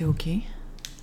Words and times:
C'est 0.00 0.06
OK? 0.06 0.28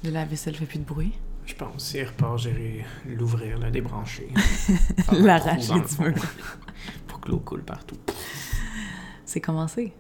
Le 0.04 0.10
lave-vaisselle 0.10 0.56
fait 0.56 0.66
plus 0.66 0.80
de 0.80 0.84
bruit? 0.84 1.12
Je 1.46 1.54
pense, 1.54 1.90
s'il 1.90 2.04
repart, 2.04 2.40
j'irai 2.40 2.84
l'ouvrir, 3.06 3.60
la 3.60 3.70
débrancher. 3.70 4.28
L'arracher 5.12 5.74
du 5.74 6.02
mur. 6.04 6.16
Pour 7.08 7.20
que 7.20 7.30
l'eau 7.30 7.38
coule 7.38 7.62
partout. 7.62 7.96
C'est 9.24 9.40
commencé. 9.40 9.94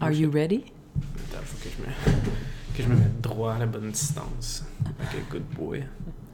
Are 0.00 0.10
you 0.10 0.28
ready? 0.32 0.64
Attends, 0.96 1.44
faut 1.44 1.58
que 1.58 1.70
je 1.72 1.80
me, 1.80 2.16
que 2.76 2.82
je 2.82 2.88
me 2.88 2.96
mette 2.96 3.20
droit 3.20 3.52
à 3.54 3.58
la 3.60 3.66
bonne 3.66 3.92
distance. 3.92 4.64
Avec 4.98 5.14
un 5.14 5.30
good 5.32 5.44
boy. 5.56 5.84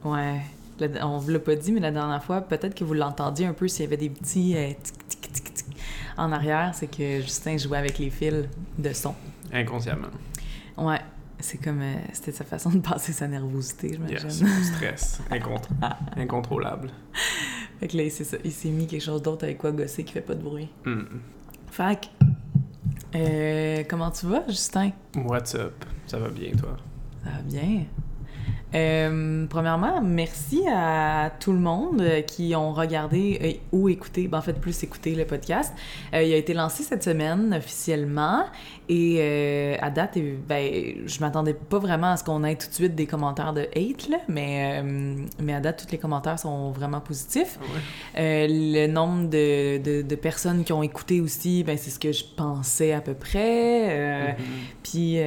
Ouais. 0.03 0.41
Le- 0.79 1.03
on 1.03 1.19
vous 1.19 1.29
l'a 1.29 1.37
pas 1.39 1.55
dit, 1.55 1.71
mais 1.71 1.81
la 1.81 1.91
dernière 1.91 2.23
fois, 2.23 2.41
peut-être 2.41 2.73
que 2.73 2.83
vous 2.83 2.95
l'entendiez 2.95 3.45
un 3.45 3.53
peu 3.53 3.67
s'il 3.67 3.83
y 3.83 3.87
avait 3.87 3.97
des 3.97 4.09
petits 4.09 4.57
euh, 4.57 4.71
tic, 4.81 5.07
tic, 5.07 5.31
tic, 5.33 5.53
tic 5.53 5.65
en 6.17 6.31
arrière, 6.31 6.71
c'est 6.73 6.87
que 6.87 7.21
Justin 7.21 7.57
jouait 7.57 7.77
avec 7.77 7.99
les 7.99 8.09
fils 8.09 8.45
de 8.79 8.91
son. 8.91 9.13
Inconsciemment. 9.53 10.07
Ouais. 10.77 10.99
C'est 11.39 11.57
comme. 11.59 11.81
euh, 11.81 11.95
C'était 12.13 12.31
sa 12.31 12.43
façon 12.43 12.69
de 12.71 12.79
passer 12.79 13.13
sa 13.13 13.27
nervosité, 13.27 13.93
j'imagine. 13.93 14.17
Yes, 14.27 14.41
mon 14.41 14.63
stress. 14.63 15.21
Incontr- 15.29 15.69
incontrôlable. 16.17 16.89
Fait 17.79 17.87
que 17.87 17.97
là, 17.97 18.09
ça. 18.09 18.37
Il 18.43 18.51
s'est 18.51 18.69
mis 18.69 18.87
quelque 18.87 19.03
chose 19.03 19.21
d'autre 19.21 19.43
avec 19.43 19.57
quoi 19.59 19.71
gosser 19.71 20.03
qui 20.03 20.13
fait 20.13 20.21
pas 20.21 20.33
de 20.35 20.41
bruit. 20.41 20.69
Hmm. 20.85 21.03
Fait 21.69 21.99
que. 22.01 22.25
euh, 23.15 23.83
comment 23.87 24.09
tu 24.11 24.25
vas, 24.25 24.43
Justin? 24.47 24.91
What's 25.15 25.53
up? 25.55 25.85
Ça 26.07 26.17
va 26.17 26.29
bien, 26.29 26.51
toi? 26.53 26.75
Ça 27.23 27.29
va 27.31 27.41
bien. 27.41 27.83
Euh, 28.75 29.45
premièrement, 29.49 30.01
merci 30.01 30.63
à 30.69 31.31
tout 31.39 31.53
le 31.53 31.59
monde 31.59 32.03
qui 32.27 32.53
ont 32.55 32.73
regardé 32.73 33.39
euh, 33.41 33.77
ou 33.77 33.87
écouté, 33.87 34.27
ben, 34.27 34.39
en 34.39 34.41
fait 34.41 34.59
plus 34.59 34.83
écouté 34.83 35.15
le 35.15 35.25
podcast. 35.25 35.73
Euh, 36.13 36.21
il 36.21 36.33
a 36.33 36.35
été 36.35 36.53
lancé 36.53 36.83
cette 36.83 37.03
semaine 37.03 37.53
officiellement 37.57 38.43
et 38.89 39.77
à 39.81 39.89
date, 39.89 40.17
ben, 40.47 40.93
je 41.05 41.19
m'attendais 41.19 41.53
pas 41.53 41.79
vraiment 41.79 42.11
à 42.11 42.17
ce 42.17 42.23
qu'on 42.23 42.43
ait 42.43 42.55
tout 42.55 42.69
de 42.69 42.73
suite 42.73 42.95
des 42.95 43.05
commentaires 43.05 43.53
de 43.53 43.61
hate, 43.75 44.07
là, 44.09 44.17
mais, 44.29 44.81
mais 45.41 45.53
à 45.53 45.59
date, 45.59 45.85
tous 45.85 45.91
les 45.91 45.97
commentaires 45.97 46.39
sont 46.39 46.71
vraiment 46.71 47.01
positifs. 47.01 47.59
Ouais. 47.61 47.67
Euh, 48.21 48.47
le 48.49 48.87
nombre 48.87 49.29
de, 49.29 49.77
de, 49.77 50.01
de 50.03 50.15
personnes 50.15 50.63
qui 50.63 50.71
ont 50.71 50.83
écouté 50.83 51.19
aussi, 51.19 51.65
ben, 51.65 51.77
c'est 51.77 51.89
ce 51.89 51.99
que 51.99 52.13
je 52.13 52.23
pensais 52.23 52.93
à 52.93 53.01
peu 53.01 53.13
près. 53.13 54.37
Mhm. 54.37 54.45
puis 54.83 55.17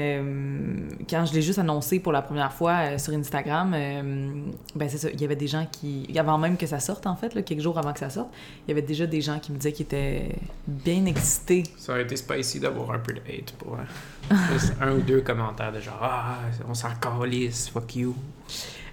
quand 1.09 1.27
je 1.27 1.35
l'ai 1.35 1.43
juste 1.43 1.59
annoncé 1.59 2.01
pour 2.01 2.13
la 2.13 2.23
première 2.23 2.53
fois 2.53 2.99
sur 2.99 3.13
Instagram, 3.13 3.30
euh, 3.35 4.33
ben 4.75 4.89
c'est 4.89 4.99
ça, 4.99 5.09
il 5.11 5.21
y 5.21 5.25
avait 5.25 5.37
des 5.37 5.47
gens 5.47 5.67
qui, 5.71 6.07
avant 6.19 6.39
même 6.39 6.57
que 6.57 6.67
ça 6.67 6.81
sorte 6.81 7.07
en 7.07 7.17
fait, 7.17 7.35
là, 7.35 7.43
quelques 7.43 7.61
jours 7.61 7.79
avant 7.79 7.93
que 7.93 7.99
ça 7.99 8.11
sorte, 8.11 8.31
il 8.67 8.71
y 8.71 8.73
avait 8.73 8.87
déjà 8.87 9.07
des 9.07 9.21
gens 9.21 9.39
qui 9.39 9.53
me 9.53 9.57
disaient 9.57 9.73
qu'ils 9.73 9.87
étaient 9.87 10.37
bien 10.67 11.05
excités. 11.07 11.65
Ça 11.77 11.93
aurait 11.93 12.03
été 12.03 12.17
spicy 12.17 12.61
d'avoir 12.61 12.93
un 12.93 12.99
peu 12.99 13.13
de 13.13 13.21
hate 13.21 13.53
pour 13.59 13.75
euh, 13.75 14.35
juste 14.53 14.75
un 14.81 14.93
ou 14.93 15.01
deux 15.01 15.21
commentaires 15.21 15.73
de 15.73 15.81
genre 15.81 15.99
Ah, 16.01 16.39
on 16.69 16.75
s'en 16.75 16.91
calisse, 17.01 17.69
fuck 17.69 17.97
you. 17.97 18.15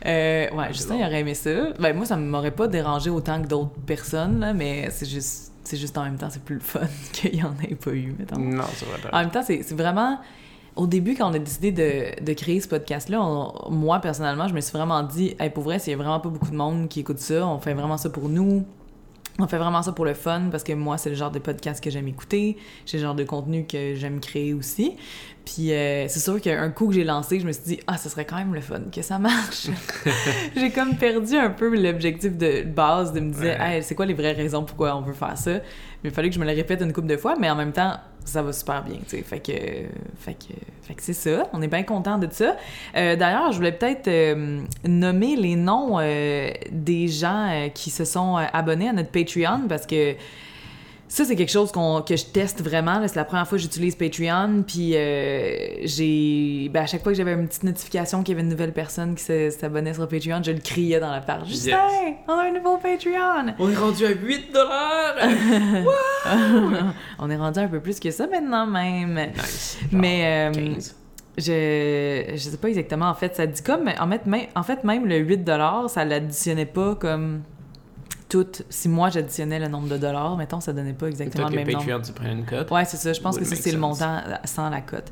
Euh, 0.05 0.49
ouais, 0.51 0.67
Justin 0.73 0.95
bon. 0.95 0.99
il 1.01 1.05
aurait 1.05 1.19
aimé 1.21 1.33
ça. 1.33 1.71
Ben 1.79 1.95
moi, 1.95 2.05
ça 2.05 2.15
m'aurait 2.15 2.51
pas 2.51 2.67
dérangé 2.67 3.09
autant 3.09 3.41
que 3.41 3.47
d'autres 3.47 3.79
personnes, 3.85 4.39
là, 4.39 4.53
mais 4.53 4.89
c'est 4.91 5.09
juste, 5.09 5.51
c'est 5.63 5.77
juste 5.77 5.97
en 5.97 6.03
même 6.03 6.17
temps, 6.17 6.29
c'est 6.29 6.43
plus 6.43 6.55
le 6.55 6.61
fun 6.61 6.81
qu'il 7.13 7.35
y 7.35 7.43
en 7.43 7.55
ait 7.63 7.75
pas 7.75 7.91
eu, 7.91 8.15
mettons. 8.17 8.39
Non, 8.39 8.63
c'est 8.73 8.85
vrai. 8.85 8.99
En 9.11 9.19
même 9.19 9.31
temps, 9.31 9.43
c'est 9.43 9.73
vraiment. 9.73 10.19
Au 10.77 10.87
début, 10.87 11.15
quand 11.15 11.29
on 11.29 11.33
a 11.33 11.39
décidé 11.39 11.71
de, 11.71 12.23
de 12.23 12.33
créer 12.33 12.61
ce 12.61 12.67
podcast-là, 12.67 13.19
moi, 13.69 13.99
personnellement, 13.99 14.47
je 14.47 14.53
me 14.53 14.61
suis 14.61 14.71
vraiment 14.71 15.01
dit, 15.03 15.35
hey, 15.39 15.49
pour 15.49 15.63
vrai, 15.63 15.77
a 15.77 15.95
vraiment 15.95 16.19
pas 16.19 16.29
beaucoup 16.29 16.51
de 16.51 16.55
monde 16.55 16.87
qui 16.87 16.99
écoute 17.01 17.19
ça, 17.19 17.45
on 17.47 17.59
fait 17.59 17.73
vraiment 17.73 17.97
ça 17.97 18.09
pour 18.09 18.29
nous. 18.29 18.63
On 19.39 19.45
fait 19.47 19.57
vraiment 19.59 19.83
ça 19.83 19.91
pour 19.91 20.05
le 20.05 20.15
fun 20.15 20.45
parce 20.49 20.63
que 20.63 20.73
moi, 20.73 20.97
c'est 20.97 21.09
le 21.11 21.15
genre 21.15 21.29
de 21.29 21.37
podcast 21.37 21.83
que 21.83 21.91
j'aime 21.91 22.07
écouter. 22.07 22.57
C'est 22.87 22.97
le 22.97 23.03
genre 23.03 23.13
de 23.13 23.23
contenu 23.23 23.67
que 23.67 23.93
j'aime 23.93 24.19
créer 24.19 24.53
aussi. 24.55 24.95
Puis 25.45 25.71
euh, 25.73 26.07
c'est 26.07 26.19
sûr 26.19 26.41
qu'un 26.41 26.69
coup 26.71 26.87
que 26.87 26.93
j'ai 26.95 27.03
lancé, 27.03 27.39
je 27.39 27.45
me 27.45 27.51
suis 27.51 27.63
dit, 27.63 27.79
ah, 27.85 27.97
ce 27.97 28.09
serait 28.09 28.25
quand 28.25 28.37
même 28.37 28.55
le 28.55 28.61
fun 28.61 28.81
que 28.91 29.03
ça 29.03 29.19
marche. 29.19 29.67
j'ai 30.55 30.71
comme 30.71 30.95
perdu 30.95 31.35
un 31.35 31.51
peu 31.51 31.69
l'objectif 31.79 32.35
de 32.35 32.63
base 32.63 33.13
de 33.13 33.19
me 33.19 33.31
dire, 33.31 33.43
Ouais. 33.59 33.75
hey, 33.75 33.83
c'est 33.83 33.93
quoi 33.93 34.07
les 34.07 34.15
vraies 34.15 34.33
raisons 34.33 34.63
pourquoi 34.63 34.95
on 34.95 35.01
veut 35.01 35.13
faire 35.13 35.37
ça? 35.37 35.51
Mais 36.03 36.09
il 36.09 36.11
fallait 36.11 36.29
que 36.29 36.35
je 36.35 36.39
me 36.39 36.45
le 36.45 36.53
répète 36.53 36.81
une 36.81 36.91
couple 36.91 37.07
de 37.07 37.17
fois, 37.17 37.35
mais 37.39 37.49
en 37.49 37.55
même 37.55 37.73
temps, 37.73 37.93
ça 38.27 38.41
va 38.41 38.53
super 38.53 38.83
bien, 38.83 38.97
tu 38.97 39.17
sais. 39.17 39.21
Fait 39.23 39.39
que, 39.39 39.53
fait 40.19 40.33
que, 40.33 40.53
fait 40.81 40.93
que 40.93 41.01
c'est 41.03 41.13
ça. 41.13 41.47
On 41.53 41.61
est 41.61 41.67
bien 41.67 41.83
content 41.83 42.17
de 42.17 42.27
ça. 42.31 42.55
Euh, 42.95 43.15
D'ailleurs, 43.15 43.51
je 43.51 43.57
voulais 43.57 43.71
peut-être 43.71 44.07
euh, 44.07 44.61
nommer 44.85 45.35
les 45.35 45.55
noms 45.55 45.99
euh, 45.99 46.49
des 46.71 47.07
gens 47.07 47.69
qui 47.73 47.89
se 47.89 48.05
sont 48.05 48.35
abonnés 48.35 48.89
à 48.89 48.93
notre 48.93 49.11
Patreon 49.11 49.67
parce 49.67 49.85
que 49.85 50.15
ça, 51.09 51.23
c'est 51.25 51.35
quelque 51.37 51.51
chose 51.51 51.71
qu'on- 51.71 52.01
que 52.01 52.15
je 52.17 52.25
teste 52.25 52.61
vraiment. 52.61 53.01
C'est 53.07 53.15
la 53.15 53.23
première 53.25 53.47
fois 53.47 53.57
que 53.57 53.61
j'utilise 53.61 53.95
Patreon. 53.95 54.63
Puis 54.67 54.91
euh, 54.95 55.57
j'ai. 55.83 56.69
Ben, 56.73 56.83
à 56.83 56.85
chaque 56.85 57.01
fois 57.03 57.11
que 57.13 57.17
j'avais 57.17 57.33
une 57.33 57.47
petite 57.47 57.63
notification 57.63 58.23
qu'il 58.23 58.33
y 58.33 58.35
avait 58.35 58.43
une 58.43 58.49
nouvelle 58.51 58.73
personne 58.73 59.15
qui 59.15 59.23
s'abonnait 59.23 59.93
sur 59.93 60.07
Patreon, 60.07 60.41
je 60.43 60.51
le 60.51 60.59
criais 60.59 60.99
dans 60.99 61.11
la 61.11 61.21
page. 61.21 61.47
Justin, 61.47 61.71
Yes. 61.71 62.15
on 62.27 62.33
a 62.33 62.43
un 62.43 62.51
nouveau 62.51 62.77
Patreon! 62.77 63.53
On 63.59 63.69
est 63.69 63.75
rendu 63.75 64.05
à 64.05 64.09
8 64.09 64.51
dollars! 64.53 65.15
on 67.19 67.29
est 67.29 67.37
rendu 67.37 67.59
un 67.59 67.67
peu 67.67 67.79
plus 67.79 67.99
que 67.99 68.11
ça 68.11 68.27
maintenant 68.27 68.67
même. 68.67 69.19
nice. 69.35 69.77
Genre 69.91 70.01
Mais, 70.01 70.49
euh, 70.49 70.73
15. 70.73 70.95
Je, 71.37 72.31
je 72.33 72.49
sais 72.49 72.57
pas 72.57 72.69
exactement, 72.69 73.05
en 73.09 73.13
fait. 73.13 73.35
Ça 73.35 73.45
dit 73.45 73.61
comme. 73.61 73.87
En 73.99 74.09
fait, 74.09 74.25
même, 74.25 74.47
en 74.55 74.63
fait, 74.63 74.83
même 74.83 75.05
le 75.05 75.17
8 75.19 75.47
ça 75.87 76.03
l'additionnait 76.03 76.65
pas 76.65 76.95
comme 76.95 77.43
tout. 78.29 78.45
Si 78.69 78.89
moi 78.89 79.09
j'additionnais 79.09 79.59
le 79.59 79.67
nombre 79.67 79.87
de 79.87 79.97
dollars, 79.97 80.35
mettons, 80.37 80.59
ça 80.59 80.73
donnait 80.73 80.93
pas 80.93 81.07
exactement 81.07 81.49
le 81.49 81.55
même 81.55 81.67
nombre. 81.67 81.79
Patreon, 81.85 82.01
tu 82.01 82.11
prends 82.13 82.29
une 82.31 82.45
cote. 82.45 82.69
Ouais, 82.71 82.85
c'est 82.85 82.97
ça. 82.97 83.13
Je 83.13 83.21
pense 83.21 83.37
que 83.37 83.45
ça, 83.45 83.55
c'est 83.55 83.71
le 83.71 83.77
montant 83.77 84.21
sans 84.45 84.69
la 84.69 84.81
cote. 84.81 85.11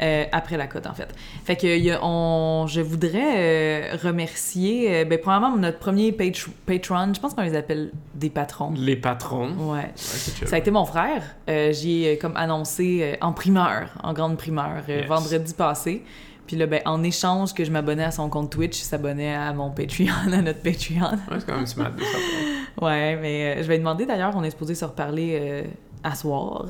Euh, 0.00 0.24
après 0.32 0.56
la 0.56 0.66
cote, 0.66 0.86
en 0.86 0.94
fait. 0.94 1.08
Fait 1.44 1.56
que 1.56 1.66
il 1.66 1.84
y 1.84 1.90
a- 1.90 1.98
on, 2.04 2.66
je 2.68 2.80
voudrais 2.80 3.92
euh, 3.92 3.96
remercier, 4.02 4.94
euh, 4.94 5.04
ben, 5.04 5.18
premièrement, 5.20 5.56
notre 5.56 5.78
premier 5.78 6.12
page, 6.12 6.46
patron. 6.66 7.12
Je 7.14 7.20
pense 7.20 7.34
qu'on 7.34 7.42
les 7.42 7.56
appelle 7.56 7.90
des 8.14 8.30
patrons. 8.30 8.72
Les 8.76 8.96
patrons. 8.96 9.50
Ouais. 9.72 9.90
Ça 9.96 10.56
a 10.56 10.58
été 10.58 10.70
mon 10.70 10.84
frère. 10.84 11.22
Euh, 11.48 11.72
J'y 11.72 12.04
ai 12.04 12.14
euh, 12.14 12.18
comme 12.20 12.36
annoncé 12.36 13.00
euh, 13.02 13.16
en 13.26 13.32
primeur, 13.32 13.88
en 14.02 14.12
grande 14.12 14.36
primeur, 14.36 14.82
euh, 14.88 14.98
Yes. 15.00 15.06
vendredi 15.08 15.54
passé. 15.54 16.02
Puis 16.46 16.56
là, 16.56 16.66
ben, 16.66 16.82
en 16.84 17.02
échange 17.02 17.54
que 17.54 17.64
je 17.64 17.70
m'abonnais 17.70 18.04
à 18.04 18.10
son 18.10 18.28
compte 18.28 18.50
Twitch, 18.50 18.80
il 18.80 18.84
s'abonnait 18.84 19.34
à 19.34 19.52
mon 19.52 19.70
Patreon, 19.70 20.12
à 20.32 20.42
notre 20.42 20.60
Patreon. 20.60 21.12
Ouais, 21.30 21.38
c'est 21.38 21.46
quand 21.46 21.56
même 21.56 21.66
smart 21.66 21.92
de 21.92 22.02
ça. 22.02 22.18
Ouais, 22.80 23.16
mais 23.16 23.56
euh, 23.58 23.62
je 23.62 23.68
vais 23.68 23.78
demander 23.78 24.06
d'ailleurs, 24.06 24.32
on 24.34 24.42
est 24.42 24.50
supposé 24.50 24.74
se 24.74 24.84
reparler 24.86 25.38
euh, 25.38 25.62
à 26.02 26.14
soir. 26.14 26.66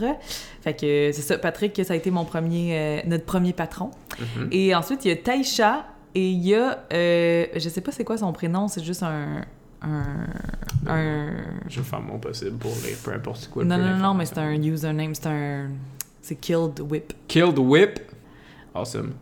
Fait 0.61 0.75
que 0.75 1.11
c'est 1.13 1.23
ça, 1.23 1.39
Patrick, 1.39 1.81
ça 1.85 1.95
a 1.95 1.97
été 1.97 2.11
mon 2.11 2.25
premier, 2.25 2.77
euh, 2.77 3.01
notre 3.07 3.25
premier 3.25 3.53
patron. 3.53 3.91
Mhm. 4.19 4.49
Et 4.51 4.75
ensuite, 4.75 5.05
il 5.05 5.09
y 5.09 5.13
a 5.13 5.17
Taïcha 5.17 5.87
et 6.15 6.31
il 6.31 6.43
y 6.47 6.55
a, 6.55 6.85
euh, 6.93 7.47
je 7.55 7.69
sais 7.69 7.81
pas 7.81 7.93
c'est 7.93 8.05
quoi 8.05 8.19
son 8.19 8.33
prénom, 8.33 8.69
c'est 8.69 8.85
juste 8.85 9.03
un, 9.03 9.43
un, 9.81 10.27
un... 10.87 11.31
Je 11.69 11.81
vais 11.81 11.87
faire 11.87 12.01
mon 12.01 12.19
possible 12.19 12.59
pour 12.59 12.73
lire 12.85 12.97
peu 13.03 13.13
importe 13.13 13.49
quoi. 13.49 13.65
Non, 13.65 13.79
non, 13.79 13.97
non, 13.97 14.15
mais 14.15 14.27
c'est 14.27 14.39
un 14.39 14.61
username, 14.63 15.15
c'est 15.15 15.29
un, 15.29 15.71
c'est 16.21 16.37
Killed 16.37 16.81
Whip. 16.81 17.13
Killed 17.29 17.59
Whip? 17.59 18.01
Awesome. 18.75 19.15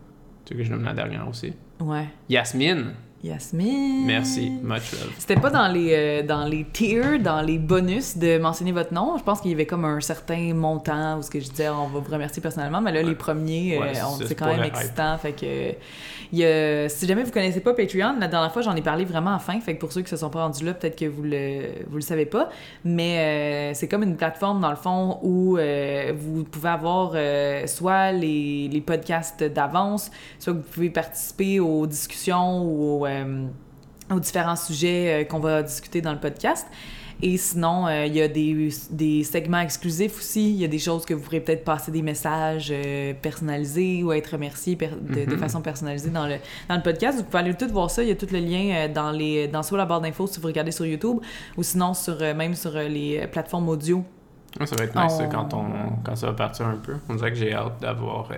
Tu 0.50 0.56
veux 0.56 0.62
que 0.64 0.68
je 0.68 0.72
nomme 0.72 0.82
la 0.82 0.94
dernière 0.94 1.28
aussi? 1.28 1.52
Ouais. 1.78 2.08
Yasmine. 2.28 2.94
Yasmine. 3.22 4.06
Merci. 4.06 4.50
Much 4.62 4.92
love. 4.92 5.12
C'était 5.18 5.36
pas 5.38 5.50
dans 5.50 5.68
les, 5.68 5.92
euh, 5.92 6.22
dans 6.22 6.44
les 6.46 6.64
tiers, 6.72 7.18
dans 7.20 7.42
les 7.42 7.58
bonus 7.58 8.16
de 8.16 8.38
mentionner 8.38 8.72
votre 8.72 8.94
nom. 8.94 9.18
Je 9.18 9.22
pense 9.22 9.40
qu'il 9.42 9.50
y 9.50 9.54
avait 9.54 9.66
comme 9.66 9.84
un 9.84 10.00
certain 10.00 10.54
montant 10.54 11.18
où 11.18 11.22
ce 11.22 11.30
que 11.30 11.38
je 11.38 11.50
disais, 11.50 11.68
on 11.68 11.88
va 11.88 11.98
vous 12.00 12.10
remercier 12.10 12.40
personnellement. 12.40 12.80
Mais 12.80 12.92
là, 12.92 13.00
Ouais. 13.00 13.06
les 13.08 13.14
premiers, 13.14 13.76
euh, 13.76 13.80
Ouais, 13.80 13.92
c'est 14.26 14.34
quand 14.34 14.46
même 14.46 14.60
hype. 14.64 14.74
excitant. 14.74 15.18
Fait 15.18 15.32
que, 15.32 15.72
il 16.32 16.38
y 16.38 16.44
a- 16.46 16.88
si 16.88 17.06
jamais 17.06 17.22
vous 17.22 17.30
connaissez 17.30 17.60
pas 17.60 17.74
Patreon, 17.74 18.16
la 18.18 18.26
dernière 18.28 18.52
fois, 18.52 18.62
j'en 18.62 18.74
ai 18.74 18.80
parlé 18.82 19.04
vraiment 19.04 19.34
à 19.34 19.38
fin. 19.38 19.60
Fait 19.60 19.74
que 19.74 19.80
pour 19.80 19.92
ceux 19.92 20.00
qui 20.00 20.08
se 20.08 20.16
sont 20.16 20.30
pas 20.30 20.40
rendus 20.44 20.64
là, 20.64 20.72
peut-être 20.72 20.96
que 20.98 21.04
vous 21.04 21.22
le, 21.22 21.84
vous 21.88 21.96
le 21.96 22.00
savez 22.02 22.24
pas. 22.26 22.48
Mais 22.84 23.18
euh, 23.18 23.74
c'est 23.74 23.86
comme 23.88 24.02
une 24.02 24.16
plateforme, 24.16 24.60
dans 24.60 24.70
le 24.70 24.76
fond, 24.76 25.18
où 25.22 25.58
vous 26.16 26.44
pouvez 26.44 26.68
avoir 26.70 27.12
soit 27.66 28.12
les, 28.12 28.68
les 28.68 28.80
podcasts 28.80 29.44
d'avance, 29.44 30.10
soit 30.38 30.54
que 30.54 30.58
vous 30.58 30.64
pouvez 30.72 30.88
participer 30.90 31.60
aux 31.60 31.86
discussions 31.86 32.62
ou 32.62 33.02
aux, 33.02 33.09
euh, 33.10 33.46
aux 34.14 34.20
différents 34.20 34.56
sujets 34.56 35.22
euh, 35.22 35.24
qu'on 35.24 35.40
va 35.40 35.62
discuter 35.62 36.00
dans 36.00 36.12
le 36.12 36.18
podcast. 36.20 36.66
Et 37.22 37.36
sinon, 37.36 37.86
euh, 37.86 38.06
il 38.06 38.14
y 38.16 38.22
a 38.22 38.28
des, 38.28 38.70
des 38.90 39.24
segments 39.24 39.60
exclusifs 39.60 40.16
aussi. 40.18 40.52
Il 40.54 40.56
y 40.56 40.64
a 40.64 40.68
des 40.68 40.78
choses 40.78 41.04
que 41.04 41.12
vous 41.12 41.20
pourrez 41.22 41.40
peut-être 41.40 41.64
passer 41.64 41.90
des 41.92 42.00
messages 42.00 42.70
euh, 42.72 43.12
personnalisés 43.20 44.02
ou 44.02 44.10
être 44.12 44.28
remercié 44.32 44.74
per- 44.74 44.88
de, 44.98 45.26
de 45.26 45.34
Mhm. 45.34 45.38
façon 45.38 45.60
personnalisée 45.60 46.08
dans 46.08 46.26
le, 46.26 46.36
dans 46.70 46.76
le 46.76 46.82
podcast. 46.82 47.18
Vous 47.18 47.24
pouvez 47.24 47.40
aller 47.40 47.54
tout 47.54 47.68
voir 47.68 47.90
ça. 47.90 48.02
Il 48.02 48.08
y 48.08 48.12
a 48.12 48.16
tout 48.16 48.26
le 48.32 48.38
lien 48.38 48.70
euh, 48.74 48.88
dans, 48.88 49.10
les, 49.10 49.48
dans 49.48 49.62
soit 49.62 49.76
la 49.76 49.84
barre 49.84 50.00
d'infos 50.00 50.26
si 50.28 50.40
vous 50.40 50.46
regardez 50.46 50.72
sur 50.72 50.86
YouTube 50.86 51.18
ou 51.58 51.62
sinon 51.62 51.92
sur, 51.92 52.18
même 52.20 52.54
sur 52.54 52.72
les 52.72 53.26
plateformes 53.30 53.68
audio. 53.68 54.02
Ouais, 54.58 54.64
ça 54.66 54.74
va 54.76 54.84
être 54.84 54.96
nice 54.98 55.18
On- 55.20 55.28
quand, 55.28 55.52
on, 55.52 55.66
quand 56.02 56.16
ça 56.16 56.28
va 56.28 56.32
partir 56.32 56.66
un 56.68 56.76
peu. 56.76 56.94
On 57.10 57.16
dirait 57.16 57.30
que 57.32 57.36
j'ai 57.36 57.52
hâte 57.52 57.82
d'avoir 57.82 58.30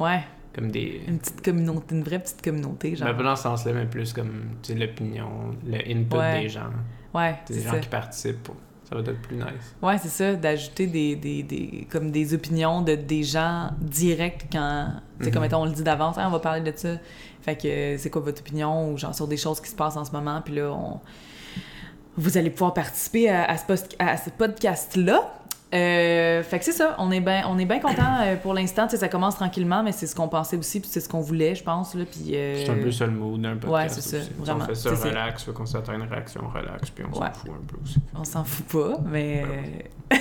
Ouais, 0.00 0.20
comme 0.56 0.70
des. 0.72 1.02
une 1.06 1.18
petite 1.18 1.42
communauté, 1.44 1.94
une 1.94 2.02
vraie 2.02 2.18
petite 2.18 2.42
communauté. 2.42 2.96
Genre. 2.96 3.06
Ben, 3.08 3.14
pas 3.16 3.22
dans 3.22 3.36
ce 3.36 3.42
sens-là, 3.44 3.72
mais 3.74 3.86
plus 3.86 4.12
comme 4.12 4.56
tu 4.62 4.72
sais, 4.72 4.78
l'opinion, 4.78 5.28
le 5.64 5.78
input 5.88 6.16
Ouais. 6.16 6.42
des 6.42 6.48
gens. 6.48 6.70
Ouais, 7.14 7.36
Des 7.48 7.60
gens 7.60 7.70
ça. 7.72 7.78
qui 7.78 7.88
participent. 7.88 8.42
pour- 8.42 8.56
Ça 8.88 8.94
va 8.94 9.00
être 9.00 9.20
plus 9.20 9.34
nice. 9.36 9.74
Ouais, 9.82 9.98
c'est 9.98 10.08
ça, 10.08 10.34
d'ajouter 10.36 10.86
des, 10.86 11.16
des, 11.16 11.42
des, 11.42 11.88
comme 11.90 12.12
des 12.12 12.34
opinions 12.34 12.82
de 12.82 12.94
des 12.94 13.24
gens 13.24 13.70
directs 13.80 14.46
quand, 14.52 14.90
tu 15.18 15.24
sais, 15.24 15.30
comme 15.32 15.40
Mhm. 15.40 15.46
mettons, 15.48 15.62
on 15.62 15.64
le 15.64 15.72
dit 15.72 15.82
d'avance, 15.82 16.16
Hey, 16.18 16.24
on 16.24 16.30
va 16.30 16.38
parler 16.38 16.60
de 16.70 16.76
ça. 16.76 16.90
Fait 17.42 17.56
que 17.56 17.96
c'est 17.98 18.10
quoi 18.10 18.22
votre 18.22 18.40
opinion 18.42 18.92
ou 18.92 18.96
genre 18.96 19.12
sur 19.14 19.26
des 19.26 19.36
choses 19.36 19.60
qui 19.60 19.68
se 19.70 19.74
passent 19.74 19.96
en 19.96 20.04
ce 20.04 20.12
moment, 20.12 20.40
puis 20.40 20.54
là, 20.54 20.70
on... 20.72 21.00
vous 22.16 22.38
allez 22.38 22.50
pouvoir 22.50 22.74
participer 22.74 23.28
à, 23.28 23.44
à 23.50 23.56
ce, 23.56 23.64
post- 23.66 23.96
à 23.98 24.16
ce 24.16 24.30
podcast-là. 24.30 25.32
Euh, 25.74 26.44
fait 26.44 26.60
que 26.60 26.64
c'est 26.64 26.70
ça, 26.72 26.94
on 26.98 27.10
est 27.10 27.20
bien 27.20 27.42
on 27.48 27.58
est 27.58 27.64
bien 27.64 27.80
content 27.80 28.20
euh, 28.22 28.36
pour 28.36 28.54
l'instant, 28.54 28.84
tu 28.84 28.92
sais, 28.92 28.96
ça 28.98 29.08
commence 29.08 29.34
tranquillement, 29.34 29.82
mais 29.82 29.90
c'est 29.90 30.06
ce 30.06 30.14
qu'on 30.14 30.28
pensait 30.28 30.56
aussi, 30.56 30.78
puis 30.78 30.88
c'est 30.88 31.00
ce 31.00 31.08
qu'on 31.08 31.20
voulait, 31.20 31.56
je 31.56 31.64
pense, 31.64 31.94
là, 31.96 32.04
puis... 32.04 32.36
euh, 32.36 32.62
C'est 32.64 32.70
un 32.70 32.76
peu 32.82 32.92
ça 32.92 33.04
le 33.06 33.12
mood 33.12 33.40
d'un 33.42 33.56
podcast. 33.56 33.72
ouais, 33.74 33.88
c'est 33.88 34.00
ça, 34.00 34.16
aussi. 34.18 34.30
vraiment. 34.38 34.60
On 34.62 34.66
fait 34.68 34.74
ça 34.76 34.90
relax, 34.94 35.42
fait 35.42 35.52
qu'on 35.52 35.66
s'attend 35.66 35.92
à 35.92 35.94
une 35.96 36.02
réaction 36.02 36.42
relax, 36.48 36.90
puis 36.90 37.04
on 37.04 37.18
Ouais. 37.18 37.26
s'en 37.26 37.32
fout 37.32 37.50
un 37.50 37.66
peu 37.66 37.76
aussi. 37.82 37.98
On 38.14 38.24
s'en 38.24 38.44
fout 38.44 38.66
pas, 38.66 38.98
mais... 39.04 39.44
Ben 40.08 40.16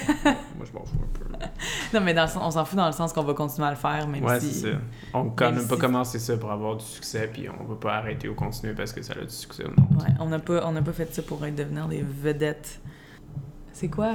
Moi, 0.57 0.65
je 0.65 0.73
m'en 0.73 0.83
fous 0.83 0.97
un 1.03 1.17
peu. 1.37 1.45
non, 1.93 2.01
mais 2.03 2.15
dans 2.15 2.23
le 2.23 2.27
sens- 2.27 2.43
on 2.43 2.49
s'en 2.51 2.65
fout 2.65 2.77
dans 2.77 2.87
le 2.87 2.91
sens 2.93 3.13
qu'on 3.13 3.23
va 3.23 3.33
continuer 3.35 3.67
à 3.67 3.71
le 3.71 3.77
faire, 3.77 4.07
même 4.07 4.23
Ouais, 4.25 4.39
si... 4.39 4.51
c'est 4.51 4.71
ça. 4.71 4.77
On 5.13 5.25
n'a 5.39 5.51
même 5.51 5.67
pas 5.67 5.77
commencé 5.77 6.17
ça 6.17 6.37
pour 6.37 6.51
avoir 6.51 6.75
du 6.77 6.83
succès, 6.85 7.29
puis 7.31 7.47
on 7.49 7.63
va 7.65 7.75
pas 7.75 7.93
arrêter 7.97 8.27
ou 8.27 8.33
continuer 8.33 8.73
parce 8.73 8.91
que 8.91 9.03
ça 9.03 9.13
a 9.13 9.23
du 9.23 9.29
succès 9.29 9.63
ou 9.63 9.79
non. 9.79 9.87
Ouais, 9.99 10.09
on 10.19 10.25
n'a 10.25 10.39
pas, 10.39 10.65
on 10.65 10.71
n'a 10.71 10.81
pas 10.81 10.91
fait 10.93 11.13
ça 11.13 11.21
pour 11.21 11.37
devenir 11.37 11.87
des 11.87 12.01
vedettes. 12.03 12.81
C'est 13.73 13.89
quoi? 13.89 14.13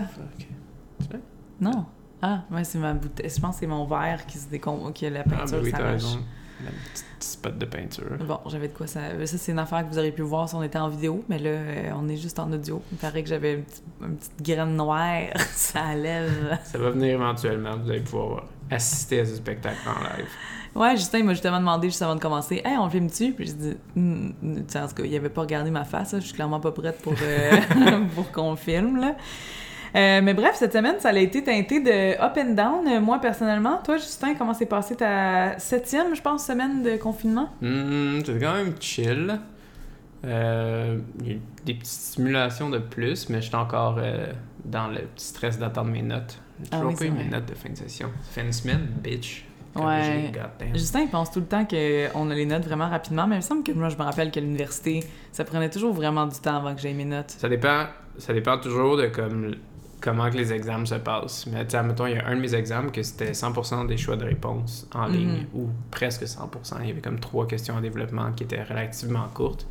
Non. 1.60 1.86
Ah, 2.22 2.42
ouais, 2.50 2.64
c'est 2.64 2.78
ma 2.78 2.92
bouteille. 2.92 3.30
Je 3.34 3.40
pense 3.40 3.56
que 3.56 3.60
c'est 3.60 3.66
mon 3.66 3.86
verre 3.86 4.26
qui 4.26 4.38
se 4.38 4.48
décompose, 4.48 4.92
qui 4.92 5.06
a 5.06 5.10
la 5.10 5.20
Ah, 5.20 5.28
peinture 5.28 5.58
ben 5.58 5.64
oui, 5.64 5.70
s'arrache. 5.70 5.92
raison. 5.92 6.18
La 6.62 6.70
petite 6.70 7.06
spot 7.20 7.56
de 7.56 7.64
peinture. 7.64 8.18
Bon, 8.26 8.38
j'avais 8.48 8.68
de 8.68 8.74
quoi 8.74 8.86
ça. 8.86 9.00
Ça, 9.24 9.38
c'est 9.38 9.52
une 9.52 9.58
affaire 9.58 9.82
que 9.86 9.90
vous 9.92 9.96
auriez 9.98 10.12
pu 10.12 10.20
voir 10.20 10.46
si 10.46 10.54
on 10.54 10.62
était 10.62 10.78
en 10.78 10.90
vidéo, 10.90 11.24
mais 11.30 11.38
là, 11.38 11.48
euh, 11.48 11.90
on 11.96 12.06
est 12.10 12.18
juste 12.18 12.38
en 12.38 12.52
audio. 12.52 12.82
Il 12.92 12.98
paraît 12.98 13.22
que 13.22 13.28
j'avais 13.30 13.54
une 13.54 13.62
petite, 13.62 13.82
une 14.02 14.16
petite 14.16 14.42
graine 14.42 14.76
noire, 14.76 15.22
ça 15.52 15.94
lève. 15.94 16.58
Ça 16.64 16.76
va 16.76 16.90
venir 16.90 17.14
éventuellement, 17.14 17.78
vous 17.78 17.88
allez 17.90 18.00
pouvoir 18.02 18.44
assister 18.70 19.20
à 19.20 19.24
ce 19.24 19.36
spectacle 19.36 19.78
en 19.88 20.00
live. 20.18 20.28
Ouais, 20.74 20.96
Justin 20.96 21.18
il 21.20 21.24
m'a 21.24 21.32
justement 21.32 21.58
demandé 21.58 21.88
juste 21.88 22.00
avant 22.02 22.14
de 22.14 22.20
commencer 22.20 22.62
Hey, 22.64 22.76
on 22.78 22.84
le 22.84 22.90
filme-tu 22.90 23.32
Puis 23.32 23.46
j'ai 23.46 23.52
dit 23.54 23.76
tu 23.96 24.64
sais, 24.68 24.78
En 24.78 24.86
tout 24.86 24.94
cas, 24.94 25.02
il 25.02 25.16
avait 25.16 25.28
pas 25.28 25.40
regardé 25.40 25.68
ma 25.70 25.84
face, 25.84 26.12
là. 26.12 26.20
je 26.20 26.26
suis 26.26 26.34
clairement 26.34 26.60
pas 26.60 26.70
prête 26.70 27.00
pour, 27.02 27.14
euh, 27.20 27.56
pour 28.14 28.30
qu'on 28.30 28.54
filme. 28.54 29.00
Là. 29.00 29.16
Euh, 29.96 30.20
mais 30.22 30.34
bref, 30.34 30.54
cette 30.54 30.72
semaine, 30.72 30.96
ça 31.00 31.08
a 31.10 31.16
été 31.18 31.42
teinté 31.42 31.80
de 31.80 32.20
up 32.22 32.36
and 32.38 32.54
down. 32.54 32.86
Euh, 32.88 33.00
Moi, 33.00 33.18
personnellement, 33.20 33.78
toi, 33.84 33.96
Justin, 33.96 34.34
comment 34.34 34.54
s'est 34.54 34.66
passé 34.66 34.94
ta 34.96 35.58
septième, 35.58 36.14
je 36.14 36.22
pense, 36.22 36.46
semaine 36.46 36.82
de 36.82 36.96
confinement? 36.96 37.50
Hmm, 37.60 38.18
C'était 38.24 38.38
quand 38.38 38.54
même 38.54 38.74
chill. 38.80 39.38
Euh, 40.26 40.98
Il 41.20 41.26
y 41.26 41.30
a 41.30 41.34
eu 41.34 41.40
des 41.64 41.74
petites 41.74 41.86
stimulations 41.92 42.70
de 42.70 42.78
plus, 42.78 43.28
mais 43.28 43.40
j'étais 43.40 43.56
encore 43.56 43.96
euh, 43.98 44.26
dans 44.64 44.88
le 44.88 45.00
petit 45.00 45.26
stress 45.26 45.58
d'attendre 45.58 45.90
mes 45.90 46.02
notes. 46.02 46.38
J'ai 46.62 46.68
Ah 46.72 46.76
toujours 46.76 46.90
oui, 46.90 46.96
pas 46.96 47.04
eu 47.06 47.10
mes 47.10 47.24
notes 47.24 47.46
de 47.46 47.54
fin 47.54 47.70
de 47.70 47.76
session. 47.76 48.10
Fait 48.30 48.42
une 48.42 48.52
semaine, 48.52 48.86
bitch. 49.02 49.46
Ouais. 49.76 50.32
Justin, 50.74 51.02
il 51.02 51.08
pense 51.08 51.30
tout 51.30 51.38
le 51.40 51.46
temps 51.46 51.64
qu'on 51.64 52.30
a 52.30 52.34
les 52.34 52.44
notes 52.44 52.64
vraiment 52.64 52.88
rapidement, 52.88 53.26
mais 53.28 53.36
il 53.36 53.38
me 53.38 53.42
semble 53.42 53.62
que 53.62 53.70
moi, 53.72 53.88
je 53.88 53.96
me 53.96 54.02
rappelle 54.02 54.30
qu'à 54.32 54.40
l'université, 54.40 55.04
ça 55.32 55.44
prenait 55.44 55.70
toujours 55.70 55.94
vraiment 55.94 56.26
du 56.26 56.38
temps 56.40 56.56
avant 56.56 56.74
que 56.74 56.80
j'aie 56.80 56.92
mes 56.92 57.04
notes. 57.04 57.30
Ça 57.30 57.48
dépend, 57.48 57.84
ça 58.18 58.32
dépend 58.34 58.58
toujours 58.58 58.96
de 58.96 59.06
comme, 59.06 59.54
comment 60.00 60.30
que 60.30 60.36
les 60.36 60.52
examens 60.52 60.86
se 60.86 60.94
passent. 60.96 61.46
Mais 61.46 61.64
tu 61.64 61.72
sais, 61.72 61.76
admettons, 61.76 62.06
il 62.06 62.14
y 62.14 62.18
a 62.18 62.26
un 62.26 62.34
de 62.36 62.40
mes 62.40 62.54
examens 62.54 62.90
que 62.90 63.02
c'était 63.02 63.32
100% 63.34 63.84
des 63.86 63.96
choix 63.96 64.16
de 64.16 64.24
réponse 64.24 64.86
en 64.94 65.08
Mhm. 65.08 65.14
ligne, 65.14 65.46
ou 65.54 65.68
presque 65.90 66.26
100%. 66.26 66.76
Il 66.80 66.88
y 66.88 66.90
avait 66.90 67.00
comme 67.00 67.20
trois 67.20 67.46
questions 67.46 67.74
en 67.74 67.80
développement 67.80 68.32
qui 68.32 68.44
étaient 68.44 68.62
relativement 68.62 69.26
courtes. 69.34 69.66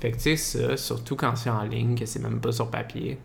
Fait 0.00 0.10
que 0.10 0.16
tu 0.16 0.22
sais, 0.22 0.36
ça, 0.36 0.76
surtout 0.76 1.16
quand 1.16 1.36
c'est 1.36 1.50
en 1.50 1.62
ligne, 1.62 1.96
que 1.98 2.06
c'est 2.06 2.20
même 2.20 2.40
pas 2.40 2.52
sur 2.52 2.70
papier, 2.70 3.18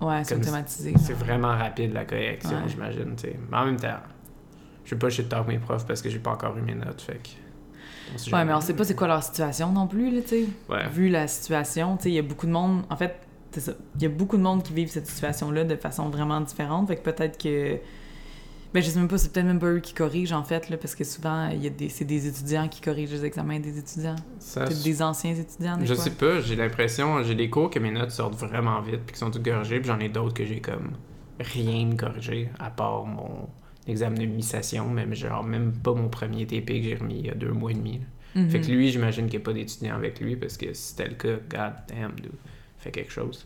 Ouais, 0.00 0.22
c'est 0.24 0.36
automatisé. 0.36 0.92
c'est 0.98 1.12
vraiment 1.14 1.56
rapide 1.56 1.92
la 1.92 2.04
correction, 2.04 2.50
Ouais. 2.62 2.68
j'imagine, 2.68 3.14
tu 3.16 3.22
sais. 3.28 3.38
Mais 3.50 3.56
en 3.56 3.64
même 3.66 3.76
temps, 3.76 3.98
je 4.84 4.94
vais 4.94 4.98
pas 4.98 5.08
shit 5.08 5.28
talk 5.28 5.46
mes 5.48 5.58
profs 5.58 5.86
parce 5.86 6.02
que 6.02 6.10
j'ai 6.10 6.18
pas 6.18 6.32
encore 6.32 6.56
eu 6.58 6.62
mes 6.62 6.74
notes, 6.74 7.00
fait 7.00 7.20
que... 7.22 8.30
Ouais, 8.34 8.44
mais 8.44 8.52
on 8.52 8.60
sait 8.60 8.74
pas 8.74 8.84
c'est 8.84 8.94
quoi 8.94 9.08
leur 9.08 9.22
situation 9.22 9.72
non 9.72 9.86
plus, 9.86 10.10
là, 10.14 10.20
tu 10.22 10.28
sais. 10.28 10.44
Ouais. 10.68 10.88
vu 10.88 11.08
la 11.08 11.26
situation, 11.26 11.96
tu 11.96 12.02
sais, 12.04 12.10
il 12.10 12.14
y 12.14 12.18
a 12.18 12.22
beaucoup 12.22 12.46
de 12.46 12.52
monde, 12.52 12.82
en 12.90 12.96
fait, 12.96 13.16
c'est 13.54 13.60
ça, 13.60 13.72
il 13.96 14.02
y 14.02 14.06
a 14.06 14.08
beaucoup 14.08 14.36
de 14.36 14.42
monde 14.42 14.62
qui 14.62 14.72
vivent 14.72 14.90
cette 14.90 15.06
situation-là 15.06 15.64
de 15.64 15.76
façon 15.76 16.08
vraiment 16.10 16.40
différente, 16.40 16.88
fait 16.88 16.96
que 16.96 17.02
peut-être 17.02 17.38
que, 17.42 17.78
ben 18.72 18.82
je 18.82 18.90
sais 18.90 18.98
même 18.98 19.08
pas, 19.08 19.18
c'est 19.18 19.32
peut-être 19.32 19.46
même 19.46 19.60
pas 19.60 19.68
eux 19.70 19.78
qui 19.80 19.94
corrigent 19.94 20.32
en 20.32 20.42
fait, 20.42 20.68
là, 20.68 20.76
parce 20.76 20.94
que 20.94 21.04
souvent, 21.04 21.48
il 21.48 21.62
y 21.62 21.66
a 21.66 21.70
des, 21.70 21.88
c'est 21.88 22.04
des 22.04 22.26
étudiants 22.26 22.68
qui 22.68 22.80
corrigent 22.80 23.12
les 23.12 23.24
examens 23.24 23.60
des 23.60 23.78
étudiants, 23.78 24.16
Ça, 24.40 24.64
peut-être 24.64 24.82
des 24.82 25.00
anciens 25.02 25.34
étudiants, 25.34 25.76
des 25.76 25.86
Je 25.86 25.94
fois. 25.94 26.04
sais 26.04 26.10
pas, 26.10 26.40
j'ai 26.40 26.56
l'impression, 26.56 27.22
j'ai 27.22 27.34
des 27.36 27.48
cours 27.48 27.70
que 27.70 27.78
mes 27.78 27.90
notes 27.92 28.10
sortent 28.10 28.34
vraiment 28.34 28.80
vite 28.80 29.00
puis 29.06 29.12
qui 29.14 29.18
sont 29.20 29.30
toutes 29.30 29.44
corrigées, 29.44 29.78
puis 29.78 29.88
j'en 29.88 30.00
ai 30.00 30.08
d'autres 30.08 30.34
que 30.34 30.44
j'ai 30.44 30.60
comme 30.60 30.92
rien 31.40 31.86
de 31.86 31.94
corrigé 31.94 32.48
à 32.58 32.70
part 32.70 33.06
mon 33.06 33.48
examen 33.86 34.18
de 34.18 34.26
mi-session, 34.26 34.88
même 34.88 35.14
genre 35.14 35.44
même 35.44 35.72
pas 35.72 35.92
mon 35.94 36.08
premier 36.08 36.46
TP 36.46 36.66
que 36.80 36.82
j'ai 36.82 36.94
remis 36.96 37.18
il 37.20 37.26
y 37.26 37.30
a 37.30 37.34
deux 37.34 37.52
mois 37.52 37.70
et 37.70 37.74
demi. 37.74 37.98
là. 37.98 38.04
Mhm. 38.42 38.50
Fait 38.50 38.60
que 38.60 38.66
lui, 38.66 38.90
j'imagine 38.90 39.26
qu'il 39.26 39.38
n'y 39.38 39.42
a 39.42 39.46
pas 39.46 39.52
d'étudiant 39.52 39.94
avec 39.94 40.18
lui 40.20 40.34
parce 40.36 40.56
que 40.56 40.72
si 40.74 40.88
c'était 40.90 41.08
le 41.08 41.14
cas, 41.14 41.36
god 41.48 41.72
damn, 41.88 42.12
dude, 42.18 42.32
fait 42.84 42.90
quelque 42.92 43.12
chose. 43.12 43.44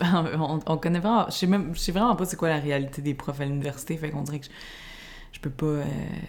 là. 0.00 0.24
on, 0.38 0.60
on 0.66 0.76
connaît 0.78 0.98
vraiment, 1.00 1.26
je 1.28 1.34
sais 1.34 1.46
même, 1.46 1.74
je 1.74 1.78
sais 1.80 1.92
vraiment 1.92 2.16
pas 2.16 2.24
c'est 2.24 2.36
quoi 2.36 2.48
la 2.48 2.58
réalité 2.58 3.02
des 3.02 3.14
profs 3.14 3.40
à 3.40 3.44
l'université, 3.44 3.96
fait 3.96 4.10
qu'on 4.10 4.22
dirait 4.22 4.40
que 4.40 4.46
je, 4.46 4.50
je 5.32 5.40
peux 5.40 5.50
pas, 5.50 5.66
euh, 5.66 5.84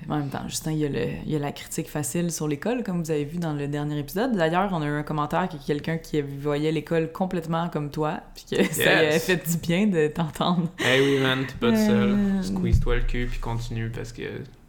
en 0.09 0.17
même 0.17 0.29
temps, 0.29 0.41
Justin, 0.47 0.71
il 0.71 0.79
y, 0.79 0.85
a 0.85 0.89
le, 0.89 1.05
il 1.25 1.31
y 1.31 1.35
a 1.35 1.39
la 1.39 1.51
critique 1.53 1.87
facile 1.89 2.31
sur 2.31 2.47
l'école, 2.47 2.83
comme 2.83 3.01
vous 3.03 3.11
avez 3.11 3.23
vu 3.25 3.37
dans 3.37 3.53
le 3.53 3.67
dernier 3.67 3.99
épisode. 3.99 4.35
D'ailleurs, 4.35 4.69
on 4.73 4.81
a 4.81 4.85
eu 4.85 4.89
un 4.97 5.03
commentaire 5.03 5.47
que 5.47 5.55
quelqu'un 5.65 5.97
qui 5.97 6.21
voyait 6.21 6.71
l'école 6.73 7.11
complètement 7.11 7.69
comme 7.69 7.89
toi, 7.91 8.21
puis 8.35 8.57
que 8.57 8.63
ça 8.73 9.03
Yes. 9.03 9.25
fait 9.25 9.49
du 9.49 9.57
bien 9.57 9.87
de 9.87 10.07
t'entendre. 10.07 10.69
Hey 10.79 10.99
oui, 11.01 11.21
man, 11.21 11.45
t'es 11.45 11.53
pas 11.55 11.71
tout 11.71 11.77
seul. 11.77 12.09
Euh. 12.11 12.41
Squeeze-toi 12.41 12.95
le 12.97 13.01
cul 13.03 13.27
puis 13.27 13.39
continue 13.39 13.89
parce 13.89 14.11
que 14.11 14.23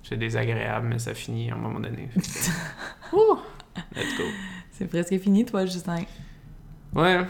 c'est 0.04 0.16
désagréable, 0.16 0.86
mais 0.88 0.98
ça 0.98 1.14
finit 1.14 1.50
à 1.50 1.54
un 1.54 1.58
moment 1.58 1.80
donné. 1.80 2.08
Let's 3.94 4.16
go. 4.16 4.24
C'est 4.72 4.86
presque 4.88 5.16
fini, 5.18 5.44
toi, 5.44 5.66
Justin. 5.66 6.02
Ouais, 6.94 7.20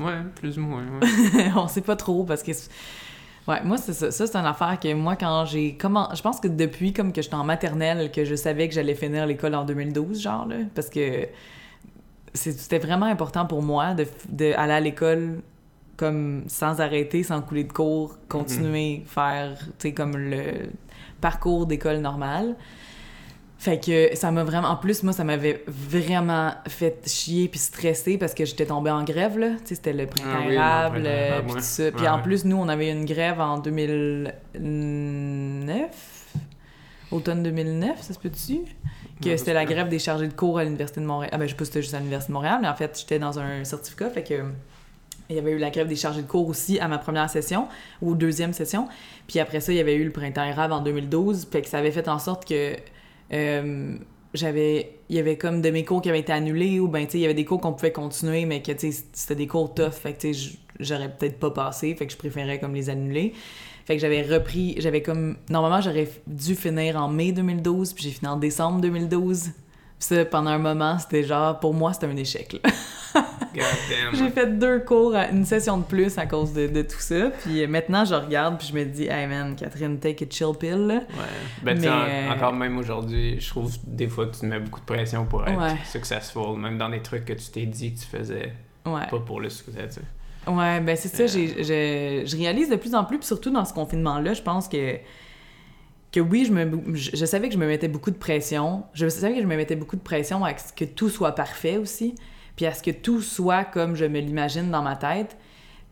ouais, 0.00 0.14
plus 0.34 0.58
ou 0.58 0.62
moins, 0.62 0.82
ouais. 0.82 1.50
on 1.56 1.68
sait 1.68 1.82
pas 1.82 1.96
trop 1.96 2.24
parce 2.24 2.42
que 2.42 2.52
ouais 3.46 3.62
moi 3.62 3.76
c'est 3.76 3.92
ça 3.92 4.10
ça 4.10 4.26
c'est 4.26 4.36
une 4.36 4.46
affaire 4.46 4.78
que 4.80 4.92
moi 4.94 5.16
quand 5.16 5.44
j'ai 5.44 5.76
comment 5.76 6.08
je 6.14 6.22
pense 6.22 6.40
que 6.40 6.48
depuis 6.48 6.92
comme 6.92 7.12
que 7.12 7.20
j'étais 7.20 7.34
en 7.34 7.44
maternelle 7.44 8.10
que 8.10 8.24
je 8.24 8.34
savais 8.34 8.68
que 8.68 8.74
j'allais 8.74 8.94
finir 8.94 9.26
l'école 9.26 9.54
en 9.54 9.64
2012 9.64 10.20
genre 10.20 10.46
là 10.46 10.56
parce 10.74 10.88
que 10.88 11.28
c'était 12.32 12.78
vraiment 12.78 13.06
important 13.06 13.46
pour 13.46 13.62
moi 13.62 13.94
de, 13.94 14.06
de 14.30 14.52
aller 14.56 14.72
à 14.72 14.80
l'école 14.80 15.42
comme 15.96 16.44
sans 16.48 16.80
arrêter 16.80 17.22
sans 17.22 17.42
couler 17.42 17.64
de 17.64 17.72
cours 17.72 18.16
continuer 18.28 19.02
faire 19.06 19.58
tu 19.58 19.88
sais 19.88 19.92
comme 19.92 20.16
le 20.16 20.70
parcours 21.20 21.66
d'école 21.66 21.98
normale 21.98 22.56
fait 23.64 23.82
que 23.82 24.14
ça 24.14 24.30
m'a 24.30 24.44
vraiment... 24.44 24.68
En 24.68 24.76
plus, 24.76 25.02
moi, 25.04 25.14
ça 25.14 25.24
m'avait 25.24 25.64
vraiment 25.66 26.52
fait 26.68 27.08
chier 27.08 27.48
puis 27.48 27.58
stresser 27.58 28.18
parce 28.18 28.34
que 28.34 28.44
j'étais 28.44 28.66
tombée 28.66 28.90
en 28.90 29.04
grève, 29.04 29.38
là. 29.38 29.52
Tu 29.52 29.68
sais, 29.68 29.76
c'était 29.76 29.94
le 29.94 30.04
printemps 30.04 30.28
Ah 30.34 30.42
oui, 30.46 30.52
érable, 30.52 31.02
euh, 31.06 31.40
puis 31.40 31.54
tout 31.54 31.60
ça. 31.60 31.90
Puis 31.90 32.06
en 32.06 32.20
plus, 32.20 32.44
nous, 32.44 32.58
on 32.58 32.68
avait 32.68 32.90
eu 32.90 32.92
une 32.92 33.06
grève 33.06 33.40
en 33.40 33.56
2009, 33.56 36.34
automne 37.10 37.42
2009, 37.42 38.02
ça 38.02 38.12
se 38.12 38.18
peut-tu? 38.18 38.64
Que 39.22 39.30
Ouais, 39.30 39.38
c'était 39.38 39.54
la 39.54 39.64
grève 39.64 39.88
des 39.88 39.98
chargés 39.98 40.28
de 40.28 40.34
cours 40.34 40.58
à 40.58 40.64
l'Université 40.64 41.00
de 41.00 41.06
Montréal. 41.06 41.30
Ah 41.32 41.38
ben, 41.38 41.46
je 41.46 41.52
sais 41.52 41.56
pas 41.56 41.64
si 41.64 41.70
c'était 41.70 41.80
juste 41.80 41.94
à 41.94 42.00
l'Université 42.00 42.32
de 42.32 42.34
Montréal, 42.34 42.58
mais 42.60 42.68
en 42.68 42.74
fait, 42.74 42.98
j'étais 43.00 43.18
dans 43.18 43.38
un 43.38 43.64
certificat, 43.64 44.10
fait 44.10 44.24
que... 44.24 44.44
Il 45.30 45.36
y 45.36 45.38
avait 45.38 45.52
eu 45.52 45.58
la 45.58 45.70
grève 45.70 45.88
des 45.88 45.96
chargés 45.96 46.20
de 46.20 46.26
cours 46.26 46.46
aussi 46.48 46.78
à 46.80 46.86
ma 46.86 46.98
première 46.98 47.30
session, 47.30 47.66
ou 48.02 48.14
deuxième 48.14 48.52
session. 48.52 48.88
Puis 49.26 49.40
après 49.40 49.60
ça, 49.60 49.72
il 49.72 49.76
y 49.76 49.80
avait 49.80 49.94
eu 49.94 50.04
le 50.04 50.10
printemps 50.10 50.44
érable 50.44 50.74
en 50.74 50.82
2012, 50.82 51.48
fait 51.50 51.62
que 51.62 51.68
ça 51.68 51.78
avait 51.78 51.92
fait 51.92 52.08
en 52.08 52.18
sorte 52.18 52.46
que 52.46 52.76
euh, 53.32 53.96
j'avais... 54.32 54.98
Il 55.08 55.16
y 55.16 55.18
avait 55.18 55.36
comme 55.36 55.60
de 55.60 55.70
mes 55.70 55.84
cours 55.84 56.02
qui 56.02 56.08
avaient 56.08 56.20
été 56.20 56.32
annulés, 56.32 56.80
ou 56.80 56.88
ben, 56.88 57.04
tu 57.04 57.12
sais, 57.12 57.18
il 57.18 57.22
y 57.22 57.24
avait 57.24 57.34
des 57.34 57.44
cours 57.44 57.60
qu'on 57.60 57.72
pouvait 57.72 57.92
continuer, 57.92 58.46
mais 58.46 58.62
que, 58.62 58.72
tu 58.72 58.92
sais, 58.92 59.04
c'était 59.12 59.36
des 59.36 59.46
cours 59.46 59.74
tough, 59.74 59.92
fait 59.92 60.14
que, 60.14 60.20
tu 60.20 60.34
sais, 60.34 60.58
j'aurais 60.80 61.14
peut-être 61.14 61.38
pas 61.38 61.50
passé, 61.50 61.94
fait 61.94 62.06
que 62.06 62.12
je 62.12 62.18
préférais 62.18 62.58
comme 62.58 62.74
les 62.74 62.90
annuler. 62.90 63.32
Fait 63.84 63.96
que 63.96 64.00
j'avais 64.00 64.22
repris, 64.22 64.76
j'avais 64.78 65.02
comme... 65.02 65.36
Normalement, 65.50 65.80
j'aurais 65.80 66.08
dû 66.26 66.54
finir 66.54 66.96
en 66.96 67.08
mai 67.08 67.32
2012, 67.32 67.92
puis 67.92 68.04
j'ai 68.04 68.10
fini 68.10 68.28
en 68.28 68.36
décembre 68.36 68.80
2012. 68.80 69.50
Ça, 70.04 70.24
pendant 70.26 70.50
un 70.50 70.58
moment, 70.58 70.98
c'était 70.98 71.22
genre... 71.24 71.58
Pour 71.60 71.72
moi, 71.72 71.92
c'était 71.94 72.06
un 72.06 72.16
échec. 72.16 72.60
J'ai 74.12 74.30
fait 74.30 74.58
deux 74.58 74.80
cours, 74.80 75.14
une 75.14 75.44
session 75.44 75.78
de 75.78 75.84
plus 75.84 76.18
à 76.18 76.26
cause 76.26 76.52
de, 76.52 76.66
de 76.66 76.82
tout 76.82 76.98
ça. 76.98 77.30
Puis 77.42 77.62
euh, 77.62 77.68
maintenant, 77.68 78.04
je 78.04 78.14
regarde, 78.14 78.58
puis 78.58 78.68
je 78.68 78.74
me 78.74 78.84
dis, 78.84 79.04
hey 79.06 79.26
man, 79.26 79.54
Catherine, 79.56 79.98
take 79.98 80.24
a 80.24 80.28
chill 80.28 80.52
pill. 80.58 80.86
là. 80.86 80.94
Ouais. 80.94 81.02
Ben, 81.62 81.78
Mais, 81.80 81.88
en- 81.88 81.92
euh, 82.02 82.30
encore 82.32 82.52
même 82.52 82.76
aujourd'hui, 82.78 83.40
je 83.40 83.48
trouve 83.48 83.72
des 83.86 84.08
fois 84.08 84.26
que 84.26 84.34
tu 84.34 84.40
te 84.40 84.46
mets 84.46 84.58
beaucoup 84.58 84.80
de 84.80 84.84
pression 84.84 85.24
pour 85.24 85.46
être 85.46 85.56
Ouais. 85.58 85.76
successful, 85.90 86.58
même 86.58 86.76
dans 86.78 86.88
des 86.88 87.00
trucs 87.00 87.24
que 87.24 87.32
tu 87.32 87.50
t'es 87.50 87.66
dit 87.66 87.94
que 87.94 88.00
tu 88.00 88.06
faisais 88.06 88.52
Ouais. 88.86 89.06
pas 89.10 89.20
pour 89.20 89.40
le 89.40 89.48
succès, 89.48 89.86
tu 89.88 89.94
sais. 89.94 90.50
Ouais, 90.50 90.80
ben 90.80 90.94
c'est 90.96 91.08
ça, 91.08 91.22
Euh. 91.22 91.26
je, 91.26 92.22
je 92.26 92.36
réalise 92.36 92.68
de 92.68 92.76
plus 92.76 92.94
en 92.94 93.04
plus, 93.04 93.16
puis 93.18 93.26
surtout 93.26 93.50
dans 93.50 93.64
ce 93.64 93.72
confinement-là, 93.72 94.34
je 94.34 94.42
pense 94.42 94.68
que 94.68 94.96
que 96.14 96.20
oui, 96.20 96.44
je, 96.44 96.52
me, 96.52 96.94
je, 96.94 97.10
je 97.12 97.24
savais 97.24 97.48
que 97.48 97.54
je 97.54 97.58
me 97.58 97.66
mettais 97.66 97.88
beaucoup 97.88 98.12
de 98.12 98.16
pression. 98.16 98.84
Je 98.92 99.08
savais 99.08 99.34
que 99.34 99.42
je 99.42 99.46
me 99.46 99.56
mettais 99.56 99.74
beaucoup 99.74 99.96
de 99.96 100.00
pression 100.00 100.44
à 100.44 100.56
ce 100.56 100.72
que 100.72 100.84
tout 100.84 101.08
soit 101.08 101.32
parfait 101.32 101.76
aussi, 101.76 102.14
puis 102.54 102.66
à 102.66 102.72
ce 102.72 102.84
que 102.84 102.92
tout 102.92 103.20
soit 103.20 103.64
comme 103.64 103.96
je 103.96 104.04
me 104.04 104.20
l'imagine 104.20 104.70
dans 104.70 104.82
ma 104.82 104.94
tête. 104.94 105.36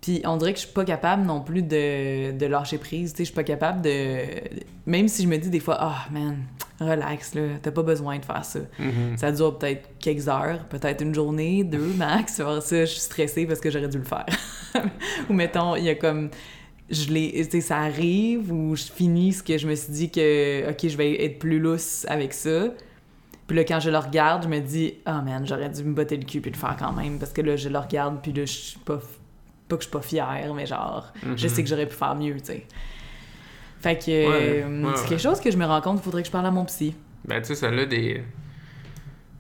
Puis 0.00 0.22
on 0.24 0.36
dirait 0.36 0.52
que 0.52 0.60
je 0.60 0.66
suis 0.66 0.74
pas 0.74 0.84
capable 0.84 1.24
non 1.24 1.40
plus 1.40 1.62
de, 1.62 2.30
de 2.30 2.46
lâcher 2.46 2.78
prise. 2.78 3.12
Tu 3.12 3.16
sais, 3.16 3.24
je 3.24 3.26
suis 3.26 3.34
pas 3.34 3.42
capable 3.42 3.82
de. 3.82 4.20
Même 4.86 5.08
si 5.08 5.24
je 5.24 5.28
me 5.28 5.36
dis 5.38 5.50
des 5.50 5.58
fois, 5.58 5.76
ah, 5.80 6.06
man, 6.12 6.38
relax, 6.78 7.34
là, 7.34 7.42
t'as 7.60 7.72
pas 7.72 7.82
besoin 7.82 8.18
de 8.20 8.24
faire 8.24 8.44
ça. 8.44 8.60
Mhm. 8.78 9.16
Ça 9.16 9.32
dure 9.32 9.58
peut-être 9.58 9.88
quelques 9.98 10.28
heures, 10.28 10.64
peut-être 10.68 11.02
une 11.02 11.14
journée, 11.14 11.64
deux 11.64 11.92
max. 11.96 12.40
Voir 12.40 12.62
ça, 12.62 12.84
je 12.84 12.90
suis 12.90 13.00
stressée 13.00 13.44
parce 13.44 13.58
que 13.58 13.70
j'aurais 13.70 13.88
dû 13.88 13.98
le 13.98 14.04
faire. 14.04 14.26
ou 15.28 15.32
mettons, 15.32 15.74
il 15.74 15.82
y 15.82 15.88
a 15.88 15.96
comme. 15.96 16.30
Je 16.92 17.44
sais, 17.50 17.60
ça 17.62 17.78
arrive 17.78 18.52
ou 18.52 18.76
je 18.76 18.84
finis 18.84 19.32
ce 19.32 19.42
que 19.42 19.56
je 19.58 19.66
me 19.66 19.74
suis 19.74 19.92
dit 19.92 20.10
que, 20.10 20.70
ok, 20.70 20.88
je 20.88 20.96
vais 20.96 21.24
être 21.24 21.38
plus 21.38 21.58
lousse 21.58 22.04
avec 22.08 22.32
ça. 22.34 22.66
Puis 23.46 23.56
là, 23.56 23.64
quand 23.64 23.80
je 23.80 23.90
le 23.90 23.98
regarde, 23.98 24.44
je 24.44 24.48
me 24.48 24.60
dis, 24.60 24.94
ah 25.06 25.20
man, 25.22 25.46
j'aurais 25.46 25.68
dû 25.70 25.82
me 25.84 25.94
botter 25.94 26.16
le 26.16 26.24
cul 26.24 26.40
puis 26.40 26.50
le 26.50 26.56
faire 26.56 26.76
quand 26.78 26.92
même. 26.92 27.18
Parce 27.18 27.32
que 27.32 27.40
là, 27.40 27.56
je 27.56 27.68
le 27.68 27.78
regarde 27.78 28.20
puis 28.22 28.32
là, 28.32 28.44
je 28.44 28.52
suis 28.52 28.78
pas. 28.78 29.00
Pas 29.68 29.76
que 29.76 29.82
je 29.84 29.88
suis 29.88 29.92
pas 29.92 30.02
fière, 30.02 30.52
mais 30.54 30.66
genre, 30.66 31.12
je 31.22 31.28
Mhm. 31.30 31.38
sais 31.38 31.62
que 31.62 31.68
j'aurais 31.68 31.86
pu 31.86 31.94
faire 31.96 32.14
mieux, 32.14 32.34
tu 32.34 32.44
sais. 32.46 32.66
Fait 33.80 33.96
que 33.98 34.10
Ouais, 34.10 34.62
euh, 34.64 34.82
ouais, 34.84 34.92
c'est 34.96 35.02
ouais. 35.02 35.08
quelque 35.08 35.22
chose 35.22 35.40
que 35.40 35.50
je 35.50 35.56
me 35.56 35.64
rends 35.64 35.80
compte 35.80 35.96
qu'il 35.96 36.04
faudrait 36.04 36.22
que 36.22 36.26
je 36.28 36.32
parle 36.32 36.46
à 36.46 36.50
mon 36.50 36.64
psy. 36.66 36.94
Ben, 37.26 37.40
tu 37.40 37.48
sais, 37.48 37.54
ça 37.54 37.68
a 37.68 37.84
des. 37.86 38.22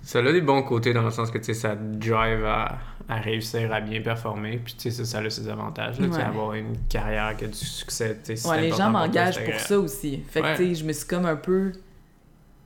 Ça 0.02 0.18
a 0.18 0.32
des 0.32 0.40
bons 0.40 0.62
côtés 0.62 0.92
dans 0.92 1.02
le 1.02 1.10
sens 1.10 1.30
que, 1.30 1.38
tu 1.38 1.44
sais, 1.44 1.54
ça 1.54 1.76
drive 1.76 2.44
à, 2.44 2.78
à 3.12 3.16
réussir 3.20 3.72
à 3.72 3.80
bien 3.80 4.00
performer. 4.00 4.60
Puis, 4.64 4.74
tu 4.74 4.90
sais, 4.90 5.04
ça, 5.04 5.04
ça 5.04 5.18
a 5.18 5.30
ses 5.30 5.48
avantages. 5.48 5.98
Là, 6.00 6.06
Ouais. 6.08 6.22
avoir 6.22 6.54
une 6.54 6.76
carrière 6.88 7.36
qui 7.36 7.44
a 7.44 7.48
du 7.48 7.54
succès, 7.54 8.18
tu 8.24 8.36
sais, 8.36 8.48
Ouais, 8.48 8.60
les 8.60 8.72
gens 8.72 8.90
m'engagent 8.90 9.44
pour 9.44 9.60
ça 9.60 9.78
aussi. 9.78 10.22
Fait 10.30 10.40
que, 10.40 10.46
Ouais. 10.46 10.56
tu 10.56 10.68
sais, 10.68 10.74
je 10.76 10.84
me 10.84 10.92
suis 10.92 11.06
comme 11.06 11.26
un 11.26 11.36
peu 11.36 11.72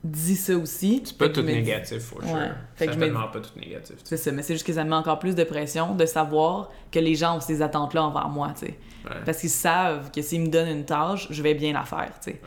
dit 0.03 0.35
ça 0.35 0.55
aussi. 0.55 1.01
C'est 1.05 1.17
pas 1.17 1.27
tout 1.29 1.41
négatif, 1.41 1.99
for 1.99 2.21
sure. 2.23 2.37
Fait 2.75 2.85
que 2.85 2.93
je 2.93 2.97
me 2.97 3.05
Certainement 3.05 3.27
pas 3.27 3.39
tout 3.39 3.59
négatif. 3.59 3.95
C'est 4.03 4.15
ça, 4.17 4.31
mais 4.31 4.41
c'est 4.41 4.53
juste 4.53 4.65
que 4.65 4.71
ça 4.73 4.83
me 4.83 4.89
met 4.89 4.95
encore 4.95 5.19
plus 5.19 5.35
de 5.35 5.43
pression 5.43 5.95
de 5.95 6.05
savoir 6.05 6.71
que 6.91 6.99
les 6.99 7.15
gens 7.15 7.37
ont 7.37 7.41
ces 7.41 7.61
attentes-là 7.61 8.03
envers 8.03 8.29
moi, 8.29 8.53
tu 8.57 8.67
sais. 8.67 8.79
Parce 9.25 9.39
qu'ils 9.39 9.49
savent 9.49 10.11
que 10.11 10.21
s'ils 10.21 10.41
me 10.41 10.47
donnent 10.47 10.69
une 10.69 10.85
tâche, 10.85 11.27
je 11.29 11.41
vais 11.41 11.53
bien 11.55 11.73
la 11.73 11.83
faire, 11.83 12.11
tu 12.21 12.31
sais. 12.31 12.41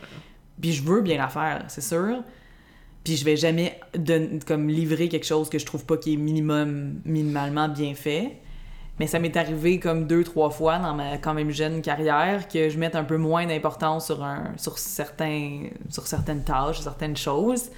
Puis 0.59 0.73
je 0.73 0.83
veux 0.83 1.01
bien 1.01 1.17
la 1.17 1.27
faire, 1.27 1.63
c'est 1.67 1.81
sûr. 1.81 2.23
Puis 3.03 3.17
je 3.17 3.25
vais 3.25 3.35
jamais 3.35 3.79
comme 4.45 4.69
livrer 4.69 5.09
quelque 5.09 5.25
chose 5.25 5.49
que 5.49 5.57
je 5.57 5.65
trouve 5.65 5.85
pas 5.85 5.97
qui 5.97 6.13
est 6.13 6.17
minimum, 6.17 7.01
minimalement 7.05 7.67
bien 7.67 7.95
fait. 7.95 8.37
Mais 8.99 9.07
ça 9.07 9.17
m'est 9.17 9.35
arrivé 9.35 9.79
comme 9.79 10.05
deux, 10.05 10.23
trois 10.23 10.51
fois 10.51 10.77
dans 10.77 10.93
ma 10.93 11.17
quand 11.17 11.33
même 11.33 11.49
jeune 11.49 11.81
carrière 11.81 12.47
que 12.47 12.69
je 12.69 12.77
mette 12.77 12.95
un 12.95 13.03
peu 13.03 13.17
moins 13.17 13.47
d'importance 13.47 14.05
sur, 14.05 14.23
un, 14.23 14.53
sur, 14.57 14.77
certains, 14.77 15.69
sur 15.89 16.05
certaines 16.05 16.43
tâches, 16.43 16.81
certaines 16.81 17.17
choses. 17.17 17.71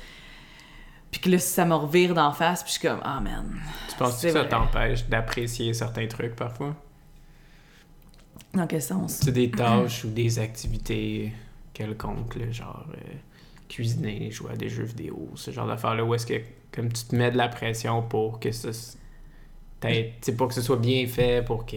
Puis 1.11 1.21
que 1.21 1.29
là, 1.29 1.39
ça 1.39 1.63
me 1.63 1.75
revire 1.75 2.13
d'en 2.13 2.33
face, 2.33 2.63
puis 2.63 2.73
je 2.73 2.79
suis 2.79 2.87
comme, 2.87 2.99
ah 3.03 3.21
man. 3.21 3.55
Tu 3.87 3.95
penses 3.95 4.21
que 4.21 4.31
ça 4.31 4.43
t'empêche 4.45 5.07
d'apprécier 5.07 5.73
certains 5.73 6.07
trucs 6.07 6.35
parfois? 6.35 6.75
Dans 8.53 8.67
quel 8.67 8.81
sens? 8.81 9.19
C'est 9.23 9.31
des 9.31 9.49
tâches 9.49 10.03
ou 10.03 10.09
des 10.09 10.39
activités 10.39 11.31
quelconques, 11.71 12.51
genre 12.51 12.85
euh, 12.95 13.13
cuisiner, 13.73 14.29
jouer 14.29 14.51
à 14.51 14.55
des 14.55 14.69
jeux 14.69 14.83
vidéo, 14.83 15.31
ce 15.35 15.49
genre 15.51 15.67
d'affaires-là, 15.67 16.05
où 16.05 16.13
est-ce 16.13 16.27
que 16.27 16.41
comme 16.71 16.91
tu 16.91 17.05
te 17.05 17.15
mets 17.15 17.31
de 17.31 17.37
la 17.37 17.47
pression 17.47 18.03
pour 18.03 18.39
que 18.39 18.51
ça 18.51 18.69
sais, 20.21 20.31
pour 20.33 20.47
que 20.47 20.53
ce 20.53 20.61
soit 20.61 20.77
bien 20.77 21.05
fait, 21.07 21.43
pour 21.45 21.65
que 21.65 21.75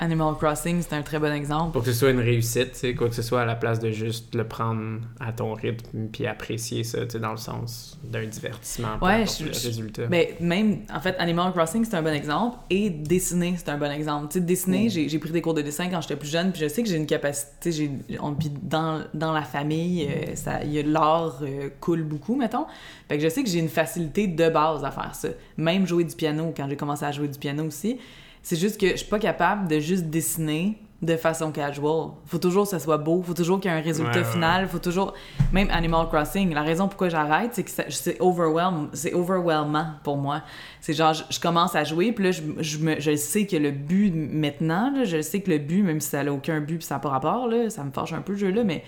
Animal 0.00 0.34
Crossing, 0.36 0.82
c'est 0.82 0.94
un 0.94 1.02
très 1.02 1.18
bon 1.18 1.32
exemple. 1.32 1.72
pour 1.72 1.82
que 1.82 1.90
ce 1.92 1.98
soit 1.98 2.10
une 2.10 2.20
réussite, 2.20 2.96
quoi 2.96 3.08
que 3.08 3.14
ce 3.14 3.22
soit 3.22 3.40
à 3.42 3.44
la 3.44 3.54
place 3.56 3.78
de 3.80 3.90
juste 3.90 4.34
le 4.34 4.46
prendre 4.46 5.00
à 5.20 5.32
ton 5.32 5.54
rythme 5.54 6.08
puis 6.12 6.26
apprécier 6.26 6.84
ça, 6.84 7.04
dans 7.04 7.30
le 7.32 7.36
sens 7.36 7.98
d'un 8.04 8.26
divertissement, 8.26 8.98
Ouais, 9.02 9.24
je- 9.26 9.44
le 9.46 9.52
je- 9.52 9.66
résultat. 9.66 10.06
Ben, 10.06 10.26
même, 10.40 10.78
en 10.94 11.00
fait, 11.00 11.16
Animal 11.18 11.52
Crossing, 11.52 11.84
c'est 11.84 11.94
un 11.96 12.02
bon 12.02 12.14
exemple. 12.14 12.58
Et 12.70 12.90
dessiner, 12.90 13.54
c'est 13.56 13.68
un 13.70 13.78
bon 13.78 13.90
exemple. 13.90 14.28
Tu 14.30 14.38
sais, 14.38 14.44
dessiner, 14.44 14.86
Mm. 14.86 15.08
j'ai 15.08 15.18
pris 15.18 15.30
des 15.30 15.42
cours 15.42 15.54
de 15.54 15.62
dessin 15.62 15.88
quand 15.88 16.00
j'étais 16.00 16.16
plus 16.16 16.30
jeune, 16.30 16.52
puis 16.52 16.60
je 16.62 16.68
sais 16.68 16.82
que 16.82 16.88
j'ai 16.88 16.96
une 16.96 17.06
capacité, 17.06 17.72
j'ai, 17.72 17.90
dans, 18.62 19.02
dans 19.14 19.32
la 19.32 19.42
famille, 19.42 20.08
euh, 20.08 20.82
l'art 20.86 21.38
euh, 21.42 21.68
coule 21.80 22.02
beaucoup, 22.02 22.36
mettons. 22.36 22.66
Fait 23.08 23.16
que 23.16 23.22
je 23.24 23.28
sais 23.28 23.42
que 23.42 23.48
j'ai 23.48 23.58
une 23.58 23.68
facilité 23.68 24.26
de 24.26 24.48
base 24.50 24.84
à 24.84 24.90
faire 24.90 25.14
ça. 25.14 25.28
Même 25.56 25.86
jouer 25.86 26.04
du 26.04 26.14
piano, 26.14 26.52
quand 26.56 26.68
j'ai 26.68 26.76
commencé 26.76 27.04
à 27.04 27.12
jouer 27.12 27.28
du 27.28 27.38
piano 27.38 27.47
aussi. 27.66 27.98
C'est 28.42 28.56
juste 28.56 28.80
que 28.80 28.90
je 28.90 28.96
suis 28.96 29.06
pas 29.06 29.18
capable 29.18 29.68
de 29.68 29.78
juste 29.78 30.04
dessiner 30.04 30.78
de 31.00 31.16
façon 31.16 31.52
casual. 31.52 32.08
Faut 32.26 32.38
toujours 32.38 32.64
que 32.64 32.70
ça 32.70 32.80
soit 32.80 32.98
beau, 32.98 33.22
faut 33.22 33.34
toujours 33.34 33.60
qu'il 33.60 33.70
y 33.70 33.74
ait 33.74 33.76
un 33.78 33.82
résultat 33.82 34.10
Ouais, 34.12 34.18
ouais. 34.18 34.32
final, 34.32 34.68
faut 34.68 34.80
toujours... 34.80 35.14
Même 35.52 35.68
Animal 35.70 36.08
Crossing, 36.08 36.52
la 36.52 36.62
raison 36.62 36.88
pourquoi 36.88 37.08
j'arrête, 37.08 37.50
c'est 37.52 37.62
que 37.62 37.70
c'est 37.90 38.20
overwhelm, 38.20 38.88
c'est 38.92 39.14
overwhelmant 39.14 39.92
pour 40.02 40.16
moi. 40.16 40.42
C'est 40.80 40.94
genre, 40.94 41.14
je, 41.14 41.22
je 41.30 41.38
commence 41.38 41.76
à 41.76 41.84
jouer, 41.84 42.10
puis 42.10 42.24
là, 42.24 42.30
je, 42.32 42.42
je, 42.58 42.78
me, 42.78 42.98
je 42.98 43.14
sais 43.14 43.46
que 43.46 43.56
le 43.56 43.70
but 43.70 44.12
maintenant, 44.12 44.92
là, 44.92 45.04
je 45.04 45.22
sais 45.22 45.40
que 45.40 45.50
le 45.50 45.58
but, 45.58 45.82
même 45.82 46.00
si 46.00 46.08
ça 46.08 46.24
n'a 46.24 46.32
aucun 46.32 46.60
but, 46.60 46.78
puis 46.78 46.86
ça 46.86 46.96
n'a 46.96 47.00
pas 47.00 47.10
rapport, 47.10 47.46
là, 47.46 47.70
ça 47.70 47.84
me 47.84 47.92
fâche 47.92 48.12
un 48.12 48.20
peu 48.20 48.32
le 48.32 48.38
jeu-là, 48.38 48.64
mais 48.64 48.82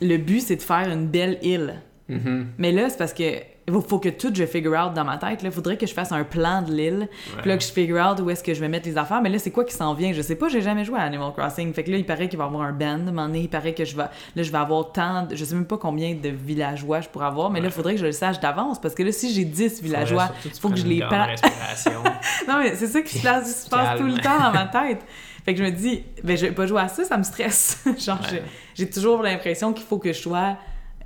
le 0.00 0.16
but, 0.16 0.40
c'est 0.40 0.56
de 0.56 0.62
faire 0.62 0.88
une 0.88 1.08
belle 1.08 1.38
île. 1.42 1.82
Mhm. 2.08 2.46
Mais 2.56 2.72
là, 2.72 2.88
c'est 2.88 2.98
parce 2.98 3.12
que 3.12 3.34
il 3.68 3.80
faut 3.80 3.98
que 4.00 4.08
tout 4.08 4.32
je 4.34 4.44
figure 4.44 4.72
out 4.72 4.92
dans 4.92 5.04
ma 5.04 5.18
tête. 5.18 5.40
Il 5.42 5.50
faudrait 5.52 5.76
que 5.76 5.86
je 5.86 5.94
fasse 5.94 6.10
un 6.10 6.24
plan 6.24 6.62
de 6.62 6.72
l'île. 6.72 7.08
Puis 7.38 7.48
là, 7.48 7.56
que 7.56 7.62
je 7.62 7.70
figure 7.70 8.04
out 8.04 8.18
où 8.20 8.28
est-ce 8.30 8.42
que 8.42 8.52
je 8.54 8.60
vais 8.60 8.68
mettre 8.68 8.88
les 8.88 8.98
affaires. 8.98 9.22
Mais 9.22 9.28
là, 9.28 9.38
c'est 9.38 9.52
quoi 9.52 9.64
qui 9.64 9.72
s'en 9.74 9.94
vient? 9.94 10.12
Je 10.12 10.20
sais 10.20 10.34
pas, 10.34 10.48
j'ai 10.48 10.62
jamais 10.62 10.84
joué 10.84 10.98
à 10.98 11.02
Animal 11.02 11.32
Crossing. 11.36 11.72
Fait 11.72 11.84
que 11.84 11.90
là, 11.92 11.96
il 11.96 12.04
paraît 12.04 12.28
qu'il 12.28 12.38
va 12.38 12.44
y 12.44 12.48
avoir 12.48 12.62
un 12.64 12.72
band. 12.72 13.06
À 13.16 13.20
un 13.22 13.34
il 13.34 13.48
paraît 13.48 13.72
que 13.74 13.84
je 13.84 13.96
vais, 13.96 14.02
là, 14.02 14.42
je 14.42 14.50
vais 14.50 14.58
avoir 14.58 14.90
tant... 14.92 15.26
de- 15.26 15.36
Je 15.36 15.44
sais 15.44 15.54
même 15.54 15.66
pas 15.66 15.78
combien 15.78 16.14
de 16.14 16.28
villageois 16.28 17.00
je 17.02 17.08
pourrais 17.08 17.26
avoir. 17.26 17.50
Mais 17.50 17.60
là, 17.60 17.66
il 17.66 17.72
faudrait 17.72 17.94
que 17.94 18.00
je 18.00 18.06
le 18.06 18.12
sache 18.12 18.40
d'avance. 18.40 18.80
Parce 18.80 18.94
que 18.94 19.02
là, 19.04 19.12
si 19.12 19.32
j'ai 19.32 19.44
10 19.44 19.82
villageois, 19.82 20.28
surtout 20.42 20.58
faut 20.60 20.68
que 20.70 20.76
je 20.76 20.86
les 20.86 20.94
une 20.96 21.00
grande 21.00 21.10
pa- 21.10 21.24
respiration. 21.26 22.02
non, 22.48 22.58
mais 22.58 22.74
c'est 22.74 22.88
ça 22.88 23.00
qui 23.02 23.18
se 23.18 23.22
passe, 23.22 23.64
se 23.64 23.70
passe 23.70 23.98
tout 23.98 24.06
le 24.06 24.18
temps 24.18 24.38
dans 24.38 24.52
ma 24.52 24.66
tête. 24.66 25.00
Fait 25.44 25.54
que 25.54 25.58
je 25.60 25.64
me 25.64 25.70
dis, 25.70 26.02
ben, 26.22 26.36
je 26.36 26.46
vais 26.46 26.52
pas 26.52 26.66
jouer 26.66 26.80
à 26.82 26.88
ça, 26.88 27.04
ça 27.04 27.16
me 27.16 27.22
stresse. 27.24 27.82
genre, 27.98 28.18
Ouais. 28.32 28.42
j'ai 28.74 28.88
toujours 28.90 29.22
l'impression 29.22 29.72
qu'il 29.72 29.84
faut 29.86 29.98
que 29.98 30.12
je 30.12 30.18
sois. 30.20 30.56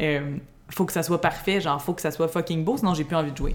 euh, 0.01 0.37
faut 0.69 0.85
que 0.85 0.93
ça 0.93 1.03
soit 1.03 1.21
parfait, 1.21 1.61
genre, 1.61 1.81
faut 1.81 1.95
que 1.95 2.03
ça 2.03 2.11
soit 2.11 2.29
fucking 2.29 2.65
beau, 2.65 2.77
sinon 2.77 2.95
j'ai 2.95 3.05
plus 3.05 3.17
envie 3.17 3.33
de 3.33 3.37
jouer. 3.37 3.55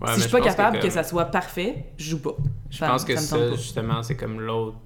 Ouais, 0.00 0.08
si 0.14 0.16
je 0.16 0.20
suis 0.22 0.30
pas 0.30 0.40
capable 0.40 0.80
que, 0.80 0.90
ça 0.90 1.04
soit 1.04 1.26
parfait, 1.26 1.86
je 1.96 2.10
joue 2.10 2.20
pas. 2.20 2.36
Je 2.70 2.78
pense 2.78 3.04
que 3.04 3.16
ça, 3.16 3.52
justement, 3.52 4.02
c'est 4.02 4.16
comme 4.16 4.40
l'autre. 4.40 4.76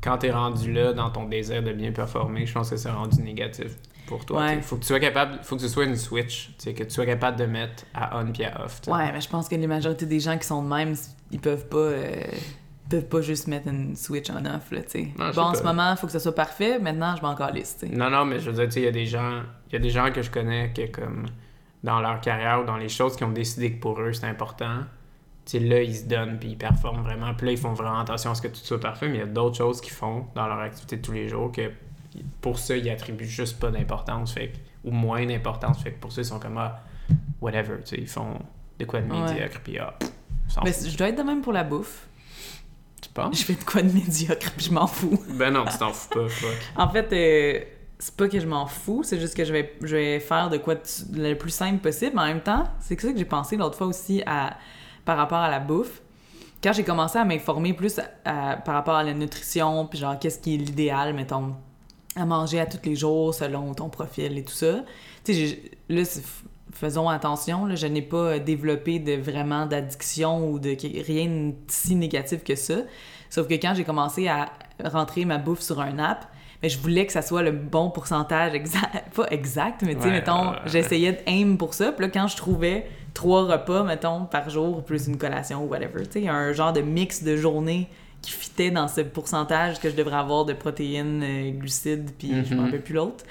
Quand 0.00 0.18
t'es 0.18 0.30
rendu 0.30 0.72
là 0.72 0.92
dans 0.92 1.10
ton 1.10 1.26
désir 1.26 1.62
de 1.62 1.72
bien 1.72 1.92
performer, 1.92 2.46
je 2.46 2.52
pense 2.52 2.70
que 2.70 2.76
c'est 2.76 2.90
rendu 2.90 3.22
négatif 3.22 3.76
pour 4.06 4.24
toi. 4.24 4.40
Ouais. 4.40 4.60
Faut 4.60 4.76
que 4.76 4.80
tu 4.82 4.88
sois 4.88 5.00
capable, 5.00 5.38
faut 5.42 5.56
que 5.56 5.62
ce 5.62 5.68
soit 5.68 5.84
une 5.84 5.96
switch, 5.96 6.50
que 6.64 6.82
tu 6.82 6.90
sois 6.90 7.06
capable 7.06 7.38
de 7.38 7.46
mettre 7.46 7.84
à 7.94 8.20
on 8.20 8.32
puis 8.32 8.44
à 8.44 8.64
off. 8.64 8.80
Ouais, 8.88 9.12
mais 9.12 9.20
je 9.20 9.28
pense 9.28 9.48
que 9.48 9.54
la 9.54 9.66
majorité 9.66 10.06
des 10.06 10.20
gens 10.20 10.36
qui 10.36 10.46
sont 10.46 10.62
de 10.62 10.68
même, 10.68 10.94
ils 11.30 11.40
peuvent 11.40 11.66
pas. 11.68 11.76
euh, 11.78 12.22
peuvent 12.88 13.08
pas 13.08 13.20
juste 13.20 13.46
mettre 13.46 13.68
une 13.68 13.96
switch 13.96 14.30
on 14.30 14.44
off, 14.44 14.70
là, 14.70 14.82
tu 14.82 14.90
sais. 14.90 15.08
Bon, 15.16 15.42
en 15.42 15.54
ce 15.54 15.62
moment, 15.62 15.96
faut 15.96 16.06
que 16.06 16.12
ça 16.12 16.20
soit 16.20 16.34
parfait, 16.34 16.78
maintenant, 16.78 17.16
je 17.16 17.22
m'en 17.22 17.34
calisse, 17.34 17.78
tu 17.78 17.88
sais. 17.88 17.94
Non, 17.94 18.10
non, 18.10 18.24
mais 18.24 18.38
je 18.38 18.50
veux 18.50 18.56
dire, 18.56 18.66
tu 18.66 18.72
sais, 18.72 18.80
il 18.80 18.84
y 18.84 18.88
a 18.88 18.92
des 18.92 19.06
gens, 19.06 19.42
il 19.68 19.72
y 19.72 19.76
a 19.76 19.78
des 19.78 19.90
gens 19.90 20.10
que 20.10 20.22
je 20.22 20.30
connais 20.30 20.72
qui, 20.72 20.90
comme, 20.90 21.26
dans 21.82 22.00
leur 22.00 22.20
carrière 22.20 22.60
ou 22.62 22.64
dans 22.64 22.76
les 22.76 22.88
choses 22.88 23.16
qui 23.16 23.24
ont 23.24 23.32
décidé 23.32 23.72
que 23.72 23.80
pour 23.80 24.00
eux 24.00 24.12
c'est 24.12 24.26
important, 24.26 24.80
tu 25.44 25.52
sais, 25.52 25.58
là, 25.58 25.82
ils 25.82 25.96
se 25.96 26.04
donnent 26.04 26.38
puis 26.38 26.50
ils 26.50 26.58
performent 26.58 27.02
vraiment. 27.02 27.34
Puis 27.34 27.46
là, 27.46 27.52
ils 27.52 27.58
font 27.58 27.72
vraiment 27.72 27.98
attention 27.98 28.30
à 28.30 28.34
ce 28.34 28.42
que 28.42 28.48
tout 28.48 28.56
soit 28.56 28.80
parfait, 28.80 29.08
mais 29.08 29.16
il 29.16 29.20
y 29.20 29.24
a 29.24 29.26
d'autres 29.26 29.56
choses 29.56 29.80
qu'ils 29.80 29.92
font 29.92 30.26
dans 30.34 30.46
leur 30.46 30.60
activité 30.60 30.96
de 30.96 31.02
tous 31.02 31.12
les 31.12 31.28
jours 31.28 31.50
que 31.50 31.70
pour 32.40 32.58
ça, 32.58 32.76
ils 32.76 32.88
attribuent 32.90 33.24
juste 33.24 33.58
pas 33.58 33.70
d'importance, 33.70 34.34
fait 34.34 34.52
ou 34.84 34.90
moins 34.90 35.24
d'importance, 35.24 35.82
fait 35.82 35.92
que 35.92 36.00
pour 36.00 36.12
ça, 36.12 36.20
ils 36.20 36.26
sont 36.26 36.38
comme, 36.38 36.58
ah, 36.58 36.82
whatever, 37.40 37.78
tu 37.84 37.96
sais, 37.96 37.96
ils 37.96 38.08
font 38.08 38.38
de 38.78 38.84
quoi 38.84 39.00
de 39.00 39.06
médiocre, 39.06 39.60
puis 39.62 39.78
ah, 39.78 39.94
pff, 39.98 40.10
Mais 40.64 40.72
je 40.72 40.96
dois 40.96 41.08
être 41.08 41.18
de 41.18 41.22
même 41.22 41.40
pour 41.40 41.52
la 41.52 41.64
bouffe. 41.64 42.08
Tu 43.02 43.08
penses? 43.10 43.38
Je 43.38 43.44
fais 43.44 43.54
de 43.54 43.64
quoi 43.64 43.82
de 43.82 43.92
médiocre, 43.92 44.50
puis 44.56 44.66
je 44.66 44.72
m'en 44.72 44.86
fous. 44.86 45.22
Ben 45.34 45.50
non, 45.52 45.64
tu 45.70 45.76
t'en 45.78 45.92
fous 45.92 46.08
pas, 46.08 46.28
fuck. 46.28 46.50
En 46.76 46.88
fait, 46.88 47.12
euh, 47.12 47.60
c'est 47.98 48.16
pas 48.16 48.28
que 48.28 48.40
je 48.40 48.46
m'en 48.46 48.66
fous, 48.66 49.02
c'est 49.04 49.20
juste 49.20 49.36
que 49.36 49.44
je 49.44 49.52
vais, 49.52 49.74
je 49.82 49.94
vais 49.96 50.20
faire 50.20 50.48
de 50.50 50.56
quoi 50.58 50.74
de- 50.76 50.80
le 51.28 51.36
plus 51.36 51.50
simple 51.50 51.78
possible. 51.78 52.12
Mais 52.14 52.22
en 52.22 52.26
même 52.26 52.40
temps, 52.42 52.64
c'est 52.80 52.98
ça 53.00 53.12
que 53.12 53.18
j'ai 53.18 53.24
pensé 53.24 53.56
l'autre 53.56 53.76
fois 53.76 53.86
aussi 53.88 54.22
à, 54.26 54.56
par 55.04 55.16
rapport 55.16 55.38
à 55.38 55.50
la 55.50 55.60
bouffe. 55.60 56.00
Quand 56.62 56.72
j'ai 56.72 56.84
commencé 56.84 57.18
à 57.18 57.24
m'informer 57.24 57.74
plus 57.74 57.98
à- 58.24 58.56
par 58.56 58.74
rapport 58.74 58.94
à 58.94 59.02
la 59.02 59.12
nutrition, 59.14 59.86
puis 59.86 59.98
genre 59.98 60.18
qu'est-ce 60.18 60.38
qui 60.38 60.54
est 60.54 60.58
l'idéal, 60.58 61.12
mettons, 61.12 61.54
à 62.14 62.24
manger 62.24 62.60
à 62.60 62.66
tous 62.66 62.78
les 62.84 62.94
jours 62.94 63.34
selon 63.34 63.74
ton 63.74 63.88
profil 63.88 64.36
et 64.38 64.44
tout 64.44 64.52
ça. 64.52 64.84
Tu 65.24 65.34
sais, 65.34 65.62
là, 65.88 66.02
faisons 66.72 67.08
attention, 67.08 67.66
là, 67.66 67.74
je 67.74 67.86
n'ai 67.86 68.02
pas 68.02 68.38
développé 68.38 68.98
de 68.98 69.12
vraiment 69.14 69.66
d'addiction 69.66 70.48
ou 70.50 70.58
de 70.58 70.76
rien 71.04 71.26
de 71.26 71.52
si 71.68 71.94
négatif 71.94 72.42
que 72.44 72.54
ça. 72.54 72.78
Sauf 73.30 73.46
que 73.48 73.54
quand 73.54 73.74
j'ai 73.74 73.84
commencé 73.84 74.28
à 74.28 74.50
rentrer 74.84 75.24
ma 75.24 75.38
bouffe 75.38 75.60
sur 75.60 75.80
un 75.80 75.98
app, 75.98 76.26
mais 76.62 76.68
je 76.68 76.78
voulais 76.78 77.06
que 77.06 77.12
ça 77.12 77.22
soit 77.22 77.42
le 77.42 77.50
bon 77.52 77.90
pourcentage 77.90 78.54
exact. 78.54 79.10
Pas 79.14 79.26
exact, 79.30 79.82
mais 79.82 79.94
tu 79.94 80.02
sais, 80.02 80.06
Ouais, 80.08 80.12
mettons, 80.12 80.52
j'essayais 80.66 81.12
d'aim 81.26 81.56
pour 81.56 81.74
ça. 81.74 81.92
Puis 81.92 82.04
là, 82.06 82.10
quand 82.12 82.28
je 82.28 82.36
trouvais 82.36 82.86
trois 83.14 83.44
repas, 83.44 83.82
mettons, 83.84 84.26
par 84.26 84.48
jour, 84.50 84.84
plus 84.84 85.06
une 85.08 85.18
collation 85.18 85.64
ou 85.64 85.68
whatever, 85.68 86.06
tu 86.06 86.22
sais, 86.22 86.28
un 86.28 86.52
genre 86.52 86.72
de 86.72 86.80
mix 86.80 87.22
de 87.24 87.36
journée 87.36 87.88
qui 88.20 88.30
fitait 88.30 88.70
dans 88.70 88.86
ce 88.86 89.00
pourcentage 89.00 89.80
que 89.80 89.90
je 89.90 89.96
devrais 89.96 90.16
avoir 90.16 90.44
de 90.44 90.52
protéines, 90.52 91.22
euh, 91.24 91.50
glucides, 91.50 92.10
puis 92.16 92.32
je 92.44 92.52
Mhm. 92.54 92.56
m'en 92.60 92.64
rappelle 92.66 92.82
plus 92.82 92.94
l'autre. 92.94 93.24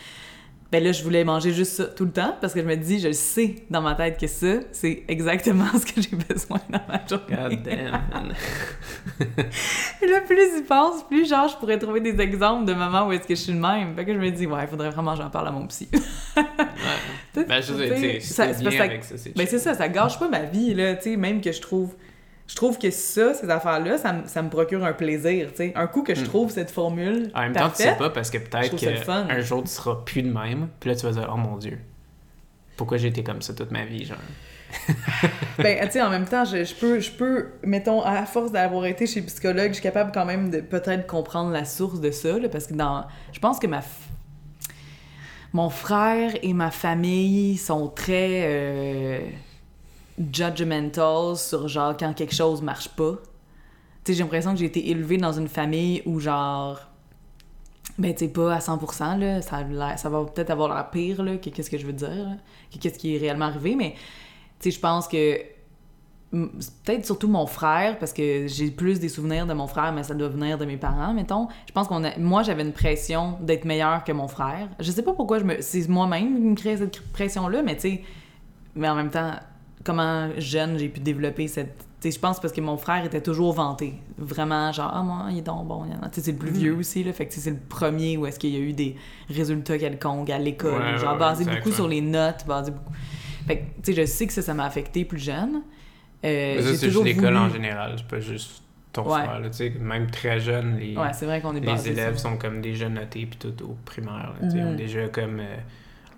Ben 0.71 0.81
là, 0.81 0.93
je 0.93 1.03
voulais 1.03 1.25
manger 1.25 1.51
juste 1.51 1.73
ça 1.73 1.85
tout 1.85 2.05
le 2.05 2.11
temps 2.11 2.37
parce 2.39 2.53
que 2.53 2.61
je 2.61 2.65
me 2.65 2.77
dis, 2.77 2.99
je 3.01 3.11
sais 3.11 3.55
dans 3.69 3.81
ma 3.81 3.93
tête 3.93 4.17
que 4.17 4.27
ça, 4.27 4.59
c'est 4.71 5.03
exactement 5.09 5.65
ce 5.73 5.85
que 5.85 6.01
j'ai 6.01 6.15
besoin 6.15 6.59
dans 6.69 6.79
ma 6.87 7.05
journée. 7.05 7.57
God 7.57 7.63
damn, 7.63 8.01
là, 10.01 10.21
plus 10.25 10.55
j'y 10.55 10.63
pense, 10.63 11.03
plus 11.07 11.27
genre, 11.27 11.49
je 11.49 11.57
pourrais 11.57 11.77
trouver 11.77 11.99
des 11.99 12.21
exemples 12.21 12.65
de 12.65 12.73
moments 12.73 13.07
où 13.07 13.11
est-ce 13.11 13.27
que 13.27 13.35
je 13.35 13.41
suis 13.41 13.53
de 13.53 13.59
même. 13.59 13.93
Fait 13.95 14.05
que 14.05 14.13
je 14.13 14.19
me 14.19 14.31
dis, 14.31 14.47
ouais, 14.47 14.59
il 14.61 14.67
faudrait 14.69 14.91
vraiment 14.91 15.11
que 15.13 15.21
j'en 15.21 15.29
parle 15.29 15.49
à 15.49 15.51
mon 15.51 15.67
psy. 15.67 15.89
Ouais. 17.33 17.45
Ben, 17.47 17.61
je 17.61 17.73
sais, 17.73 19.33
Ben 19.35 19.47
c'est 19.47 19.59
ça, 19.59 19.73
ça 19.73 19.87
gâche 19.87 20.19
pas 20.19 20.27
ma 20.27 20.41
vie, 20.41 20.73
là, 20.73 20.95
tu 20.95 21.11
sais, 21.11 21.15
même 21.15 21.39
que 21.39 21.51
je 21.51 21.61
trouve... 21.61 21.95
Je 22.51 22.55
trouve 22.57 22.77
que 22.77 22.91
ça, 22.91 23.33
ces 23.33 23.49
affaires-là, 23.49 23.97
ça, 23.97 24.11
me- 24.11 24.27
ça 24.27 24.41
me 24.41 24.49
procure 24.49 24.83
un 24.83 24.91
plaisir, 24.91 25.51
tu 25.51 25.55
sais. 25.57 25.71
Un 25.73 25.87
coup 25.87 26.03
que 26.03 26.13
je 26.13 26.21
Mm. 26.21 26.27
trouve 26.27 26.51
cette 26.51 26.69
formule 26.69 27.31
En 27.33 27.41
même 27.41 27.53
temps, 27.53 27.69
tu 27.69 27.77
sais 27.83 27.95
pas 27.95 28.09
parce 28.09 28.29
que 28.29 28.37
peut-être 28.39 28.75
qu'un 28.75 29.39
jour 29.39 29.63
tu 29.63 29.69
seras 29.69 29.95
plus 30.05 30.21
de 30.21 30.31
même, 30.31 30.67
puis 30.79 30.89
là 30.89 30.95
tu 30.97 31.05
vas 31.05 31.13
dire 31.13 31.31
oh 31.33 31.37
mon 31.37 31.55
dieu, 31.57 31.79
pourquoi 32.75 32.97
j'ai 32.97 33.07
été 33.07 33.23
comme 33.23 33.41
ça 33.41 33.53
toute 33.53 33.71
ma 33.71 33.85
vie, 33.85 34.03
genre? 34.05 34.17
Ben, 35.59 35.79
tu 35.85 35.91
sais, 35.91 36.01
en 36.01 36.09
même 36.09 36.25
temps, 36.25 36.43
je, 36.45 36.63
je 36.65 36.73
peux, 36.75 36.99
je 36.99 37.11
peux, 37.11 37.47
mettons, 37.63 38.01
à 38.03 38.25
force 38.25 38.51
d'avoir 38.51 38.85
été 38.85 39.05
chez 39.07 39.21
psychologue, 39.21 39.69
je 39.69 39.73
suis 39.75 39.83
capable 39.83 40.11
quand 40.13 40.25
même 40.25 40.49
de 40.49 40.59
peut-être 40.61 41.07
comprendre 41.07 41.51
la 41.51 41.63
source 41.65 41.99
de 42.01 42.11
ça, 42.11 42.37
là, 42.39 42.49
parce 42.49 42.67
que 42.67 42.73
dans... 42.73 43.05
Je 43.33 43.39
pense 43.39 43.59
que 43.59 43.67
ma... 43.67 43.79
f- 43.79 43.83
Mon 45.53 45.69
frère 45.69 46.31
et 46.41 46.53
ma 46.53 46.71
famille 46.71 47.57
sont 47.57 47.87
très 47.89 48.41
euh, 48.45 49.19
judgmental 50.31 51.35
sur, 51.35 51.67
genre, 51.67 51.95
quand 51.97 52.13
quelque 52.13 52.35
chose 52.35 52.61
marche 52.61 52.89
pas. 52.89 53.13
Tu 54.03 54.11
sais, 54.11 54.17
j'ai 54.17 54.23
l'impression 54.23 54.53
que 54.53 54.59
j'ai 54.59 54.65
été 54.65 54.89
élevée 54.89 55.17
dans 55.17 55.33
une 55.33 55.47
famille 55.47 56.01
où, 56.05 56.19
genre... 56.19 56.79
Ben, 57.97 58.15
tu 58.15 58.29
pas 58.29 58.55
à 58.55 58.59
100%, 58.59 59.19
là, 59.19 59.41
ça, 59.41 60.09
va 60.09 60.25
peut-être 60.25 60.49
avoir 60.49 60.73
l'air 60.73 60.89
pire, 60.89 61.21
là, 61.21 61.37
que 61.37 61.49
qu'est-ce 61.49 61.69
que 61.69 61.77
je 61.77 61.85
veux 61.85 61.93
dire, 61.93 62.09
là, 62.09 62.37
que 62.73 62.79
qu'est-ce 62.79 62.97
qui 62.97 63.15
est 63.15 63.19
réellement 63.19 63.45
arrivé, 63.45 63.75
mais 63.75 63.95
tu 64.59 64.69
sais, 64.69 64.71
je 64.71 64.79
pense 64.79 65.07
que 65.07 65.37
peut-être 66.31 67.05
surtout 67.05 67.27
mon 67.27 67.45
frère, 67.45 67.99
parce 67.99 68.13
que 68.13 68.47
j'ai 68.47 68.71
plus 68.71 68.99
des 68.99 69.09
souvenirs 69.09 69.45
de 69.45 69.53
mon 69.53 69.67
frère, 69.67 69.91
mais 69.91 70.03
ça 70.03 70.13
doit 70.13 70.29
venir 70.29 70.57
de 70.57 70.65
mes 70.65 70.77
parents, 70.77 71.13
mettons. 71.13 71.49
Je 71.67 71.73
pense 71.73 71.87
qu'on 71.87 72.03
a... 72.05 72.17
Moi, 72.17 72.43
j'avais 72.43 72.63
une 72.63 72.71
pression 72.71 73.37
d'être 73.41 73.65
meilleure 73.65 74.03
que 74.05 74.13
mon 74.13 74.29
frère. 74.29 74.69
Je 74.79 74.91
sais 74.91 75.03
pas 75.03 75.13
pourquoi 75.13 75.39
je 75.39 75.43
me... 75.43 75.61
c'est 75.61 75.87
moi-même 75.89 76.35
qui 76.35 76.41
me 76.41 76.55
crée 76.55 76.77
cette 76.77 77.01
pression-là, 77.11 77.61
mais 77.61 77.75
tu 77.75 77.81
sais... 77.81 78.03
Mais 78.75 78.87
en 78.87 78.95
même 78.95 79.09
temps, 79.09 79.33
comment 79.83 80.29
jeune 80.37 80.77
j'ai 80.77 80.89
pu 80.89 80.99
développer 80.99 81.47
cette... 81.47 81.77
Tu 82.01 82.09
sais, 82.09 82.15
je 82.15 82.19
pense 82.19 82.39
parce 82.39 82.51
que 82.53 82.61
mon 82.61 82.77
frère 82.77 83.05
était 83.05 83.21
toujours 83.21 83.53
vanté. 83.53 83.93
Vraiment, 84.17 84.71
genre, 84.71 84.89
ah, 84.91 85.03
moi, 85.03 85.25
il 85.29 85.37
est 85.37 85.41
donc 85.43 85.67
bon. 85.67 85.83
Tu 85.85 85.91
sais, 86.13 86.21
c'est 86.21 86.31
le 86.31 86.37
plus 86.39 86.49
Mhm. 86.49 86.57
vieux 86.57 86.75
aussi, 86.75 87.03
là. 87.03 87.13
Fait 87.13 87.27
que 87.27 87.33
c'est 87.33 87.49
le 87.51 87.57
premier 87.69 88.17
où 88.17 88.25
est-ce 88.25 88.39
qu'il 88.39 88.49
y 88.51 88.55
a 88.57 88.59
eu 88.59 88.73
des 88.73 88.95
résultats 89.29 89.77
quelconques 89.77 90.29
à 90.31 90.39
l'école. 90.39 90.81
Ouais, 90.81 90.97
genre, 90.97 91.13
ouais, 91.13 91.19
basé 91.19 91.45
beaucoup 91.45 91.71
sur 91.71 91.87
les 91.87 92.01
notes, 92.01 92.45
basé 92.47 92.71
beaucoup... 92.71 92.91
Fait 93.47 93.57
que, 93.59 93.63
tu 93.83 93.93
sais, 93.93 94.01
je 94.01 94.05
sais 94.07 94.25
que 94.27 94.33
ça, 94.33 94.41
ça 94.41 94.53
m'a 94.55 94.65
affecté 94.65 95.05
plus 95.05 95.19
jeune. 95.19 95.61
Euh, 96.25 96.55
Mais 96.55 96.61
ça, 96.61 96.69
j'ai 96.71 96.77
c'est 96.77 96.89
juste 96.89 97.03
l'école 97.03 97.25
voulu- 97.33 97.37
en 97.37 97.49
général, 97.49 97.93
c'est 97.97 98.07
pas 98.07 98.19
juste 98.19 98.63
ton 98.93 99.03
Ouais. 99.03 99.21
frère, 99.23 99.39
là, 99.39 99.49
tu 99.49 99.57
sais, 99.57 99.69
même 99.79 100.09
très 100.09 100.39
jeune, 100.39 100.77
les, 100.77 100.97
Ouais, 100.97 101.13
c'est 101.13 101.25
vrai 101.25 101.39
qu'on 101.41 101.55
est 101.55 101.59
les 101.61 101.89
élèves 101.89 102.17
sont 102.17 102.37
comme 102.37 102.61
déjà 102.61 102.89
notés, 102.89 103.25
puis 103.27 103.37
tout 103.39 103.63
au 103.63 103.77
primaire, 103.85 104.33
là, 104.33 104.33
tu 104.43 104.51
sais, 104.51 104.57
ils 104.57 104.65
ont 104.65 104.75
déjà 104.75 105.07
comme 105.07 105.39
euh, 105.39 105.55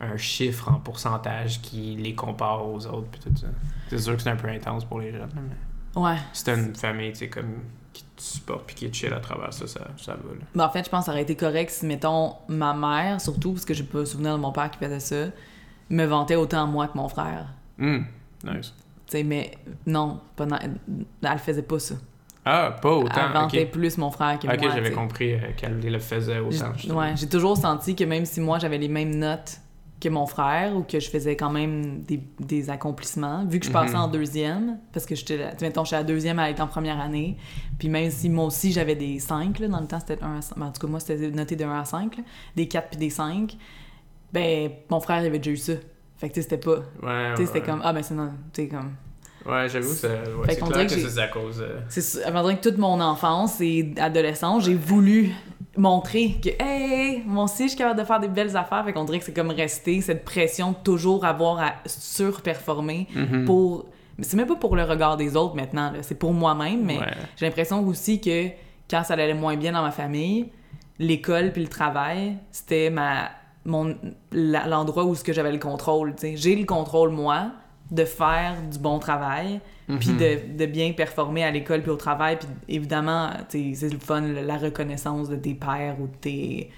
un 0.04 0.18
chiffre 0.18 0.70
en 0.70 0.76
pourcentage 0.80 1.62
qui 1.62 1.96
les 1.96 2.16
compare 2.16 2.68
aux 2.68 2.86
autres, 2.88 3.08
puis 3.12 3.22
tout 3.22 3.36
ça. 3.40 3.48
C'est 3.90 3.98
sûr 4.00 4.16
que 4.16 4.22
c'est 4.22 4.30
un 4.30 4.36
peu 4.36 4.48
intense 4.50 4.86
pour 4.86 5.00
les 5.00 5.12
jeunes, 5.12 5.30
mais 5.36 6.02
Ouais. 6.02 6.18
si 6.34 6.44
t'as 6.44 6.56
une 6.58 6.74
famille, 6.76 7.12
tu 7.12 7.20
sais, 7.20 7.30
comme 7.30 7.60
qui 7.94 8.04
te 8.04 8.22
supporte 8.22 8.66
puis 8.66 8.76
qui 8.76 8.90
te 8.90 8.96
chill 8.96 9.14
à 9.14 9.20
travers 9.20 9.54
ça, 9.54 9.68
ça, 9.68 9.82
ça 9.98 10.14
va, 10.14 10.34
là. 10.34 10.46
Mais 10.56 10.64
en 10.64 10.70
fait, 10.70 10.84
je 10.86 10.90
pense 10.90 11.02
que 11.02 11.06
ça 11.06 11.12
aurait 11.12 11.22
été 11.22 11.36
correct 11.36 11.70
si, 11.70 11.86
mettons, 11.86 12.34
ma 12.48 12.74
mère, 12.74 13.22
surtout 13.22 13.52
parce 13.54 13.66
que 13.66 13.74
j'ai 13.76 13.84
pas 13.84 14.04
souvenir 14.06 14.34
de 14.36 14.40
mon 14.42 14.52
père 14.52 14.72
qui 14.72 14.80
faisait 14.80 15.00
ça, 15.00 15.32
me 15.92 16.06
vantait 16.06 16.36
autant 16.36 16.66
moi 16.66 16.88
que 16.88 16.98
mon 16.98 17.08
frère. 17.08 17.46
Hum, 17.80 18.06
nice. 18.44 18.74
Tu 19.06 19.18
sais, 19.18 19.24
mais 19.24 19.52
non, 19.86 20.20
pas 20.36 20.46
na- 20.48 20.60
elle 21.22 21.38
faisait 21.38 21.62
pas 21.62 21.78
ça. 21.78 21.96
Ah, 22.46 22.76
pas 22.82 22.92
autant, 22.92 23.28
elle 23.28 23.32
vantait 23.34 23.64
ok. 23.66 23.72
plus 23.72 23.98
mon 23.98 24.10
frère 24.12 24.40
que 24.40 24.48
Ok, 24.48 24.60
moi. 24.60 24.70
j'avais 24.72 24.82
tu 24.82 24.88
sais. 24.90 24.94
compris 24.94 25.34
euh, 25.34 25.40
qu'elle 25.56 25.80
le 25.80 26.00
faisait 26.00 26.40
autant. 26.40 26.74
Ouais, 26.96 27.14
j'ai 27.16 27.30
toujours 27.30 27.56
senti 27.58 27.96
que 27.96 28.04
même 28.06 28.26
si 28.26 28.42
moi 28.42 28.58
j'avais 28.60 28.78
les 28.80 28.88
mêmes 28.90 29.16
notes 29.16 29.60
que 30.04 30.10
mon 30.10 30.26
frère 30.26 30.76
ou 30.76 30.84
que 30.84 31.00
je 31.00 31.10
faisais 31.10 31.36
quand 31.38 31.50
même 31.50 32.02
des, 32.02 32.20
des 32.40 32.70
accomplissements, 32.70 33.46
vu 33.46 33.60
que 33.60 33.66
je 33.66 33.72
passais 33.72 33.94
Mhm. 33.96 34.02
en 34.02 34.08
deuxième, 34.08 34.78
parce 34.92 35.06
que 35.06 35.16
j'étais, 35.16 35.40
mettons, 35.62 35.84
j'étais 35.86 35.96
la 35.98 36.04
deuxième 36.04 36.40
à 36.40 36.50
être 36.50 36.60
en 36.60 36.68
première 36.68 37.00
année, 37.00 37.38
puis 37.80 37.88
même 37.90 38.12
si 38.12 38.30
moi 38.30 38.46
aussi 38.46 38.72
j'avais 38.72 38.96
des 38.96 39.20
5, 39.20 39.60
là, 39.60 39.68
dans 39.70 39.80
le 39.80 39.88
temps 39.88 40.00
c'était 40.00 40.22
1 40.22 40.38
à 40.38 40.42
5, 40.42 40.62
en 40.62 40.72
tout 40.72 40.82
cas 40.82 40.88
moi 40.88 41.00
c'était 41.00 41.30
noté 41.32 41.56
de 41.56 41.64
1 41.66 41.80
à 41.80 41.86
5, 41.86 42.18
là, 42.18 42.24
des 42.56 42.68
4 42.68 42.90
puis 42.90 42.98
des 43.00 43.10
5, 43.10 43.58
ben 44.32 44.72
mon 44.90 45.00
frère 45.00 45.22
il 45.22 45.28
avait 45.28 45.40
déjà 45.40 45.52
eu 45.52 45.58
ça. 45.58 45.74
Fait 46.18 46.30
que 46.30 46.34
tu 46.36 46.42
sais, 46.42 46.50
c'était 46.50 46.58
pas, 46.64 46.78
Ouais, 46.78 46.84
tu 47.02 47.06
ouais. 47.06 47.36
sais, 47.38 47.46
c'était 47.48 47.62
comme, 47.62 47.82
ah 47.84 47.94
ben 47.94 48.04
c'est 48.04 48.14
non, 48.14 48.30
tu 48.54 48.64
sais, 48.64 48.68
comme... 48.68 48.94
Ouais, 49.46 49.68
j'avoue, 49.68 49.90
ouais, 49.90 49.96
c'est 50.48 50.56
clair 50.56 50.70
dirait 50.70 50.88
que, 50.88 51.10
c'est 51.10 51.20
à 51.22 51.28
cause. 51.28 51.60
euh, 51.62 51.82
C'est 51.90 52.26
on 52.34 52.42
dirait 52.44 52.58
que 52.58 52.70
toute 52.70 52.78
mon 52.78 53.02
enfance 53.02 53.60
et 53.60 53.94
adolescence, 53.98 54.64
j'ai 54.64 54.74
voulu 54.76 55.32
montrer 55.76 56.40
que, 56.42 56.50
hey, 56.60 57.24
moi 57.26 57.46
aussi, 57.46 57.64
je 57.64 57.70
suis 57.70 57.78
capable 57.78 58.00
de 58.00 58.06
faire 58.06 58.20
des 58.20 58.28
belles 58.28 58.56
affaires. 58.56 58.84
Fait 58.86 58.94
qu'on 58.94 59.06
dirait 59.06 59.20
que 59.20 59.26
c'est 59.26 59.34
comme 59.34 59.52
rester 59.52 60.02
cette 60.02 60.24
pression 60.24 60.72
de 60.72 60.78
toujours 60.84 61.26
avoir 61.26 61.60
à 61.60 61.74
surperformer 61.86 63.08
mhm. 63.16 63.46
pour. 63.46 63.86
Mais 64.18 64.24
c'est 64.24 64.38
même 64.38 64.48
pas 64.48 64.56
pour 64.56 64.76
le 64.76 64.84
regard 64.84 65.18
des 65.18 65.36
autres 65.36 65.56
maintenant, 65.56 65.92
c'est 66.02 66.20
pour 66.20 66.34
moi-même, 66.34 66.84
mais 66.84 67.00
Ouais. 67.00 67.12
j'ai 67.36 67.48
l'impression 67.48 67.84
aussi 67.88 68.22
que 68.22 68.50
quand 68.88 69.04
ça 69.04 69.16
allait 69.16 69.34
moins 69.34 69.56
bien 69.56 69.72
dans 69.72 69.82
ma 69.82 69.90
famille, 69.90 70.52
l'école 71.00 71.52
puis 71.52 71.64
le 71.64 71.68
travail, 71.68 72.38
c'était 72.52 72.92
ma 72.92 73.32
mon 73.66 73.96
l'endroit 74.32 75.06
où 75.06 75.16
ce 75.16 75.24
que 75.24 75.34
j'avais 75.34 75.52
le 75.52 75.58
contrôle. 75.58 76.14
J'ai 76.22 76.56
le 76.56 76.66
contrôle 76.66 77.10
moi 77.10 77.52
de 77.92 78.06
faire 78.06 78.56
du 78.72 78.78
bon 78.78 79.00
travail, 79.00 79.62
puis 79.88 80.10
Mhm. 80.12 80.18
de, 80.18 80.58
de 80.58 80.66
bien 80.66 80.94
performer 80.94 81.44
à 81.44 81.52
l'école 81.52 81.82
puis 81.82 81.92
au 81.92 81.96
travail, 81.98 82.38
puis 82.38 82.48
évidemment, 82.70 83.32
c'est 83.50 83.74
le 83.92 84.00
fun 84.00 84.22
la 84.22 84.58
reconnaissance 84.58 85.30
de 85.30 85.36
tes 85.36 85.54
pairs 85.54 85.98
ou 86.00 86.08
de 86.08 86.16
tes 86.22 86.70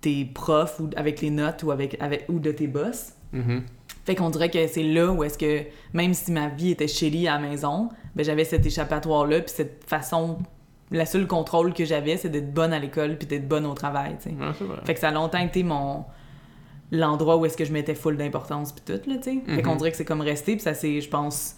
tes 0.00 0.24
profs 0.24 0.78
ou 0.78 0.88
avec 0.96 1.20
les 1.20 1.30
notes 1.30 1.64
ou 1.64 1.72
avec, 1.72 1.96
avec 2.00 2.24
ou 2.28 2.38
de 2.38 2.52
tes 2.52 2.68
boss. 2.68 3.14
Mhm. 3.32 3.64
Fait 4.06 4.14
qu'on 4.14 4.30
dirait 4.30 4.48
que 4.48 4.64
c'est 4.68 4.84
là 4.84 5.10
où 5.12 5.24
est-ce 5.24 5.36
que, 5.36 5.64
même 5.92 6.14
si 6.14 6.30
ma 6.32 6.48
vie 6.48 6.70
était 6.70 6.86
chérie 6.88 7.26
à 7.28 7.34
la 7.34 7.40
maison, 7.48 7.88
ben 8.14 8.24
j'avais 8.24 8.44
cet 8.44 8.64
échappatoire-là, 8.64 9.40
puis 9.40 9.52
cette 9.54 9.82
façon... 9.84 10.38
La 10.90 11.04
seule 11.04 11.26
contrôle 11.26 11.74
que 11.74 11.84
j'avais, 11.84 12.16
c'est 12.16 12.30
d'être 12.30 12.54
bonne 12.54 12.72
à 12.72 12.78
l'école 12.78 13.18
puis 13.18 13.26
d'être 13.26 13.46
bonne 13.46 13.66
au 13.66 13.74
travail, 13.74 14.16
tu 14.22 14.30
sais. 14.30 14.36
Ouais, 14.36 14.52
c'est. 14.56 14.86
Fait 14.86 14.94
que 14.94 15.00
ça 15.00 15.08
a 15.08 15.12
longtemps 15.12 15.38
été 15.40 15.62
mon... 15.62 16.04
l'endroit 16.90 17.36
où 17.36 17.44
est-ce 17.44 17.56
que 17.56 17.64
je 17.64 17.72
mettais 17.72 17.94
full 17.94 18.16
d'importance 18.16 18.72
puis 18.72 18.82
tout, 18.86 19.10
là, 19.10 19.16
tu 19.18 19.22
sais. 19.24 19.40
Fait 19.44 19.56
Mhm. 19.56 19.62
qu'on 19.62 19.76
dirait 19.76 19.90
que 19.90 19.96
c'est 19.96 20.04
comme 20.06 20.20
resté, 20.22 20.52
puis 20.52 20.62
ça 20.62 20.72
s'est, 20.74 21.00
je 21.02 21.08
pense, 21.10 21.56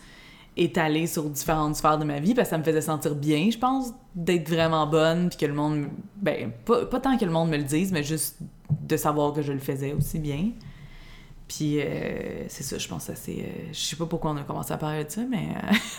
étalé 0.57 1.07
sur 1.07 1.29
différentes 1.31 1.77
sphères 1.77 1.99
de 1.99 2.05
ma 2.05 2.19
vie, 2.21 2.35
parce 2.35 2.49
que 2.49 2.51
ça 2.51 2.59
me 2.59 2.65
faisait 2.65 2.81
sentir 2.81 3.15
bien, 3.15 3.49
je 3.51 3.59
pense, 3.59 3.93
d'être 4.15 4.49
vraiment 4.49 4.87
bonne, 4.87 5.29
puis 5.29 5.39
que 5.39 5.47
le 5.47 5.55
monde... 5.55 5.87
Ben, 6.17 6.53
pas, 6.65 6.87
pas 6.87 7.01
tant 7.01 7.17
que 7.17 7.25
le 7.25 7.31
monde 7.31 7.51
me 7.51 7.57
le 7.57 7.65
dise, 7.65 7.93
mais 7.93 8.03
juste 8.03 8.39
de 8.71 8.97
savoir 8.97 9.33
que 9.33 9.43
je 9.43 9.53
le 9.53 9.59
faisais 9.59 9.93
aussi 9.93 10.19
bien. 10.19 10.51
Puis 11.49 11.81
euh, 11.81 12.45
c'est 12.47 12.63
ça, 12.63 12.79
je 12.79 12.87
pense 12.87 13.07
que 13.07 13.13
c'est... 13.17 13.33
euh, 13.33 13.69
je 13.73 13.79
sais 13.79 13.97
pas 13.97 14.07
pourquoi 14.07 14.31
on 14.31 14.37
a 14.37 14.43
commencé 14.43 14.73
à 14.73 14.77
parler 14.77 15.05
de 15.05 15.11
ça, 15.11 15.23
mais... 15.29 15.49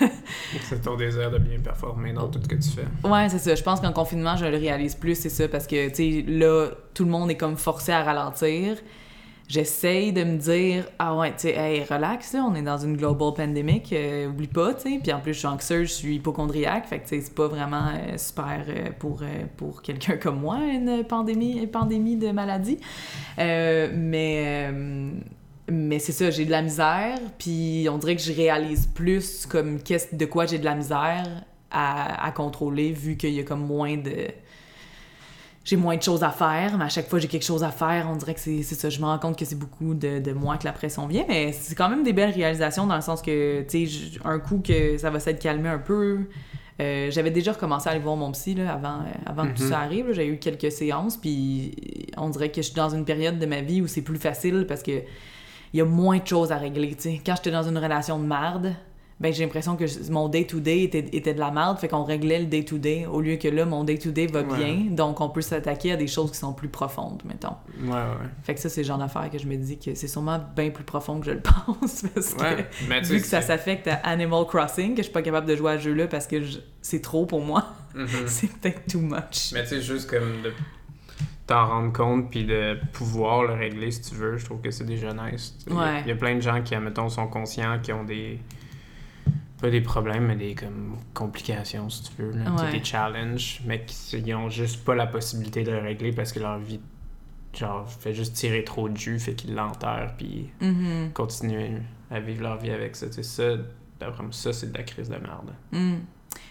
euh, 0.01 0.07
C'est 0.69 0.81
ton 0.81 0.95
désir 0.95 1.29
de 1.29 1.39
bien 1.39 1.59
performer 1.59 2.13
dans 2.13 2.29
tout 2.29 2.39
ce 2.41 2.47
que 2.47 2.55
tu 2.55 2.69
fais. 2.69 2.85
Ouais, 3.07 3.27
c'est 3.27 3.39
ça. 3.39 3.55
Je 3.55 3.63
pense 3.63 3.81
qu'en 3.81 3.91
confinement, 3.91 4.37
je 4.37 4.45
le 4.45 4.55
réalise 4.55 4.95
plus, 4.95 5.15
c'est 5.15 5.29
ça, 5.29 5.49
parce 5.49 5.67
que, 5.67 5.89
tu 5.89 5.95
sais, 5.95 6.25
là, 6.25 6.69
tout 6.93 7.03
le 7.03 7.09
monde 7.09 7.29
est 7.31 7.37
comme 7.37 7.57
forcé 7.57 7.91
à 7.91 8.01
ralentir. 8.01 8.77
J'essaye 9.51 10.13
de 10.13 10.23
me 10.23 10.37
dire, 10.37 10.85
ah 10.97 11.13
ouais, 11.13 11.31
tu 11.31 11.39
sais, 11.39 11.55
hey, 11.55 11.83
relax, 11.83 12.33
on 12.35 12.55
est 12.55 12.61
dans 12.61 12.77
une 12.77 12.95
global 12.95 13.33
pandemic, 13.35 13.91
euh, 13.91 14.29
oublie 14.29 14.47
pas, 14.47 14.73
tu 14.73 14.93
sais. 14.93 14.99
Puis 15.03 15.11
en 15.11 15.19
plus, 15.19 15.33
je 15.33 15.39
suis 15.39 15.47
anxieuse, 15.47 15.89
je 15.89 15.93
suis 15.93 16.15
hypochondriaque, 16.15 16.87
fait 16.87 16.99
que, 16.99 17.09
tu 17.09 17.17
sais, 17.17 17.21
c'est 17.21 17.35
pas 17.35 17.49
vraiment 17.49 17.89
euh, 17.89 18.17
super 18.17 18.63
euh, 18.69 18.91
pour, 18.97 19.23
euh, 19.23 19.43
pour 19.57 19.81
quelqu'un 19.81 20.15
comme 20.15 20.39
moi, 20.39 20.59
une 20.63 21.03
pandémie, 21.03 21.57
une 21.57 21.67
pandémie 21.67 22.15
de 22.15 22.31
maladie. 22.31 22.79
Mais. 23.37 24.71
mais 25.69 25.99
c'est 25.99 26.13
ça, 26.13 26.29
j'ai 26.29 26.45
de 26.45 26.51
la 26.51 26.61
misère, 26.61 27.19
puis 27.37 27.89
on 27.91 27.97
dirait 27.97 28.15
que 28.15 28.21
je 28.21 28.31
réalise 28.31 28.85
plus 28.85 29.45
comme 29.47 29.81
qu'est-ce 29.83 30.15
de 30.15 30.25
quoi 30.27 30.45
j'ai 30.45 30.59
de 30.59 30.65
la 30.65 30.75
misère 30.75 31.27
à, 31.71 32.25
à 32.25 32.31
contrôler, 32.31 32.93
vu 32.93 33.17
qu'il 33.17 33.33
y 33.33 33.41
a 33.41 33.43
comme 33.43 33.67
moins 33.67 33.97
de... 33.97 34.29
J'ai 35.63 35.75
moins 35.75 35.95
de 35.95 36.01
choses 36.01 36.23
à 36.23 36.31
faire, 36.31 36.75
mais 36.77 36.85
à 36.85 36.89
chaque 36.89 37.07
fois 37.07 37.19
que 37.19 37.21
j'ai 37.23 37.27
quelque 37.27 37.45
chose 37.45 37.63
à 37.63 37.69
faire, 37.69 38.07
on 38.11 38.15
dirait 38.15 38.33
que 38.33 38.39
c'est 38.39 38.63
ça. 38.63 38.89
Je 38.89 38.99
me 38.99 39.05
rends 39.05 39.19
compte 39.19 39.37
que 39.37 39.45
c'est 39.45 39.57
beaucoup 39.59 39.93
de, 39.93 40.17
de 40.19 40.31
moi 40.33 40.57
que 40.57 40.65
la 40.65 40.71
pression 40.73 41.05
vient, 41.05 41.23
mais 41.27 41.51
c'est 41.51 41.75
quand 41.75 41.87
même 41.87 42.03
des 42.03 42.13
belles 42.13 42.33
réalisations 42.33 42.87
dans 42.87 42.95
le 42.95 43.01
sens 43.01 43.21
que, 43.21 43.61
tu 43.69 43.87
sais, 43.87 44.19
un 44.25 44.39
coup 44.39 44.59
que 44.65 44.97
ça 44.97 45.11
va 45.11 45.19
s'être 45.19 45.39
calmé 45.39 45.69
un 45.69 45.77
peu. 45.77 46.21
euh, 46.79 47.11
J'avais 47.11 47.29
déjà 47.29 47.51
recommencé 47.51 47.89
à 47.89 47.91
aller 47.91 48.01
voir 48.01 48.15
mon 48.15 48.31
psy 48.31 48.55
là, 48.55 48.73
avant, 48.73 49.01
euh, 49.01 49.11
avant 49.27 49.43
que 49.47 49.55
tout 49.55 49.63
Mhm. 49.63 49.69
ça 49.69 49.79
arrive. 49.81 50.11
J'ai 50.13 50.25
eu 50.25 50.39
quelques 50.39 50.71
séances, 50.71 51.15
puis 51.17 51.75
on 52.17 52.29
dirait 52.29 52.49
que 52.49 52.61
je 52.63 52.67
suis 52.67 52.75
dans 52.75 52.89
une 52.89 53.05
période 53.05 53.37
de 53.37 53.45
ma 53.45 53.61
vie 53.61 53.83
où 53.83 53.87
c'est 53.87 54.01
plus 54.01 54.17
facile 54.17 54.65
parce 54.67 54.81
que 54.81 54.91
il 55.73 55.77
y 55.77 55.81
a 55.81 55.85
moins 55.85 56.17
de 56.17 56.25
choses 56.27 56.51
à 56.51 56.57
régler, 56.57 56.95
tu 56.95 57.03
sais. 57.03 57.21
Quand 57.23 57.35
j'étais 57.35 57.51
dans 57.51 57.63
une 57.69 57.77
relation 57.77 58.17
de 58.19 58.25
marde, 58.25 58.73
ben 59.21 59.31
j'ai 59.31 59.43
l'impression 59.43 59.77
que 59.77 59.85
je- 59.87 60.11
mon 60.11 60.27
day-to-day 60.27 60.81
était, 60.83 61.05
était 61.13 61.33
de 61.33 61.39
la 61.39 61.51
merde, 61.51 61.77
fait 61.79 61.87
qu'on 61.87 62.03
réglait 62.03 62.39
le 62.39 62.47
day-to-day, 62.47 63.05
au 63.05 63.21
lieu 63.21 63.37
que 63.37 63.47
là, 63.47 63.65
mon 63.65 63.83
day-to-day 63.83 64.25
va 64.27 64.41
Ouais. 64.41 64.57
bien, 64.57 64.85
donc 64.89 65.21
on 65.21 65.29
peut 65.29 65.41
s'attaquer 65.41 65.91
à 65.93 65.95
des 65.95 66.07
choses 66.07 66.31
qui 66.31 66.37
sont 66.37 66.51
plus 66.53 66.67
profondes, 66.69 67.21
mettons. 67.25 67.55
Ouais, 67.83 67.91
ouais. 67.91 68.27
Fait 68.43 68.55
que 68.55 68.59
ça, 68.59 68.67
c'est 68.67 68.81
le 68.81 68.87
genre 68.87 68.97
d'affaire 68.97 69.29
que 69.29 69.37
je 69.37 69.45
me 69.47 69.55
dis 69.55 69.77
que 69.77 69.93
c'est 69.95 70.07
sûrement 70.07 70.39
bien 70.55 70.71
plus 70.71 70.83
profond 70.83 71.19
que 71.19 71.27
je 71.27 71.31
le 71.31 71.39
pense, 71.41 72.03
parce 72.13 72.33
que... 72.33 72.41
Ouais, 72.41 72.67
mais 72.89 73.01
tu 73.03 73.13
Vu 73.13 73.21
que 73.21 73.27
ça 73.27 73.41
s'affecte 73.41 73.87
à 73.87 73.93
Animal 74.03 74.45
Crossing, 74.47 74.91
que 74.91 74.97
je 74.97 75.03
suis 75.03 75.13
pas 75.13 75.21
capable 75.21 75.45
de 75.47 75.55
jouer 75.55 75.73
à 75.73 75.77
ce 75.77 75.83
jeu-là 75.83 76.07
parce 76.07 76.25
que 76.27 76.41
je- 76.41 76.59
c'est 76.81 77.01
trop 77.01 77.25
pour 77.27 77.41
moi, 77.41 77.65
Mhm. 77.93 78.07
c'est 78.25 78.47
peut-être 78.59 78.87
too 78.91 78.99
much. 79.01 79.51
Mais 79.53 79.61
tu 79.63 79.69
sais, 79.69 79.81
juste 79.81 80.09
comme 80.09 80.41
de 80.43 80.51
t'en 81.47 81.65
rendre 81.67 81.91
compte 81.93 82.29
puis 82.31 82.45
de 82.45 82.77
pouvoir 82.93 83.43
le 83.43 83.53
régler 83.53 83.91
si 83.91 84.01
tu 84.01 84.15
veux, 84.15 84.37
je 84.37 84.45
trouve 84.45 84.61
que 84.61 84.71
c'est 84.71 84.85
déjà 84.85 85.13
nice. 85.13 85.55
Ouais. 85.69 86.01
il 86.05 86.07
y, 86.07 86.11
a 86.11 86.15
plein 86.15 86.35
de 86.35 86.39
gens 86.41 86.61
qui, 86.63 86.73
admettons, 86.75 87.09
sont 87.09 87.27
conscients, 87.27 87.77
qui 87.83 87.91
ont 87.93 88.03
des. 88.03 88.39
Pas 89.61 89.69
des 89.69 89.81
problèmes, 89.81 90.25
mais 90.25 90.35
des 90.35 90.55
comme, 90.55 90.97
complications, 91.13 91.89
si 91.89 92.03
tu 92.03 92.21
veux. 92.21 92.31
là. 92.31 92.51
Ouais. 92.51 92.71
Des 92.71 92.83
challenges, 92.83 93.61
mais 93.65 93.85
qui 93.85 93.95
ils 94.17 94.33
ont 94.35 94.49
juste 94.49 94.83
pas 94.83 94.95
la 94.95 95.05
possibilité 95.07 95.63
de 95.63 95.71
le 95.71 95.77
régler 95.79 96.11
parce 96.11 96.31
que 96.33 96.39
leur 96.39 96.57
vie, 96.57 96.79
genre, 97.57 97.87
fait 97.89 98.13
juste 98.13 98.33
tirer 98.33 98.63
trop 98.63 98.89
de 98.89 98.97
jus, 98.97 99.19
fait 99.19 99.33
qu'ils 99.35 99.53
l'enterrent 99.53 100.15
puis 100.17 100.49
Mhm. 100.61 101.11
continuent 101.13 101.79
à 102.09 102.19
vivre 102.19 102.41
leur 102.43 102.57
vie 102.57 102.71
avec 102.71 102.95
ça. 102.95 103.07
Tu 103.07 103.13
sais, 103.13 103.23
ça, 103.23 103.43
d'après 103.99 104.23
moi, 104.23 104.31
ça, 104.33 104.51
c'est 104.51 104.71
de 104.71 104.77
la 104.77 104.83
crise 104.83 105.09
de 105.09 105.15
merde. 105.17 105.53
Mm. 105.71 105.97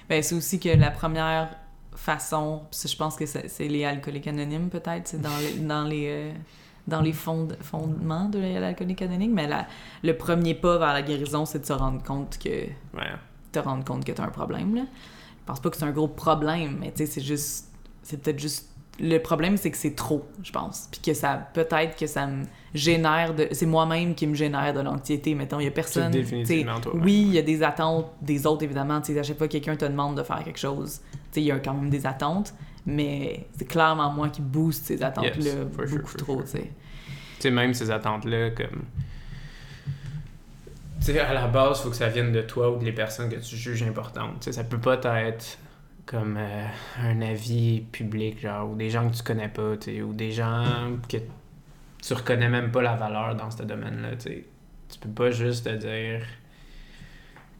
Ben, 0.09 0.23
c'est 0.23 0.35
aussi 0.35 0.61
que 0.61 0.68
la 0.68 0.90
première 0.90 1.51
façon, 1.96 2.62
je 2.73 2.96
pense 2.96 3.16
que 3.16 3.27
c'est 3.27 3.49
c'est 3.49 3.68
les 3.68 3.85
alcooliques 3.85 4.27
anonymes 4.29 4.68
peut-être, 4.70 5.09
c'est 5.09 5.20
dans 5.20 5.37
les, 5.38 5.55
dans 5.61 5.85
les, 5.85 6.07
euh, 6.09 6.33
dans 6.87 7.01
les 7.01 7.12
fond- 7.12 7.49
fondements 7.61 8.29
de 8.29 8.38
l'alcoolique 8.38 9.03
anonyme, 9.03 9.33
mais 9.35 9.47
la, 9.47 9.66
le 10.03 10.16
premier 10.16 10.55
pas 10.55 10.79
vers 10.79 10.93
la 10.93 11.03
guérison, 11.03 11.45
c'est 11.45 11.61
de 11.61 11.66
se 11.66 11.73
rendre 11.73 12.03
compte 12.03 12.38
que 12.38 12.49
Ouais. 12.49 13.11
te 13.53 13.59
rendre 13.59 13.85
compte 13.85 14.05
que 14.05 14.12
t'as 14.12 14.25
un 14.25 14.29
problème. 14.31 14.75
Là. 14.75 14.83
Je 14.83 15.45
pense 15.47 15.61
pas 15.61 15.71
que 15.71 15.77
c'est 15.77 15.85
un 15.85 15.90
gros 15.93 16.09
problème, 16.09 16.79
mais 16.81 16.90
tu 16.93 16.99
sais, 16.99 17.07
c'est 17.07 17.21
juste. 17.21 17.66
C'est 18.03 18.21
peut-être 18.23 18.38
juste. 18.38 18.66
Le 19.03 19.19
problème, 19.19 19.57
c'est 19.57 19.71
que 19.71 19.79
c'est 19.79 19.95
trop, 19.95 20.27
je 20.43 20.53
pense. 20.53 20.88
Puis 20.90 21.01
que 21.01 21.14
ça. 21.14 21.49
Peut-être 21.55 21.97
que 21.99 22.07
ça 22.07 22.27
me 22.27 22.45
génère 22.75 23.35
de. 23.35 23.49
C'est 23.53 23.66
moi-même 23.66 24.14
qui 24.14 24.27
me 24.27 24.35
génère 24.35 24.75
de 24.75 24.81
l'anxiété. 24.81 25.35
Mettons, 25.35 25.59
il 25.59 25.64
y 25.64 25.69
a 25.69 25.71
personne. 25.71 26.11
Définitivement 26.11 26.81
toi. 26.81 26.93
Oui, 26.95 27.23
il 27.29 27.33
y 27.35 27.38
a 27.38 27.43
des 27.43 27.62
attentes 27.62 28.07
des 28.21 28.47
autres, 28.47 28.62
évidemment. 28.62 29.01
Tu 29.01 29.12
sais, 29.14 29.19
à 29.19 29.23
chaque 29.23 29.38
fois 29.38 29.47
que 29.49 29.53
quelqu'un 29.53 29.77
te 29.77 29.85
demande 29.87 30.16
de 30.19 30.23
faire 30.23 30.43
quelque 30.45 30.59
chose, 30.59 31.01
tu 31.12 31.19
sais, 31.33 31.40
il 31.40 31.45
y 31.47 31.51
a 31.53 31.59
quand 31.61 31.75
même 31.75 31.88
des 31.90 32.05
attentes. 32.07 32.53
Mais 32.90 33.46
c'est 33.57 33.66
clairement 33.66 34.11
moi 34.11 34.29
qui 34.29 34.40
booste 34.42 34.87
ces 34.87 35.03
attentes-là 35.03 35.44
Yes, 35.44 35.57
beaucoup 35.57 36.09
sure, 36.09 36.16
trop, 36.16 36.37
sure. 36.38 36.44
tu 36.44 36.50
sais. 36.50 36.70
Tu 37.37 37.42
sais, 37.42 37.50
même 37.50 37.72
ces 37.74 37.90
attentes-là, 37.90 38.50
comme. 38.50 38.85
Tu 41.00 41.07
sais, 41.07 41.18
à 41.18 41.33
la 41.33 41.46
base, 41.46 41.79
il 41.79 41.83
faut 41.85 41.90
que 41.90 41.96
ça 41.96 42.09
vienne 42.09 42.33
de 42.33 42.42
toi 42.42 42.70
ou 42.70 42.79
de 42.79 42.85
les 42.85 42.92
personnes 42.92 43.31
que 43.31 43.37
tu 43.37 43.57
juges 43.57 43.83
importantes. 43.83 44.40
Tu 44.40 44.44
sais, 44.46 44.53
ça 44.53 44.64
peut 44.64 44.79
pas 44.79 44.98
être 45.22 45.59
comme 46.05 46.37
euh, 46.37 46.66
un 47.03 47.22
avis 47.22 47.81
public, 47.92 48.40
genre, 48.40 48.70
ou 48.70 48.74
des 48.74 48.90
gens 48.90 49.09
que 49.09 49.16
tu 49.16 49.22
connais 49.22 49.48
pas, 49.48 49.76
tu 49.79 50.03
ou 50.03 50.12
des 50.12 50.33
gens 50.33 50.64
que 51.09 51.16
tu 52.03 52.12
reconnais 52.14 52.48
même 52.48 52.70
pas 52.70 52.83
la 52.83 52.96
valeur 52.96 53.35
dans 53.37 53.50
ce 53.50 53.62
domaine-là, 53.62 54.16
tu. 54.16 54.44
Tu 54.92 54.98
peux 54.98 55.09
pas 55.09 55.31
juste 55.31 55.66
te 55.66 55.76
dire 55.76 56.22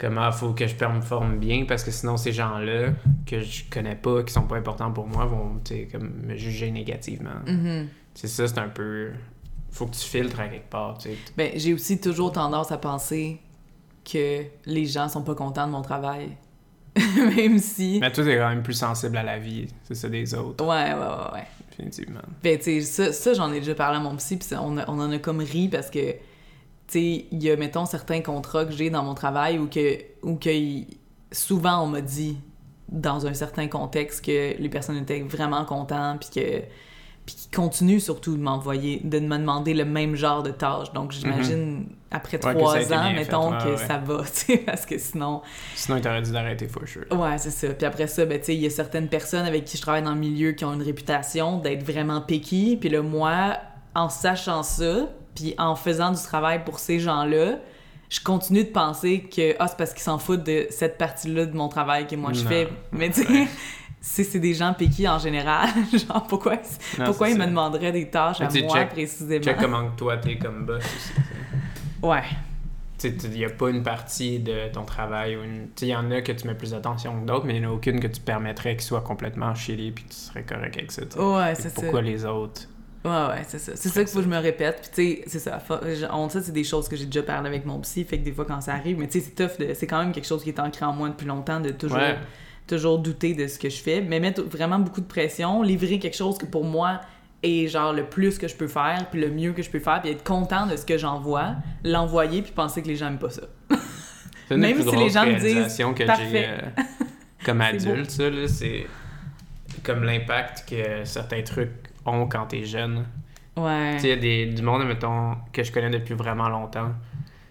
comment 0.01 0.33
faut 0.33 0.53
que 0.53 0.67
je 0.67 0.75
performe 0.75 1.39
bien 1.39 1.67
parce 1.69 1.85
que 1.85 1.91
sinon 1.91 2.17
ces 2.17 2.33
gens-là 2.33 2.95
que 3.27 3.41
je 3.41 3.65
connais 3.71 3.95
pas, 3.95 4.23
qui 4.25 4.33
sont 4.33 4.43
pas 4.43 4.57
importants 4.57 4.91
pour 4.91 5.07
moi, 5.07 5.27
vont, 5.27 5.61
comme 5.93 6.11
me 6.27 6.37
juger 6.37 6.71
négativement. 6.71 7.31
Mhm. 7.47 7.89
C'est 8.15 8.29
ça, 8.29 8.49
c'est 8.49 8.59
un 8.59 8.69
peu. 8.69 9.11
Faut 9.71 9.87
que 9.87 9.95
tu 9.95 10.01
filtres 10.01 10.41
à 10.41 10.49
quelque 10.49 10.69
part, 10.69 10.99
tu 10.99 11.11
sais. 11.11 11.17
Ben, 11.37 11.53
j'ai 11.55 11.75
aussi 11.75 12.01
toujours 12.01 12.33
tendance 12.33 12.73
à 12.73 12.79
penser 12.79 13.39
que 14.11 14.43
les 14.67 14.87
gens 14.87 15.09
sont 15.09 15.23
pas 15.23 15.35
contents 15.37 15.67
de 15.67 15.73
mon 15.73 15.83
travail. 15.83 16.31
Même 17.37 17.59
si. 17.59 17.99
Mais 18.01 18.11
toi, 18.11 18.25
t'es 18.25 18.37
quand 18.37 18.49
même 18.49 18.65
plus 18.65 18.75
sensible 18.75 19.17
à 19.17 19.23
la 19.23 19.39
vie, 19.39 19.69
c'est 19.85 19.95
ça, 19.95 20.09
des 20.09 20.35
autres, 20.35 20.65
Ouais, 20.65 20.93
ouais, 20.93 20.99
ouais, 20.99 21.35
ouais. 21.35 21.47
définitivement. 21.71 22.21
Ben, 22.43 22.59
tu 22.59 22.65
sais, 22.65 22.81
ça, 22.81 23.13
ça 23.13 23.33
j'en 23.35 23.53
ai 23.53 23.61
déjà 23.61 23.77
parlé 23.77 23.99
à 23.99 24.01
mon 24.01 24.17
psy, 24.17 24.39
puis 24.39 24.49
on, 24.57 24.77
on 24.77 25.01
en 25.01 25.13
a 25.13 25.19
comme 25.19 25.39
ri 25.39 25.69
parce 25.69 25.89
que, 25.89 26.17
sais, 26.93 27.27
il 27.31 27.43
y 27.43 27.51
a, 27.51 27.57
mettons, 27.57 27.87
certains 27.87 28.21
contrats 28.21 28.65
que 28.65 28.73
j'ai 28.73 28.91
dans 28.91 29.03
mon 29.03 29.15
travail 29.15 29.59
où 29.59 29.69
que, 29.69 29.99
où 30.23 30.37
que 30.37 30.51
souvent 31.33 31.83
on 31.83 31.87
m'a 31.87 32.01
dit, 32.01 32.39
dans 32.89 33.27
un 33.27 33.35
certain 33.35 33.69
contexte, 33.69 34.25
que 34.25 34.57
les 34.59 34.69
personnes 34.69 34.97
étaient 34.97 35.21
vraiment 35.21 35.65
contentes, 35.65 36.21
puis 36.21 36.43
que 36.43 36.63
puis 37.27 37.35
qui 37.37 37.51
continuent 37.51 37.99
surtout 37.99 38.37
de 38.37 38.43
m'envoyer, 38.43 39.01
de 39.05 39.21
me 39.21 39.39
demander 39.39 39.75
le 39.75 39.85
même 39.85 40.17
genre 40.17 40.43
de 40.43 40.51
tâches. 40.51 40.93
Donc, 40.93 41.13
j'imagine, 41.13 41.87
après 42.11 42.39
Mhm. 42.39 42.47
Ouais, 42.47 42.55
que 42.55 42.59
trois 42.59 42.93
ans, 42.93 43.13
mettons, 43.13 43.51
fait, 43.51 43.57
ouais, 43.57 43.63
que 43.77 43.81
ouais. 43.81 43.87
ça 43.87 43.99
va, 43.99 44.23
tu 44.25 44.31
sais, 44.33 44.57
parce 44.59 44.87
que 44.87 44.99
sinon... 44.99 45.43
Sinon, 45.75 45.99
il 45.99 46.03
t'aurait 46.03 46.23
dû 46.23 46.33
d'arrêter 46.33 46.67
for 46.67 46.89
sure. 46.89 47.05
Ouais, 47.13 47.39
c'est 47.39 47.51
ça. 47.51 47.69
Puis 47.75 47.87
après 47.87 48.07
ça, 48.07 48.25
ben, 48.25 48.39
tu 48.39 48.47
sais, 48.47 48.55
il 48.55 48.63
y 48.63 48.67
a 48.67 48.71
certaines 48.71 49.09
personnes 49.09 49.45
avec 49.45 49.65
qui 49.65 49.77
je 49.77 49.83
travaille 49.83 50.03
dans 50.03 50.15
le 50.15 50.19
milieu 50.19 50.53
qui 50.53 50.65
ont 50.65 50.73
une 50.73 50.83
réputation 50.83 51.59
d'être 51.59 51.85
vraiment 51.85 52.21
picky. 52.23 52.77
Puis 52.81 52.89
là, 52.89 53.03
moi, 53.03 53.59
en 53.95 54.09
sachant 54.09 54.63
ça, 54.63 55.09
puis 55.35 55.55
en 55.59 55.75
faisant 55.77 56.11
du 56.13 56.21
travail 56.23 56.65
pour 56.65 56.79
ces 56.79 56.99
gens-là, 57.01 57.59
je 58.09 58.21
continue 58.21 58.65
de 58.65 58.71
penser 58.71 59.21
que 59.23 59.55
ah, 59.59 59.69
c'est 59.69 59.77
parce 59.77 59.93
qu'ils 59.93 60.03
s'en 60.03 60.19
foutent 60.19 60.45
de 60.45 60.67
cette 60.71 60.99
partie-là 60.99 61.47
de 61.47 61.57
mon 61.57 61.69
travail 61.69 62.07
que 62.07 62.17
moi 62.17 62.33
je 62.33 62.43
Non. 62.43 62.49
fais. 62.49 62.69
Mais 62.93 63.11
tu 63.11 63.23
sais, 63.25 63.49
c'est 64.25 64.39
des 64.41 64.55
gens 64.55 64.75
piqués 64.75 65.09
en 65.09 65.19
général, 65.19 65.69
genre 65.93 66.25
pourquoi, 66.29 66.57
Non, 66.99 67.05
pourquoi 67.05 67.29
ils 67.31 67.39
me 67.39 67.47
demanderaient 67.47 67.93
des 67.93 68.09
tâches 68.11 68.41
à 68.41 68.49
moi 68.49 68.53
check- 68.79 68.89
précisément? 68.91 69.45
Check 69.45 69.59
comment 69.59 69.91
toi, 69.97 70.17
t'es 70.17 70.37
comme 70.39 70.67
boss 70.67 70.83
aussi. 70.85 71.13
tu 71.15 71.21
sais. 71.23 72.07
Ouais. 72.07 72.23
Il 73.03 73.31
n'y 73.31 73.47
a 73.47 73.51
pas 73.51 73.71
une 73.71 73.83
partie 73.83 74.41
de 74.41 74.71
ton 74.73 74.85
travail 74.85 75.35
ou 75.37 75.43
une. 75.43 75.69
Il 75.81 75.89
y 75.89 75.97
en 75.97 76.11
a 76.11 76.21
que 76.21 76.33
tu 76.33 76.47
mets 76.47 76.55
plus 76.55 76.73
d'attention 76.73 77.19
que 77.19 77.27
d'autres, 77.27 77.47
mais 77.47 77.57
il 77.57 77.61
n'y 77.61 77.67
en 77.67 77.71
a 77.71 77.73
aucune 77.73 77.99
que 77.99 78.07
tu 78.09 78.21
permettrais 78.21 78.73
qu'ils 78.77 78.83
soient 78.85 79.01
complètement 79.01 79.55
shitty 79.55 79.91
puis 79.93 80.05
tu 80.05 80.17
serais 80.17 80.43
correct 80.43 80.77
avec 80.77 80.93
ça. 80.93 81.03
Ouais, 81.17 81.55
c'est 81.55 81.71
ça. 81.71 81.81
Pourquoi 81.81 82.03
les 82.03 82.27
autres 82.27 82.63
Ouais, 83.05 83.11
ouais, 83.11 83.43
c'est 83.49 83.59
ça. 83.59 83.73
C'est 83.77 83.89
ça 83.89 84.01
qu'il 84.05 84.13
faut 84.13 84.19
que 84.19 84.25
je 84.25 84.29
me 84.29 84.37
répète. 84.39 84.91
Puis, 84.95 85.23
tu 85.23 85.23
sais, 85.23 85.25
c'est 85.27 85.39
ça. 85.39 85.63
On 86.13 86.29
ça, 86.29 86.43
c'est 86.43 86.53
des 86.53 86.65
choses 86.65 86.87
que 86.89 86.97
j'ai 86.97 87.07
déjà 87.07 87.23
parlé 87.23 87.49
avec 87.49 87.65
mon 87.65 87.79
psy. 87.81 88.05
Fait 88.05 88.19
que 88.19 88.25
des 88.25 88.33
fois, 88.33 88.45
quand 88.45 88.61
ça 88.61 88.75
arrive, 88.75 88.99
mais 88.99 89.07
tu 89.09 89.21
sais, 89.21 89.27
c'est 89.27 89.35
tough. 89.47 89.59
de- 89.59 89.73
C'est 89.75 89.87
quand 89.87 90.01
même 90.01 90.13
quelque 90.13 90.27
chose 90.27 90.43
qui 90.43 90.51
est 90.51 90.61
ancré 90.61 90.85
en 90.85 90.93
moi 90.93 91.09
depuis 91.09 91.27
longtemps 91.27 91.61
de 91.61 91.71
toujours, 91.71 91.97
Ouais. 91.99 92.19
toujours 92.67 92.99
douter 92.99 93.33
de 93.35 93.47
ce 93.47 93.59
que 93.59 93.71
je 93.71 93.81
fais. 93.81 94.03
Mais 94.03 94.21
mettre 94.21 94.43
vraiment 94.43 94.79
beaucoup 94.79 95.01
de 95.01 95.07
pression, 95.07 95.63
livrer 95.63 95.99
quelque 95.99 96.17
chose 96.17 96.37
que 96.37 96.45
pour 96.47 96.65
moi 96.65 97.01
est 97.43 97.69
genre 97.69 97.95
le 97.95 98.05
plus 98.05 98.37
que 98.37 98.49
je 98.49 98.55
peux 98.55 98.69
faire, 98.69 99.07
puis 99.11 99.19
le 99.19 99.31
mieux 99.31 99.53
que 99.55 99.63
je 99.63 99.71
peux 99.71 99.79
faire, 99.81 100.03
puis 100.03 100.11
être 100.11 100.23
content 100.25 100.67
de 100.67 100.77
ce 100.77 100.85
que 100.85 100.99
j'envoie, 100.99 101.55
l'envoyer, 101.85 102.43
puis 102.43 102.53
penser 102.53 102.83
que 102.83 102.89
les 102.89 102.97
gens 102.97 103.07
aiment 103.07 103.19
pas 103.19 103.31
ça. 103.31 103.43
C'est 104.47 104.57
une 104.57 104.61
des 104.61 104.67
Même 104.75 104.75
plus 104.83 104.91
si 104.91 104.97
les 104.97 105.09
gens 105.09 105.25
me 105.25 105.39
disent, 105.39 105.79
que 105.79 106.05
j'ai 106.31 106.45
euh, 106.47 106.59
comme 107.47 107.61
adulte, 107.63 108.11
ça, 108.11 108.29
là, 108.29 108.47
c'est 108.47 108.87
comme 109.83 110.05
l'impact 110.05 110.69
que 110.69 111.05
certains 111.05 111.41
trucs 111.43 111.71
ont 112.11 112.27
quand 112.27 112.47
t'es 112.47 112.65
jeune. 112.65 113.07
Ouais. 113.57 113.95
Tu 113.97 114.01
sais, 114.01 114.07
il 114.09 114.11
y 114.11 114.13
a 114.13 114.17
des, 114.17 114.47
du 114.47 114.63
monde, 114.63 114.85
mettons, 114.87 115.37
que 115.53 115.63
je 115.63 115.73
connais 115.73 115.91
depuis 115.91 116.15
vraiment 116.15 116.49
longtemps. 116.49 116.93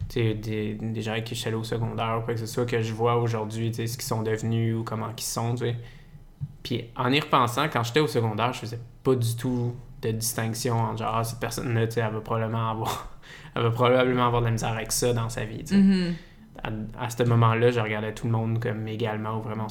Tu 0.07 0.21
sais, 0.21 0.33
des, 0.33 0.73
des 0.73 1.01
gens 1.01 1.11
avec 1.11 1.25
qui 1.25 1.35
je 1.35 1.41
suis 1.41 1.47
allé 1.47 1.57
au 1.57 1.63
secondaire 1.63 2.19
ou 2.19 2.25
quoi 2.25 2.33
que 2.33 2.39
ce 2.39 2.45
soit, 2.45 2.65
que 2.65 2.81
je 2.81 2.93
vois 2.93 3.17
aujourd'hui, 3.17 3.69
tu 3.71 3.77
sais, 3.77 3.87
ce 3.87 3.97
qu'ils 3.97 4.07
sont 4.07 4.23
devenus 4.23 4.75
ou 4.75 4.83
comment 4.83 5.09
ils 5.15 5.21
sont, 5.21 5.51
tu 5.55 5.65
sais. 5.65 5.75
Puis 6.63 6.85
en 6.95 7.11
y 7.11 7.19
repensant, 7.19 7.65
quand 7.71 7.83
j'étais 7.83 7.99
au 7.99 8.07
secondaire, 8.07 8.53
je 8.53 8.59
faisais 8.59 8.79
pas 9.03 9.15
du 9.15 9.35
tout 9.35 9.75
de 10.01 10.11
distinction 10.11 10.75
entre 10.79 10.99
genre, 10.99 11.15
ah, 11.17 11.23
cette 11.23 11.39
personne-là, 11.39 11.87
tu 11.87 11.95
sais, 11.95 12.01
elle 12.01 12.13
va 12.13 12.21
probablement 12.21 12.71
avoir... 12.71 13.09
elle 13.55 13.63
va 13.63 13.71
probablement 13.71 14.27
avoir 14.27 14.41
de 14.41 14.47
la 14.47 14.51
misère 14.51 14.71
avec 14.71 14.91
ça 14.91 15.13
dans 15.13 15.29
sa 15.29 15.45
vie, 15.45 15.63
tu 15.63 15.75
sais. 15.75 15.77
Mhm. 15.77 16.15
À, 16.63 17.05
à 17.05 17.09
ce 17.09 17.23
moment-là, 17.23 17.71
je 17.71 17.79
regardais 17.79 18.13
tout 18.13 18.25
le 18.25 18.33
monde 18.33 18.59
comme 18.59 18.87
également 18.87 19.37
ou 19.37 19.41
vraiment 19.41 19.69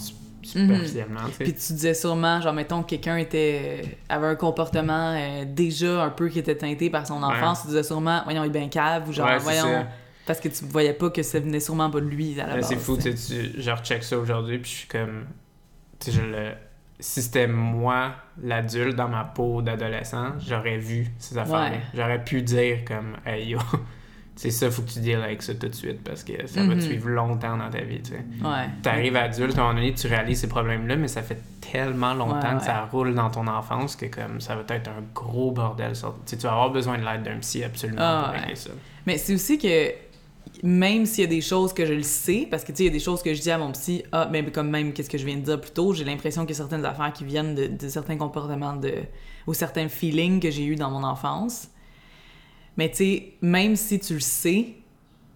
superficiellement, 0.49 1.21
sais. 1.37 1.45
Puis 1.45 1.55
tu 1.55 1.73
disais 1.75 1.95
sûrement, 1.95 2.41
genre, 2.41 2.53
mettons 2.53 2.83
que 2.83 2.89
quelqu'un 2.91 3.17
était, 3.17 3.99
avait 4.09 4.27
un 4.29 4.35
comportement 4.37 5.15
euh, 5.17 5.45
déjà 5.47 6.03
un 6.05 6.11
peu 6.11 6.29
qui 6.29 6.39
était 6.39 6.57
teinté 6.57 6.91
par 6.91 7.07
son 7.07 7.23
enfance, 7.23 7.63
tu 7.63 7.69
disais 7.69 7.83
sûrement, 7.83 8.21
voyons, 8.25 8.45
il 8.45 8.49
est 8.49 8.59
bien 8.59 8.69
cave, 8.69 9.09
ou 9.09 9.13
genre, 9.13 9.27
Ouais, 9.29 9.39
voyons. 9.39 9.63
ça. 9.63 9.87
Parce 10.27 10.41
que 10.41 10.49
tu 10.49 10.65
voyais 10.67 10.93
pas 10.93 11.09
que 11.11 11.23
ça 11.23 11.41
venait 11.41 11.61
sûrement 11.61 11.91
pas 11.91 12.01
de 12.01 12.07
lui 12.07 12.39
à 12.41 12.47
la 12.47 12.55
base. 12.57 12.69
c'est 12.69 12.77
fou, 12.77 12.97
tu 12.99 13.11
je 13.17 13.71
recheck 13.71 14.03
ça 14.03 14.19
aujourd'hui, 14.19 14.59
puis 14.59 14.71
je 14.71 14.77
suis 14.77 14.89
comme. 14.89 15.25
Tu 15.99 16.11
sais, 16.11 16.17
je 16.19 16.23
le. 16.23 16.53
Si 17.01 17.23
c'était 17.23 17.47
moi, 17.47 18.13
l'adulte 18.43 18.97
dans 18.97 19.09
ma 19.09 19.23
peau 19.25 19.63
d'adolescent, 19.63 20.33
j'aurais 20.41 20.79
vu 20.79 21.07
ces 21.19 21.39
affaires-là. 21.39 21.71
Ouais. 21.71 21.81
J'aurais 21.95 22.23
pu 22.25 22.43
dire 22.43 22.85
comme, 22.85 23.17
hey 23.25 23.51
yo, 23.51 23.59
c'est 24.41 24.51
ça, 24.51 24.71
faut 24.71 24.83
que 24.83 24.89
tu 24.91 25.01
deals 25.01 25.21
avec 25.23 25.43
ça 25.43 25.53
tout 25.55 25.69
de 25.69 25.75
suite 25.75 26.03
parce 26.05 26.23
que 26.25 26.47
ça 26.47 26.63
va 26.63 26.75
Mhm. 26.75 26.79
te 26.79 26.85
suivre 26.85 27.09
longtemps 27.09 27.57
dans 27.57 27.69
ta 27.69 27.81
vie, 27.81 28.01
tu 28.01 28.11
sais. 28.13 28.25
Ouais. 28.43 28.67
T'arrives 28.83 29.17
adulte, 29.17 29.59
à 29.59 29.63
un 29.63 29.65
moment 29.65 29.75
donné, 29.81 29.93
tu 29.95 30.07
réalises 30.07 30.41
ces 30.41 30.49
problèmes-là, 30.49 30.97
mais 30.97 31.09
ça 31.09 31.23
fait 31.23 31.43
tellement 31.73 32.15
longtemps 32.15 32.53
Ouais, 32.53 32.59
que 32.59 32.65
ça 32.65 32.87
roule 32.91 33.15
dans 33.15 33.31
ton 33.31 33.47
enfance 33.47 33.97
que 33.97 34.07
comme 34.07 34.41
ça 34.41 34.55
va 34.55 34.63
être 34.75 34.89
un 34.89 35.03
gros 35.15 35.51
bordel. 35.51 35.95
ça. 35.97 36.15
Tu 36.25 36.31
sais, 36.31 36.37
tu 36.37 36.43
vas 36.45 36.53
avoir 36.53 36.71
besoin 36.71 36.97
de 36.99 37.05
l'aide 37.05 37.23
d'un 37.25 37.39
psy 37.41 37.65
absolument 37.65 38.01
Ah, 38.01 38.31
pour 38.33 38.41
régler 38.41 38.57
ça. 38.57 38.71
Mais 39.07 39.19
c'est 39.19 39.35
aussi 39.35 39.59
que 39.59 39.93
même 40.63 41.05
s'il 41.05 41.25
y 41.25 41.27
a 41.27 41.31
des 41.31 41.41
choses 41.41 41.73
que 41.75 41.85
je 41.85 41.93
le 41.93 42.03
sais, 42.03 42.47
parce 42.51 42.65
que 42.65 42.73
tu 42.73 42.79
sais, 42.79 42.83
il 42.85 42.87
y 42.87 42.91
a 42.91 42.93
des 42.93 42.99
choses 43.01 43.23
que 43.23 43.35
je 43.35 43.41
dis 43.41 43.51
à 43.51 43.59
mon 43.59 43.73
psy, 43.73 44.03
ah, 44.13 44.29
mais 44.31 44.45
comme 44.51 44.71
même 44.71 44.93
qu'est-ce 44.93 45.11
que 45.11 45.19
je 45.19 45.27
viens 45.27 45.37
de 45.37 45.43
dire 45.43 45.61
plus 45.61 45.71
tôt, 45.73 45.93
j'ai 45.93 46.05
l'impression 46.05 46.43
qu'il 46.47 46.51
y 46.51 46.55
a 46.55 46.63
certaines 46.63 46.85
affaires 46.85 47.13
qui 47.13 47.25
viennent 47.25 47.55
de, 47.55 47.67
de 47.67 47.89
certains 47.89 48.17
comportements 48.17 48.75
de, 48.77 48.95
ou 49.47 49.53
certains 49.55 49.89
feelings 49.89 50.41
que 50.41 50.51
j'ai 50.51 50.65
eu 50.65 50.75
dans 50.77 50.91
mon 50.91 51.05
enfance. 51.05 51.69
Mais 52.79 52.89
tu 52.89 52.97
sais, 52.97 53.33
même 53.43 53.77
si 53.77 53.99
tu 53.99 54.15
le 54.15 54.21
sais, 54.21 54.69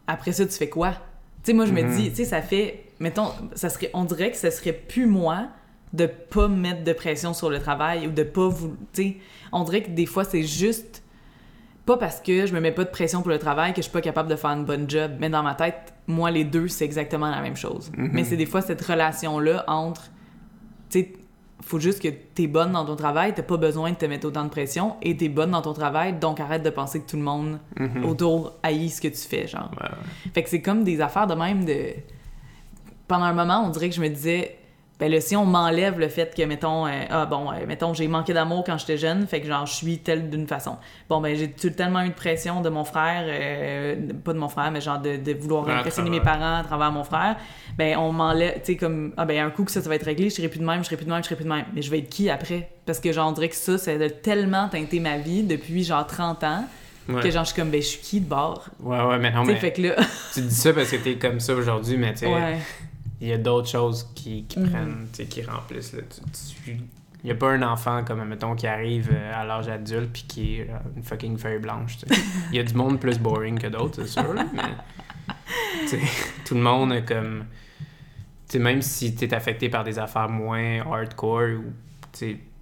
après 0.07 0.33
ça, 0.33 0.47
tu 0.47 0.53
fais 0.53 0.69
quoi? 0.71 0.95
sais, 1.43 1.53
moi, 1.53 1.67
je 1.67 1.73
me 1.73 1.83
Mhm. 1.83 1.97
dis, 1.97 2.11
tu 2.11 2.17
sais, 2.17 2.25
ça 2.25 2.41
fait, 2.41 2.85
mettons, 3.01 3.29
ça 3.55 3.69
serait, 3.69 3.91
on 3.95 4.05
dirait 4.05 4.31
que 4.31 4.37
ça 4.37 4.51
serait 4.53 4.73
plus 4.73 5.07
moi 5.07 5.49
de 5.93 6.07
pas 6.07 6.47
mettre 6.49 6.85
de 6.85 6.93
pression 6.93 7.35
sur 7.35 7.51
le 7.51 7.59
travail 7.59 8.07
ou 8.07 8.13
de 8.13 8.23
pas 8.23 8.47
vous, 8.49 8.77
tu 8.93 9.03
sais, 9.03 9.17
on 9.51 9.65
dirait 9.65 9.83
que 9.83 9.91
des 9.91 10.07
fois, 10.07 10.23
c'est 10.25 10.45
juste 10.45 11.03
pas 11.85 11.97
parce 11.97 12.21
que 12.21 12.47
je 12.47 12.55
me 12.55 12.61
mets 12.61 12.71
pas 12.71 12.85
de 12.85 12.91
pression 12.91 13.23
pour 13.23 13.31
le 13.31 13.41
travail 13.41 13.73
que 13.73 13.79
je 13.79 13.83
suis 13.83 13.91
pas 13.93 14.01
capable 14.01 14.31
de 14.31 14.37
faire 14.37 14.51
une 14.51 14.65
bonne 14.65 14.89
job, 14.89 15.11
mais 15.19 15.29
dans 15.29 15.43
ma 15.43 15.57
tête, 15.57 15.93
moi, 16.07 16.31
les 16.31 16.45
deux, 16.45 16.69
c'est 16.69 16.85
exactement 16.85 17.29
la 17.29 17.41
même 17.43 17.57
chose. 17.57 17.91
Mhm. 17.97 18.11
Mais 18.13 18.23
c'est 18.25 18.37
des 18.37 18.47
fois 18.47 18.63
cette 18.63 18.81
relation-là 18.81 19.65
entre, 19.67 20.13
tu 20.91 21.01
sais, 21.01 21.13
faut 21.63 21.79
juste 21.79 22.03
que 22.03 22.09
t'es 22.09 22.47
bonne 22.47 22.73
dans 22.73 22.85
ton 22.85 22.97
travail, 22.97 23.33
t'as 23.35 23.43
pas 23.43 23.57
besoin 23.57 23.91
de 23.93 23.97
te 23.97 24.05
mettre 24.07 24.27
autant 24.27 24.45
de 24.45 24.51
pression, 24.51 24.97
et 25.01 25.17
t'es 25.17 25.29
bonne 25.29 25.53
dans 25.53 25.63
ton 25.63 25.73
travail, 25.73 26.13
donc 26.19 26.41
arrête 26.41 26.63
de 26.63 26.71
penser 26.71 27.01
que 27.01 27.09
tout 27.09 27.17
le 27.17 27.23
monde 27.23 27.59
Mhm. 27.79 28.05
autour 28.05 28.55
haït 28.63 28.91
ce 28.91 29.01
que 29.01 29.09
tu 29.09 29.17
fais, 29.29 29.47
genre. 29.47 29.71
Ouais, 29.81 29.89
ouais. 29.89 30.31
Fait 30.35 30.43
que 30.43 30.51
c'est 30.51 30.61
comme 30.63 30.85
des 30.85 31.01
affaires 31.01 31.27
de 31.27 31.35
même 31.35 31.65
de. 31.65 31.91
Pendant 33.09 33.25
un 33.25 33.33
moment, 33.33 33.63
on 33.67 33.71
dirait 33.71 33.89
que 33.89 33.95
je 33.95 34.01
me 34.01 34.09
disais, 34.09 34.57
ben 35.03 35.11
là, 35.11 35.21
si 35.21 35.35
on 35.35 35.45
m'enlève 35.45 35.99
le 35.99 36.07
fait 36.07 36.33
que, 36.33 36.43
mettons, 36.45 36.87
euh, 36.87 36.91
ah 37.11 37.27
bon, 37.27 37.51
euh, 37.51 37.67
mettons, 37.67 37.93
j'ai 37.93 38.07
manqué 38.07 38.33
d'amour 38.33 38.63
quand 38.65 38.79
j'étais 38.79 38.97
jeune, 38.97 39.27
fait 39.27 39.41
que 39.41 39.49
genre, 39.49 39.67
je 39.67 39.73
suis 39.75 39.99
telle 39.99 40.31
d'une 40.31 40.47
façon. 40.47 40.77
Bon, 41.09 41.21
ben, 41.21 41.35
j'ai 41.35 41.51
tellement 41.51 42.03
eu 42.03 42.11
de 42.11 42.15
pression 42.15 42.61
de 42.61 42.69
mon 42.69 42.85
frère, 42.85 43.25
euh, 43.27 43.97
pas 44.25 44.33
de 44.33 44.39
mon 44.39 44.49
frère, 44.49 44.71
mais 44.71 44.81
genre 44.81 45.01
de, 45.01 45.17
de 45.17 45.33
vouloir 45.33 45.69
À 45.69 45.79
impressionner 45.79 46.09
mes 46.09 46.21
parents 46.21 46.59
à 46.59 46.63
travers 46.63 46.93
mon 46.93 47.03
frère. 47.03 47.35
Ben, 47.77 47.99
on 47.99 48.13
m'enlève, 48.13 48.55
tu 48.61 48.75
sais, 48.75 48.77
comme, 48.77 49.13
ah 49.17 49.25
ben, 49.25 49.45
un 49.45 49.51
coup 49.51 49.65
que 49.65 49.73
ça, 49.73 49.83
ça 49.83 49.89
va 49.89 49.97
être 49.97 50.05
réglé, 50.05 50.31
je 50.31 50.37
serai 50.37 50.47
plus 50.47 50.61
de 50.61 50.65
même, 50.65 50.83
je 50.83 50.85
serai 50.85 50.97
plus 50.97 51.07
de 51.07 51.11
même, 51.11 51.19
je 51.21 51.25
serai 51.25 51.35
plus 51.35 51.47
de 51.47 51.51
même. 51.51 51.65
Mais 51.75 51.83
je 51.83 51.91
vais 51.91 51.99
être 51.99 52.09
qui 52.09 52.31
après? 52.31 52.71
Parce 52.87 53.01
que, 53.01 53.11
genre, 53.11 53.29
on 53.29 53.33
dirait 53.33 53.49
que 53.49 53.57
ça, 53.57 53.79
ça 53.79 53.91
a 53.91 54.09
tellement 54.09 54.69
teinté 54.69 55.01
ma 55.01 55.19
vie 55.19 55.43
depuis, 55.43 55.83
genre, 55.83 56.07
30 56.07 56.45
ans, 56.45 56.65
Ouais. 57.09 57.21
que, 57.21 57.31
genre, 57.33 57.43
je 57.43 57.51
suis 57.53 57.61
comme, 57.61 57.71
ben, 57.71 57.83
je 57.83 57.87
suis 57.89 57.99
qui 57.99 58.21
de 58.21 58.29
bord? 58.29 58.67
ouais, 58.79 59.03
ouais, 59.03 59.19
mais 59.19 59.33
non, 59.33 59.43
mais 59.43 59.57
fait 59.57 59.73
que 59.73 59.83
là, 59.83 59.95
tu 60.33 60.43
dis 60.43 60.55
ça 60.55 60.73
parce 60.73 60.89
que 60.93 60.97
t'es 60.99 61.17
comme 61.17 61.41
ça 61.41 61.53
aujourd'hui, 61.55 61.97
mais 61.97 62.15
tu 62.15 62.27
ouais. 62.27 62.59
Il 63.23 63.29
y 63.29 63.33
a 63.33 63.39
d'autres 63.39 63.69
choses 63.69 64.11
qui, 64.15 64.45
qui 64.45 64.59
Mhm. 64.61 64.71
prennent, 64.71 65.07
qui 65.29 65.43
remplissent. 65.43 65.93
Là. 65.95 66.03
Tu- 66.03 66.63
tu- 66.65 66.77
Il 67.25 67.27
n'y 67.27 67.31
a 67.31 67.37
pas 67.37 67.53
un 67.53 67.63
enfant, 67.63 68.03
comme, 68.05 68.25
mettons, 68.25 68.57
qui 68.57 68.67
arrive 68.67 69.09
euh, 69.13 69.33
à 69.41 69.45
l'âge 69.45 69.69
adulte 69.69 70.11
puis 70.13 70.25
qui 70.27 70.57
est 70.57 70.69
euh, 70.69 70.77
une 70.97 71.05
fucking 71.05 71.39
feuille 71.39 71.61
blanche. 71.61 71.99
Il 72.51 72.57
y 72.57 72.59
a 72.59 72.65
du 72.65 72.75
monde 72.75 72.99
plus 72.99 73.19
boring 73.21 73.61
que 73.61 73.69
d'autres, 73.69 74.03
c'est 74.05 74.09
sûr, 74.21 74.35
là, 74.35 74.45
mais... 74.53 74.63
tout 76.45 76.55
le 76.55 76.61
monde 76.61 76.93
est 76.93 77.05
comme... 77.05 77.45
Tu 78.49 78.55
sais, 78.55 78.59
même 78.59 78.83
si 78.83 79.15
tu 79.15 79.25
es 79.25 79.35
affecté 79.35 79.69
par 79.69 79.85
des 79.85 79.99
affaires 80.01 80.29
moins 80.29 80.81
hardcore 80.81 81.61
ou, 81.61 81.73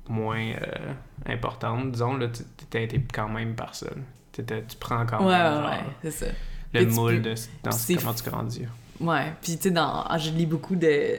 moins 0.09 0.41
euh, 0.51 0.93
importantes, 1.27 1.93
disons, 1.93 2.17
là, 2.19 2.27
tu 2.29 2.43
été 2.79 3.03
quand 3.13 3.29
même 3.29 3.55
par 3.55 3.75
ça. 3.75 3.87
Tu 4.33 4.43
prends 4.79 5.07
quand 5.07 5.21
même, 5.21 5.29
ouais, 5.29 5.39
genre, 5.63 5.71
ouais, 5.71 5.85
c'est 6.03 6.11
ça. 6.11 6.27
le 6.75 6.81
Et 6.83 6.87
moule 6.87 7.23
peux- 7.23 7.31
de 7.31 7.35
dans 7.63 7.71
comment 7.99 8.15
tu 8.15 8.25
grandis. 8.31 8.63
Ouais, 9.01 9.33
puis 9.43 9.57
tu 9.57 9.63
sais, 9.63 9.71
dans... 9.71 10.03
ah, 10.07 10.19
je 10.19 10.31
lis 10.31 10.47
beaucoup 10.47 10.77
de... 10.77 11.17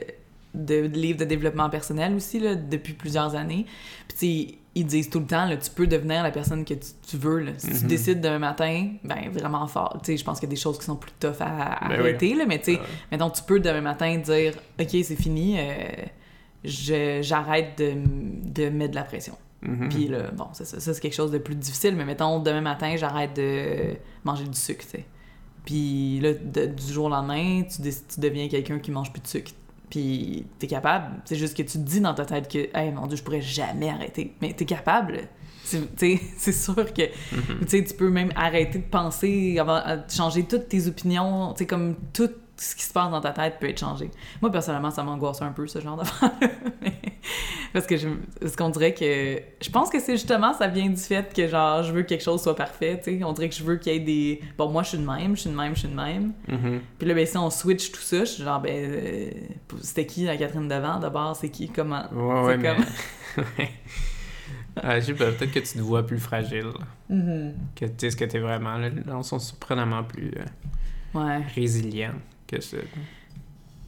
de 0.54 0.80
livres 0.82 1.18
de 1.18 1.24
développement 1.24 1.68
personnel 1.70 2.14
aussi, 2.14 2.38
là, 2.40 2.54
depuis 2.54 2.92
plusieurs 2.92 3.34
années. 3.34 3.66
Puis 4.08 4.16
tu 4.18 4.26
sais, 4.52 4.58
ils 4.74 4.86
disent 4.86 5.10
tout 5.10 5.20
le 5.20 5.26
temps, 5.26 5.44
là, 5.46 5.56
tu 5.58 5.68
peux 5.70 5.86
devenir 5.86 6.22
la 6.22 6.30
personne 6.30 6.64
que 6.64 6.72
tu, 6.74 6.88
tu 7.06 7.16
veux. 7.18 7.40
Là. 7.40 7.52
Si 7.58 7.68
tu 7.68 7.74
Mhm. 7.82 7.86
décides 7.88 8.20
demain 8.22 8.38
matin, 8.38 8.88
ben 9.04 9.28
vraiment 9.30 9.66
fort. 9.66 9.98
Tu 10.02 10.12
sais, 10.12 10.16
je 10.16 10.24
pense 10.24 10.40
qu'il 10.40 10.48
y 10.48 10.52
a 10.52 10.54
des 10.54 10.60
choses 10.60 10.78
qui 10.78 10.84
sont 10.86 10.96
plus 10.96 11.12
tough 11.20 11.40
à, 11.40 11.84
à 11.84 11.88
Ben 11.88 11.94
oui. 11.96 12.00
arrêter, 12.00 12.34
là, 12.34 12.44
mais 12.46 12.58
tu 12.58 12.72
sais, 12.74 12.78
Euh, 12.80 12.84
mettons, 13.10 13.28
tu 13.28 13.42
peux 13.42 13.60
demain 13.60 13.82
matin 13.82 14.16
dire, 14.16 14.54
OK, 14.80 14.88
c'est 14.90 15.16
fini, 15.16 15.56
euh, 15.58 15.88
j'arrête 16.64 17.78
de, 17.78 17.92
de 18.52 18.68
mettre 18.70 18.92
de 18.92 18.96
la 18.96 19.04
pression. 19.04 19.36
mhm. 19.62 19.88
Puis 19.88 20.08
là, 20.08 20.30
bon, 20.32 20.46
ça, 20.52 20.64
ça 20.64 20.80
c'est 20.80 21.00
quelque 21.00 21.14
chose 21.14 21.30
de 21.30 21.38
plus 21.38 21.54
difficile, 21.54 21.94
mais 21.96 22.04
mettons, 22.04 22.38
demain 22.40 22.60
matin, 22.60 22.94
j'arrête 22.96 23.34
de 23.36 23.94
manger 24.24 24.44
du 24.44 24.58
sucre, 24.58 24.84
tu 24.84 24.90
sais. 24.98 25.04
Puis 25.64 26.18
là, 26.20 26.32
de- 26.34 26.66
du 26.66 26.92
jour 26.92 27.06
au 27.06 27.08
lendemain, 27.08 27.62
tu, 27.62 27.82
tu 27.82 28.20
deviens 28.20 28.48
quelqu'un 28.48 28.78
qui 28.78 28.90
mange 28.90 29.12
plus 29.12 29.22
de 29.22 29.26
sucre. 29.26 29.52
Puis 29.90 30.46
t'es 30.58 30.66
capable. 30.66 31.20
C'est 31.24 31.36
juste 31.36 31.56
que 31.56 31.62
tu 31.62 31.72
te 31.72 31.78
dis 31.78 32.00
dans 32.00 32.14
ta 32.14 32.24
tête 32.24 32.50
que, 32.50 32.68
hey, 32.76 32.90
mon 32.92 33.06
Dieu, 33.06 33.16
je 33.16 33.22
pourrais 33.22 33.42
jamais 33.42 33.90
arrêter. 33.90 34.34
Mais 34.40 34.52
t'es 34.54 34.64
capable. 34.64 35.20
C'est- 35.64 36.52
sûr 36.52 36.74
que 36.92 37.02
Mhm. 37.32 37.66
tu 37.66 37.94
peux 37.96 38.10
même 38.10 38.32
arrêter 38.34 38.78
de 38.78 38.84
penser, 38.84 39.58
changer 40.08 40.44
toutes 40.44 40.68
tes 40.68 40.86
opinions, 40.88 41.54
comme 41.68 41.94
tout 42.12 42.30
ce 42.62 42.74
qui 42.76 42.82
se 42.84 42.92
passe 42.92 43.10
dans 43.10 43.20
ta 43.20 43.30
tête 43.32 43.56
peut 43.60 43.68
être 43.68 43.80
changé. 43.80 44.10
Moi, 44.40 44.50
personnellement, 44.50 44.90
ça 44.90 45.02
m'angoisse 45.02 45.42
un 45.42 45.52
peu, 45.52 45.66
ce 45.66 45.80
genre 45.80 45.96
d'affaires 45.96 46.30
Parce 47.72 47.86
que 47.86 47.96
je, 47.96 48.08
parce 48.40 48.54
qu'on 48.56 48.68
dirait 48.68 48.92
que... 48.92 49.40
Je 49.62 49.70
pense 49.70 49.88
que 49.88 49.98
c'est 49.98 50.12
justement, 50.12 50.52
ça 50.52 50.66
vient 50.68 50.88
du 50.90 50.96
fait 51.00 51.32
que, 51.34 51.48
genre, 51.48 51.82
je 51.82 51.92
veux 51.92 52.02
que 52.02 52.08
quelque 52.08 52.22
chose 52.24 52.42
soit 52.42 52.54
parfait, 52.56 52.98
tu 53.02 53.18
sais. 53.18 53.24
On 53.24 53.32
dirait 53.32 53.48
que 53.48 53.54
je 53.54 53.64
veux 53.64 53.76
qu'il 53.76 53.92
y 53.92 53.96
ait 53.96 54.00
des... 54.00 54.40
Bon, 54.58 54.68
moi, 54.68 54.82
je 54.82 54.90
suis 54.90 54.98
de 54.98 55.06
même, 55.06 55.34
je 55.36 55.42
suis 55.42 55.50
de 55.50 55.56
même, 55.56 55.74
je 55.74 55.80
suis 55.80 55.88
de 55.88 55.94
même. 55.94 56.32
Mhm. 56.48 56.80
Puis 56.98 57.08
là, 57.08 57.14
ben, 57.14 57.26
si 57.26 57.36
on 57.38 57.48
switch 57.48 57.90
tout 57.90 58.00
ça, 58.00 58.20
je 58.20 58.24
suis 58.26 58.42
genre, 58.42 58.60
ben, 58.60 58.72
euh, 58.74 59.30
c'était 59.80 60.04
qui 60.06 60.24
la 60.24 60.36
Catherine 60.36 60.68
Devant, 60.68 60.98
d'abord? 60.98 61.34
C'est 61.34 61.48
qui? 61.48 61.68
Comment? 61.70 62.04
Ouais, 62.12 62.42
ouais, 62.42 62.56
mais... 62.58 62.74
comme- 62.76 63.44
Ouais. 63.58 63.70
Ah, 64.76 64.98
peut-être 65.00 65.52
que 65.52 65.58
tu 65.58 65.74
te 65.74 65.78
vois 65.80 66.04
plus 66.06 66.18
fragile. 66.18 66.72
Mhm. 67.08 67.54
Que 67.74 67.84
tu 67.86 67.92
sais 67.98 68.10
ce 68.10 68.16
que 68.16 68.24
t'es 68.24 68.38
vraiment. 68.38 68.76
Là, 68.76 68.88
gens 69.06 69.22
sont 69.22 69.38
surprenamment 69.38 70.02
plus 70.02 70.32
euh, 70.36 71.18
Ouais. 71.18 71.42
résilients 71.54 72.14
que 72.52 72.60
ça. 72.62 72.76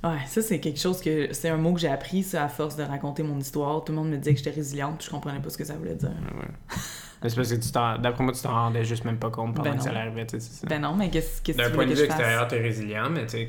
Ouais, 0.03 0.19
ça 0.27 0.43
c'est 0.43 0.61
quelque 0.61 0.79
chose 0.79 1.01
que 1.01 1.33
c'est 1.33 1.49
un 1.49 1.57
mot 1.57 1.73
que 1.73 1.81
j'ai 1.81 1.89
appris 1.89 2.23
ça 2.23 2.45
à 2.45 2.49
force 2.49 2.77
de 2.77 2.83
raconter 2.83 3.23
mon 3.23 3.39
histoire. 3.39 3.83
Tout 3.85 3.93
le 3.93 3.99
monde 3.99 4.11
me 4.11 4.17
disait 4.19 4.33
que 4.33 4.39
j'étais 4.39 4.51
résiliente, 4.51 4.99
puis 4.99 5.07
je 5.07 5.11
comprenais 5.11 5.41
pas 5.41 5.49
ce 5.49 5.57
que 5.57 5.65
ça 5.65 5.75
voulait 5.75 5.95
dire. 5.95 6.11
Ouais, 6.11 6.41
ouais. 6.41 6.49
Mais 7.23 7.31
c'est 7.31 7.37
parce 7.37 7.49
que 7.49 7.55
tu 7.55 7.71
t'en... 7.73 7.97
D'après 7.99 8.23
moi, 8.23 8.35
tu 8.35 8.43
t'en 8.43 8.51
rendais 8.53 8.85
juste 8.85 9.07
même 9.07 9.17
pas 9.17 9.31
compte 9.31 9.55
pendant 9.55 9.71
Ben 9.71 9.79
que 9.79 9.83
ça 9.83 9.91
arrivait, 9.97 10.27
tu 10.27 10.39
sais, 10.39 10.41
c'est 10.41 10.61
ça. 10.61 10.67
Ben 10.67 10.79
non, 10.83 10.95
mais 10.95 11.09
qu'est-ce 11.09 11.41
que 11.41 11.53
D'un 11.53 11.65
tu 11.71 11.71
point 11.75 11.85
voulais 11.85 11.95
de 11.95 12.01
vue 12.01 12.05
extérieur, 12.05 12.47
t'es 12.49 12.61
résilient, 12.61 13.09
mais 13.09 13.23
tu 13.25 13.31
sais, 13.31 13.49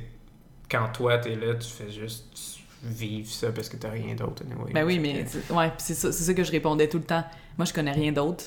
quand 0.71 0.87
toi 0.93 1.17
t'es 1.17 1.35
là, 1.35 1.55
tu 1.55 1.67
fais 1.67 1.89
juste 1.91 2.59
vivre 2.81 3.27
ça 3.29 3.51
parce 3.51 3.67
que 3.67 3.75
t'as 3.75 3.89
rien 3.89 4.15
d'autre. 4.15 4.43
anyway. 4.49 4.71
Ben 4.71 4.85
oui, 4.85 4.97
mais 4.99 5.25
que- 5.25 5.53
ouais, 5.53 5.73
c'est 5.77 5.93
ça, 5.93 6.13
c'est 6.13 6.23
ça 6.23 6.33
que 6.33 6.43
je 6.45 6.51
répondais 6.51 6.87
tout 6.87 6.99
le 6.99 7.03
temps. 7.03 7.25
Moi, 7.57 7.65
je 7.65 7.73
connais 7.73 7.91
rien 7.91 8.13
d'autre. 8.13 8.45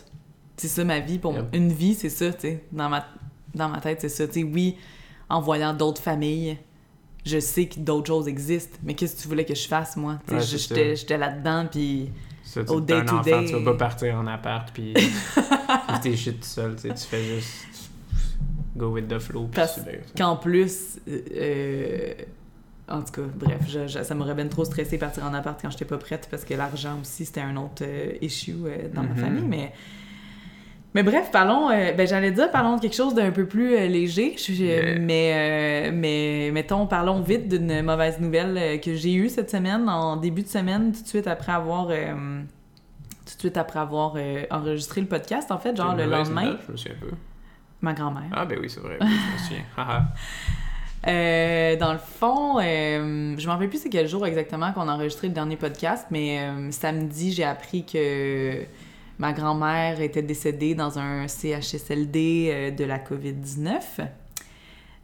C'est 0.57 0.69
ça 0.69 0.83
ma 0.83 1.01
vie 1.01 1.19
pour 1.19 1.35
Yep. 1.35 1.47
une 1.53 1.73
vie, 1.75 1.95
c'est 1.95 2.09
ça, 2.09 2.33
tu 2.33 2.41
sais. 2.41 2.65
Dans 2.73 2.89
ma 2.89 3.05
dans 3.55 3.69
ma 3.69 3.81
tête, 3.83 4.01
c'est 4.01 4.09
ça, 4.09 4.27
tu 4.27 4.33
sais. 4.35 4.43
Oui, 4.45 4.79
en 5.29 5.41
voyant 5.41 5.75
d'autres 5.75 6.01
familles, 6.03 6.59
je 7.27 7.39
sais 7.39 7.67
que 7.67 7.79
d'autres 7.81 8.07
choses 8.07 8.29
existent, 8.29 8.79
mais 8.83 8.95
qu'est-ce 8.95 9.17
que 9.17 9.23
tu 9.23 9.29
voulais 9.29 9.45
que 9.45 9.55
je 9.55 9.69
fasse 9.69 9.97
moi? 9.97 10.19
Ouais, 10.31 10.41
j'étais 10.41 11.17
là-dedans 11.19 11.67
puis 11.71 12.11
au 12.69 12.81
day-to-day. 12.81 13.45
tu 13.47 13.53
vas 13.57 13.73
pas 13.73 13.75
partir 13.75 14.15
en 14.17 14.27
appart 14.27 14.71
puis 14.73 14.95
tes 16.03 16.17
shit 16.17 16.41
tout 16.41 16.47
seul, 16.47 16.77
tu 16.77 16.89
fais 16.97 17.23
juste 17.25 17.67
go 18.77 18.89
with 18.91 19.09
the 19.09 19.19
flow 19.19 19.49
puis 19.53 19.61
qu'en 20.17 20.37
plus, 20.37 20.99
euh, 21.09 22.15
en 22.89 23.03
tout 23.03 23.13
cas, 23.13 23.29
bref, 23.35 23.61
je- 23.69 23.87
je- 23.87 24.03
ça 24.03 24.15
m'aurait 24.15 24.35
bien 24.35 24.47
trop 24.47 24.65
stressé 24.65 24.97
partir 24.97 25.25
en 25.25 25.35
appart 25.35 25.61
quand 25.61 25.71
j'étais 25.71 25.85
pas 25.85 25.99
prête 25.99 26.29
parce 26.31 26.45
que 26.45 26.55
l'argent 26.55 26.99
aussi, 27.03 27.27
c'était 27.27 27.41
un 27.43 27.57
autre 27.57 27.83
euh, 27.83 28.13
issue 28.23 28.55
euh, 28.65 28.89
dans 28.95 29.03
ma 29.03 29.11
Mhm. 29.11 29.17
famille. 29.17 29.45
Mais, 29.47 29.73
mais 30.95 31.03
bref, 31.03 31.31
parlons, 31.31 31.71
euh, 31.71 31.93
ben, 31.93 32.07
j'allais 32.07 32.31
dire, 32.33 32.51
parlons 32.51 32.77
de 32.77 32.81
quelque 32.81 32.97
chose 32.97 33.15
d'un 33.15 33.31
peu 33.31 33.47
plus 33.47 33.75
euh, 33.77 33.87
léger. 33.87 34.35
Je- 34.39 34.53
Yeah. 34.53 34.99
mais, 34.99 35.33
euh, 35.35 35.91
mais 35.95 36.51
mettons, 36.53 36.87
parlons 36.87 37.21
vite 37.21 37.49
d'une 37.49 37.83
mauvaise 37.83 38.19
nouvelle 38.21 38.57
euh, 38.59 38.79
que 38.79 38.95
j'ai 38.95 39.15
eue 39.15 39.29
cette 39.29 39.51
semaine, 39.51 39.89
en 39.89 40.17
début 40.17 40.43
de 40.43 40.49
semaine, 40.49 40.93
tout 40.93 41.03
de 41.03 41.09
suite 41.09 41.27
après 41.27 41.53
avoir. 41.53 41.89
euh, 41.91 42.41
tout 43.27 43.35
de 43.35 43.41
suite 43.41 43.57
après 43.59 43.79
avoir 43.79 44.15
euh, 44.17 44.45
enregistré 44.51 45.03
le 45.03 45.07
podcast, 45.07 45.51
en 45.53 45.59
fait, 45.59 45.77
genre 45.77 45.95
le 45.95 46.05
lendemain, 46.07 46.45
nouvelle, 46.45 46.59
Je 46.67 46.73
me 46.73 46.77
souviens 46.79 46.95
pas. 46.99 47.17
ma 47.83 47.93
grand-mère. 47.93 48.23
Ah, 48.33 48.47
ben 48.47 48.59
oui, 48.59 48.71
c'est 48.71 48.81
vrai, 48.81 48.97
oui, 49.01 49.07
je 49.07 49.33
me 49.35 49.39
souviens. 49.39 49.65
Euh, 51.07 51.77
dans 51.77 51.93
le 51.93 51.99
fond, 51.99 52.59
euh, 52.59 53.35
je 53.39 53.47
m'en 53.47 53.53
rappelle 53.53 53.69
plus 53.69 53.81
c'est 53.83 53.89
quel 53.89 54.09
jour 54.09 54.27
exactement 54.27 54.73
qu'on 54.73 54.89
a 54.89 54.93
enregistré 54.95 55.29
le 55.29 55.33
dernier 55.33 55.57
podcast, 55.57 56.07
mais 56.11 56.41
euh, 56.41 56.71
samedi, 56.73 57.33
j'ai 57.33 57.45
appris 57.45 57.85
que 57.87 58.63
ma 59.19 59.33
grand-mère 59.33 60.01
était 60.01 60.23
décédée 60.23 60.75
dans 60.75 60.99
un 60.99 61.27
CHSLD 61.29 62.51
euh, 62.51 62.71
de 62.71 62.85
la 62.85 62.99
COVID-19. 62.99 64.07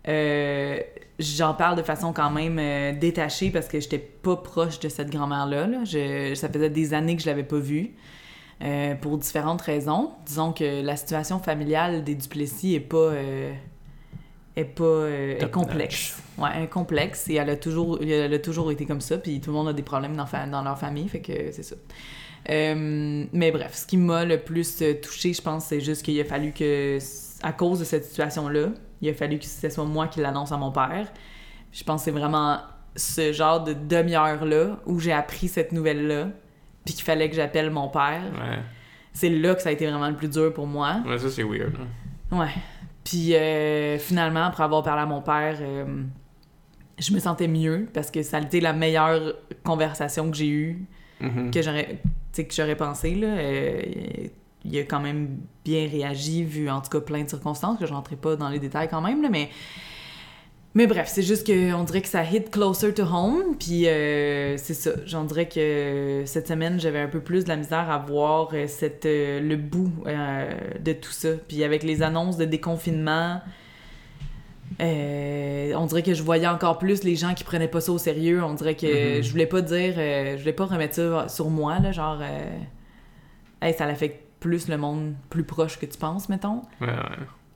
Euh, 0.08 0.78
J'en 1.20 1.54
parle 1.54 1.76
de 1.76 1.82
façon 1.82 2.12
quand 2.12 2.30
même 2.30 2.58
euh, 2.58 2.92
détachée 2.92 3.50
parce 3.50 3.68
que 3.68 3.78
j'étais 3.78 3.98
pas 3.98 4.36
proche 4.36 4.80
de 4.80 4.88
cette 4.88 5.10
grand-mère-là. 5.10 5.66
là. 5.68 6.34
Ça 6.34 6.48
faisait 6.48 6.70
des 6.70 6.92
années 6.92 7.14
que 7.16 7.22
je 7.22 7.26
l'avais 7.26 7.44
pas 7.44 7.58
vue. 7.58 7.92
euh, 8.62 8.94
pour 8.96 9.18
différentes 9.18 9.62
raisons. 9.62 10.10
Disons 10.26 10.52
que 10.52 10.82
la 10.82 10.96
situation 10.96 11.38
familiale 11.38 12.02
des 12.04 12.14
Duplessis 12.16 12.74
est 12.74 12.80
pas... 12.80 13.12
est 14.56 14.64
pas 14.64 15.08
est 15.08 15.50
complexe. 15.52 16.20
Ouais, 16.38 16.48
elle 16.56 16.62
est 16.64 16.68
complexe 16.68 17.28
et 17.28 17.34
elle 17.34 17.50
a 17.50 17.56
toujours 17.56 18.00
elle 18.02 18.32
a 18.34 18.38
toujours 18.38 18.70
été 18.72 18.86
comme 18.86 19.00
ça 19.00 19.18
puis 19.18 19.40
tout 19.40 19.50
le 19.50 19.56
monde 19.56 19.68
a 19.68 19.72
des 19.72 19.82
problèmes 19.82 20.16
dans, 20.16 20.26
dans 20.50 20.62
leur 20.62 20.78
famille 20.78 21.08
fait 21.08 21.20
que 21.20 21.50
c'est 21.52 21.62
ça. 21.62 21.76
Euh, 22.50 23.24
mais 23.32 23.50
bref, 23.50 23.74
ce 23.74 23.86
qui 23.86 23.96
m'a 23.96 24.24
le 24.24 24.38
plus 24.38 24.82
euh, 24.82 24.94
touché, 25.00 25.32
je 25.32 25.40
pense, 25.42 25.66
c'est 25.66 25.80
juste 25.80 26.02
qu'il 26.02 26.20
a 26.20 26.24
fallu 26.24 26.52
que 26.52 26.98
à 27.42 27.52
cause 27.52 27.78
de 27.80 27.84
cette 27.84 28.04
situation-là, 28.04 28.68
il 29.00 29.08
a 29.08 29.14
fallu 29.14 29.38
que 29.38 29.44
ce 29.44 29.68
soit 29.70 29.84
moi 29.84 30.08
qui 30.08 30.20
l'annonce 30.20 30.52
à 30.52 30.56
mon 30.56 30.70
père. 30.72 31.12
Je 31.72 31.82
pense 31.84 32.02
que 32.02 32.04
c'est 32.06 32.10
vraiment 32.18 32.58
ce 32.96 33.32
genre 33.32 33.64
de 33.64 33.72
demi-heure-là 33.72 34.78
où 34.86 35.00
j'ai 35.00 35.12
appris 35.12 35.48
cette 35.48 35.72
nouvelle-là, 35.72 36.28
puis 36.84 36.94
qu'il 36.94 37.04
fallait 37.04 37.28
que 37.28 37.36
j'appelle 37.36 37.70
mon 37.70 37.88
père. 37.88 38.22
Ouais. 38.34 38.58
C'est 39.12 39.30
là 39.30 39.54
que 39.54 39.62
ça 39.62 39.70
a 39.70 39.72
été 39.72 39.86
vraiment 39.86 40.08
le 40.08 40.16
plus 40.16 40.28
dur 40.28 40.52
pour 40.52 40.66
moi. 40.66 40.96
ouais, 41.06 41.18
ça 41.18 41.30
c'est 41.30 41.42
weird. 41.42 41.72
hein. 42.30 42.38
Ouais. 42.38 42.52
Puis 43.04 43.34
euh, 43.34 43.98
finalement, 43.98 44.44
après 44.44 44.64
avoir 44.64 44.82
parlé 44.82 45.02
à 45.02 45.06
mon 45.06 45.20
père, 45.22 45.56
euh, 45.60 46.02
je 46.98 47.12
me 47.12 47.18
sentais 47.18 47.48
mieux 47.48 47.86
parce 47.92 48.10
que 48.10 48.22
ça 48.22 48.38
a 48.38 48.40
été 48.40 48.60
la 48.60 48.72
meilleure 48.72 49.34
conversation 49.64 50.30
que 50.30 50.36
j'ai 50.36 50.48
eue, 50.48 50.86
Mhm. 51.24 51.50
que 51.50 51.62
j'aurais 51.62 51.98
que 52.32 52.52
j'aurais 52.52 52.76
pensé. 52.76 53.14
Là. 53.14 53.28
Euh, 53.28 53.82
il 54.64 54.78
a 54.78 54.82
quand 54.82 55.00
même 55.00 55.38
bien 55.64 55.88
réagi, 55.88 56.42
vu 56.42 56.70
en 56.70 56.80
tout 56.80 56.90
cas 56.90 57.00
plein 57.00 57.22
de 57.22 57.28
circonstances, 57.28 57.78
que 57.78 57.86
je 57.86 57.92
rentrais 57.92 58.16
pas 58.16 58.34
dans 58.34 58.48
les 58.48 58.58
détails 58.58 58.88
quand 58.88 59.02
même, 59.02 59.22
là, 59.22 59.28
mais. 59.30 59.50
Mais 60.76 60.88
bref, 60.88 61.06
c'est 61.06 61.22
juste 61.22 61.46
qu'on 61.46 61.84
dirait 61.84 62.00
que 62.00 62.08
ça 62.08 62.24
hit 62.24 62.50
closer 62.50 62.92
to 62.92 63.04
home, 63.04 63.56
puis 63.60 63.86
euh, 63.86 64.56
c'est 64.56 64.74
ça. 64.74 64.90
J'en 65.06 65.22
dirais 65.22 65.46
que 65.46 66.24
cette 66.26 66.48
semaine, 66.48 66.80
j'avais 66.80 66.98
un 66.98 67.06
peu 67.06 67.20
plus 67.20 67.44
de 67.44 67.48
la 67.48 67.54
misère 67.54 67.88
à 67.88 67.98
voir 67.98 68.48
euh, 68.54 68.66
cette, 68.66 69.04
le 69.04 69.54
bout 69.54 69.92
de 70.04 70.92
tout 70.94 71.12
ça. 71.12 71.28
Puis 71.46 71.62
avec 71.62 71.84
les 71.84 72.02
annonces 72.02 72.38
de 72.38 72.44
déconfinement, 72.44 73.40
euh, 74.80 75.72
on 75.76 75.86
dirait 75.86 76.02
que 76.02 76.14
je 76.14 76.22
voyais 76.22 76.46
encore 76.48 76.78
plus 76.78 77.04
les 77.04 77.16
gens 77.16 77.34
qui 77.34 77.44
prenaient 77.44 77.68
pas 77.68 77.80
ça 77.80 77.92
au 77.92 77.98
sérieux. 77.98 78.42
On 78.42 78.54
dirait 78.54 78.74
que 78.74 79.18
Mhm. 79.18 79.22
je 79.22 79.30
voulais 79.30 79.46
pas 79.46 79.60
dire, 79.60 79.94
euh, 79.96 80.34
je 80.36 80.40
voulais 80.40 80.52
pas 80.52 80.64
remettre 80.66 80.94
ça 80.96 81.28
sur 81.28 81.48
moi, 81.50 81.78
là, 81.78 81.92
genre, 81.92 82.18
euh, 82.20 82.58
hey, 83.62 83.74
ça 83.74 83.86
l'affecte 83.86 84.20
plus 84.40 84.68
le 84.68 84.76
monde 84.76 85.14
plus 85.30 85.44
proche 85.44 85.78
que 85.78 85.86
tu 85.86 85.96
penses, 85.98 86.28
mettons. 86.28 86.62
Ouais, 86.80 86.88
ouais. 86.88 86.94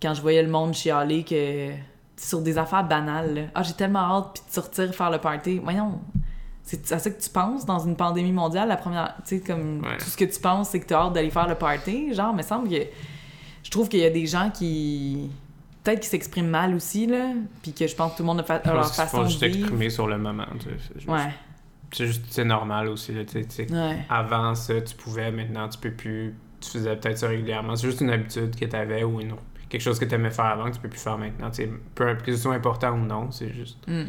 Quand 0.01 0.15
je 0.15 0.23
voyais 0.23 0.43
le 0.43 0.49
monde 0.49 0.75
chialer 0.75 1.25
que 1.25 1.71
sur 2.17 2.41
des 2.41 2.57
affaires 2.59 2.85
banales, 2.85 3.35
là. 3.35 3.41
ah, 3.55 3.63
j'ai 3.63 3.75
tellement 3.75 3.99
hâte 4.19 4.31
puis 4.35 4.43
de 4.49 4.53
sortir 4.55 4.95
faire 4.95 5.11
le 5.11 5.19
party. 5.19 5.59
Voyons, 5.63 6.01
c'est 6.63 6.91
à 6.93 6.99
ça 6.99 7.11
que 7.11 7.21
tu 7.21 7.31
penses 7.31 7.65
dans 7.67 7.79
une 7.81 7.97
pandémie 7.97 8.33
mondiale, 8.33 8.69
la 8.69 8.77
première, 8.77 9.15
tu 9.27 9.37
sais, 9.39 9.41
comme 9.41 9.81
Ouais. 9.83 9.97
tout 9.99 10.05
ce 10.07 10.17
que 10.17 10.25
tu 10.25 10.41
penses, 10.41 10.71
c'est 10.71 10.81
que 10.81 10.87
tu 10.87 10.95
as 10.95 10.99
hâte 10.99 11.13
d'aller 11.15 11.31
faire 11.31 11.49
le 11.49 11.55
party? 11.57 12.15
Genre, 12.15 12.33
me 12.33 12.43
semble 12.43 12.69
que 12.69 12.83
je 13.63 13.71
trouve 13.71 13.89
qu'il 13.89 14.01
y 14.01 14.05
a 14.05 14.11
des 14.11 14.27
gens 14.27 14.51
qui 14.51 15.31
peut-être 15.85 16.01
qui 16.01 16.09
s'expriment 16.09 16.49
mal 16.49 16.75
aussi 16.75 17.07
là, 17.07 17.33
puis 17.63 17.73
que 17.73 17.87
je 17.87 17.95
pense 17.95 18.13
que 18.13 18.17
tout 18.19 18.23
le 18.23 18.27
monde 18.27 18.41
a, 18.41 18.45
fa- 18.45 18.61
Je 18.65 18.71
leur 18.71 18.95
façon 18.95 19.23
de 19.23 19.29
juste 19.29 19.43
vivre. 19.43 19.59
exprimer 19.59 19.91
sur 19.91 20.07
le 20.07 20.19
moment. 20.19 20.47
tu 20.59 20.67
sais. 20.69 20.77
Juste, 20.97 21.09
Ouais, 21.09 21.29
c'est 21.93 22.07
juste- 22.07 22.25
c'est 22.31 22.45
normal 22.45 22.89
aussi. 22.89 23.13
là, 23.13 23.25
tu 23.25 23.45
sais, 23.49 23.73
ouais. 23.73 23.99
Avant 24.09 24.55
ça, 24.55 24.81
tu 24.81 24.95
pouvais, 24.95 25.31
maintenant 25.31 25.69
tu 25.69 25.79
peux 25.79 25.93
plus. 25.93 26.35
Tu 26.61 26.71
faisais 26.71 26.97
peut-être 26.97 27.19
ça 27.19 27.29
régulièrement. 27.29 27.77
C'est 27.77 27.87
juste 27.87 28.01
une 28.01 28.11
habitude 28.11 28.57
que 28.59 28.65
tu 28.65 28.75
avais 28.77 29.05
ou 29.05 29.21
une- 29.21 29.35
quelque 29.69 29.81
chose 29.81 29.99
que 29.99 30.05
tu 30.05 30.15
aimais 30.15 30.31
faire 30.31 30.47
avant 30.47 30.65
que 30.71 30.75
tu 30.75 30.81
peux 30.81 30.89
plus 30.89 30.99
faire 31.01 31.17
maintenant. 31.19 31.51
tu 31.51 31.63
sais. 31.63 31.71
Peu 31.95 32.15
que 32.17 32.33
ce 32.35 32.43
soit 32.43 32.55
important 32.55 32.93
ou 32.93 33.05
non, 33.05 33.31
c'est 33.31 33.53
juste. 33.53 33.79
Hmm. 33.87 34.07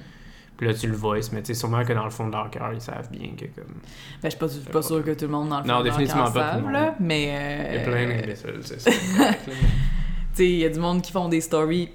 Puis 0.58 0.68
là, 0.68 0.74
tu 0.74 0.88
le 0.88 0.96
voices, 0.96 1.32
mais 1.32 1.42
tu 1.42 1.48
sais, 1.48 1.54
sûrement 1.54 1.86
que 1.86 1.94
dans 1.94 2.04
le 2.04 2.10
fond 2.10 2.28
de 2.28 2.34
leur 2.34 2.50
cœur, 2.50 2.72
ils 2.74 2.82
savent 2.82 3.10
bien 3.12 3.30
que 3.38 3.46
comme. 3.46 3.76
Ben, 4.22 4.26
je 4.26 4.30
suis 4.32 4.40
pas, 4.40 4.48
je 4.48 4.54
suis 4.54 4.62
pas 4.70 4.82
sûre 4.82 5.06
que 5.06 5.12
tout 5.12 5.24
le 5.26 5.32
monde 5.32 5.48
dans 5.48 5.62
le 5.62 5.68
Non, 5.68 5.76
fond 5.76 5.80
de 5.80 5.86
leur 5.88 5.98
définitivement 5.98 6.24
cœur 6.26 6.34
pas 6.34 6.40
tout 6.40 6.58
le 6.58 6.64
savent, 6.64 6.64
monde. 6.64 6.74
là, 6.74 6.96
mais 7.00 7.22
Il 7.24 7.28
y 7.28 7.78
a 7.78 7.82
euh, 7.82 7.86
plein 7.86 8.08
d'imbéciles, 8.08 8.60
c'est 8.64 8.80
ça. 8.82 8.92
Il 10.46 10.60
y 10.60 10.66
a 10.66 10.70
du 10.70 10.80
monde 10.80 11.02
qui 11.02 11.12
font 11.12 11.30
des 11.30 11.42
stories. 11.42 11.90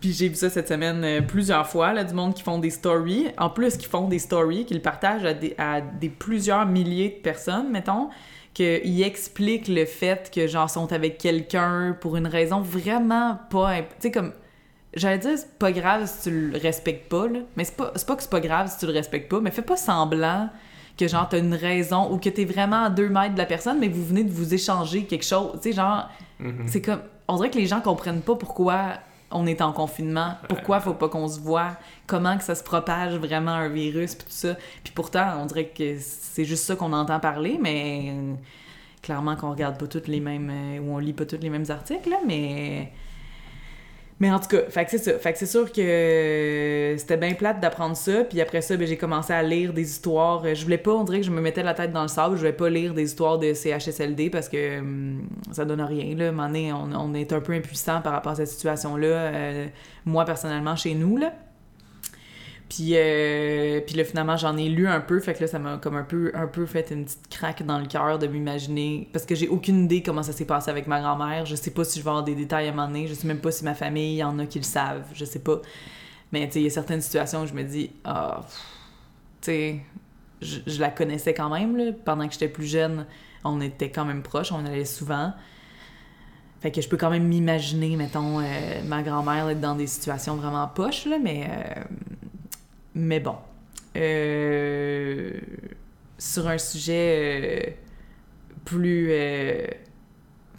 Puis 0.00 0.12
j'ai 0.12 0.28
vu 0.28 0.34
ça 0.34 0.48
cette 0.48 0.68
semaine 0.68 1.04
euh, 1.04 1.20
plusieurs 1.20 1.66
fois, 1.66 1.92
là, 1.92 2.04
du 2.04 2.14
monde 2.14 2.34
qui 2.34 2.42
font 2.42 2.58
des 2.58 2.70
stories. 2.70 3.26
En 3.36 3.50
plus, 3.50 3.76
qui 3.76 3.86
font 3.86 4.08
des 4.08 4.18
stories, 4.18 4.64
qu'ils 4.64 4.80
partagent 4.80 5.24
à 5.24 5.34
des, 5.34 5.54
à 5.58 5.80
des 5.80 6.08
plusieurs 6.08 6.64
milliers 6.64 7.10
de 7.10 7.22
personnes, 7.22 7.70
mettons, 7.70 8.08
qu'ils 8.54 9.02
expliquent 9.02 9.68
le 9.68 9.84
fait 9.84 10.30
que, 10.34 10.46
genre, 10.46 10.70
sont 10.70 10.92
avec 10.92 11.18
quelqu'un 11.18 11.96
pour 12.00 12.16
une 12.16 12.26
raison 12.26 12.60
vraiment 12.60 13.38
pas... 13.50 13.80
Tu 13.80 13.86
sais, 14.00 14.10
comme... 14.10 14.32
J'allais 14.94 15.18
dire, 15.18 15.36
c'est 15.36 15.56
pas 15.58 15.70
grave 15.70 16.06
si 16.06 16.30
tu 16.30 16.50
le 16.50 16.58
respectes 16.58 17.08
pas, 17.08 17.28
là. 17.28 17.40
Mais 17.56 17.64
c'est 17.64 17.76
pas, 17.76 17.92
pas 17.92 18.16
que 18.16 18.22
c'est 18.22 18.30
pas 18.30 18.40
grave 18.40 18.68
si 18.68 18.78
tu 18.78 18.86
le 18.86 18.92
respectes 18.92 19.30
pas, 19.30 19.40
mais 19.40 19.52
fais 19.52 19.62
pas 19.62 19.76
semblant 19.76 20.48
que, 20.98 21.06
genre, 21.06 21.28
t'as 21.28 21.38
une 21.38 21.54
raison 21.54 22.10
ou 22.10 22.18
que 22.18 22.28
t'es 22.28 22.44
vraiment 22.44 22.84
à 22.84 22.90
deux 22.90 23.08
mètres 23.08 23.34
de 23.34 23.38
la 23.38 23.46
personne, 23.46 23.78
mais 23.78 23.88
vous 23.88 24.04
venez 24.04 24.24
de 24.24 24.32
vous 24.32 24.52
échanger 24.52 25.04
quelque 25.04 25.24
chose. 25.24 25.52
Tu 25.62 25.70
sais, 25.70 25.72
genre... 25.72 26.08
Mhm. 26.40 26.64
C'est 26.66 26.80
comme. 26.80 27.02
On 27.30 27.36
dirait 27.36 27.50
que 27.50 27.58
les 27.58 27.66
gens 27.66 27.80
comprennent 27.80 28.22
pas 28.22 28.34
pourquoi 28.34 28.94
on 29.30 29.46
est 29.46 29.62
en 29.62 29.72
confinement, 29.72 30.34
pourquoi 30.48 30.80
faut 30.80 30.94
pas 30.94 31.08
qu'on 31.08 31.28
se 31.28 31.38
voit, 31.38 31.76
comment 32.08 32.36
que 32.36 32.42
ça 32.42 32.56
se 32.56 32.64
propage 32.64 33.14
vraiment 33.14 33.52
un 33.52 33.68
virus, 33.68 34.16
puis 34.16 34.24
tout 34.24 34.32
ça. 34.32 34.56
Puis 34.82 34.92
pourtant, 34.92 35.40
on 35.40 35.46
dirait 35.46 35.66
que 35.66 35.96
c'est 36.00 36.44
juste 36.44 36.64
ça 36.64 36.74
qu'on 36.74 36.92
entend 36.92 37.20
parler, 37.20 37.56
mais 37.60 38.12
euh, 38.12 38.34
clairement 39.02 39.36
qu'on 39.36 39.50
regarde 39.50 39.78
pas 39.78 39.86
toutes 39.86 40.08
les 40.08 40.18
mêmes. 40.18 40.50
euh, 40.50 40.80
ou 40.80 40.94
on 40.94 40.98
lit 40.98 41.12
pas 41.12 41.24
tous 41.24 41.38
les 41.40 41.50
mêmes 41.50 41.66
articles, 41.68 42.10
là, 42.10 42.18
mais. 42.26 42.90
Mais 44.20 44.30
en 44.30 44.38
tout 44.38 44.48
cas, 44.48 44.62
fait 44.68 44.86
c'est 44.90 45.46
sûr 45.46 45.72
que 45.72 46.94
c'était 46.98 47.16
bien 47.16 47.32
plate 47.32 47.58
d'apprendre 47.58 47.96
ça. 47.96 48.22
Puis 48.24 48.40
après 48.42 48.60
ça, 48.60 48.76
ben, 48.76 48.86
j'ai 48.86 48.98
commencé 48.98 49.32
à 49.32 49.42
lire 49.42 49.72
des 49.72 49.90
histoires. 49.90 50.44
Je 50.54 50.62
voulais 50.62 50.76
pas, 50.78 50.92
on 50.92 51.04
dirait 51.04 51.20
que 51.20 51.26
je 51.26 51.30
me 51.30 51.40
mettais 51.40 51.62
la 51.62 51.72
tête 51.72 51.90
dans 51.92 52.02
le 52.02 52.08
sable. 52.08 52.34
Je 52.36 52.40
voulais 52.40 52.52
pas 52.52 52.68
lire 52.68 52.92
des 52.92 53.04
histoires 53.04 53.38
de 53.38 53.54
CHSLD 53.54 54.28
parce 54.28 54.50
que 54.50 54.78
hum, 54.78 55.26
ça 55.52 55.64
donne 55.64 55.80
rien. 55.80 56.14
Là. 56.16 56.32
On, 56.34 56.92
on 56.92 57.14
est 57.14 57.32
un 57.32 57.40
peu 57.40 57.54
impuissant 57.54 58.02
par 58.02 58.12
rapport 58.12 58.32
à 58.32 58.36
cette 58.36 58.48
situation-là. 58.48 59.06
euh, 59.06 59.66
moi, 60.04 60.24
personnellement, 60.26 60.76
chez 60.76 60.94
nous, 60.94 61.16
là. 61.16 61.32
Euh, 62.80 63.80
puis 63.80 63.96
là, 63.96 64.04
finalement, 64.04 64.36
j'en 64.36 64.56
ai 64.56 64.68
lu 64.68 64.86
un 64.86 65.00
peu. 65.00 65.18
Fait 65.20 65.34
que 65.34 65.40
là, 65.40 65.46
ça 65.46 65.58
m'a 65.58 65.76
comme 65.78 65.96
un 65.96 66.04
peu, 66.04 66.30
un 66.34 66.46
peu 66.46 66.66
fait 66.66 66.90
une 66.90 67.04
petite 67.04 67.28
craque 67.28 67.64
dans 67.64 67.78
le 67.78 67.86
cœur 67.86 68.18
de 68.18 68.26
m'imaginer. 68.26 69.08
Parce 69.12 69.26
que 69.26 69.34
j'ai 69.34 69.48
aucune 69.48 69.84
idée 69.84 70.02
comment 70.02 70.22
ça 70.22 70.32
s'est 70.32 70.44
passé 70.44 70.70
avec 70.70 70.86
ma 70.86 71.00
grand-mère. 71.00 71.46
Je 71.46 71.56
sais 71.56 71.72
pas 71.72 71.84
si 71.84 71.98
je 71.98 72.04
vais 72.04 72.10
avoir 72.10 72.24
des 72.24 72.34
détails 72.34 72.66
à 72.66 72.70
un 72.70 72.74
moment 72.74 72.86
donné. 72.88 73.06
Je 73.06 73.14
sais 73.14 73.26
même 73.26 73.40
pas 73.40 73.50
si 73.50 73.64
ma 73.64 73.74
famille, 73.74 74.14
il 74.14 74.18
y 74.18 74.24
en 74.24 74.38
a 74.38 74.46
qui 74.46 74.58
le 74.58 74.64
savent. 74.64 75.04
Je 75.14 75.24
sais 75.24 75.40
pas. 75.40 75.60
Mais 76.32 76.46
tu 76.46 76.54
sais, 76.54 76.60
il 76.60 76.64
y 76.64 76.66
a 76.66 76.70
certaines 76.70 77.00
situations 77.00 77.42
où 77.42 77.46
je 77.46 77.54
me 77.54 77.64
dis, 77.64 77.90
ah, 78.04 78.42
pff, 78.42 78.60
tu 79.40 79.46
sais, 79.46 79.80
je, 80.40 80.58
je 80.66 80.80
la 80.80 80.90
connaissais 80.90 81.34
quand 81.34 81.50
même. 81.50 81.76
Là. 81.76 81.92
Pendant 82.04 82.26
que 82.26 82.32
j'étais 82.32 82.48
plus 82.48 82.66
jeune, 82.66 83.06
on 83.42 83.60
était 83.60 83.90
quand 83.90 84.04
même 84.04 84.22
proches. 84.22 84.52
On 84.52 84.64
allait 84.64 84.84
souvent. 84.84 85.32
Fait 86.60 86.70
que 86.70 86.80
je 86.80 86.88
peux 86.88 86.98
quand 86.98 87.10
même 87.10 87.26
m'imaginer, 87.26 87.96
mettons, 87.96 88.38
euh, 88.38 88.44
ma 88.84 89.02
grand-mère 89.02 89.48
être 89.48 89.60
dans 89.60 89.74
des 89.74 89.86
situations 89.86 90.36
vraiment 90.36 90.68
poches, 90.68 91.06
là, 91.06 91.18
mais... 91.20 91.48
euh, 91.50 91.84
mais 92.94 93.20
bon. 93.20 93.36
Euh, 93.96 95.38
sur 96.18 96.46
un 96.48 96.58
sujet 96.58 97.16
euh, 97.18 97.70
plus, 98.64 99.08
euh, 99.10 99.66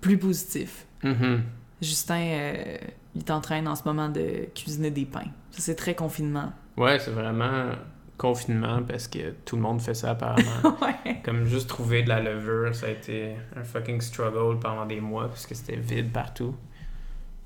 plus 0.02 0.18
positif. 0.18 0.86
Mhm. 1.04 1.44
Justin, 1.82 2.22
euh, 2.22 2.78
il 3.16 3.22
est 3.22 3.32
en 3.32 3.42
train 3.42 3.66
en 3.66 3.76
ce 3.76 3.84
moment 3.86 4.10
de 4.10 4.48
cuisiner 4.54 4.92
des 4.92 5.06
pains. 5.06 5.32
Ça, 5.52 5.62
c'est 5.62 5.76
très 5.76 5.96
confinement. 5.96 6.52
Ouais, 6.78 7.00
c'est 7.00 7.12
vraiment 7.12 7.72
confinement 8.18 8.84
parce 8.84 9.08
que 9.08 9.32
tout 9.46 9.56
le 9.56 9.64
monde 9.64 9.82
fait 9.82 9.96
ça 9.96 10.12
apparemment. 10.12 10.78
ouais. 10.82 11.22
Comme 11.24 11.46
juste 11.46 11.68
trouver 11.68 12.04
de 12.04 12.10
la 12.10 12.22
levure, 12.22 12.74
ça 12.76 12.86
a 12.86 12.90
été 12.90 13.36
un 13.56 13.64
fucking 13.64 14.00
struggle 14.00 14.60
pendant 14.60 14.86
des 14.86 15.02
mois 15.02 15.28
parce 15.28 15.48
que 15.48 15.56
c'était 15.56 15.76
vide 15.78 16.12
partout. 16.12 16.56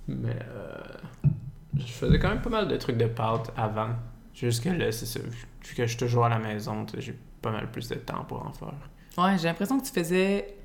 Mais 0.08 0.38
euh, 0.52 1.30
je 1.78 1.86
faisais 1.86 2.19
quand 2.19 2.30
même 2.30 2.41
pas 2.41 2.50
mal 2.50 2.67
de 2.67 2.76
trucs 2.76 2.98
de 2.98 3.08
pâte 3.08 3.52
avant. 3.56 3.91
Jusque 4.36 4.65
là, 4.65 4.91
c'est 4.91 5.06
ça. 5.06 5.19
Vu 5.21 5.76
que 5.76 5.84
je 5.84 5.88
suis 5.89 5.98
toujours 5.98 6.26
à 6.26 6.30
la 6.30 6.39
maison, 6.39 6.86
j'ai 6.98 7.17
pas 7.41 7.52
mal 7.52 7.71
plus 7.71 7.88
de 7.89 7.95
temps 7.95 8.24
pour 8.28 8.45
en 8.45 8.52
faire. 8.52 8.74
Ouais, 9.17 9.38
j'ai 9.38 9.48
l'impression 9.48 9.80
que 9.80 9.86
tu 9.86 9.91
faisais. 9.93 10.56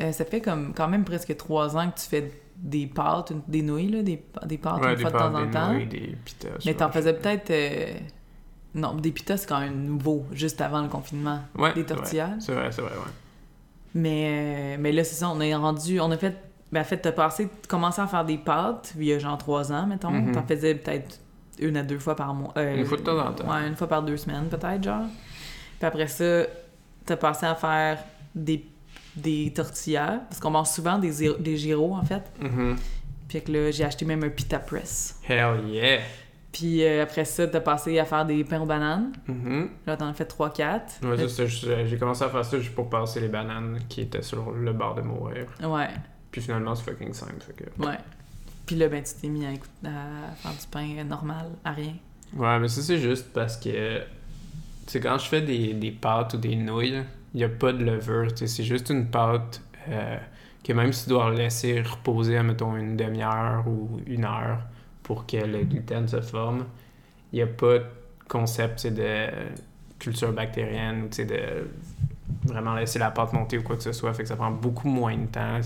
euh, 0.00 0.12
ça 0.12 0.24
fait 0.24 0.40
comme 0.40 0.72
quand 0.74 0.88
même 0.88 1.04
presque 1.04 1.36
trois 1.36 1.76
ans 1.76 1.90
que 1.90 1.98
tu 2.00 2.06
fais 2.06 2.32
des 2.56 2.86
pâtes, 2.86 3.30
une- 3.30 3.42
des 3.48 3.62
nouilles, 3.62 3.88
là, 3.90 4.02
des, 4.02 4.22
des 4.46 4.58
pâtes 4.58 4.80
ouais, 4.82 4.90
une 4.90 4.94
des 4.96 5.02
fois 5.02 5.10
de 5.10 5.18
temps 5.18 5.34
en 5.34 5.50
temps. 5.50 5.72
nouilles, 5.72 5.86
des 5.86 6.16
pitas. 6.24 6.48
Mais 6.66 6.74
t'en 6.74 6.90
faisais 6.90 7.12
peut-être. 7.14 7.50
euh, 7.50 7.94
Non, 8.74 8.94
des 8.94 9.10
pitas, 9.10 9.38
c'est 9.38 9.48
quand 9.48 9.58
même 9.60 9.82
nouveau, 9.84 10.24
juste 10.32 10.60
avant 10.60 10.80
le 10.82 10.88
confinement. 10.88 11.40
Ouais, 11.58 11.74
des 11.74 11.84
tortillas. 11.84 12.36
C'est 12.38 12.52
vrai, 12.54 12.70
c'est 12.70 12.82
vrai, 12.82 12.92
ouais. 12.92 13.12
Mais, 13.94 14.76
euh, 14.76 14.80
mais 14.80 14.92
là, 14.92 15.02
c'est 15.04 15.16
ça, 15.16 15.28
on 15.28 15.40
est 15.40 15.54
rendu. 15.54 15.98
On 16.00 16.10
a 16.12 16.16
fait. 16.16 16.36
Ben, 16.70 16.82
en 16.82 16.84
fait, 16.84 16.98
t'as 16.98 17.10
passé, 17.12 17.48
commencé 17.68 18.00
à 18.00 18.06
faire 18.06 18.24
des 18.24 18.38
pâtes 18.38 18.92
il 18.96 19.04
y 19.04 19.12
a 19.12 19.18
genre 19.18 19.36
trois 19.38 19.72
ans, 19.72 19.86
mettons. 19.88 20.10
Mhm. 20.12 20.32
T'en 20.32 20.46
faisais 20.46 20.76
peut-être 20.76 21.18
une 21.58 21.76
à 21.76 21.82
deux 21.82 21.98
fois 21.98 22.16
par 22.16 22.32
mois. 22.34 22.52
euh, 22.56 22.76
Une 22.76 22.84
fois 22.84 22.96
de 22.98 23.02
temps 23.02 23.18
en 23.18 23.32
temps. 23.32 23.50
Ouais, 23.50 23.66
une 23.66 23.76
fois 23.76 23.86
par 23.88 24.02
deux 24.02 24.16
semaines, 24.16 24.48
peut-être, 24.48 24.82
genre. 24.82 25.04
Puis 25.78 25.86
après 25.86 26.06
ça, 26.08 26.44
t'as 27.06 27.16
passé 27.16 27.46
à 27.46 27.54
faire 27.54 27.98
des, 28.34 28.64
des 29.16 29.52
tortillas, 29.54 30.20
parce 30.28 30.40
qu'on 30.40 30.50
mange 30.50 30.68
souvent 30.68 30.98
des, 30.98 31.32
des 31.38 31.56
gyros, 31.56 31.94
en 31.94 32.02
fait. 32.04 32.22
Mhm. 32.40 32.76
Puis 33.28 33.42
que 33.42 33.52
là, 33.52 33.70
j'ai 33.70 33.84
acheté 33.84 34.04
même 34.04 34.22
un 34.24 34.28
pita 34.30 34.58
press. 34.58 35.20
Hell 35.28 35.60
yeah! 35.68 36.00
Puis 36.52 36.82
euh, 36.84 37.04
après 37.04 37.24
ça, 37.24 37.46
t'as 37.46 37.60
passé 37.60 37.96
à 38.00 38.04
faire 38.04 38.26
des 38.26 38.42
pains 38.42 38.60
aux 38.60 38.66
bananes. 38.66 39.12
Mhm. 39.28 39.70
Là, 39.86 39.96
t'en 39.96 40.08
as 40.08 40.14
fait 40.14 40.24
3-4. 40.24 40.80
Ouais, 41.04 41.28
ça, 41.28 41.46
juste- 41.46 41.66
j'ai 41.86 41.96
commencé 41.96 42.24
à 42.24 42.28
faire 42.28 42.44
ça 42.44 42.58
juste 42.58 42.74
pour 42.74 42.90
passer 42.90 43.20
les 43.20 43.28
bananes 43.28 43.78
qui 43.88 44.00
étaient 44.00 44.22
sur 44.22 44.50
le 44.50 44.72
bord 44.72 44.96
de 44.96 45.02
mourir. 45.02 45.46
Ouais, 45.62 45.86
Puis 46.32 46.40
finalement, 46.40 46.74
c'est 46.74 46.82
fucking 46.90 47.12
simple. 47.12 47.40
Fait 47.40 47.52
que... 47.52 47.86
ouais. 47.86 47.98
Puis 48.66 48.76
là, 48.76 48.88
ben, 48.88 49.02
tu 49.02 49.12
t'es 49.20 49.28
mis 49.28 49.44
à, 49.46 49.50
à 49.50 50.34
faire 50.36 50.52
du 50.52 50.66
pain 50.70 51.04
normal, 51.04 51.46
à 51.64 51.72
rien. 51.72 51.94
Ouais, 52.34 52.58
mais 52.58 52.68
ça, 52.68 52.82
c'est 52.82 52.98
juste 52.98 53.32
parce 53.32 53.56
que. 53.56 54.00
Tu 54.86 54.98
quand 54.98 55.18
je 55.18 55.26
fais 55.26 55.42
des, 55.42 55.72
des 55.74 55.92
pâtes 55.92 56.34
ou 56.34 56.36
des 56.38 56.56
nouilles, 56.56 57.02
il 57.34 57.36
n'y 57.38 57.44
a 57.44 57.48
pas 57.48 57.72
de 57.72 57.84
levure. 57.84 58.28
C'est 58.34 58.64
juste 58.64 58.90
une 58.90 59.06
pâte 59.06 59.62
euh, 59.88 60.18
que 60.64 60.72
même 60.72 60.92
si 60.92 61.04
tu 61.04 61.10
dois 61.10 61.32
laisser 61.32 61.80
reposer, 61.82 62.42
mettons, 62.42 62.76
une 62.76 62.96
demi-heure 62.96 63.66
ou 63.66 64.00
une 64.06 64.24
heure 64.24 64.60
pour 65.02 65.26
que 65.26 65.36
le 65.36 65.64
gluten 65.64 66.08
se 66.08 66.20
forme, 66.20 66.66
il 67.32 67.36
n'y 67.36 67.42
a 67.42 67.46
pas 67.46 67.78
de 67.78 67.84
concept 68.28 68.86
de 68.86 69.26
culture 69.98 70.32
bactérienne 70.32 71.04
ou 71.04 71.08
de 71.08 71.68
vraiment 72.44 72.74
laisser 72.74 72.98
la 72.98 73.10
pâte 73.10 73.32
monter 73.32 73.58
ou 73.58 73.62
quoi 73.62 73.76
que 73.76 73.82
ce 73.82 73.92
soit. 73.92 74.12
Fait 74.14 74.22
que 74.22 74.28
ça 74.28 74.36
prend 74.36 74.50
beaucoup 74.50 74.88
moins 74.88 75.16
de 75.16 75.26
temps, 75.26 75.60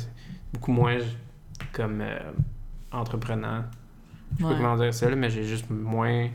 beaucoup 0.52 0.72
moins 0.72 0.98
comme 1.72 2.00
euh, 2.00 2.18
entreprenant. 2.94 3.64
Je 4.32 4.38
sais 4.38 4.44
Ouais. 4.44 4.50
pas 4.50 4.56
comment 4.56 4.76
dire 4.76 4.92
ça, 4.94 5.08
là, 5.10 5.16
mais 5.16 5.30
j'ai 5.30 5.44
juste 5.44 5.70
moins. 5.70 6.28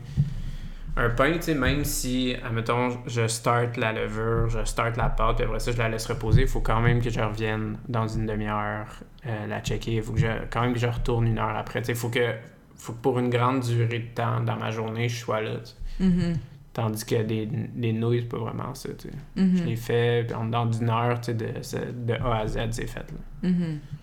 un 0.96 1.08
pain, 1.10 1.32
tu 1.34 1.42
sais, 1.42 1.54
même 1.54 1.84
si, 1.84 2.34
admettons, 2.44 2.98
je 3.06 3.26
start 3.28 3.76
la 3.76 3.92
levure, 3.92 4.48
je 4.50 4.64
start 4.64 4.96
la 4.96 5.08
pâte, 5.08 5.36
puis 5.36 5.44
après 5.44 5.60
ça, 5.60 5.70
je 5.72 5.78
la 5.78 5.88
laisse 5.88 6.04
reposer, 6.06 6.42
il 6.42 6.48
faut 6.48 6.60
quand 6.60 6.80
même 6.80 7.00
que 7.00 7.10
je 7.10 7.20
revienne 7.20 7.78
dans 7.88 8.08
une 8.08 8.26
demi-heure 8.26 8.86
euh, 9.26 9.46
la 9.46 9.60
checker. 9.60 9.94
Il 9.96 10.02
faut 10.02 10.12
que 10.12 10.18
je, 10.20 10.26
quand 10.50 10.62
même 10.62 10.72
que 10.74 10.80
je 10.80 10.88
retourne 10.88 11.26
une 11.28 11.38
heure 11.38 11.56
après. 11.56 11.80
Tu 11.80 11.86
sais, 11.86 11.92
il 11.92 11.98
faut 11.98 12.08
que, 12.10 12.34
faut 12.76 12.92
que 12.92 12.98
pour 13.00 13.18
une 13.20 13.30
grande 13.30 13.60
durée 13.60 14.00
de 14.00 14.14
temps 14.14 14.40
dans 14.40 14.56
ma 14.56 14.70
journée, 14.72 15.08
je 15.08 15.16
sois 15.16 15.40
là. 15.40 15.56
tu 15.58 15.66
sais. 15.66 16.04
Mhm. 16.04 16.36
Tandis 16.72 17.04
que 17.04 17.22
des, 17.22 17.46
des 17.46 17.92
nouilles, 17.92 18.20
c'est 18.22 18.28
pas 18.28 18.38
vraiment 18.38 18.74
ça. 18.74 18.88
tu 18.98 19.08
sais. 19.08 19.14
Mhm. 19.36 19.56
Je 19.56 19.64
les 19.64 19.76
fais, 19.76 20.24
puis 20.24 20.34
en 20.34 20.44
dedans 20.46 20.66
d'une 20.66 20.90
heure, 20.90 21.20
tu 21.20 21.32
sais, 21.32 21.34
de, 21.34 22.12
de 22.12 22.14
A 22.14 22.38
à 22.40 22.46
Z, 22.48 22.58
c'est 22.72 22.86
fait. 22.88 23.00
Là. 23.10 23.48
Mhm. 23.48 23.78
Que 23.78 23.99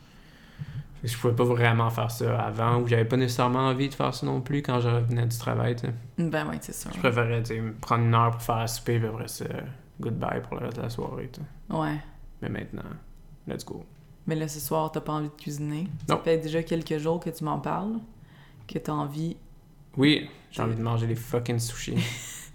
Je 1.04 1.16
pouvais 1.18 1.36
pas 1.36 1.44
vraiment 1.44 1.90
faire 1.90 2.10
ça 2.12 2.40
avant, 2.40 2.82
ou 2.82 2.88
j'avais 2.88 3.06
pas 3.06 3.18
nécessairement 3.18 3.68
envie 3.68 3.90
de 3.90 3.94
faire 3.94 4.14
ça 4.14 4.26
non 4.26 4.42
plus 4.42 4.62
quand 4.62 4.80
je 4.80 4.90
revenais 4.90 5.26
du 5.26 5.38
travail. 5.38 5.76
tu 5.76 5.88
sais. 5.88 5.94
Ben 6.18 6.48
ouais, 6.48 6.58
c'est 6.62 6.74
sûr. 6.74 6.92
Je 6.94 7.00
préférais 7.00 7.44
prendre 7.82 8.04
une 8.04 8.16
heure 8.16 8.32
pour 8.32 8.42
faire 8.42 8.58
à 8.58 8.68
souper, 8.68 9.00
puis 9.00 9.08
après 9.08 9.28
ça, 9.28 9.46
goodbye 10.02 10.42
pour 10.42 10.58
le 10.60 10.66
reste 10.66 10.78
de 10.78 10.82
la 10.82 10.90
soirée. 10.90 11.30
tu 11.32 11.42
sais. 11.42 11.78
Ouais. 11.78 11.98
Mais 12.42 12.50
maintenant, 12.50 12.84
let's 13.48 13.64
go. 13.66 13.84
Mais 14.26 14.36
là, 14.36 14.48
ce 14.48 14.60
soir, 14.60 14.92
t'as 14.92 15.02
pas 15.02 15.14
envie 15.14 15.30
de 15.30 15.34
cuisiner? 15.34 15.88
Non. 16.10 16.18
Ça 16.18 16.22
fait 16.24 16.38
déjà 16.38 16.62
quelques 16.64 16.98
jours 16.98 17.20
que 17.20 17.30
tu 17.30 17.44
m'en 17.44 17.60
parles, 17.60 18.00
que 18.68 18.78
t'as 18.78 18.92
envie. 18.92 19.38
Oui, 19.96 20.30
j'ai 20.52 20.62
envie 20.62 20.76
de 20.76 20.82
manger 20.82 21.08
des 21.08 21.16
fucking 21.16 21.60
sushis. 21.60 21.98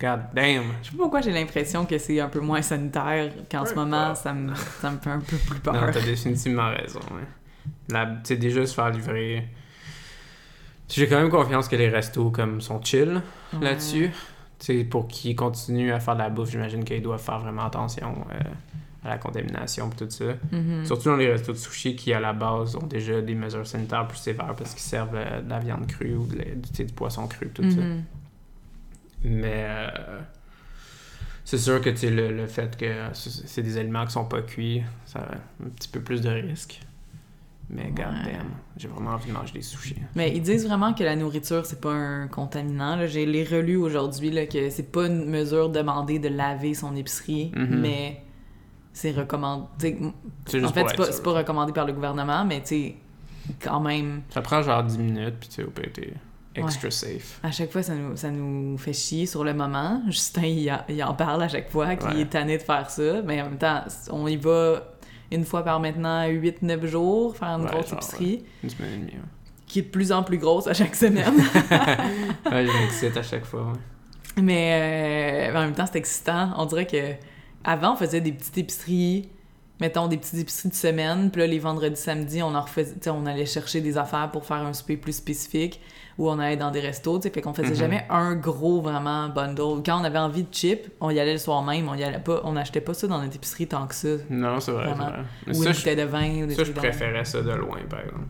God 0.01 0.20
damn! 0.34 0.64
Je 0.82 0.90
sais 0.90 0.97
pas 0.97 1.03
pourquoi 1.05 1.20
j'ai 1.20 1.30
l'impression 1.32 1.86
que 1.86 1.97
c'est 1.99 2.18
un 2.20 2.28
peu 2.28 2.40
moins 2.40 2.61
sanitaire 2.62 3.32
qu'en 3.51 3.64
ce 3.64 3.74
moment, 3.74 4.14
ça 4.14 4.32
me, 4.32 4.55
ça 4.55 4.90
me 4.90 4.99
fait 4.99 5.11
un 5.11 5.20
peu 5.20 5.36
plus 5.36 5.61
peur. 5.61 5.74
Non, 5.74 5.93
t'as 5.93 6.01
définitivement 6.03 6.70
raison. 6.70 7.01
Ouais. 7.12 7.26
La- 7.90 8.06
déjà 8.06 8.66
se 8.66 8.74
faire 8.74 8.90
livrer. 8.90 9.48
J'ai 10.88 11.08
quand 11.08 11.20
même 11.20 11.30
confiance 11.30 11.68
que 11.68 11.76
les 11.76 11.88
restos 11.88 12.30
comme 12.30 12.60
sont 12.60 12.82
chill 12.82 13.22
Ouais. 13.54 13.60
là-dessus. 13.60 14.10
Pour 14.90 15.08
qu'ils 15.08 15.34
continuent 15.34 15.92
à 15.92 15.98
faire 15.98 16.14
de 16.14 16.20
la 16.20 16.30
bouffe, 16.30 16.50
j'imagine 16.50 16.84
qu'ils 16.84 17.02
doivent 17.02 17.20
faire 17.22 17.40
vraiment 17.40 17.64
attention 17.64 18.14
euh, 18.32 18.38
à 19.04 19.08
la 19.08 19.18
contamination 19.18 19.90
et 19.90 19.96
tout 19.96 20.08
ça. 20.10 20.24
Mhm. 20.52 20.84
Surtout 20.86 21.08
dans 21.08 21.16
les 21.16 21.30
restos 21.32 21.52
de 21.52 21.56
sushi 21.58 21.96
qui, 21.96 22.12
à 22.12 22.20
la 22.20 22.32
base, 22.32 22.76
ont 22.76 22.86
déjà 22.86 23.20
des 23.20 23.34
mesures 23.34 23.66
sanitaires 23.66 24.06
plus 24.06 24.18
sévères 24.18 24.54
parce 24.56 24.70
qu'ils 24.72 24.82
servent 24.82 25.16
euh, 25.16 25.40
de 25.40 25.50
la 25.50 25.58
viande 25.58 25.86
crue 25.88 26.14
ou 26.14 26.26
de 26.26 26.84
du, 26.84 26.92
poisson 26.92 27.26
cru, 27.26 27.48
tout 27.48 27.68
ça. 27.68 27.80
Mhm. 27.80 28.04
Mais 29.24 29.64
euh, 29.68 30.20
c'est 31.44 31.58
sûr 31.58 31.80
que 31.80 31.90
le, 32.06 32.30
le 32.32 32.46
fait 32.46 32.76
que 32.76 32.86
c'est 33.14 33.30
c'est 33.48 33.62
des 33.62 33.78
aliments 33.78 34.04
qui 34.06 34.12
sont 34.12 34.24
pas 34.26 34.42
cuits, 34.42 34.82
ça 35.06 35.20
a 35.20 35.34
un 35.64 35.68
petit 35.70 35.88
peu 35.88 36.00
plus 36.00 36.20
de 36.20 36.28
risques. 36.28 36.80
Mais 37.74 37.90
god 37.90 38.04
Ouais. 38.26 38.38
j'ai 38.76 38.86
vraiment 38.88 39.12
envie 39.12 39.28
de 39.28 39.32
manger 39.32 39.54
des 39.54 39.62
sushis. 39.62 39.96
Mais 40.14 40.30
ils 40.36 40.42
disent 40.42 40.66
vraiment 40.66 40.92
que 40.92 41.02
la 41.02 41.16
nourriture, 41.16 41.64
c'est 41.64 41.80
pas 41.80 41.92
un 41.92 42.28
contaminant. 42.28 42.96
là. 42.96 43.06
J'ai 43.06 43.24
les 43.24 43.44
relus 43.44 43.76
aujourd'hui 43.78 44.30
là, 44.30 44.46
que 44.46 44.68
c'est 44.70 44.92
pas 44.92 45.06
une 45.06 45.24
mesure 45.30 45.70
demandée 45.70 46.18
de 46.18 46.28
laver 46.28 46.74
son 46.74 46.94
épicerie, 46.94 47.50
Mhm. 47.56 47.80
mais 47.80 48.22
c'est 48.92 49.12
recommandé. 49.12 49.98
C'est 50.46 50.58
En 50.58 50.60
juste 50.60 50.74
fait, 50.74 50.80
pour 50.82 50.90
c'est 50.90 50.96
pas, 50.96 51.12
c'est 51.12 51.22
pas 51.22 51.32
recommandé 51.32 51.72
par 51.72 51.86
le 51.86 51.92
gouvernement, 51.94 52.44
mais 52.44 52.62
tu 52.62 52.92
quand 53.60 53.80
même, 53.80 54.22
Ça 54.28 54.42
prend 54.42 54.60
genre 54.62 54.84
10 54.84 54.98
minutes, 54.98 55.36
puis 55.40 55.48
tu 55.48 55.62
sais, 55.62 55.90
t'es 55.94 56.12
extra 56.54 56.90
safe. 56.90 57.40
à 57.42 57.50
chaque 57.50 57.72
fois, 57.72 57.82
ça 57.82 57.94
nous, 57.94 58.14
ça 58.16 58.30
nous 58.30 58.76
fait 58.76 58.92
chier 58.92 59.24
sur 59.26 59.42
le 59.44 59.54
moment. 59.54 60.02
Justin, 60.08 60.42
il, 60.44 60.68
a- 60.68 60.84
il 60.90 61.02
en 61.02 61.14
parle 61.14 61.42
à 61.42 61.48
chaque 61.48 61.70
fois 61.70 61.96
qu'il 61.96 62.08
Ouais. 62.10 62.20
est 62.20 62.26
tanné 62.30 62.58
de 62.58 62.62
faire 62.62 62.90
ça, 62.90 63.22
mais 63.22 63.40
en 63.40 63.46
même 63.46 63.58
temps, 63.58 63.82
on 64.10 64.26
y 64.28 64.36
va 64.36 64.91
une 65.33 65.45
fois 65.45 65.64
par 65.64 65.80
maintenant 65.80 66.26
8-9 66.28 66.87
jours, 66.87 67.37
faire 67.37 67.49
une 67.49 67.64
Ouais, 67.64 67.70
grosse 67.70 67.89
genre, 67.89 67.99
épicerie, 67.99 68.45
Une 68.62 68.70
semaine 68.70 68.93
et 68.93 68.99
demie. 68.99 69.12
Ouais, 69.12 69.28
qui 69.66 69.78
est 69.78 69.83
de 69.83 69.89
plus 69.89 70.12
en 70.12 70.22
plus 70.22 70.39
grosse 70.39 70.66
à 70.66 70.74
chaque 70.74 70.95
semaine. 70.95 71.35
ouais 72.51 72.66
je 72.66 72.80
m'excite 72.83 73.16
à 73.16 73.22
chaque 73.22 73.45
fois. 73.45 73.62
Ouais. 73.72 74.43
Mais 74.43 75.51
euh, 75.51 75.57
en 75.57 75.61
même 75.62 75.74
temps, 75.74 75.87
c'est 75.91 75.99
excitant. 75.99 76.51
On 76.57 76.66
dirait 76.66 76.87
que 76.87 77.14
avant, 77.64 77.95
on 77.95 77.97
faisait 77.97 78.20
des 78.20 78.33
petites 78.33 78.57
épiceries, 78.59 79.28
mettons 79.83 80.07
des 80.09 80.16
petites 80.16 80.39
épiceries 80.39 80.68
de 80.70 80.74
semaine, 80.74 81.30
puis 81.30 81.41
là, 81.43 81.47
les 81.47 81.59
vendredis, 81.59 82.01
samedis, 82.01 82.43
on 82.43 82.55
en 82.55 82.62
refaisait, 82.62 82.95
on 83.09 83.26
allait 83.26 83.45
chercher 83.47 83.80
des 83.83 83.99
affaires 83.99 84.30
pour 84.30 84.47
faire 84.47 84.59
un 84.59 84.72
souper 84.72 84.97
plus 84.97 85.12
spécifique, 85.14 85.80
ou 86.18 86.30
on 86.30 86.39
allait 86.39 86.57
dans 86.57 86.70
des 86.70 86.80
restos, 86.80 87.18
tu 87.18 87.24
sais, 87.24 87.30
fait 87.35 87.41
qu'on 87.43 87.53
faisait 87.53 87.70
Mhm. 87.70 87.74
jamais 87.74 88.07
un 88.09 88.35
gros, 88.37 88.80
vraiment, 88.80 89.28
bundle. 89.28 89.83
Quand 89.85 90.01
on 90.01 90.05
avait 90.05 90.18
envie 90.18 90.45
de 90.45 90.53
chips, 90.55 90.89
on 91.01 91.11
y 91.11 91.18
allait 91.18 91.33
le 91.33 91.39
soir 91.39 91.62
même, 91.62 91.89
on 91.89 91.95
y 91.95 92.05
allait 92.05 92.18
pas, 92.20 92.41
on 92.45 92.55
achetait 92.57 92.80
pas 92.80 92.95
ça 92.95 93.07
dans 93.09 93.20
notre 93.20 93.35
épicerie 93.37 93.66
tant 93.66 93.87
que 93.87 93.95
ça. 93.95 94.09
Non, 94.30 94.61
c'est 94.61 94.72
vrai, 94.72 94.93
vrai. 94.95 95.12
Ou 95.49 95.53
ça, 95.55 95.70
une 95.70 95.74
bouteille 95.76 95.97
de 95.97 96.03
vin, 96.05 96.43
ou 96.43 96.47
des 96.47 96.55
ça, 96.55 96.64
je 96.64 96.72
préférais 96.72 97.24
ça 97.24 97.43
de 97.43 97.51
loin, 97.53 97.78
par 97.91 98.01
exemple. 98.01 98.26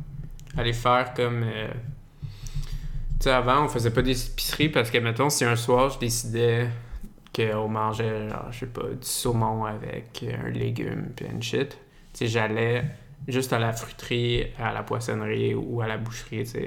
Aller 0.56 0.72
faire 0.72 1.12
comme... 1.14 1.42
euh, 1.44 1.68
Tu 3.20 3.28
sais, 3.28 3.30
avant, 3.30 3.64
on 3.64 3.68
faisait 3.68 3.90
pas 3.90 4.02
des 4.02 4.26
épiceries 4.26 4.68
parce 4.68 4.90
que, 4.90 4.98
mettons, 4.98 5.30
si 5.30 5.44
un 5.44 5.54
soir, 5.56 5.90
je 5.90 5.98
décidais 5.98 6.68
qu'on 7.34 7.68
mangeait, 7.68 8.28
genre, 8.28 8.48
je 8.50 8.58
sais 8.60 8.66
pas, 8.66 8.82
du 8.88 8.96
saumon 9.06 9.64
avec 9.64 10.24
un 10.44 10.50
légume 10.50 11.10
puis 11.16 11.26
une 11.26 11.42
shit, 11.42 11.78
tu 12.12 12.26
j'allais 12.26 12.84
juste 13.28 13.52
à 13.52 13.58
la 13.58 13.72
fruiterie, 13.72 14.44
à 14.58 14.72
la 14.72 14.82
poissonnerie 14.82 15.54
ou 15.54 15.80
à 15.80 15.86
la 15.86 15.96
boucherie, 15.98 16.44
tu 16.44 16.58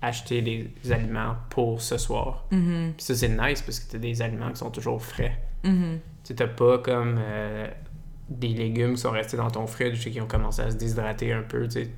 acheter 0.00 0.42
des 0.42 0.92
aliments 0.92 1.36
pour 1.48 1.80
ce 1.80 1.96
soir. 1.96 2.44
Mhm, 2.50 2.94
Puis 2.96 3.04
ça, 3.04 3.14
c'est 3.14 3.28
nice 3.28 3.62
parce 3.62 3.78
que 3.78 3.92
t'as 3.92 3.98
des 3.98 4.20
aliments 4.20 4.50
qui 4.50 4.56
sont 4.56 4.70
toujours 4.70 5.00
frais. 5.02 5.38
mhm. 5.64 6.00
Tu 6.24 6.34
t'as 6.34 6.46
pas 6.48 6.78
comme 6.78 7.18
euh, 7.20 7.68
des 8.28 8.48
légumes 8.48 8.94
qui 8.94 9.00
sont 9.00 9.10
restés 9.12 9.36
dans 9.36 9.50
ton 9.50 9.66
fridge 9.66 10.04
et 10.06 10.10
qui 10.10 10.20
ont 10.20 10.26
commencé 10.26 10.62
à 10.62 10.70
se 10.70 10.76
déshydrater 10.76 11.32
un 11.32 11.42
peu, 11.42 11.66
tu. 11.68 11.88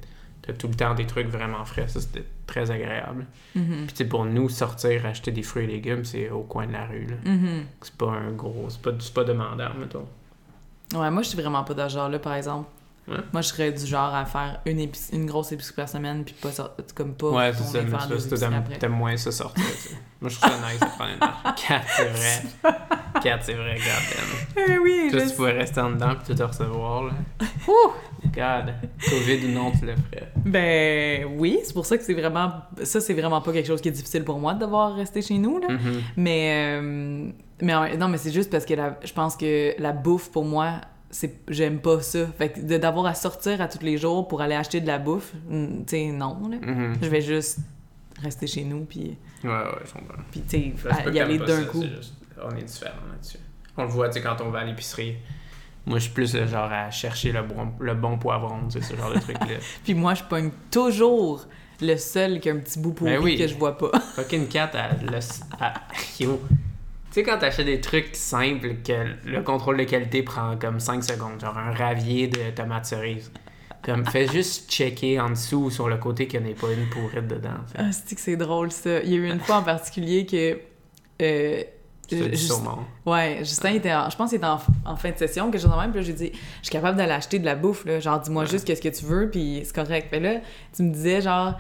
T'as 0.42 0.52
tout 0.52 0.68
le 0.68 0.74
temps 0.74 0.94
des 0.94 1.06
trucs 1.06 1.28
vraiment 1.28 1.64
frais. 1.64 1.88
Ça, 1.88 2.00
c'était 2.02 2.24
très 2.46 2.70
agréable. 2.70 3.26
Mhm. 3.54 3.64
Puis, 3.86 3.86
tu 3.88 3.94
sais, 3.96 4.04
pour 4.04 4.24
nous, 4.24 4.48
sortir, 4.48 5.06
acheter 5.06 5.30
des 5.32 5.42
fruits 5.42 5.64
et 5.64 5.66
légumes, 5.68 6.04
c'est 6.04 6.30
au 6.30 6.42
coin 6.42 6.66
de 6.66 6.72
la 6.72 6.86
rue, 6.86 7.06
là. 7.06 7.30
Mhm. 7.30 7.64
C'est 7.82 7.94
pas 7.96 8.10
un 8.10 8.32
gros... 8.32 8.66
C'est 8.68 8.82
pas, 8.82 8.90
c'est 8.98 9.14
pas 9.14 9.24
demandant, 9.24 9.70
mettons. 9.78 10.06
Ouais, 10.94 11.10
moi, 11.10 11.22
je 11.22 11.28
suis 11.28 11.40
vraiment 11.40 11.64
pas 11.64 11.74
de 11.74 11.88
ce 11.88 11.94
genre-là, 11.94 12.18
par 12.18 12.34
exemple. 12.34 12.68
Ouais. 13.06 13.18
Moi, 13.34 13.42
je 13.42 13.48
serais 13.48 13.70
du 13.70 13.84
genre 13.84 14.14
à 14.14 14.24
faire 14.24 14.60
une, 14.64 14.88
une 15.12 15.26
grosse 15.26 15.52
épicerie 15.52 15.74
par 15.76 15.88
semaine, 15.90 16.24
puis 16.24 16.34
pas 16.40 16.50
sor- 16.52 16.74
comme 16.94 17.12
pas. 17.14 17.28
Ouais, 17.30 17.52
c'est 17.52 17.62
ça. 17.64 17.82
Mais 17.82 17.90
épiceries 17.90 18.78
t'aimes- 18.78 18.92
moins 18.92 19.16
ça 19.18 19.30
sortir, 19.30 19.62
sais. 19.64 19.90
Moi, 20.22 20.30
je 20.30 20.40
trouve 20.40 20.50
ça 20.50 20.58
nice 20.72 20.80
de 20.80 20.86
prendre 20.86 21.10
une 21.12 21.18
marche. 21.18 21.62
4, 21.68 21.84
c'est 21.96 22.08
vrai. 22.08 22.42
4, 23.22 23.44
c'est 23.44 23.52
vrai, 23.54 23.74
God 23.76 24.64
Eh 24.68 24.78
oui, 24.78 25.08
Toi, 25.10 25.20
je 25.20 25.28
tu 25.28 25.34
pouvais 25.36 25.52
rester 25.52 25.80
en 25.82 25.90
dedans 25.90 26.14
puis 26.14 26.28
tout 26.28 26.34
te 26.34 26.42
recevoir, 26.42 27.02
là. 27.04 27.12
God. 28.32 28.74
Covid 29.10 29.46
ou 29.46 29.48
non, 29.52 29.70
tu 29.72 29.86
le 29.86 29.94
ferais. 29.96 30.32
Ben 30.44 31.24
oui, 31.36 31.58
c'est 31.64 31.72
pour 31.74 31.86
ça 31.86 31.96
que 31.98 32.04
c'est 32.04 32.14
vraiment. 32.14 32.52
Ça, 32.82 33.00
c'est 33.00 33.14
vraiment 33.14 33.40
pas 33.40 33.52
quelque 33.52 33.66
chose 33.66 33.80
qui 33.80 33.88
est 33.88 33.92
difficile 33.92 34.24
pour 34.24 34.38
moi 34.38 34.54
de 34.54 34.60
devoir 34.60 34.94
rester 34.94 35.22
chez 35.22 35.38
nous, 35.38 35.58
là. 35.58 35.68
Mhm. 35.68 36.02
Mais. 36.16 36.78
euh, 36.80 37.30
mais 37.62 37.96
non, 37.96 38.08
mais 38.08 38.18
c'est 38.18 38.32
juste 38.32 38.50
parce 38.50 38.64
que 38.64 38.74
la- 38.74 38.98
je 39.04 39.12
pense 39.12 39.36
que 39.36 39.80
la 39.80 39.92
bouffe, 39.92 40.30
pour 40.30 40.44
moi, 40.44 40.80
c'est 41.10 41.38
j'aime 41.48 41.78
pas 41.78 42.00
ça. 42.00 42.26
Fait 42.36 42.48
que 42.50 42.60
de- 42.60 42.76
d'avoir 42.78 43.06
à 43.06 43.14
sortir 43.14 43.60
à 43.60 43.68
tous 43.68 43.82
les 43.84 43.96
jours 43.96 44.26
pour 44.26 44.40
aller 44.40 44.56
acheter 44.56 44.80
de 44.80 44.86
la 44.88 44.98
bouffe, 44.98 45.32
mm, 45.48 45.66
tu 45.66 45.82
sais, 45.86 46.06
non, 46.10 46.38
là. 46.50 46.56
Mhm. 46.60 46.96
Je 47.00 47.08
vais 47.08 47.20
juste 47.20 47.58
rester 48.22 48.46
chez 48.46 48.64
nous, 48.64 48.84
puis, 48.84 49.16
Ouais, 49.44 49.50
ouais, 49.50 49.64
je 49.86 49.92
comprends. 49.92 50.22
puis 50.30 50.40
tu 50.48 50.72
sais, 50.74 51.12
y 51.12 51.20
aller 51.20 51.38
d'un 51.38 51.46
ça, 51.62 51.64
coup. 51.64 51.82
juste- 51.82 52.14
on 52.42 52.50
est 52.56 52.62
différents 52.62 52.92
là-dessus. 53.12 53.38
On 53.76 53.82
le 53.82 53.88
voit, 53.88 54.08
tu 54.08 54.14
sais, 54.14 54.20
quand 54.22 54.36
on 54.44 54.50
va 54.50 54.60
à 54.60 54.64
l'épicerie. 54.64 55.16
Moi, 55.86 55.98
je 55.98 56.04
suis 56.04 56.12
plus 56.12 56.34
le 56.34 56.46
genre 56.46 56.70
à 56.72 56.90
chercher 56.90 57.32
le 57.32 57.42
bon, 57.42 57.72
le 57.78 57.94
bon 57.94 58.16
poivron, 58.18 58.68
tu 58.68 58.80
sais, 58.80 58.86
ce 58.86 58.96
genre 58.96 59.12
de 59.12 59.20
truc-là. 59.20 59.56
Puis 59.84 59.94
moi, 59.94 60.14
je 60.14 60.22
pogne 60.24 60.50
toujours 60.70 61.44
le 61.80 61.96
seul 61.96 62.40
qui 62.40 62.48
a 62.48 62.52
un 62.54 62.58
petit 62.58 62.78
bout 62.78 62.92
pourri 62.92 63.10
Ben 63.12 63.22
oui. 63.22 63.36
que 63.36 63.46
je 63.46 63.54
vois 63.54 63.76
pas. 63.76 63.90
Fucking 64.16 64.48
cat, 64.48 64.70
elle. 64.74 65.18
Tu 66.16 66.26
sais, 67.10 67.22
quand 67.22 67.38
t'achètes 67.38 67.66
des 67.66 67.80
trucs 67.80 68.16
simples, 68.16 68.76
que 68.84 68.92
le 69.24 69.42
contrôle 69.42 69.76
de 69.76 69.84
qualité 69.84 70.22
prend 70.22 70.56
comme 70.56 70.80
5 70.80 71.04
secondes, 71.04 71.40
genre 71.40 71.56
un 71.58 71.72
ravier 71.72 72.28
de 72.28 72.50
tomates 72.54 72.86
cerises. 72.86 73.30
Comme, 73.82 74.06
fais 74.06 74.26
juste 74.26 74.70
checker 74.70 75.20
en 75.20 75.28
dessous 75.30 75.64
ou 75.64 75.70
sur 75.70 75.88
le 75.90 75.98
côté 75.98 76.26
qu'il 76.26 76.40
n'y 76.40 76.46
en 76.46 76.50
ait 76.52 76.54
pas 76.54 76.72
une 76.72 76.88
pourrite 76.88 77.28
dedans. 77.28 77.50
Ah, 77.76 77.92
c'est 77.92 78.14
que 78.14 78.20
c'est 78.20 78.36
drôle, 78.36 78.72
ça? 78.72 79.00
Il 79.02 79.10
y 79.10 79.14
a 79.14 79.16
eu 79.18 79.30
une 79.30 79.40
fois 79.40 79.56
en 79.56 79.62
particulier 79.62 80.24
que... 80.24 80.58
euh, 81.20 81.62
Juste- 82.10 82.48
saumon. 82.52 82.78
Ouais, 83.06 83.38
Justin 83.40 83.72
était 83.74 83.92
en, 83.94 84.10
je 84.10 84.16
pense 84.16 84.30
qu'il 84.30 84.36
était 84.38 84.46
en, 84.46 84.58
en 84.84 84.96
fin 84.96 85.10
de 85.10 85.16
session, 85.16 85.50
quelque 85.50 85.62
chose 85.62 85.70
de 85.72 85.76
même, 85.80 85.92
puis 85.92 86.02
j'ai 86.02 86.12
dit, 86.12 86.30
je 86.32 86.66
suis 86.66 86.72
capable 86.72 86.96
d'aller 86.98 87.12
acheter 87.12 87.38
de 87.38 87.44
la 87.44 87.54
bouffe, 87.54 87.84
là, 87.84 88.00
genre, 88.00 88.20
dis-moi 88.20 88.42
Ouais. 88.44 88.48
juste 88.48 88.66
qu'est-ce 88.66 88.82
que 88.82 88.88
tu 88.88 89.04
veux, 89.04 89.30
puis 89.30 89.62
c'est 89.64 89.74
correct. 89.74 90.08
Fait 90.10 90.20
là, 90.20 90.40
tu 90.74 90.82
me 90.82 90.92
disais, 90.92 91.20
genre, 91.20 91.54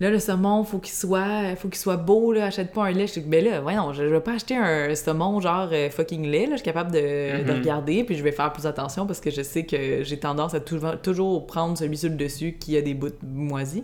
là, 0.00 0.10
le 0.10 0.18
saumon, 0.20 0.62
faut 0.62 0.78
qu'il 0.78 0.94
soit, 0.94 1.56
faut 1.56 1.68
qu'il 1.68 1.78
soit 1.78 1.96
beau, 1.96 2.32
là, 2.32 2.44
achète 2.46 2.72
pas 2.72 2.84
un 2.86 2.92
lait. 2.92 3.06
Je 3.08 3.14
dis, 3.14 3.20
ben 3.20 3.44
là, 3.44 3.60
voyons, 3.60 3.92
je, 3.92 4.04
je 4.04 4.08
vais 4.14 4.20
pas 4.20 4.34
acheter 4.34 4.56
un 4.56 4.94
saumon, 4.94 5.40
genre, 5.40 5.68
euh, 5.72 5.90
fucking 5.90 6.24
lait, 6.26 6.44
là, 6.46 6.52
je 6.52 6.56
suis 6.58 6.64
capable 6.64 6.92
de, 6.92 7.42
de 7.44 7.52
Mhm. 7.52 7.58
regarder, 7.58 8.04
puis 8.04 8.14
je 8.16 8.22
vais 8.22 8.30
faire 8.32 8.52
plus 8.52 8.66
attention, 8.66 9.06
parce 9.06 9.18
que 9.20 9.30
je 9.30 9.42
sais 9.42 9.64
que 9.66 10.04
j'ai 10.04 10.18
tendance 10.18 10.54
à 10.54 10.60
toujours, 10.60 11.00
toujours 11.02 11.46
prendre 11.46 11.76
celui 11.76 11.96
sur 11.96 12.10
le 12.10 12.16
dessus 12.16 12.56
qui 12.60 12.76
a 12.76 12.80
des 12.82 12.94
bouts 12.94 13.08
moisis. 13.24 13.82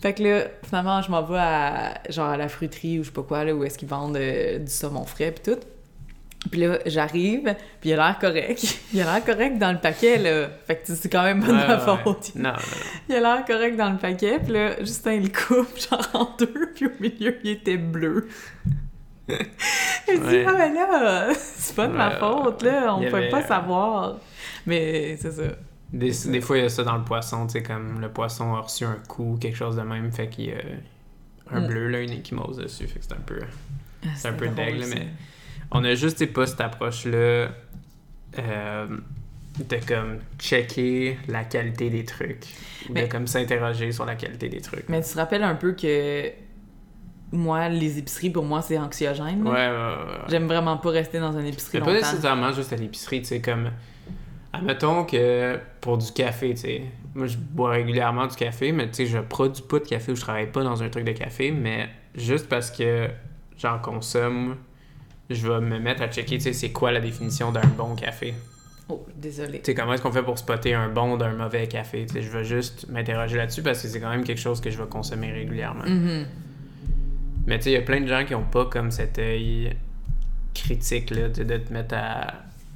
Fait 0.00 0.14
que 0.14 0.22
là, 0.22 0.44
finalement, 0.64 1.02
je 1.02 1.10
m'en 1.10 1.22
vais 1.22 1.38
à, 1.38 1.94
genre, 2.08 2.30
à 2.30 2.36
la 2.36 2.48
fruiterie 2.48 2.98
ou 2.98 3.02
je 3.02 3.08
sais 3.08 3.12
pas 3.14 3.22
quoi, 3.22 3.44
là, 3.44 3.54
où 3.54 3.64
est-ce 3.64 3.76
qu'ils 3.76 3.88
vendent 3.88 4.16
euh, 4.16 4.58
du 4.58 4.70
saumon 4.70 5.04
frais, 5.04 5.30
puis 5.32 5.52
tout. 5.52 5.60
Puis 6.50 6.58
là, 6.62 6.78
j'arrive, 6.86 7.54
puis 7.82 7.90
il 7.90 7.92
a 7.92 7.96
l'air 7.96 8.18
correct. 8.18 8.78
Il 8.94 9.02
a 9.02 9.04
l'air 9.04 9.22
correct 9.22 9.58
dans 9.58 9.72
le 9.72 9.78
paquet, 9.78 10.16
là. 10.16 10.48
Fait 10.66 10.76
que 10.76 10.94
c'est 10.94 11.10
quand 11.10 11.22
même 11.22 11.40
pas 11.40 11.48
de 11.48 11.52
ma 11.52 11.78
faute. 11.78 12.34
Non, 12.34 12.48
non, 12.50 12.56
Il 13.10 13.14
a 13.16 13.20
l'air 13.20 13.44
correct 13.44 13.76
dans 13.76 13.90
le 13.90 13.98
paquet, 13.98 14.38
puis 14.42 14.54
là, 14.54 14.78
Justin, 14.80 15.12
il 15.12 15.30
coupe, 15.30 15.68
genre 15.90 16.08
en 16.14 16.34
deux, 16.38 16.72
puis 16.74 16.86
au 16.86 16.92
milieu, 16.98 17.36
il 17.44 17.50
était 17.50 17.76
bleu. 17.76 18.26
Elle 19.28 20.20
dit, 20.20 20.26
Ouais. 20.26 20.44
ah, 20.48 20.54
mais 20.56 20.72
là, 20.74 21.28
c'est 21.34 21.76
pas 21.76 21.86
de 21.88 21.92
ma 21.92 22.08
Ouais, 22.08 22.16
faute, 22.18 22.62
là, 22.62 22.94
on 22.96 23.02
il 23.02 23.10
peut 23.10 23.16
avait- 23.18 23.28
pas 23.28 23.42
savoir. 23.46 24.16
Mais 24.66 25.16
c'est 25.20 25.32
ça. 25.32 25.42
Des, 25.92 26.12
des 26.26 26.40
fois, 26.40 26.58
il 26.58 26.62
y 26.62 26.66
a 26.66 26.68
ça 26.68 26.84
dans 26.84 26.96
le 26.96 27.04
poisson, 27.04 27.46
tu 27.46 27.54
sais, 27.54 27.62
comme 27.62 28.00
le 28.00 28.08
poisson 28.08 28.54
a 28.54 28.60
reçu 28.60 28.84
un 28.84 28.98
coup, 29.08 29.36
quelque 29.40 29.56
chose 29.56 29.76
de 29.76 29.82
même, 29.82 30.12
fait 30.12 30.28
qu'il 30.28 30.46
y 30.46 30.52
a 30.52 30.58
un 31.52 31.60
Mm. 31.60 31.66
bleu, 31.66 31.88
là, 31.88 32.00
une 32.00 32.12
échymose 32.12 32.58
dessus, 32.58 32.86
fait 32.86 33.00
que 33.00 33.04
c'est 33.04 33.12
un 33.14 33.16
peu... 33.26 33.40
Ah, 34.04 34.08
C'est 34.14 34.28
un 34.28 34.32
peu 34.34 34.46
ça. 34.46 34.52
mais 34.56 35.08
on 35.72 35.82
a 35.84 35.94
juste, 35.94 36.24
pas 36.32 36.46
cette 36.46 36.60
approche-là 36.60 37.48
euh, 38.38 38.86
de, 39.58 39.76
comme, 39.86 40.18
checker 40.38 41.18
la 41.26 41.42
qualité 41.44 41.90
des 41.90 42.04
trucs, 42.04 42.46
Mais- 42.88 43.02
de, 43.02 43.10
comme, 43.10 43.26
s'interroger 43.26 43.90
sur 43.90 44.04
la 44.06 44.14
qualité 44.14 44.48
des 44.48 44.60
trucs. 44.60 44.88
Mais 44.88 45.02
tu 45.02 45.10
te 45.10 45.16
rappelles 45.18 45.42
un 45.42 45.56
peu 45.56 45.72
que 45.72 46.30
moi, 47.32 47.68
les 47.68 47.98
épiceries, 47.98 48.30
pour 48.30 48.44
moi, 48.44 48.62
c'est 48.62 48.78
anxiogène. 48.78 49.42
Ouais, 49.42 49.50
ouais, 49.50 49.68
ouais, 49.70 50.04
ouais. 50.04 50.18
J'aime 50.28 50.46
vraiment 50.46 50.76
pas 50.78 50.90
rester 50.90 51.18
dans 51.20 51.32
une 51.36 51.46
épicerie 51.46 51.78
C'est 51.78 51.84
pas 51.84 51.92
nécessairement 51.92 52.52
juste 52.52 52.72
à 52.72 52.76
l'épicerie, 52.76 53.20
tu 53.22 53.26
sais, 53.28 53.40
comme... 53.40 53.70
Admettons 54.52 55.04
que 55.04 55.58
pour 55.80 55.96
du 55.96 56.10
café, 56.10 56.50
tu 56.50 56.56
sais, 56.56 56.82
moi 57.14 57.26
je 57.26 57.36
bois 57.36 57.70
régulièrement 57.70 58.26
du 58.26 58.34
café, 58.34 58.72
mais 58.72 58.88
tu 58.88 58.94
sais, 58.94 59.06
je 59.06 59.18
produis 59.18 59.62
pas 59.62 59.78
de 59.78 59.84
café 59.84 60.10
ou 60.10 60.16
je 60.16 60.20
travaille 60.20 60.50
pas 60.50 60.64
dans 60.64 60.82
un 60.82 60.88
truc 60.88 61.04
de 61.04 61.12
café, 61.12 61.52
mais 61.52 61.88
juste 62.16 62.48
parce 62.48 62.70
que 62.70 63.08
j'en 63.56 63.78
consomme, 63.78 64.56
je 65.28 65.46
vais 65.46 65.60
me 65.60 65.78
mettre 65.78 66.02
à 66.02 66.08
checker, 66.08 66.38
tu 66.38 66.44
sais, 66.44 66.52
c'est 66.52 66.72
quoi 66.72 66.90
la 66.90 67.00
définition 67.00 67.52
d'un 67.52 67.66
bon 67.76 67.94
café. 67.94 68.34
Oh, 68.88 69.06
désolé. 69.16 69.60
Tu 69.60 69.66
sais, 69.66 69.74
comment 69.74 69.94
est-ce 69.94 70.02
qu'on 70.02 70.10
fait 70.10 70.24
pour 70.24 70.36
spotter 70.36 70.74
un 70.74 70.88
bon 70.88 71.16
d'un 71.16 71.32
mauvais 71.34 71.68
café, 71.68 72.04
tu 72.06 72.14
sais, 72.14 72.22
je 72.22 72.30
vais 72.30 72.44
juste 72.44 72.88
m'interroger 72.88 73.36
là-dessus 73.36 73.62
parce 73.62 73.80
que 73.80 73.86
c'est 73.86 74.00
quand 74.00 74.10
même 74.10 74.24
quelque 74.24 74.40
chose 74.40 74.60
que 74.60 74.70
je 74.70 74.82
vais 74.82 74.88
consommer 74.88 75.30
régulièrement. 75.30 75.84
Mhm. 75.86 76.26
Mais 77.46 77.58
tu 77.58 77.64
sais, 77.64 77.70
il 77.70 77.74
y 77.74 77.76
a 77.76 77.82
plein 77.82 78.00
de 78.00 78.08
gens 78.08 78.24
qui 78.24 78.34
ont 78.34 78.44
pas 78.44 78.66
comme 78.66 78.90
cet 78.90 79.18
œil 79.20 79.76
critique 80.54 81.10
là, 81.10 81.32
sais, 81.32 81.44
de 81.44 81.56
te 81.56 81.72
mettre 81.72 81.94
à, 81.94 82.34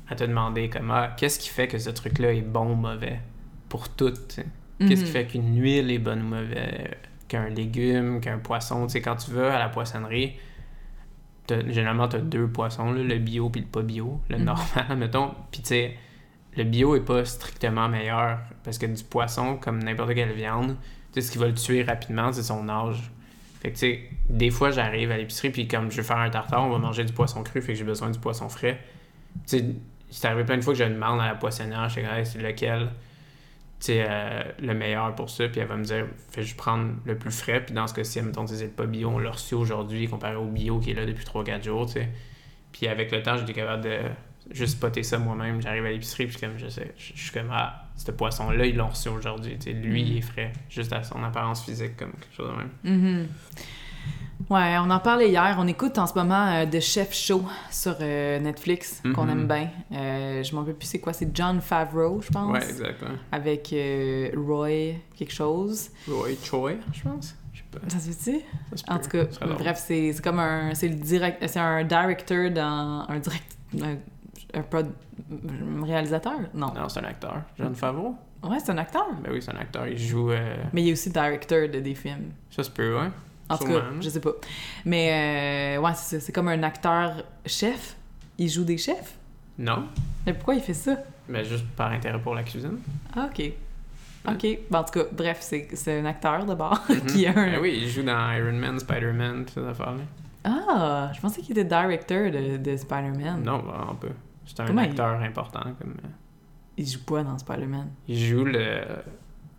à 0.09 0.15
te 0.15 0.25
demander 0.25 0.69
comme 0.69 0.91
ah, 0.91 1.15
qu'est-ce 1.17 1.39
qui 1.39 1.49
fait 1.49 1.69
que 1.69 1.79
ce 1.79 1.91
truc-là 1.91 2.33
est 2.33 2.43
bon 2.43 2.73
ou 2.73 2.75
mauvais 2.75 3.21
pour 3.69 3.89
tout. 3.89 4.11
tu 4.11 4.19
sais? 4.29 4.47
Qu'est-ce 4.79 5.03
qui 5.05 5.07
Mhm. 5.11 5.13
fait 5.13 5.27
qu'une 5.27 5.61
huile 5.63 5.91
est 5.91 5.99
bonne 5.99 6.23
ou 6.23 6.27
mauvaise, 6.27 6.91
qu'un 7.29 7.49
légume, 7.49 8.21
qu'un 8.21 8.39
poisson? 8.39 8.87
Tu 8.87 8.93
sais, 8.95 9.01
quand 9.01 9.17
tu 9.17 9.31
vas 9.31 9.55
à 9.55 9.59
la 9.59 9.69
poissonnerie, 9.69 10.35
généralement 11.49 12.09
tu 12.09 12.17
as 12.17 12.21
deux 12.21 12.49
poissons, 12.49 12.93
là, 12.93 13.03
le 13.03 13.19
bio 13.19 13.51
puis 13.51 13.61
le 13.61 13.67
pas 13.67 13.83
bio, 13.83 14.21
le 14.29 14.39
Mhm. 14.39 14.45
normal, 14.45 14.65
mettons. 14.97 15.35
Puis 15.51 15.61
tu 15.63 15.69
sais, 15.69 15.97
le 16.57 16.65
bio 16.65 16.97
est 16.97 17.05
pas 17.05 17.25
strictement 17.25 17.89
meilleur 17.89 18.39
parce 18.63 18.79
que 18.79 18.87
du 18.87 19.03
poisson, 19.05 19.57
comme 19.57 19.83
n'importe 19.83 20.15
quelle 20.15 20.33
viande, 20.33 20.77
tu 21.13 21.21
sais, 21.21 21.27
ce 21.27 21.33
qui 21.33 21.39
va 21.39 21.47
le 21.47 21.55
tuer 21.55 21.83
rapidement, 21.83 22.33
c'est 22.33 22.43
son 22.43 22.69
âge. 22.69 23.11
Fait 23.61 23.71
que, 23.71 23.75
tu 23.75 23.81
sais, 23.81 24.01
des 24.29 24.51
fois, 24.51 24.71
j'arrive 24.71 25.11
à 25.11 25.17
l'épicerie, 25.17 25.51
puis 25.51 25.67
comme 25.69 25.91
je 25.91 25.97
veux 25.99 26.03
faire 26.03 26.19
un 26.19 26.29
tartare, 26.31 26.63
on 26.65 26.71
va 26.71 26.79
manger 26.79 27.05
du 27.05 27.13
poisson 27.13 27.43
cru, 27.43 27.63
fait 27.63 27.73
que 27.73 27.79
j'ai 27.79 27.85
besoin 27.85 28.11
du 28.11 28.19
poisson 28.19 28.49
frais. 28.49 28.79
Tu 29.47 29.59
sais, 29.59 29.65
c'est 30.15 30.29
arrivé 30.29 30.45
plein 30.45 30.57
de 30.57 30.62
fois 30.62 30.75
que 30.75 30.79
je 30.79 30.85
demande 30.85 31.21
à 31.21 31.27
la 31.27 31.35
poissonnière, 31.35 31.89
je 31.89 31.97
sais 31.97 32.03
pas, 32.03 32.25
c'est 32.25 32.39
lequel, 32.39 32.89
euh, 33.91 34.43
le 34.61 34.75
meilleur 34.75 35.15
pour 35.15 35.29
ça, 35.29 35.49
puis 35.49 35.61
elle 35.61 35.67
va 35.67 35.77
me 35.77 35.85
dire, 35.85 36.07
fais 36.31 36.43
juste 36.43 36.57
prendre 36.57 36.95
le 37.05 37.19
plus 37.19 37.33
frais, 37.33 37.65
puis 37.65 37.75
dans 37.75 37.87
ce 37.87 37.95
cas-ci, 37.95 38.23
mettons, 38.23 38.45
tu 38.45 38.55
sais, 38.55 38.69
pas 38.69 38.87
bio, 38.87 39.09
on 39.09 39.19
l'a 39.19 39.33
reçu 39.33 39.55
aujourd'hui, 39.55 40.09
comparé 40.09 40.37
au 40.37 40.47
bio 40.47 40.79
qui 40.79 40.93
est 40.93 40.95
là 40.95 41.05
depuis 41.05 41.25
3-4 41.25 41.65
jours. 41.65 41.91
Puis 42.73 42.87
avec 42.87 43.11
le 43.11 43.23
temps, 43.23 43.37
j'étais 43.37 43.53
capable 43.53 43.85
de 43.85 43.99
juste 44.51 44.75
spotter 44.75 45.03
ça 45.03 45.19
moi-même. 45.19 45.61
J'arrive 45.61 45.85
à 45.85 45.91
l'épicerie, 45.91 46.27
puis 46.27 46.39
comme 46.39 46.59
je 46.59 46.69
sais, 46.69 46.95
je 46.97 47.12
suis 47.21 47.33
comme, 47.33 47.51
ah, 47.53 47.89
ce 47.97 48.12
poisson-là, 48.12 48.67
ils 48.67 48.77
l'ont 48.77 48.89
reçu 48.89 49.09
aujourd'hui, 49.09 49.59
lui, 49.67 50.03
il 50.03 50.19
est 50.19 50.23
frais, 50.23 50.53
juste 50.71 50.93
à 50.93 51.03
son 51.03 51.23
apparence 51.25 51.65
physique, 51.65 51.97
comme 51.97 52.12
quelque 52.12 52.37
chose 52.37 52.53
de 52.53 52.57
même. 52.57 52.99
Mhm. 52.99 53.29
Ouais, 54.51 54.77
on 54.79 54.91
en 54.91 54.99
parlait 55.01 55.31
hier. 55.31 55.57
On 55.59 55.67
écoute 55.67 55.97
en 55.99 56.07
ce 56.07 56.15
moment 56.15 56.47
euh, 56.49 56.67
The 56.67 56.81
Chef 56.81 57.15
Show 57.15 57.43
sur 57.71 57.97
euh, 58.01 58.39
Netflix, 58.41 59.03
qu'on 59.15 59.25
Mhm. 59.25 59.31
aime 59.31 59.47
bien. 59.49 59.69
Euh, 59.93 60.43
je 60.43 60.55
m'en 60.55 60.61
rappelle 60.61 60.75
plus 60.77 60.87
c'est 60.87 61.01
quoi, 61.01 61.13
c'est 61.13 61.35
John 61.35 61.61
Favreau, 61.61 62.21
je 62.21 62.31
pense. 62.31 62.53
Ouais, 62.53 62.63
exactement. 62.63 63.13
Avec 63.33 63.73
euh, 63.73 64.31
Roy 64.37 64.97
quelque 65.17 65.33
chose. 65.33 65.91
Roy 66.09 66.31
Choi, 66.43 66.73
je 66.93 67.03
pense. 67.03 67.35
Je 67.53 67.59
sais 67.61 67.65
pas. 67.71 67.89
Ça 67.89 67.99
se 67.99 68.11
fait-tu? 68.11 68.45
En 68.89 68.99
tout 68.99 69.09
cas, 69.09 69.25
bref, 69.59 69.83
c'est 69.87 70.15
comme 70.23 70.39
un. 70.41 70.75
C'est 70.75 70.89
le 70.89 70.97
direct. 70.97 71.43
C'est 71.47 71.61
un 71.61 71.85
directeur 71.85 72.51
dans. 72.51 73.07
Un 73.09 73.19
direct. 73.21 73.57
Un, 73.81 73.97
un 74.59 74.63
prod- 74.63 74.93
réalisateur? 75.85 76.35
Non. 76.53 76.73
Non, 76.75 76.89
c'est 76.89 77.01
un 77.01 77.05
acteur. 77.05 77.43
John 77.59 77.75
Favreau? 77.75 78.15
Ouais, 78.43 78.59
c'est 78.63 78.73
un 78.73 78.79
acteur. 78.79 79.07
Ben 79.23 79.31
oui, 79.33 79.41
c'est 79.41 79.55
un 79.55 79.59
acteur. 79.59 79.87
Il 79.87 79.97
joue. 79.99 80.31
euh, 80.33 80.57
Mais 80.75 80.83
il 80.83 80.89
est 80.91 80.93
aussi 80.93 81.11
directeur 81.11 81.69
de 81.69 81.81
des 81.81 81.95
films. 81.95 82.33
Ça 82.51 82.63
se 82.63 82.71
peut, 82.71 82.95
ouais. 82.99 83.09
En 83.49 83.59
tout 83.59 83.67
cas, 83.67 83.83
je 84.01 84.09
sais 84.09 84.21
pas. 84.21 84.33
Mais 84.85 85.77
euh, 85.77 85.81
ouais, 85.83 85.93
c'est 85.95 86.17
ça. 86.19 86.25
C'est 86.27 86.33
comme 86.33 86.49
un 86.49 86.63
acteur 86.63 87.23
chef. 87.47 87.97
Il 88.39 88.49
joue 88.49 88.65
des 88.65 88.79
chefs. 88.79 89.15
Non, 89.59 89.85
Mais 90.27 90.33
pourquoi 90.35 90.55
il 90.55 90.61
fait 90.61 90.75
ça? 90.75 90.97
mais 91.29 91.45
juste 91.45 91.65
par 91.77 91.91
intérêt 91.93 92.19
pour 92.21 92.35
la 92.35 92.43
cuisine. 92.43 92.79
Ah, 93.17 93.29
ok. 93.31 93.53
Ok. 94.29 94.47
Bon, 94.71 94.79
en 94.79 94.85
tout 94.85 94.99
cas, 95.01 95.05
bref, 95.13 95.39
c'est 95.41 96.01
un 96.01 96.05
acteur 96.07 96.45
d'abord 96.47 96.83
Mhm. 96.89 97.01
qui 97.07 97.27
a 97.27 97.31
un. 97.31 97.53
Ben 97.53 97.59
oui, 97.61 97.79
il 97.83 97.89
joue 97.89 98.03
dans 98.03 98.33
Iron 98.33 98.53
Man, 98.53 98.79
Spider-Man, 98.79 99.45
toutes 99.45 99.55
ces 99.63 99.67
affaires-là. 99.69 100.03
Ah, 100.45 101.11
je 101.15 101.21
pensais 101.21 101.41
qu'il 101.43 101.53
était 101.59 101.65
directeur 101.65 102.31
de, 102.31 102.57
de 102.57 102.77
Spider-Man. 102.77 103.43
Non, 103.45 103.59
vraiment 103.59 103.95
pas. 103.95 104.09
C'est 104.47 104.61
un 104.61 104.67
Comment 104.67 104.83
il- 104.83 104.91
acteur 104.91 105.21
important. 105.23 105.61
Comme, 105.79 105.95
euh, 106.05 106.09
Il 106.77 106.87
joue 106.87 107.05
pas 107.05 107.23
dans 107.23 107.39
Spider-Man. 107.39 107.89
il 108.09 108.19
joue 108.19 108.45
le. 108.45 108.81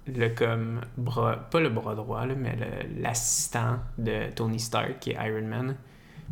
Le 0.08 0.30
comme 0.30 0.82
bras. 0.98 1.36
Pas 1.50 1.60
le 1.60 1.70
bras 1.70 1.96
droit, 1.96 2.26
là, 2.26 2.36
mais 2.36 2.56
l'assistant 3.00 3.78
de 3.98 4.30
Tony 4.36 4.60
Stark, 4.60 5.00
qui 5.00 5.12
est 5.12 5.14
Iron 5.28 5.48
Man. 5.48 5.76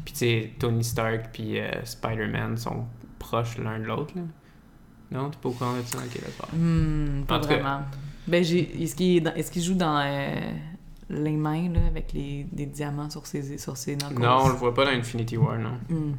Puis 0.06 0.14
tu 0.14 0.20
sais, 0.20 0.52
Tony 0.60 0.84
Stark 0.84 1.30
puis 1.32 1.60
euh, 1.60 1.84
Spider-Man 1.84 2.58
sont 2.58 2.86
proches 3.20 3.58
l'un 3.58 3.80
de 3.80 3.86
l'autre. 3.86 4.14
Non, 5.12 5.30
t'es 5.30 5.38
pas 5.42 5.50
au 5.50 5.52
courant 5.54 5.76
de 5.78 5.82
ça? 5.84 5.98
Ok, 6.00 6.20
d'accord. 6.22 6.50
Hmm, 6.54 7.24
pas 7.28 7.38
En 7.38 7.40
tout 7.40 7.48
cas- 7.48 7.56
vraiment. 7.56 7.82
Ben. 8.28 8.44
Est-ce 8.44 8.96
qu'il 8.96 9.28
est 9.28 9.52
qu'il 9.52 9.62
joue 9.62 9.76
dans 9.76 10.00
euh, 10.00 10.52
les 11.10 11.32
mains, 11.36 11.70
là, 11.70 11.80
avec 11.88 12.14
les, 12.14 12.46
des 12.52 12.66
diamants 12.66 13.10
sur 13.10 13.26
ses, 13.28 13.58
sur 13.58 13.78
ses 13.78 13.96
knuckles? 13.96 14.22
Non, 14.22 14.40
on 14.44 14.48
le 14.50 14.56
voit 14.56 14.74
pas 14.74 14.86
dans 14.86 14.92
Infinity 14.92 15.38
War, 15.38 15.58
non. 15.60 15.78
Hmm. 15.90 16.14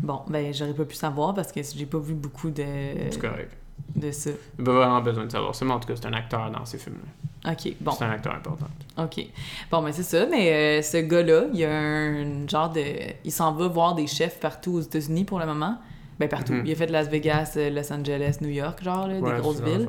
Bon, 0.00 0.22
ben, 0.28 0.52
j'aurais 0.52 0.74
pas 0.74 0.84
pu 0.84 0.94
savoir 0.96 1.34
parce 1.34 1.52
que 1.52 1.60
j'ai 1.62 1.86
pas 1.86 1.98
vu 1.98 2.14
beaucoup 2.14 2.50
de, 2.50 2.64
C'est 3.10 3.20
correct. 3.20 3.56
De 3.94 4.10
ça. 4.10 4.30
Il 4.58 4.64
pas 4.64 4.72
vraiment 4.72 5.00
besoin 5.00 5.24
de 5.26 5.30
savoir 5.32 5.54
ça, 5.54 5.64
mais 5.64 5.72
en 5.72 5.80
tout 5.80 5.88
cas, 5.88 5.94
c'est 5.96 6.06
un 6.06 6.12
acteur 6.12 6.50
dans 6.50 6.64
ces 6.64 6.78
films-là. 6.78 7.52
Ok, 7.52 7.72
bon. 7.80 7.90
C'est 7.92 8.04
un 8.04 8.10
acteur 8.10 8.34
important. 8.34 8.66
OK. 8.98 9.26
Bon, 9.70 9.82
ben 9.82 9.92
c'est 9.92 10.02
ça, 10.04 10.26
mais 10.26 10.52
euh, 10.52 10.82
ce 10.82 10.98
gars-là, 10.98 11.44
il 11.52 11.64
a 11.64 11.70
un 11.76 12.46
genre 12.48 12.70
de... 12.70 12.82
Il 13.24 13.32
s'en 13.32 13.52
va 13.52 13.66
voir 13.68 13.94
des 13.94 14.06
chefs 14.06 14.38
partout 14.38 14.74
aux 14.74 14.80
États-Unis 14.80 15.24
pour 15.24 15.38
le 15.40 15.46
moment. 15.46 15.76
Ben 16.20 16.28
partout. 16.28 16.52
Mhm. 16.52 16.66
Il 16.66 16.72
a 16.72 16.74
fait 16.76 16.86
Las 16.86 17.08
Vegas, 17.08 17.54
euh, 17.56 17.70
Los 17.70 17.92
Angeles, 17.92 18.36
New 18.42 18.50
York, 18.50 18.84
genre, 18.84 19.08
là, 19.08 19.18
Ouais, 19.18 19.32
des 19.34 19.40
grosses 19.40 19.60
villes. 19.60 19.88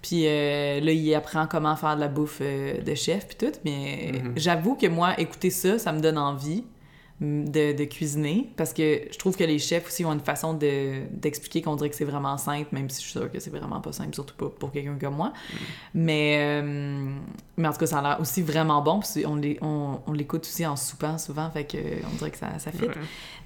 Puis 0.00 0.26
euh, 0.28 0.80
là, 0.80 0.92
il 0.92 1.14
apprend 1.14 1.46
comment 1.48 1.74
faire 1.74 1.96
de 1.96 2.00
la 2.02 2.08
bouffe 2.08 2.38
euh, 2.40 2.80
de 2.82 2.94
chef 2.94 3.26
puis 3.26 3.36
tout. 3.48 3.58
Mais 3.64 4.12
Mhm. 4.22 4.32
j'avoue 4.36 4.76
que 4.76 4.86
moi, 4.86 5.18
écouter 5.18 5.50
ça, 5.50 5.78
ça 5.80 5.92
me 5.92 6.00
donne 6.00 6.18
envie 6.18 6.62
de, 7.22 7.72
de 7.76 7.84
cuisiner 7.84 8.50
parce 8.56 8.72
que 8.72 9.02
je 9.12 9.16
trouve 9.16 9.36
que 9.36 9.44
les 9.44 9.60
chefs 9.60 9.86
aussi 9.86 10.04
ont 10.04 10.12
une 10.12 10.20
façon 10.20 10.54
de- 10.54 11.02
d'expliquer 11.12 11.62
qu'on 11.62 11.76
dirait 11.76 11.88
que 11.90 11.94
c'est 11.94 12.04
vraiment 12.04 12.36
simple, 12.36 12.68
même 12.72 12.90
si 12.90 12.96
je 13.02 13.08
suis 13.08 13.18
sûre 13.18 13.30
que 13.30 13.38
c'est 13.38 13.50
vraiment 13.50 13.80
pas 13.80 13.92
simple, 13.92 14.12
surtout 14.14 14.34
pas 14.34 14.48
pour 14.48 14.72
quelqu'un 14.72 14.96
comme 15.00 15.14
moi. 15.16 15.28
Mhm. 15.52 15.58
Mais, 15.94 16.36
euh, 16.40 17.12
mais 17.56 17.68
en 17.68 17.72
tout 17.72 17.78
cas, 17.78 17.86
ça 17.86 17.98
a 17.98 18.02
l'air 18.02 18.20
aussi 18.20 18.42
vraiment 18.42 18.82
bon. 18.82 19.00
Puis 19.00 19.24
on 19.24 19.36
l'é- 19.36 19.58
on, 19.62 20.00
on 20.06 20.12
l'écoute 20.12 20.42
aussi 20.42 20.66
en 20.66 20.74
soupant 20.76 21.16
souvent, 21.18 21.48
fait 21.50 21.64
que 21.64 21.78
on 22.12 22.16
dirait 22.16 22.30
que 22.32 22.38
ça, 22.38 22.58
ça 22.58 22.72
fit. 22.72 22.86
Ouais. 22.86 22.94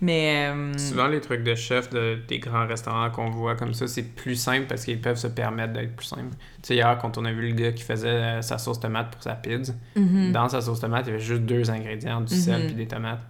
Mais 0.01 0.47
euh, 0.55 0.77
Souvent, 0.79 1.07
les 1.09 1.21
trucs 1.21 1.43
de 1.43 1.55
chef 1.55 1.91
de, 1.91 2.19
des 2.29 2.39
grands 2.39 2.67
restaurants 2.67 3.11
qu'on 3.11 3.31
voit 3.31 3.57
comme 3.57 3.75
ça, 3.75 3.87
c'est 3.87 4.03
plus 4.05 4.37
simple 4.37 4.67
parce 4.69 4.85
qu'ils 4.85 5.01
peuvent 5.01 5.17
se 5.19 5.27
permettre 5.27 5.75
d'être 5.75 5.95
plus 5.97 6.07
simples. 6.07 6.35
Tu 6.63 6.69
sais, 6.69 6.75
hier, 6.77 6.97
quand 7.01 7.19
on 7.19 7.25
a 7.25 7.33
vu 7.33 7.49
le 7.49 7.55
gars 7.55 7.73
qui 7.73 7.83
faisait 7.83 8.09
euh, 8.09 8.43
sa 8.43 8.59
sauce 8.59 8.81
tomate 8.81 9.11
pour 9.11 9.23
sa 9.23 9.35
pizza, 9.35 9.73
mhm. 9.97 10.33
dans 10.33 10.49
sa 10.49 10.61
sauce 10.63 10.81
tomate, 10.81 11.07
il 11.07 11.11
y 11.11 11.15
avait 11.15 11.23
juste 11.25 11.43
deux 11.43 11.71
ingrédients, 11.71 12.21
du 12.21 12.35
sel 12.35 12.61
Mhm. 12.63 12.67
puis 12.69 12.75
des 12.75 12.87
tomates. 12.87 13.21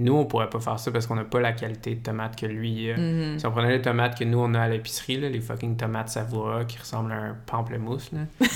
Nous, 0.00 0.14
on 0.14 0.26
pourrait 0.26 0.48
pas 0.48 0.60
faire 0.60 0.78
ça 0.78 0.92
parce 0.92 1.08
qu'on 1.08 1.16
n'a 1.16 1.24
pas 1.24 1.40
la 1.40 1.52
qualité 1.52 1.96
de 1.96 2.00
tomate 2.00 2.38
que 2.38 2.46
lui 2.46 2.88
a. 2.92 2.96
Mhm. 2.96 3.40
Si 3.40 3.44
on 3.46 3.50
prenait 3.50 3.76
les 3.76 3.82
tomates 3.82 4.16
que 4.16 4.22
nous 4.22 4.38
on 4.38 4.54
a 4.54 4.60
à 4.60 4.68
l'épicerie, 4.68 5.18
là, 5.18 5.28
les 5.28 5.40
fucking 5.40 5.76
tomates 5.76 6.10
savoura 6.10 6.64
qui 6.64 6.78
ressemblent 6.78 7.10
à 7.10 7.16
un 7.16 7.36
pamplemousse, 7.46 8.12
là. 8.12 8.20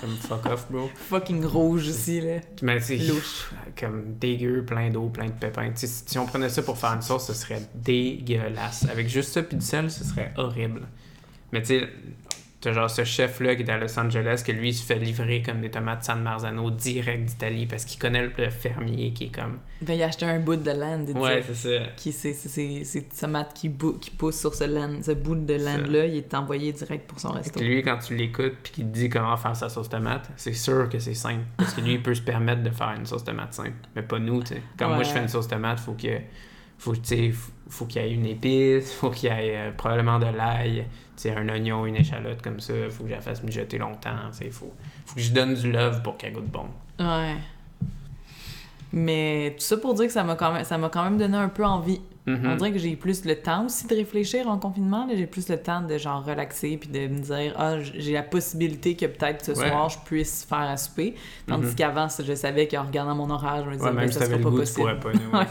comme 0.00 0.16
fuck 0.16 0.44
off, 0.46 0.66
bro. 0.68 0.90
fucking 0.96 1.44
rouge 1.44 1.88
aussi, 1.88 2.20
là. 2.20 2.40
Mais 2.62 2.80
Louche. 2.80 3.48
comme 3.78 4.14
dégueu, 4.18 4.64
plein 4.64 4.90
d'eau, 4.90 5.08
plein 5.08 5.26
de 5.26 5.30
pépins. 5.30 5.70
Si 5.76 6.18
on 6.18 6.26
prenait 6.26 6.48
ça 6.48 6.62
pour 6.62 6.76
faire 6.76 6.94
une 6.94 7.02
sauce, 7.02 7.28
ce 7.28 7.32
serait 7.32 7.62
dégueulasse. 7.76 8.84
Avec 8.90 9.08
juste 9.08 9.32
ça 9.32 9.42
puis 9.44 9.56
du 9.56 9.64
sel, 9.64 9.92
ce 9.92 10.02
serait 10.02 10.32
horrible. 10.36 10.82
Mais 11.52 11.62
tu 11.62 11.78
sais, 11.78 11.88
t'as 12.60 12.72
genre 12.72 12.90
ce 12.90 13.04
chef-là 13.04 13.54
qui 13.54 13.62
est 13.62 13.70
à 13.70 13.78
Los 13.78 13.96
Angeles, 13.98 14.42
que 14.44 14.50
lui, 14.52 14.70
il 14.70 14.74
se 14.74 14.84
fait 14.84 14.98
livrer 14.98 15.42
comme 15.42 15.60
des 15.60 15.70
tomates 15.70 16.02
San 16.04 16.20
Marzano 16.22 16.70
direct 16.70 17.24
d'Italie 17.24 17.66
parce 17.66 17.84
qu'il 17.84 18.00
connaît 18.00 18.26
le- 18.36 18.50
fermier 18.50 19.12
qui 19.12 19.24
est 19.24 19.34
comme. 19.34 19.58
Ben, 19.82 19.94
il 19.94 20.02
a 20.02 20.06
acheté 20.06 20.24
un 20.26 20.40
bout 20.40 20.56
de 20.56 20.70
land, 20.70 21.04
Ouais, 21.14 21.42
c'est 21.46 21.54
ça. 21.54 21.84
qui 21.96 22.10
c'est 22.12 22.32
c'est- 22.32 22.82
c'est 22.84 23.08
tomate 23.20 23.54
qui, 23.54 23.68
bou- 23.68 23.92
qui 24.00 24.10
pousse 24.10 24.40
sur 24.40 24.54
ce 24.54 24.64
land, 24.64 25.00
ce 25.02 25.12
bout 25.12 25.36
de 25.36 25.56
Ça. 25.56 25.78
land 25.78 25.84
là, 25.88 26.06
il 26.06 26.16
est 26.16 26.34
envoyé 26.34 26.72
direct 26.72 27.06
pour 27.08 27.20
son 27.20 27.30
resto. 27.30 27.60
que 27.60 27.64
lui, 27.64 27.82
quand 27.82 27.98
tu 27.98 28.16
l'écoutes 28.16 28.56
puis 28.62 28.72
qu'il 28.72 28.84
te 28.86 28.90
dit 28.98 29.08
comment 29.08 29.36
faire 29.36 29.54
sa 29.54 29.68
sauce 29.68 29.88
tomate, 29.88 30.28
c'est 30.36 30.52
sûr 30.52 30.88
que 30.88 30.98
c'est 30.98 31.14
simple. 31.14 31.44
Parce 31.58 31.74
que 31.74 31.80
lui, 31.80 31.92
il 31.94 32.02
peut 32.02 32.14
se 32.14 32.22
permettre 32.22 32.62
de 32.64 32.70
faire 32.70 32.92
une 32.96 33.06
sauce 33.06 33.22
tomate 33.24 33.54
simple. 33.54 33.72
Mais 33.94 34.02
pas 34.02 34.18
nous, 34.18 34.42
tu 34.42 34.54
sais. 34.54 34.62
Quand 34.78 34.88
moi, 34.88 35.04
je 35.04 35.10
fais 35.10 35.20
une 35.20 35.28
sauce 35.28 35.46
tomate, 35.46 35.78
faut 35.78 35.92
que 35.92 36.08
faut, 36.78 36.94
faut, 37.68 37.86
qu'il 37.86 38.02
y 38.02 38.04
ait 38.04 38.12
une 38.12 38.26
épice, 38.26 38.92
faut 38.92 39.10
qu'il 39.10 39.30
y 39.30 39.32
ait 39.32 39.56
euh, 39.56 39.70
probablement 39.72 40.18
de 40.18 40.26
l'ail, 40.26 40.86
un 41.26 41.48
oignon, 41.48 41.84
une 41.86 41.96
échalote 41.96 42.40
comme 42.42 42.60
ça, 42.60 42.72
faut 42.90 43.02
que 43.02 43.10
je 43.10 43.14
la 43.14 43.20
fasse 43.20 43.42
mijoter 43.42 43.78
longtemps, 43.78 44.32
sais, 44.32 44.50
faut, 44.50 44.72
faut 45.04 45.16
que 45.16 45.20
je 45.20 45.32
donne 45.32 45.54
du 45.54 45.72
love 45.72 46.02
pour 46.02 46.16
qu'elle 46.16 46.32
goûte 46.32 46.50
bon. 46.50 46.66
Ouais. 47.00 47.36
Mais 48.92 49.54
tout 49.58 49.64
ça 49.64 49.76
pour 49.76 49.94
dire 49.94 50.06
que 50.06 50.12
ça 50.12 50.24
m'a 50.24 50.36
quand 50.36 50.52
même, 50.52 50.64
ça 50.64 50.78
m'a 50.78 50.88
quand 50.88 51.04
même 51.04 51.18
donné 51.18 51.36
un 51.36 51.48
peu 51.48 51.64
envie. 51.64 52.00
On 52.44 52.56
dirait 52.56 52.72
que 52.72 52.78
j'ai 52.78 52.96
plus 52.96 53.24
le 53.24 53.36
temps 53.36 53.66
aussi 53.66 53.86
de 53.86 53.94
réfléchir 53.94 54.48
en 54.48 54.58
confinement. 54.58 55.08
J'ai 55.14 55.26
plus 55.26 55.48
le 55.48 55.56
temps 55.56 55.80
de 55.82 55.96
genre 55.98 56.24
relaxer 56.24 56.76
puis 56.76 56.88
de 56.88 57.06
me 57.08 57.18
dire 57.20 57.54
ah 57.56 57.80
j'ai 57.80 58.12
la 58.12 58.22
possibilité 58.22 58.96
que 58.96 59.06
peut-être 59.06 59.44
ce 59.44 59.52
Ouais. 59.52 59.68
soir 59.68 59.88
je 59.88 59.98
puisse 60.04 60.44
faire 60.44 60.58
à 60.58 60.76
souper. 60.76 61.14
Tandis 61.46 61.68
Mhm. 61.68 61.74
qu'avant 61.74 62.08
je 62.24 62.34
savais 62.34 62.68
qu'en 62.68 62.84
regardant 62.84 63.14
mon 63.14 63.30
horaire 63.30 63.64
je 63.64 63.70
me 63.70 63.74
disais 63.74 63.84
Ouais, 63.86 63.90
ben, 63.92 64.00
même 64.00 64.08
si 64.08 64.14
ça 64.14 64.20
t'avais 64.20 64.32
sera 64.34 64.42
pas 64.44 64.50
goût, 64.50 64.56
possible. 64.58 65.00
pas. 65.00 65.08
Ouais. 65.38 65.46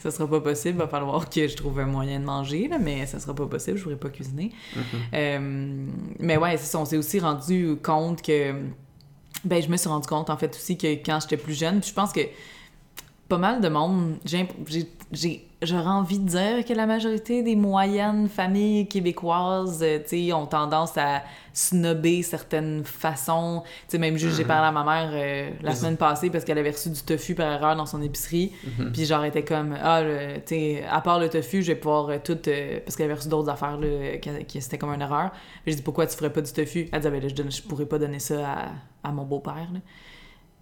Ça 0.00 0.10
sera 0.10 0.28
pas 0.28 0.40
possible. 0.40 0.78
Va 0.78 0.88
falloir 0.88 1.28
que 1.30 1.46
je 1.48 1.56
trouve 1.56 1.78
un 1.80 1.86
moyen 1.86 2.20
de 2.20 2.24
manger 2.24 2.68
là, 2.68 2.78
mais 2.78 3.06
ça 3.06 3.18
sera 3.20 3.34
pas 3.34 3.46
possible. 3.46 3.76
Je 3.78 3.82
pourrais 3.82 3.96
pas 3.96 4.10
cuisiner. 4.10 4.52
Mhm. 4.76 4.82
Euh, 5.14 5.86
mais 6.20 6.36
ouais, 6.36 6.56
c'est 6.56 6.66
ça, 6.66 6.78
on 6.78 6.84
s'est 6.84 6.96
aussi 6.96 7.20
rendu 7.20 7.76
compte 7.82 8.22
que. 8.22 8.52
Ben, 9.44 9.62
je 9.62 9.68
me 9.68 9.76
suis 9.76 9.88
rendu 9.88 10.08
compte, 10.08 10.30
en 10.30 10.36
fait, 10.36 10.54
aussi 10.56 10.76
que 10.76 10.88
quand 10.94 11.20
j'étais 11.20 11.36
plus 11.36 11.54
jeune, 11.56 11.80
puis 11.80 11.90
je 11.90 11.94
pense 11.94 12.12
que 12.12 12.20
pas 13.28 13.38
mal 13.38 13.60
de 13.60 13.68
monde, 13.68 14.16
j'ai, 14.24 14.48
j'ai, 14.66 14.88
j'ai- 15.12 15.44
j'aurais 15.60 15.86
envie 15.90 16.18
de 16.18 16.26
dire 16.28 16.64
que 16.64 16.72
la 16.72 16.86
majorité 16.86 17.42
des 17.42 17.56
moyennes 17.56 18.28
familles 18.28 18.86
québécoises, 18.88 19.82
euh, 19.82 20.32
ont 20.32 20.46
tendance 20.46 20.96
à 20.96 21.22
snobber 21.52 22.22
certaines 22.22 22.84
façons. 22.84 23.62
Tu 23.64 23.70
sais, 23.88 23.98
même 23.98 24.16
juste, 24.16 24.36
j'ai 24.36 24.44
Mhm. 24.44 24.48
parlé 24.48 24.68
à 24.68 24.72
ma 24.72 24.84
mère 24.84 25.10
euh, 25.12 25.50
la 25.60 25.74
semaine 25.74 25.96
passée 25.96 26.30
parce 26.30 26.44
qu'elle 26.44 26.58
avait 26.58 26.70
reçu 26.70 26.88
du 26.90 27.02
tofu 27.02 27.34
par 27.34 27.52
erreur 27.52 27.74
dans 27.74 27.86
son 27.86 28.00
épicerie. 28.00 28.52
Mhm. 28.78 28.92
Puis 28.92 29.04
genre, 29.04 29.22
elle 29.24 29.30
était 29.30 29.44
comme, 29.44 29.76
ah, 29.82 30.00
le- 30.02 30.36
tu 30.36 30.54
sais, 30.54 30.84
à 30.88 31.00
part 31.00 31.18
le 31.18 31.28
tofu, 31.28 31.62
je 31.62 31.72
vais 31.72 31.78
pouvoir 31.78 32.08
euh, 32.10 32.18
tout. 32.22 32.38
parce 32.84 32.94
qu'elle 32.96 33.06
avait 33.06 33.14
reçu 33.14 33.28
d'autres 33.28 33.50
affaires, 33.50 33.76
là, 33.78 34.16
qui, 34.18 34.30
qui- 34.46 34.62
c'était 34.62 34.78
comme 34.78 34.90
une 34.94 35.02
erreur. 35.02 35.32
J'ai 35.66 35.74
dit, 35.74 35.82
pourquoi 35.82 36.06
tu 36.06 36.16
ferais 36.16 36.32
pas 36.32 36.40
du 36.40 36.52
tofu? 36.52 36.88
Elle 36.92 37.00
disait, 37.00 37.10
ben 37.10 37.20
là, 37.20 37.28
je, 37.28 37.34
donne- 37.34 37.50
je 37.52 37.62
pourrais 37.62 37.86
pas 37.86 37.98
donner 37.98 38.20
ça 38.20 38.48
à, 39.02 39.08
à 39.08 39.12
mon 39.12 39.24
beau-père, 39.24 39.68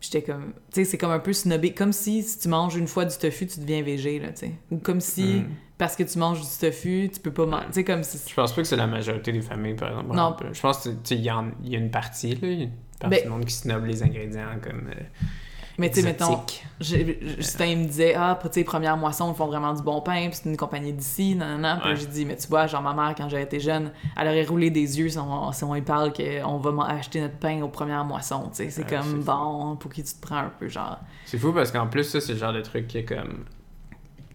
j'étais 0.01 0.23
comme, 0.23 0.53
tu 0.73 0.81
sais, 0.81 0.85
c'est 0.85 0.99
comme 0.99 1.11
un 1.11 1.19
peu 1.19 1.33
snobé. 1.33 1.73
Comme 1.73 1.93
si, 1.93 2.23
si 2.23 2.39
tu 2.39 2.49
manges 2.49 2.77
une 2.77 2.87
fois 2.87 3.05
du 3.05 3.17
tofu, 3.17 3.47
tu 3.47 3.61
deviens 3.61 3.83
végé, 3.83 4.19
là, 4.19 4.29
tu 4.29 4.47
sais. 4.47 4.53
Ou 4.71 4.79
comme 4.79 5.01
si, 5.01 5.23
Mhm. 5.41 5.49
parce 5.79 5.97
que 5.97 6.03
tu 6.05 6.19
manges 6.19 6.41
du 6.41 6.47
tofu, 6.61 7.11
tu 7.13 7.21
peux 7.21 7.33
pas 7.33 7.47
manger. 7.47 7.67
Tu 7.69 7.73
sais, 7.75 7.85
comme 7.85 8.03
si. 8.03 8.19
Je 8.29 8.35
pense 8.35 8.53
pas 8.55 8.63
que 8.63 8.69
c'est 8.69 8.77
la 8.77 8.87
majorité 8.87 9.33
des 9.33 9.43
familles, 9.43 9.75
par 9.75 9.89
exemple. 9.91 10.15
Non. 10.15 10.37
Je 10.53 10.61
pense 10.61 10.85
que, 10.85 10.89
tu 10.91 10.97
sais, 11.05 11.15
il 11.17 11.21
y, 11.23 11.71
y 11.71 11.77
a 11.77 11.79
une 11.79 11.91
partie, 11.91 12.35
là, 12.35 12.49
il 12.49 12.59
y 12.59 12.63
a 12.63 12.65
une 12.65 12.71
partie 13.01 13.17
Ben- 13.17 13.23
du 13.25 13.29
monde 13.31 13.45
qui 13.45 13.55
snob 13.55 13.85
les 13.85 14.03
ingrédients 14.03 14.59
comme 14.63 14.89
euh, 14.89 15.03
Mais 15.79 15.91
tu 15.91 15.97
sais, 16.01 16.03
mettons, 16.07 16.41
Justin 16.81 17.67
il 17.67 17.79
me 17.79 17.85
disait, 17.87 18.15
ah, 18.17 18.39
tu 18.43 18.49
sais, 18.51 18.65
première 18.65 18.97
moisson, 18.97 19.31
ils 19.33 19.37
font 19.37 19.47
vraiment 19.47 19.75
du 19.75 19.83
bon 19.83 20.01
pain, 20.01 20.29
puis 20.29 20.39
c'est 20.43 20.49
une 20.49 20.57
compagnie 20.57 20.93
d'ici, 20.93 21.35
nan, 21.35 21.49
nan, 21.49 21.61
nan. 21.61 21.81
Puis 21.81 21.91
Ouais. 21.91 21.97
j'ai 21.97 22.07
dit, 22.07 22.25
mais 22.25 22.37
tu 22.37 22.49
vois, 22.49 22.67
genre, 22.67 22.81
ma 22.83 22.95
mère, 22.95 23.15
quand 23.17 23.29
j'avais 23.29 23.43
été 23.43 23.61
jeune, 23.61 23.93
elle 24.17 24.29
aurait 24.29 24.45
roulé 24.45 24.71
des 24.71 24.99
yeux 24.99 25.09
si 25.11 25.19
on, 25.19 25.53
si 25.53 25.65
on 25.65 25.75
lui 25.75 25.83
parle 25.83 26.13
qu'on 26.13 26.57
va 26.59 26.85
acheter 26.87 27.21
notre 27.21 27.37
pain 27.37 27.61
aux 27.63 27.69
premières 27.69 28.05
moissons, 28.05 28.49
tu 28.51 28.57
sais. 28.65 28.71
C'est 28.71 28.85
Ouais, 28.85 28.97
comme, 28.99 29.23
fou. 29.23 29.25
bon, 29.25 29.77
pour 29.77 29.93
qui 29.93 30.03
tu 30.03 30.15
te 30.15 30.21
prends 30.21 30.37
un 30.39 30.53
peu, 30.59 30.69
genre. 30.69 30.99
C'est 31.27 31.39
fou 31.39 31.53
parce 31.53 31.71
qu'en 31.71 31.87
plus, 31.89 32.05
ça, 32.05 32.21
c'est 32.21 32.33
le 32.33 32.39
genre 32.39 32.53
de 32.55 32.63
truc 32.63 32.87
qui 32.89 32.99
est 32.99 33.05
comme. 33.05 33.45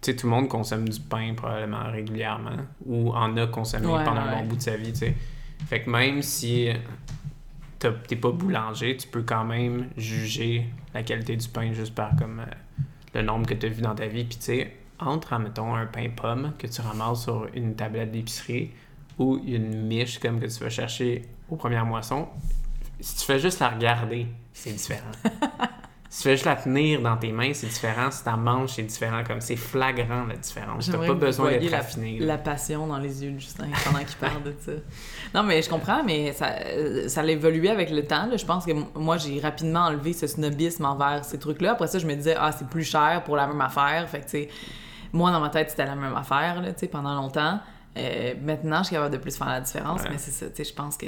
Tu 0.01 0.11
sais, 0.11 0.15
tout 0.15 0.25
le 0.27 0.31
monde 0.31 0.47
consomme 0.47 0.89
du 0.89 0.99
pain 0.99 1.33
probablement 1.35 1.91
régulièrement 1.91 2.57
ou 2.87 3.11
en 3.13 3.37
a 3.37 3.45
consommé 3.47 3.85
Ouais, 3.87 4.03
pendant 4.03 4.21
un 4.21 4.39
bon 4.41 4.45
bout 4.47 4.55
de 4.55 4.61
sa 4.61 4.75
vie, 4.75 4.91
tu 4.93 4.99
sais. 4.99 5.15
Fait 5.67 5.81
que 5.81 5.89
même 5.91 6.21
si 6.23 6.69
t'es 7.79 8.15
pas 8.15 8.31
boulanger, 8.31 8.95
tu 8.97 9.07
peux 9.07 9.21
quand 9.23 9.43
même 9.43 9.87
juger 9.97 10.67
la 10.93 11.03
qualité 11.03 11.35
du 11.35 11.47
pain 11.47 11.71
juste 11.73 11.95
par 11.95 12.15
comme 12.15 12.39
euh, 12.39 12.45
le 13.15 13.21
nombre 13.21 13.45
que 13.45 13.53
t'as 13.53 13.67
vu 13.67 13.81
dans 13.81 13.95
ta 13.95 14.07
vie. 14.07 14.23
Puis 14.23 14.37
tu 14.37 14.43
sais, 14.43 14.75
entre, 14.99 15.37
mettons, 15.39 15.75
un 15.75 15.85
pain 15.85 16.09
pomme 16.15 16.53
que 16.57 16.67
tu 16.67 16.81
ramasses 16.81 17.23
sur 17.23 17.47
une 17.53 17.75
tablette 17.75 18.11
d'épicerie 18.11 18.71
ou 19.17 19.39
une 19.45 19.87
miche 19.87 20.19
comme 20.19 20.39
que 20.39 20.45
tu 20.45 20.63
vas 20.63 20.69
chercher 20.69 21.27
aux 21.49 21.55
premières 21.55 21.85
moissons, 21.85 22.27
si 22.99 23.17
tu 23.17 23.25
fais 23.25 23.39
juste 23.39 23.59
la 23.59 23.69
regarder, 23.69 24.27
c'est 24.53 24.71
différent. 24.71 25.11
si 26.13 26.17
tu 26.17 26.23
fais 26.23 26.31
juste 26.35 26.45
la 26.45 26.57
tenir 26.57 27.01
dans 27.01 27.15
tes 27.15 27.31
mains, 27.31 27.53
c'est 27.53 27.67
différent. 27.67 28.11
Si 28.11 28.21
tu 28.21 28.29
manges, 28.31 28.71
c'est 28.75 28.83
différent. 28.83 29.23
Comme 29.25 29.39
c'est 29.39 29.55
flagrant 29.55 30.25
la 30.25 30.35
différence. 30.35 30.91
T'as 30.91 30.97
pas 30.97 31.13
besoin 31.13 31.51
d'être 31.51 31.71
la, 31.71 31.77
raffiné. 31.77 32.19
là. 32.19 32.25
la 32.25 32.37
passion 32.37 32.85
dans 32.85 32.97
les 32.97 33.23
yeux 33.23 33.31
de 33.31 33.39
Justin 33.39 33.69
pendant 33.85 33.99
qu'il 34.03 34.17
parle 34.17 34.43
de 34.43 34.53
ça. 34.59 34.73
Non, 35.33 35.43
mais 35.43 35.61
je 35.61 35.69
comprends, 35.69 36.03
mais 36.03 36.33
ça, 36.33 36.47
euh, 36.65 37.07
ça 37.07 37.21
a 37.21 37.25
évolué 37.25 37.69
avec 37.69 37.91
le 37.91 38.03
temps. 38.05 38.25
là. 38.25 38.35
Je 38.35 38.45
pense 38.45 38.65
que 38.65 38.73
moi, 38.99 39.15
j'ai 39.15 39.39
rapidement 39.39 39.85
enlevé 39.85 40.11
ce 40.11 40.27
snobisme 40.27 40.83
envers 40.83 41.23
ces 41.23 41.39
trucs-là. 41.39 41.71
Après 41.71 41.87
ça, 41.87 41.97
je 41.97 42.05
me 42.05 42.13
disais, 42.13 42.35
ah, 42.37 42.51
c'est 42.51 42.67
plus 42.67 42.83
cher 42.83 43.21
pour 43.23 43.37
la 43.37 43.47
même 43.47 43.61
affaire. 43.61 44.05
Fait 44.09 44.19
que, 44.19 44.25
tu 44.25 44.31
sais, 44.31 44.49
moi, 45.13 45.31
dans 45.31 45.39
ma 45.39 45.47
tête, 45.49 45.69
c'était 45.69 45.85
la 45.85 45.95
même 45.95 46.15
affaire, 46.17 46.61
là, 46.61 46.73
tu 46.73 46.79
sais, 46.81 46.87
pendant 46.89 47.15
longtemps. 47.15 47.57
Euh, 47.97 48.33
maintenant, 48.43 48.79
je 48.79 48.87
suis 48.87 48.95
capable 48.97 49.13
de 49.13 49.21
plus 49.21 49.37
faire 49.37 49.47
la 49.47 49.61
différence, 49.61 50.01
Ouais. 50.03 50.09
mais 50.11 50.17
c'est 50.17 50.31
ça, 50.31 50.47
tu 50.49 50.57
sais, 50.57 50.65
je 50.69 50.73
pense 50.73 50.97
que... 50.97 51.07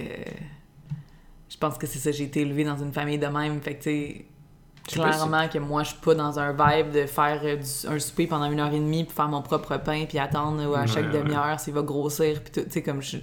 Je 1.50 1.58
pense 1.58 1.78
que 1.78 1.88
c'est 1.88 2.00
ça, 2.00 2.12
j'ai 2.12 2.24
été 2.24 2.42
élevée 2.42 2.64
dans 2.64 2.78
une 2.78 2.94
famille 2.94 3.20
de 3.20 3.28
même, 3.28 3.62
fait 3.62 3.76
que, 3.76 3.84
tu 3.84 3.90
sais, 3.90 4.26
Si- 4.88 4.96
clairement 5.00 5.48
que 5.48 5.60
moi, 5.60 5.84
je 5.84 5.90
suis 5.90 5.98
pas 6.00 6.14
dans 6.14 6.40
un 6.40 6.52
vibe 6.52 6.92
de 6.92 7.06
faire 7.06 7.40
euh, 7.44 7.56
du- 7.56 7.88
un 7.88 8.00
souper 8.00 8.28
pendant 8.28 8.52
une 8.52 8.60
heure 8.60 8.74
et 8.74 8.80
demie, 8.80 9.06
puis 9.06 9.16
faire 9.16 9.30
mon 9.30 9.42
propre 9.42 9.78
pain, 9.78 10.06
puis 10.08 10.20
attendre 10.20 10.60
euh, 10.62 10.76
à 10.76 10.86
chaque 10.86 11.06
Ouais, 11.06 11.12
ouais. 11.20 11.24
demi-heure 11.24 11.60
s'il 11.60 11.74
va 11.74 11.82
grossir, 11.84 12.42
puis 12.44 12.52
tout, 12.52 12.62
tu 12.68 12.72
sais, 12.72 12.82
comme 12.84 13.02
je... 13.02 13.18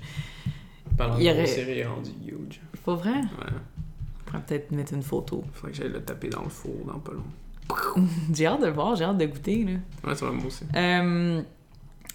Parlant 0.97 1.17
il 1.19 1.25
de 1.27 1.31
aurait- 1.31 1.45
gros, 1.45 1.53
c'est 1.55 1.85
rendu 1.85 2.11
huge. 2.27 2.61
Pas 2.85 2.95
vrai? 2.95 3.11
Ouais. 3.13 3.21
On 3.51 4.31
pourrait 4.31 4.43
peut-être 4.47 4.71
mettre 4.73 4.95
une 4.95 5.03
photo. 5.03 5.45
Faudrait 5.53 5.73
que 5.73 5.77
j'aille 5.79 5.93
le 5.93 6.03
taper 6.03 6.29
dans 6.29 6.43
le 6.43 6.49
four 6.49 6.73
dans 6.87 6.99
pas 6.99 7.13
long. 7.13 8.05
j'ai 8.35 8.47
hâte 8.47 8.63
de 8.63 8.69
voir, 8.69 8.97
j'ai 8.97 9.05
hâte 9.05 9.19
de 9.19 9.27
goûter, 9.27 9.65
là. 9.65 10.09
Ouais, 10.09 10.15
ça 10.17 10.27
va 10.27 10.33
moi 10.33 10.47
aussi. 10.47 10.65
Euh, 10.75 11.43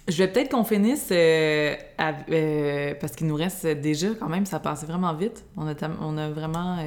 je 0.08 0.16
vais 0.18 0.28
peut-être 0.28 0.50
qu'on 0.50 0.64
finisse 0.64 1.08
euh, 1.12 1.74
à- 1.98 2.12
euh, 2.30 2.94
parce 3.00 3.12
qu'il 3.14 3.26
nous 3.28 3.34
reste 3.36 3.66
déjà 3.66 4.08
quand 4.18 4.28
même, 4.28 4.44
ça 4.44 4.58
passait 4.60 4.86
vraiment 4.86 5.14
vite. 5.14 5.44
On 5.56 5.66
a, 5.68 5.74
on 6.00 6.18
a 6.18 6.30
vraiment 6.30 6.78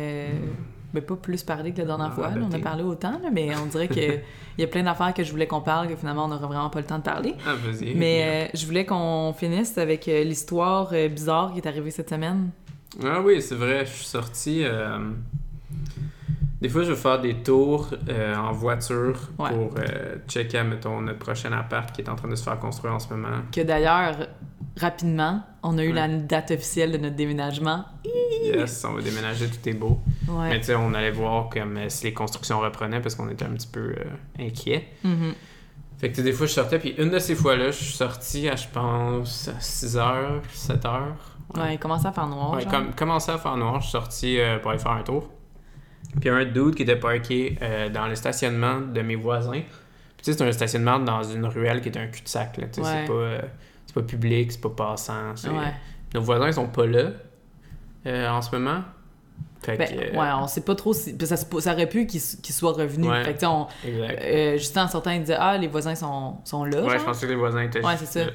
ben, 0.94 1.02
pas 1.04 1.16
plus 1.16 1.44
parlé 1.44 1.72
que 1.72 1.78
la 1.80 1.86
dernière 1.86 2.08
On 2.08 2.12
a 2.12 2.16
fois. 2.16 2.30
là. 2.30 2.46
On 2.50 2.54
a 2.54 2.60
parlé 2.60 2.84
autant, 2.84 3.12
là, 3.12 3.30
mais 3.32 3.50
on 3.56 3.66
dirait 3.68 3.88
qu'il 3.88 4.22
y 4.58 4.64
a 4.64 4.68
plein 4.68 4.84
d'affaires 4.84 5.14
que 5.14 5.24
je 5.24 5.32
voulais 5.32 5.48
qu'on 5.48 5.62
parle 5.62 5.88
que 5.88 5.96
finalement 5.96 6.26
on 6.26 6.30
n'aura 6.30 6.48
vraiment 6.48 6.70
pas 6.70 6.80
le 6.80 6.86
temps 6.86 6.98
de 6.98 7.04
parler. 7.04 7.36
Ah, 7.46 7.54
vas-y. 7.56 7.94
Mais 7.96 8.48
euh, 8.54 8.58
je 8.58 8.66
voulais 8.66 8.86
qu'on 8.86 9.34
finisse 9.38 9.78
avec 9.78 10.08
euh, 10.08 10.24
l'histoire 10.24 10.90
euh, 10.94 11.08
bizarre 11.10 11.52
qui 11.54 11.60
est 11.60 11.68
arrivée 11.68 11.92
cette 11.92 12.10
semaine. 12.10 12.50
Ah 13.04 13.22
oui, 13.22 13.42
c'est 13.42 13.56
vrai, 13.56 13.86
je 13.86 13.92
suis 13.92 14.06
sorti. 14.06 14.64
Des 16.62 16.68
fois, 16.68 16.84
je 16.84 16.90
vais 16.92 16.98
faire 16.98 17.22
des 17.22 17.36
tours 17.36 17.94
en 18.36 18.52
voiture 18.52 19.30
Ouais. 19.38 19.50
pour 19.52 19.76
checker, 20.28 20.64
mettons, 20.64 21.00
notre 21.02 21.20
prochain 21.20 21.52
appart 21.54 21.92
qui 21.96 22.02
est 22.02 22.10
en 22.10 22.16
train 22.16 22.28
de 22.28 22.36
se 22.36 22.44
faire 22.44 22.60
construire 22.60 22.96
en 22.96 23.00
ce 23.00 23.10
moment. 23.14 23.38
Que 23.52 23.62
d'ailleurs, 23.62 24.16
rapidement, 24.76 25.44
on 25.64 25.78
a 25.78 25.84
eu 25.84 25.89
Ouais. 25.89 25.93
la 25.93 26.07
date 26.07 26.51
officielle 26.51 26.91
de 26.91 26.97
notre 26.97 27.16
déménagement. 27.16 27.86
Yes, 28.43 28.84
on 28.86 28.93
va 28.93 29.01
déménager, 29.01 29.47
tout 29.47 29.68
est 29.70 29.74
beau. 29.74 29.99
Mais 30.28 30.60
tu 30.60 30.66
sais, 30.68 30.76
on 30.76 30.93
allait 30.93 31.12
voir 31.12 31.49
comme 31.49 31.78
euh, 31.78 31.89
si 31.89 32.05
les 32.05 32.14
constructions 32.14 32.60
reprenaient 32.60 33.01
parce 33.01 33.16
qu'on 33.16 33.30
était 33.30 33.45
un 33.45 33.51
petit 33.51 33.68
peu 33.68 33.93
euh, 33.97 34.03
inquiets. 34.39 34.88
Mhm. 35.03 35.34
Fait 35.99 36.12
que 36.12 36.22
des 36.22 36.32
fois, 36.32 36.47
je 36.47 36.53
sortais, 36.53 36.80
puis 36.80 36.95
une 36.97 37.10
de 37.10 37.20
ces 37.20 37.36
fois-là, 37.36 37.72
je 37.72 37.84
suis 37.84 37.93
sorti 37.93 38.47
à, 38.47 38.55
je 38.55 38.68
pense, 38.70 39.49
à 39.49 39.60
6h, 39.60 40.41
7h. 40.53 41.01
Ouais, 41.57 41.74
il 41.76 41.80
commençait 41.80 42.07
à 42.07 42.12
faire 42.14 42.28
noir. 42.28 42.53
Ouais, 42.53 42.66
comme, 42.66 42.93
commençait 42.93 43.34
à 43.34 43.38
faire 43.38 43.57
noir, 43.57 43.78
je 43.82 43.84
suis 43.84 43.91
sorti 43.91 44.39
euh, 44.39 44.60
pour 44.60 44.72
aller 44.72 44.80
faire 44.80 44.93
un 44.93 45.03
tour. 45.03 45.30
Puis 46.12 46.22
il 46.24 46.28
y 46.28 46.30
a 46.30 46.36
un 46.36 46.45
dude 46.45 46.76
qui 46.76 46.84
était 46.84 46.95
parké 46.95 47.57
euh, 47.62 47.89
dans 47.89 48.07
le 48.07 48.16
stationnement 48.16 48.80
de 48.80 49.01
mes 49.01 49.16
voisins. 49.16 49.51
Puis 49.51 50.24
tu 50.24 50.32
sais, 50.32 50.38
c'est 50.38 50.43
un 50.47 50.51
stationnement 50.53 50.99
dans 50.99 51.22
une 51.24 51.45
ruelle 51.45 51.82
qui 51.82 51.89
est 51.89 51.97
un 51.97 52.07
cul-de-sac. 52.07 52.57
là, 52.57 52.68
tu 52.68 52.82
sais. 52.82 52.88
C'est 52.89 53.05
pas, 53.12 53.47
c'est 53.90 53.96
pas 53.96 54.04
public, 54.04 54.52
c'est 54.52 54.62
pas 54.62 54.70
passant. 54.70 55.32
Ouais. 55.46 55.74
Nos 56.14 56.22
voisins, 56.22 56.46
ils 56.46 56.54
sont 56.54 56.68
pas 56.68 56.86
là 56.86 57.10
euh, 58.06 58.30
en 58.30 58.40
ce 58.44 58.56
moment. 58.56 58.82
Fait 59.64 59.78
Ben, 59.78 59.88
que, 59.90 59.94
euh, 60.16 60.20
ouais, 60.22 60.30
on 60.40 60.48
sait 60.48 60.62
pas 60.62 60.76
trop 60.76 60.94
si. 60.94 61.16
Ça, 61.26 61.36
ça 61.36 61.74
aurait 61.74 61.90
pu 61.90 62.06
qu'il 62.06 62.22
qu'il 62.22 62.54
soit 62.56 62.72
revenu. 62.72 63.10
Ouais. 63.10 63.24
Fait 63.26 63.34
que, 63.34 63.46
on, 63.48 63.68
euh, 63.86 64.54
Justin, 64.58 64.86
en 64.86 64.88
sortant, 64.88 65.10
il 65.12 65.22
disait 65.22 65.36
Ah, 65.40 65.58
les 65.58 65.68
voisins 65.68 65.96
sont, 65.96 66.38
sont 66.46 66.64
là. 66.66 66.82
ouais, 66.84 66.90
genre. 66.92 67.00
je 67.00 67.04
pensais 67.06 67.26
que 67.26 67.32
les 67.32 67.38
voisins 67.38 67.62
étaient 67.64 67.84
Ouais, 67.84 67.98
c'est 67.98 68.06
ça. 68.06 68.30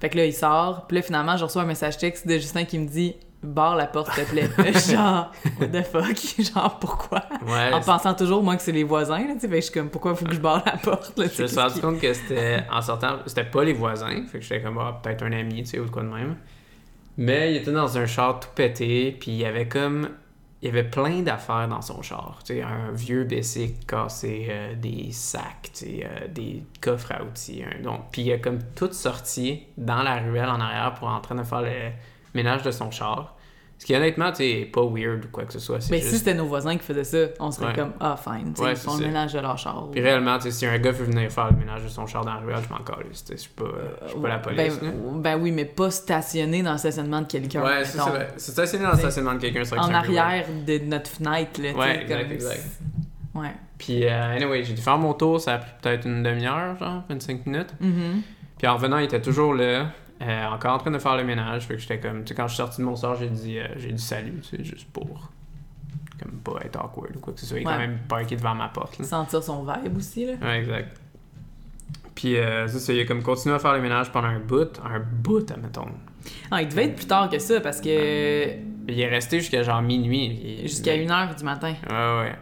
Fait 0.00 0.08
que 0.08 0.16
là, 0.16 0.24
il 0.24 0.32
sort. 0.32 0.86
Puis 0.86 0.96
là, 0.96 1.02
finalement, 1.02 1.36
je 1.36 1.44
reçois 1.44 1.62
un 1.62 1.66
message 1.66 1.98
texte 1.98 2.26
de 2.26 2.34
Justin 2.34 2.64
qui 2.64 2.78
me 2.78 2.86
dit 2.86 3.16
Barre 3.42 3.76
la 3.76 3.86
porte, 3.86 4.12
s'il 4.12 4.24
te 4.24 4.30
plaît. 4.30 4.72
Genre, 4.90 5.32
what 5.58 5.68
the 5.68 5.82
fuck? 5.82 6.16
Genre, 6.38 6.78
pourquoi? 6.78 7.22
Ouais, 7.46 7.72
En 7.72 7.80
pensant 7.80 8.12
toujours, 8.14 8.42
moi, 8.42 8.56
que 8.56 8.62
c'est 8.62 8.72
les 8.72 8.84
voisins. 8.84 9.18
Là, 9.18 9.34
tu 9.34 9.48
sais, 9.48 9.56
je 9.56 9.60
suis 9.60 9.72
comme, 9.72 9.88
pourquoi 9.88 10.14
faut 10.14 10.26
que 10.26 10.34
je 10.34 10.40
barre 10.40 10.62
la 10.66 10.76
porte? 10.76 11.18
Là, 11.18 11.26
Je 11.34 11.42
me 11.42 11.46
suis 11.46 11.58
rendu 11.58 11.80
compte 11.80 12.00
que 12.00 12.12
c'était 12.12 12.64
en 12.70 12.82
sortant, 12.82 13.18
c'était 13.26 13.44
pas 13.44 13.64
les 13.64 13.72
voisins, 13.72 14.24
fait 14.30 14.40
que 14.40 14.44
j'étais 14.44 14.60
comme 14.62 14.78
ah, 14.78 15.00
peut-être 15.02 15.22
un 15.22 15.32
ami, 15.32 15.62
tu 15.62 15.70
sais, 15.70 15.78
ou 15.78 15.86
de 15.86 15.90
quoi 15.90 16.02
de 16.02 16.08
même. 16.08 16.36
Mais 17.16 17.52
il 17.52 17.56
était 17.56 17.72
dans 17.72 17.96
un 17.98 18.06
char 18.06 18.40
tout 18.40 18.48
pété, 18.54 19.16
puis 19.18 19.30
il 19.32 19.38
y 19.38 19.44
avait 19.44 19.68
comme 19.68 20.10
il 20.62 20.66
y 20.66 20.68
avait 20.70 20.84
plein 20.84 21.22
d'affaires 21.22 21.68
dans 21.68 21.80
son 21.80 22.02
char, 22.02 22.40
tu 22.44 22.54
sais, 22.54 22.62
un 22.62 22.92
vieux 22.92 23.24
bicycle 23.24 23.86
cassé, 23.86 24.48
euh, 24.50 24.74
des 24.74 25.10
sacs, 25.12 25.70
tu 25.72 25.86
sais, 25.86 26.04
euh, 26.04 26.28
des 26.28 26.62
coffres 26.82 27.12
à 27.12 27.24
outils, 27.24 27.64
donc 27.82 28.10
puis 28.12 28.22
il 28.22 28.32
a 28.32 28.38
comme 28.38 28.58
tout 28.76 28.92
sorti 28.92 29.62
dans 29.78 30.02
la 30.02 30.18
ruelle 30.18 30.50
en 30.50 30.60
arrière 30.60 30.92
pour 30.94 31.08
en 31.08 31.20
train 31.20 31.36
de 31.36 31.42
faire 31.42 31.62
le 31.62 31.90
ménage 32.34 32.62
de 32.62 32.70
son 32.70 32.90
char. 32.90 33.36
Ce 33.78 33.86
qui, 33.86 33.94
honnêtement, 33.94 34.30
tu 34.30 34.36
sais, 34.36 34.50
est 34.50 34.64
pas 34.66 34.82
weird 34.84 35.24
ou 35.24 35.28
quoi 35.32 35.44
que 35.44 35.54
ce 35.54 35.58
soit. 35.58 35.80
c'est 35.80 35.90
Mais 35.90 36.00
Ben, 36.00 36.06
si 36.06 36.18
c'était 36.18 36.34
nos 36.34 36.44
voisins 36.44 36.76
qui 36.76 36.84
faisaient 36.84 37.02
ça, 37.02 37.32
on 37.40 37.50
serait 37.50 37.68
Ouais. 37.68 37.72
comme, 37.74 37.92
ah, 37.98 38.14
fine, 38.14 38.52
Ouais, 38.58 38.72
ils 38.72 38.76
font 38.76 38.90
c'est 38.90 39.00
le 39.00 39.06
ménage 39.06 39.32
de 39.32 39.38
leur 39.38 39.56
char. 39.56 39.88
Puis 39.90 40.02
réellement, 40.02 40.38
si 40.38 40.66
un 40.66 40.76
gars 40.78 40.90
veut 40.90 41.06
venir 41.06 41.32
faire 41.32 41.50
le 41.50 41.56
ménage 41.56 41.84
de 41.84 41.88
son 41.88 42.06
char 42.06 42.22
dans 42.22 42.34
la 42.34 42.40
ruelle, 42.40 42.58
je 42.62 42.68
m'en 42.68 42.80
sais, 43.14 43.24
Je 43.30 43.36
suis 43.36 43.48
pas, 43.50 43.64
pas 44.20 44.28
la 44.28 44.38
police. 44.38 44.78
Ben, 44.82 44.92
ben 45.22 45.40
oui, 45.40 45.50
mais 45.50 45.64
pas 45.64 45.90
stationné 45.90 46.62
dans 46.62 46.72
le 46.72 46.78
stationnement 46.78 47.22
de 47.22 47.26
quelqu'un. 47.26 47.62
ouais, 47.64 47.84
c'est 47.86 47.96
ça. 47.96 48.12
C'est 48.36 48.52
stationné 48.52 48.84
dans 48.84 48.92
le 48.92 48.98
stationnement 48.98 49.32
de 49.34 49.38
quelqu'un, 49.38 49.64
c'est 49.64 49.70
vrai 49.74 49.78
que 49.78 49.84
En 49.84 49.88
c'est 49.88 49.94
arrière 50.18 50.46
de 50.66 50.78
notre 50.84 51.08
fenêtre, 51.10 51.62
là. 51.62 51.72
Ouais, 51.72 52.02
exact, 52.02 52.22
comme- 52.22 52.32
exact. 52.32 52.66
Ouais. 53.34 53.54
Puis, 53.78 54.04
euh, 54.04 54.36
anyway, 54.36 54.62
j'ai 54.62 54.74
dû 54.74 54.82
faire 54.82 54.98
mon 54.98 55.14
tour, 55.14 55.40
ça 55.40 55.54
a 55.54 55.58
pris 55.58 55.70
peut-être 55.80 56.06
une 56.06 56.22
demi-heure, 56.22 56.76
genre, 56.78 57.02
25 57.08 57.46
minutes. 57.46 57.72
Mhm. 57.80 58.20
Puis 58.58 58.66
en 58.68 58.74
revenant, 58.74 58.98
il 58.98 59.04
était 59.04 59.22
toujours 59.22 59.54
là, 59.54 59.86
euh, 60.22 60.46
encore 60.48 60.74
en 60.74 60.78
train 60.78 60.90
de 60.90 60.98
faire 60.98 61.16
le 61.16 61.24
ménage. 61.24 61.66
Fait 61.66 61.74
que 61.74 61.80
j'étais 61.80 61.98
comme, 62.00 62.22
tu 62.24 62.28
sais, 62.28 62.34
quand 62.34 62.46
je 62.46 62.54
suis 62.54 62.56
sorti 62.58 62.80
de 62.80 62.86
mon 62.86 62.96
sort, 62.96 63.16
j'ai 63.16 63.28
dit, 63.28 63.58
euh, 63.58 63.66
j'ai 63.76 63.92
dit 63.92 64.02
salut, 64.02 64.40
tu 64.42 64.56
sais, 64.56 64.64
juste 64.64 64.88
pour, 64.92 65.30
comme, 66.22 66.32
pas 66.44 66.60
être 66.64 66.76
awkward 66.82 67.16
ou 67.16 67.20
quoi 67.20 67.32
que 67.32 67.40
ce 67.40 67.46
soit. 67.46 67.58
Il 67.58 67.62
est 67.62 67.66
Ouais. 67.66 67.72
quand 67.72 67.78
même 67.78 67.98
parké 68.08 68.36
devant 68.36 68.54
ma 68.54 68.68
porte, 68.68 68.98
là. 68.98 69.04
Sentir 69.04 69.42
son 69.42 69.64
vibe 69.64 69.96
aussi, 69.96 70.26
là. 70.26 70.32
Ouais, 70.42 70.58
exact. 70.60 71.00
Puis, 72.14 72.36
euh, 72.36 72.66
c'est 72.68 72.80
ça, 72.80 72.92
il 72.92 73.00
a 73.00 73.04
comme 73.06 73.22
continué 73.22 73.54
à 73.54 73.58
faire 73.58 73.72
le 73.72 73.80
ménage 73.80 74.12
pendant 74.12 74.28
un 74.28 74.40
bout, 74.40 74.78
un 74.84 75.00
bout, 75.00 75.50
admettons. 75.50 75.86
Ah, 76.50 76.60
il 76.60 76.68
devait 76.68 76.84
être 76.86 76.96
plus 76.96 77.06
tard 77.06 77.30
que 77.30 77.38
ça 77.38 77.60
parce 77.60 77.80
que 77.80 78.56
Il 78.88 78.98
est 79.00 79.08
resté 79.08 79.38
jusqu'à 79.38 79.62
genre 79.62 79.80
minuit. 79.80 80.58
Il- 80.60 80.68
jusqu'à 80.68 80.96
1h 80.96 81.36
du 81.36 81.44
matin. 81.44 81.74
Ouais, 81.88 82.20
ouais. 82.22 82.34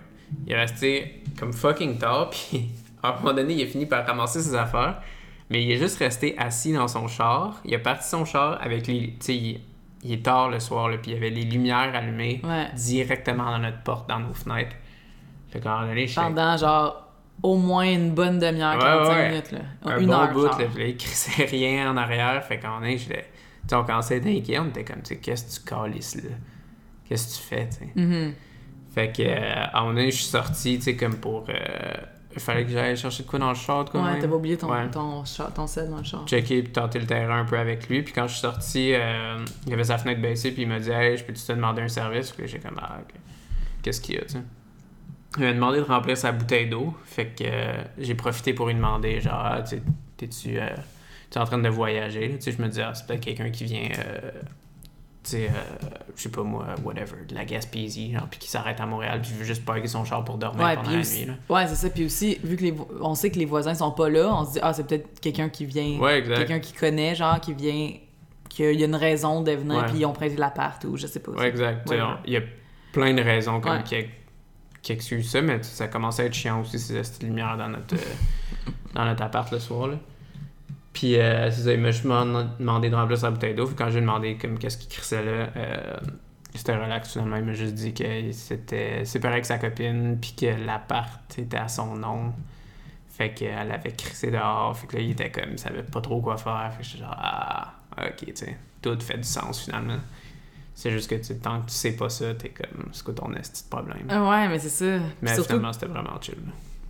Il 0.47 0.53
est 0.53 0.57
resté 0.57 1.22
comme 1.39 1.53
fucking 1.53 1.99
tard, 1.99 2.31
puis 2.51 2.70
à 3.03 3.11
un 3.14 3.18
moment 3.20 3.35
donné, 3.35 3.55
il 3.55 3.62
a 3.62 3.66
fini 3.66 3.87
par 3.87 4.05
ramasser 4.07 4.41
ses 4.41 4.55
affaires, 4.55 5.01
mais 5.51 5.62
il 5.62 5.70
est 5.72 5.76
juste 5.78 5.99
resté 5.99 6.36
assis 6.38 6.72
dans 6.72 6.88
son 6.88 7.09
char. 7.09 7.61
Il 7.64 7.74
a 7.74 7.78
parti 7.78 8.09
son 8.09 8.24
char 8.24 8.59
avec 8.62 8.86
les. 8.86 9.11
Tu 9.12 9.16
sais, 9.20 9.36
il, 9.36 9.61
il 10.05 10.12
est 10.12 10.24
tard 10.24 10.49
le 10.51 10.61
soir, 10.61 10.88
là, 10.88 10.96
puis 10.99 11.11
il 11.11 11.14
y 11.14 11.16
avait 11.16 11.30
les 11.30 11.42
lumières 11.42 11.92
allumées 11.94 12.40
Ouais. 12.44 12.66
directement 12.74 13.46
dans 13.51 13.59
notre 13.59 13.82
porte, 13.82 14.09
dans 14.09 14.20
nos 14.20 14.32
fenêtres. 14.34 14.76
Fait 15.51 15.61
qu'à 15.61 15.70
un 15.72 15.74
moment 15.80 15.88
donné, 15.88 16.07
j'étais 16.07 16.20
Pendant 16.20 16.57
genre 16.57 17.05
au 17.42 17.57
moins 17.57 17.84
une 17.90 18.12
bonne 18.12 18.38
demi-heure, 18.38 18.74
Ouais, 18.74 18.80
45 18.80 19.14
ouais. 19.16 19.28
minutes, 19.30 19.53
là. 19.53 19.59
un 19.84 19.99
une 20.01 20.07
bon 20.07 20.12
heure, 20.12 20.32
bout, 20.32 20.46
genre. 20.46 20.59
là, 20.59 20.66
il 20.86 20.96
crissait 20.96 21.44
rien 21.44 21.90
en 21.90 21.96
arrière. 21.96 22.44
Fait 22.44 22.59
qu'à 22.59 22.68
un 22.68 22.70
moment 22.72 22.82
donné, 22.82 22.99
sais, 22.99 23.24
on 23.72 23.84
commençait 23.84 24.14
à 24.14 24.16
être 24.18 24.26
inquiet, 24.26 24.59
on 24.59 24.66
était 24.68 24.84
comme, 24.84 25.03
tu 25.03 25.14
sais, 25.14 25.16
qu'est-ce 25.18 25.59
que 25.61 25.64
tu 25.68 25.74
calisses 25.74 26.16
là? 26.16 26.30
Qu'est-ce 27.09 27.38
que 27.38 27.42
tu 27.42 27.49
fais, 27.49 27.68
tu 27.68 27.76
sais? 27.76 27.90
Mhm. 27.94 28.34
Fait 28.94 29.12
que, 29.12 29.22
euh, 29.22 29.64
à 29.72 29.78
un 29.78 29.80
moment 29.82 29.94
donné, 29.94 30.11
je 30.11 30.16
suis 30.16 30.24
sorti, 30.26 30.76
tu 30.78 30.82
sais, 30.84 30.96
comme 30.96 31.14
pour. 31.16 31.46
euh, 31.49 31.55
il 32.39 32.45
fallait 32.45 32.64
que 32.64 32.70
j'aille 32.70 32.97
chercher 32.97 33.22
de 33.24 33.28
quoi 33.28 33.39
dans 33.39 33.49
le 33.51 33.55
char, 33.55 33.84
de 33.84 33.91
quoi. 33.91 34.03
Ouais, 34.03 34.18
pas 34.18 34.26
oublié 34.34 34.57
ton, 34.57 34.70
Ouais. 34.70 34.89
ton, 34.91 35.24
char- 35.24 35.53
ton 35.53 35.66
sel 35.66 35.91
dans 35.91 35.99
le 35.99 36.05
char. 36.05 36.24
Checker 36.26 36.62
puis 36.62 36.72
tenter 36.72 36.99
le 36.99 37.07
terrain 37.07 37.41
un 37.41 37.45
peu 37.45 37.59
avec 37.59 37.89
lui. 37.89 38.03
Puis 38.03 38.12
quand 38.12 38.26
je 38.26 38.32
suis 38.32 38.41
sorti, 38.41 38.93
euh, 38.95 39.45
il 39.66 39.72
avait 39.72 39.84
sa 39.84 39.99
fenêtre 39.99 40.20
baissée, 40.20 40.53
puis 40.53 40.62
il 40.62 40.68
m'a 40.68 40.78
dit 40.78 40.91
Hey, 40.91 41.16
je 41.16 41.24
peux-tu 41.24 41.43
te 41.43 41.53
demander 41.53 41.82
un 41.82 41.89
service? 41.89 42.30
Puis 42.32 42.49
j'ai 42.49 42.59
comme 42.59 42.78
Ah, 42.80 42.99
ok. 43.01 43.14
Qu'est-ce 43.82 44.01
qu'il 44.01 44.14
y 44.14 44.18
a, 44.18 44.22
tu 44.22 44.34
sais? 44.34 44.43
Il 45.36 45.45
m'a 45.45 45.53
demandé 45.53 45.78
de 45.78 45.84
remplir 45.84 46.16
sa 46.16 46.32
bouteille 46.32 46.68
d'eau. 46.68 46.95
Fait 47.05 47.26
que 47.26 47.45
euh, 47.45 47.82
j'ai 47.99 48.14
profité 48.14 48.55
pour 48.55 48.66
lui 48.66 48.74
demander 48.74 49.20
Genre, 49.20 49.34
ah, 49.34 49.62
t'es-tu 50.16 50.59
euh, 50.59 50.66
t'es 51.30 51.39
en 51.39 51.45
train 51.45 51.59
de 51.59 51.68
voyager? 51.68 52.30
Tu 52.36 52.43
sais, 52.43 52.53
je 52.53 52.62
me 52.62 52.68
dis 52.68 52.80
Ah, 52.80 52.95
c'est 52.95 53.07
peut-être 53.07 53.20
quelqu'un 53.24 53.51
qui 53.51 53.64
vient. 53.64 53.89
euh, 53.99 54.30
tu 55.25 55.31
sais, 55.31 55.49
euh, 55.49 55.89
je 56.16 56.23
sais 56.23 56.29
pas 56.31 56.43
moi, 56.43 56.66
whatever, 56.85 57.25
de 57.29 57.35
la 57.35 57.45
Gaspésie, 57.45 58.12
genre, 58.12 58.27
puis 58.31 58.39
qui 58.39 58.49
s'arrête 58.49 58.81
à 58.81 58.87
Montréal, 58.87 59.21
puis 59.21 59.33
il 59.33 59.37
veut 59.39 59.45
juste 59.45 59.64
parker 59.64 59.87
son 59.89 60.05
char 60.05 60.25
pour 60.25 60.39
dormir 60.39 60.64
Ouais, 60.64 60.77
pendant 60.77 60.91
la 60.91 60.99
aussi- 61.01 61.21
nuit. 61.21 61.27
Là. 61.27 61.55
Ouais, 61.55 61.66
c'est 61.66 61.75
ça. 61.75 61.91
Puis 61.91 62.05
aussi, 62.07 62.39
vu 62.45 62.57
que 62.57 62.62
les, 62.62 62.71
vo- 62.71 62.89
on 63.01 63.14
sait 63.14 63.31
que 63.31 63.39
les 63.39 63.45
voisins 63.45 63.75
sont 63.75 63.91
pas 63.91 64.09
là, 64.09 64.33
on 64.33 64.45
se 64.47 64.53
dit, 64.53 64.59
ah, 64.62 64.73
c'est 64.73 64.87
peut-être 64.87 65.21
quelqu'un 65.21 65.49
qui 65.49 65.66
vient, 65.66 65.99
Ouais, 65.99 66.19
exact. 66.21 66.37
quelqu'un 66.37 66.61
qui 66.61 66.73
connaît, 66.73 67.14
genre, 67.14 67.41
qui 67.41 67.53
vient, 67.53 67.93
qu'il 68.49 68.79
y 68.79 68.83
a 68.83 68.87
une 68.87 68.95
raison 68.97 69.43
de 69.43 69.53
venir, 69.53 69.85
puis 69.87 69.99
ils 69.99 70.07
ont 70.07 70.12
prêté 70.12 70.37
l'appart 70.37 70.83
ou 70.85 70.97
je 70.97 71.07
sais 71.07 71.21
pas. 71.21 71.33
Ouais, 71.33 71.49
exact. 71.49 71.91
Il 72.27 72.33
y 72.33 72.37
a 72.37 72.43
plein 72.93 73.12
de 73.12 73.21
raisons 73.23 73.61
comme 73.61 73.73
Ouais. 73.79 73.83
qui, 73.85 73.97
qui 74.81 74.93
excusent 74.93 75.31
ça, 75.31 75.43
mais 75.43 75.62
ça 75.62 75.89
commençait 75.89 76.23
à 76.23 76.27
être 76.27 76.35
chiant 76.35 76.61
aussi, 76.61 76.79
ces 76.79 77.03
lumières 77.25 77.57
dans 77.59 77.69
notre, 77.69 77.95
euh, 77.97 78.71
dans 78.95 79.05
notre 79.05 79.23
appart 79.23 79.51
le 79.53 79.59
soir. 79.59 79.89
Là. 79.89 79.97
Puis, 80.99 81.16
euh, 81.16 81.49
c'est 81.53 81.62
ça, 81.62 81.72
il 81.72 81.80
m'a 81.80 81.92
juste 81.92 82.03
demandé 82.03 82.90
de 82.90 82.94
remplir 82.96 83.16
sa 83.16 83.30
bouteille 83.30 83.55
d'eau. 83.55 83.70
Quand 83.76 83.88
j'ai 83.88 84.01
demandé 84.01 84.36
comme 84.36 84.59
qu'est-ce 84.59 84.76
qu'il 84.76 84.88
crissait 84.88 85.24
là, 85.24 85.49
euh, 85.57 85.96
c'était 86.57 86.74
relax 86.74 87.12
finalement. 87.12 87.36
Il 87.36 87.44
m'a 87.44 87.53
juste 87.53 87.74
dit 87.74 87.94
que 87.94 88.32
c'était 88.32 89.05
séparé 89.05 89.34
avec 89.34 89.46
sa 89.46 89.59
copine, 89.59 90.18
puis 90.20 90.34
que 90.36 90.46
l'appart 90.66 91.38
était 91.38 91.57
à 91.57 91.68
son 91.68 91.94
nom. 91.94 92.32
Fait 93.11 93.32
qu'elle 93.32 93.70
avait 93.70 93.92
crissé 93.92 94.32
dehors. 94.32 94.76
Fait 94.76 94.88
que 94.88 94.96
là, 94.96 95.03
il 95.03 95.12
était 95.12 95.30
comme, 95.30 95.53
il 95.53 95.59
savait 95.61 95.84
pas 95.84 96.01
trop 96.01 96.20
quoi 96.20 96.36
faire. 96.36 96.68
Fait 96.76 96.82
que 96.82 96.88
j'étais 96.88 97.05
genre, 97.05 97.16
ah, 97.16 97.74
ok, 97.96 98.16
tu 98.16 98.32
sais, 98.34 98.57
tout 98.82 98.99
fait 98.99 99.18
du 99.18 99.22
sens 99.22 99.66
finalement. 99.66 100.01
C'est 100.74 100.90
juste 100.90 101.09
que 101.09 101.14
tu 101.14 101.38
tant 101.38 101.61
que 101.61 101.66
tu 101.66 101.74
sais 101.74 101.92
pas 101.92 102.09
ça, 102.09 102.34
t'es 102.34 102.49
comme, 102.49 102.88
c'est 102.90 103.05
quoi 103.05 103.14
ton 103.14 103.32
esti 103.34 103.62
de 103.62 103.68
problème? 103.68 104.07
Ah 104.09 104.28
Ouais, 104.28 104.49
mais 104.49 104.59
c'est 104.59 104.68
ça. 104.68 104.99
Mais 105.22 105.32
surtout, 105.34 105.51
finalement, 105.51 105.72
c'était 105.72 105.86
vraiment 105.86 106.20
chill. 106.20 106.38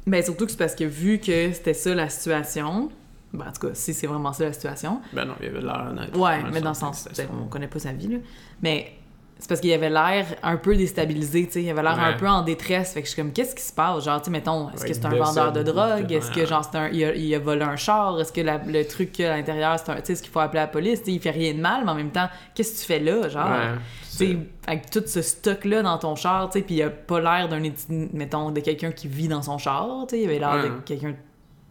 ben, 0.07 0.23
surtout 0.25 0.47
que 0.47 0.53
c'est 0.53 0.57
parce 0.57 0.75
que 0.75 0.85
vu 0.85 1.19
que 1.19 1.53
c'était 1.53 1.75
ça 1.75 1.95
la 1.95 2.09
situation, 2.09 2.91
ben, 3.33 3.47
en 3.49 3.53
tout 3.53 3.67
cas, 3.69 3.75
si 3.75 3.93
c'est 3.95 4.07
vraiment 4.07 4.33
ça 4.33 4.45
la 4.45 4.53
situation, 4.53 5.01
Ben 5.13 5.25
non, 5.27 5.35
il 5.41 5.47
y 5.47 5.49
avait 5.49 5.61
l'air 5.61 5.87
honnête. 5.91 6.17
Ouais, 6.17 6.43
mais 6.53 6.61
dans 6.61 6.71
le 6.71 6.75
sens, 6.75 7.09
on 7.43 7.47
connaît 7.47 7.69
pas 7.69 7.79
sa 7.79 7.93
vie, 7.93 8.09
là. 8.09 8.19
Mais 8.63 8.93
c'est 9.41 9.49
parce 9.49 9.61
qu'il 9.61 9.73
avait 9.73 9.91
l'air 9.91 10.27
un 10.43 10.57
peu 10.57 10.75
déstabilisé, 10.75 11.47
tu 11.47 11.53
sais. 11.53 11.63
Il 11.63 11.71
avait 11.71 11.83
l'air 11.83 11.99
un 12.01 12.15
peu 12.15 12.27
en 12.27 12.43
détresse. 12.43 12.93
Fait 12.95 13.03
que 13.03 13.07
je 13.07 13.13
suis 13.13 13.23
comme, 13.23 13.33
qu'est-ce 13.33 13.55
qui 13.55 13.63
se 13.63 13.73
passe? 13.73 14.05
Genre, 14.05 14.19
tu 14.21 14.25
sais, 14.25 14.31
mettons, 14.33 14.69
est-ce 14.71 14.83
Ouais, 14.83 14.89
que 14.89 14.95
c'est 14.95 15.07
un 15.07 15.11
vendeur 15.11 15.53
de 15.53 15.63
drogue? 15.63 16.11
Est-ce 16.11 16.31
que, 16.33 16.45
genre, 16.45 16.69
un, 16.75 16.89
il, 16.89 17.05
a, 17.05 17.15
il 17.15 17.33
a 17.35 17.39
volé 17.39 17.63
un 17.63 17.77
char? 17.77 18.19
Est-ce 18.21 18.33
que 18.33 18.41
la- 18.41 18.59
le 18.59 18.85
truc 18.85 19.13
qu'il 19.13 19.25
y 19.27 19.29
a 19.29 19.35
à 19.35 19.37
l'intérieur, 19.37 19.79
c'est 19.79 19.91
un. 19.93 19.97
Tu 19.97 20.07
sais, 20.07 20.13
est-ce 20.15 20.23
qu'il 20.23 20.33
faut 20.33 20.41
appeler 20.41 20.61
la 20.63 20.67
police? 20.67 21.01
Tu 21.01 21.05
sais, 21.07 21.13
il 21.13 21.21
fait 21.21 21.31
rien 21.31 21.55
de 21.55 21.61
mal, 21.61 21.85
mais 21.85 21.91
en 21.93 21.95
même 21.95 22.11
temps, 22.11 22.29
qu'est-ce 22.55 22.73
que 22.75 22.79
tu 22.81 22.85
fais 22.87 22.99
là? 22.99 23.29
Genre, 23.29 23.47
Ouais, 23.49 23.75
tu 24.11 24.17
sais, 24.17 24.39
avec 24.67 24.91
tout 24.91 25.05
ce 25.07 25.23
stock-là 25.23 25.83
dans 25.83 25.99
ton 25.99 26.17
char, 26.17 26.51
tu 26.51 26.59
sais, 26.59 26.65
puis 26.65 26.75
il 26.75 26.83
a 26.83 26.91
pas 26.91 27.21
l'air 27.21 27.49
d'un, 27.49 27.61
mettons, 28.15 28.51
de 28.51 28.59
quelqu'un 28.61 28.91
qui 28.91 29.07
vit 29.07 29.29
dans 29.29 29.43
son 29.43 29.59
char, 29.59 29.87
tu 30.09 30.17
sais. 30.17 30.23
Il 30.23 30.25
avait 30.29 30.41
l'air 30.41 30.65
de 30.65 30.81
quelqu'un 30.85 31.15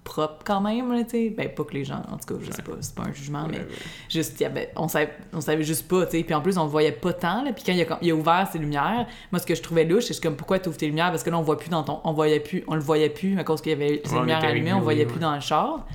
propre 0.08 0.44
quand 0.46 0.62
même, 0.62 0.92
là, 0.94 1.04
tu 1.04 1.10
sais. 1.10 1.30
Ben, 1.36 1.50
pas 1.50 1.64
que 1.66 1.74
les 1.74 1.84
gens, 1.84 2.02
en 2.12 2.18
tout 2.18 2.34
cas, 2.34 2.40
je 2.42 2.52
sais 2.52 2.62
pas, 2.62 2.72
c'est 2.80 2.96
pas 2.96 3.04
un 3.04 3.14
jugement, 3.14 3.46
mais 3.50 3.58
Ouais, 3.58 3.68
juste 4.10 4.40
y 4.40 4.46
avait, 4.46 4.72
on 4.76 4.88
savait 4.88 5.12
on 5.34 5.42
savait 5.42 5.64
juste 5.64 5.88
pas 5.88 6.06
tu 6.06 6.18
sais 6.18 6.24
puis 6.24 6.34
en 6.34 6.42
plus 6.42 6.58
on 6.58 6.64
le 6.64 6.70
voyait 6.70 6.92
pas 6.92 7.12
tant 7.14 7.44
là 7.44 7.52
puis 7.54 7.64
quand 7.66 7.74
il 7.74 7.82
a, 7.84 7.98
il 8.02 8.12
a 8.12 8.16
ouvert 8.16 8.48
ses 8.52 8.58
lumières 8.60 9.06
moi 9.32 9.40
ce 9.40 9.46
que 9.46 9.54
je 9.56 9.62
trouvais 9.62 9.84
louche 9.84 10.06
c'est 10.06 10.22
comme 10.24 10.36
pourquoi 10.38 10.60
tu 10.60 10.70
ouvres 10.70 10.78
tes 10.78 10.86
lumières? 10.88 11.10
Parce 11.12 11.24
que 11.24 11.30
là 11.30 11.38
on 11.38 11.42
voit 11.42 11.58
plus 11.58 11.70
dans 11.70 11.84
ton 11.84 12.00
on 12.04 12.14
voyait 12.14 12.40
plus 12.40 12.64
on 12.68 12.76
le 12.76 12.82
voyait 12.82 13.10
plus 13.10 13.38
à 13.38 13.44
cause 13.44 13.62
qu'il 13.62 13.72
y 13.72 13.76
avait 13.76 14.02
ses 14.06 14.14
Ouais, 14.14 14.20
lumières 14.22 14.44
allumées 14.44 14.74
on 14.74 14.80
voyait 14.82 15.06
plus 15.06 15.20
dans 15.20 15.34
le 15.36 15.42
char 15.42 15.86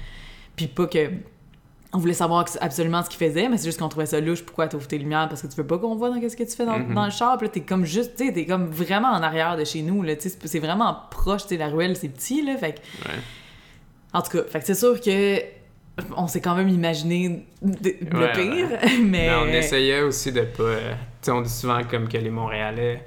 puis 0.56 0.66
pas 0.66 0.86
que 0.86 1.10
on 1.94 1.98
voulait 1.98 2.14
savoir 2.14 2.46
absolument 2.62 3.02
ce 3.02 3.10
qu'il 3.10 3.18
faisait, 3.18 3.50
mais 3.50 3.58
c'est 3.58 3.66
juste 3.66 3.78
qu'on 3.78 3.90
trouvait 3.90 4.06
ça 4.06 4.18
louche. 4.18 4.42
Pourquoi 4.42 4.66
tu 4.66 4.76
ouvres 4.76 4.88
tes 4.88 4.96
lumières? 4.96 5.28
Parce 5.28 5.42
que 5.42 5.46
tu 5.46 5.56
veux 5.56 5.66
pas 5.66 5.76
qu'on 5.76 5.94
voit 5.94 6.08
dans 6.08 6.18
qu'est-ce 6.20 6.38
que 6.38 6.42
tu 6.44 6.56
fais 6.56 6.64
dans, 6.64 6.78
Mhm. 6.78 6.94
dans 6.94 7.04
le 7.04 7.10
char. 7.10 7.36
Puis 7.36 7.48
là, 7.48 7.52
t'es 7.52 7.60
comme 7.60 7.84
juste, 7.84 8.16
tu 8.16 8.26
sais, 8.26 8.32
t'es 8.32 8.46
comme 8.46 8.64
vraiment 8.70 9.08
en 9.08 9.22
arrière 9.22 9.58
de 9.58 9.64
chez 9.66 9.82
nous, 9.82 10.02
là. 10.02 10.16
Tu 10.16 10.30
sais, 10.30 10.38
c'est- 10.42 10.58
vraiment 10.58 10.96
proche, 11.10 11.42
tu 11.42 11.48
sais, 11.48 11.56
la 11.58 11.68
ruelle, 11.68 11.94
c'est 11.94 12.08
petit, 12.08 12.40
là. 12.46 12.56
Fait 12.56 12.72
que. 12.76 12.80
En 14.12 14.22
tout 14.22 14.38
cas, 14.38 14.60
c'est 14.62 14.74
sûr 14.74 15.00
que 15.00 15.38
on 16.16 16.26
s'est 16.26 16.40
quand 16.40 16.54
même 16.54 16.68
imaginé 16.68 17.46
de- 17.60 17.94
le 18.10 18.18
Ouais, 18.18 18.32
pire, 18.32 18.68
mais... 19.02 19.28
Mais 19.28 19.30
on 19.34 19.46
essayait 19.48 20.02
aussi 20.02 20.32
de 20.32 20.40
pas. 20.42 20.78
on 21.32 21.42
dit 21.42 21.50
souvent 21.50 21.82
comme 21.84 22.08
que 22.08 22.16
les 22.16 22.30
Montréalais, 22.30 23.04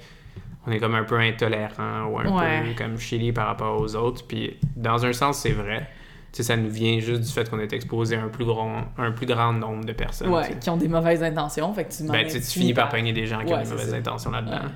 on 0.68 0.72
est 0.72 0.80
comme 0.80 0.95
un 0.95 1.03
peu 1.03 1.18
intolérants 1.20 2.06
ou 2.06 2.20
un 2.20 2.26
Ouais. 2.28 2.64
peu 2.74 2.84
comme 2.84 2.97
chili 2.99 3.32
par 3.32 3.47
rapport 3.47 3.80
aux 3.80 3.95
autres. 3.95 4.26
Puis 4.28 4.58
dans 4.76 5.03
un 5.06 5.14
sens, 5.14 5.39
c'est 5.39 5.51
vrai. 5.51 5.88
Ça 6.32 6.58
nous 6.58 6.70
vient 6.70 6.99
juste 6.99 7.22
du 7.22 7.32
fait 7.32 7.49
qu'on 7.49 7.60
est 7.60 7.72
exposé 7.72 8.18
à 8.18 8.22
un 8.24 8.28
plus 8.28 8.43
grand, 8.43 8.82
un 8.97 9.12
plus 9.12 9.26
grand 9.26 9.53
nombre 9.53 9.86
de 9.86 9.93
personnes. 9.93 10.30
Ouais, 10.30 10.58
qui 10.60 10.70
ont 10.70 10.76
des 10.76 10.89
mauvaises 10.89 11.24
intentions, 11.24 11.74
fait 11.74 11.86
que 11.86 11.93
tu 11.93 12.03
Ben, 12.03 12.28
tu 12.28 12.41
finis 12.41 12.74
par 12.74 12.89
pogner 12.89 13.14
des 13.14 13.26
gens 13.26 13.39
qui 13.45 13.53
ont 13.53 13.62
des 13.64 13.70
mauvaises 13.70 13.93
intentions 13.93 14.32
là-dedans. 14.32 14.68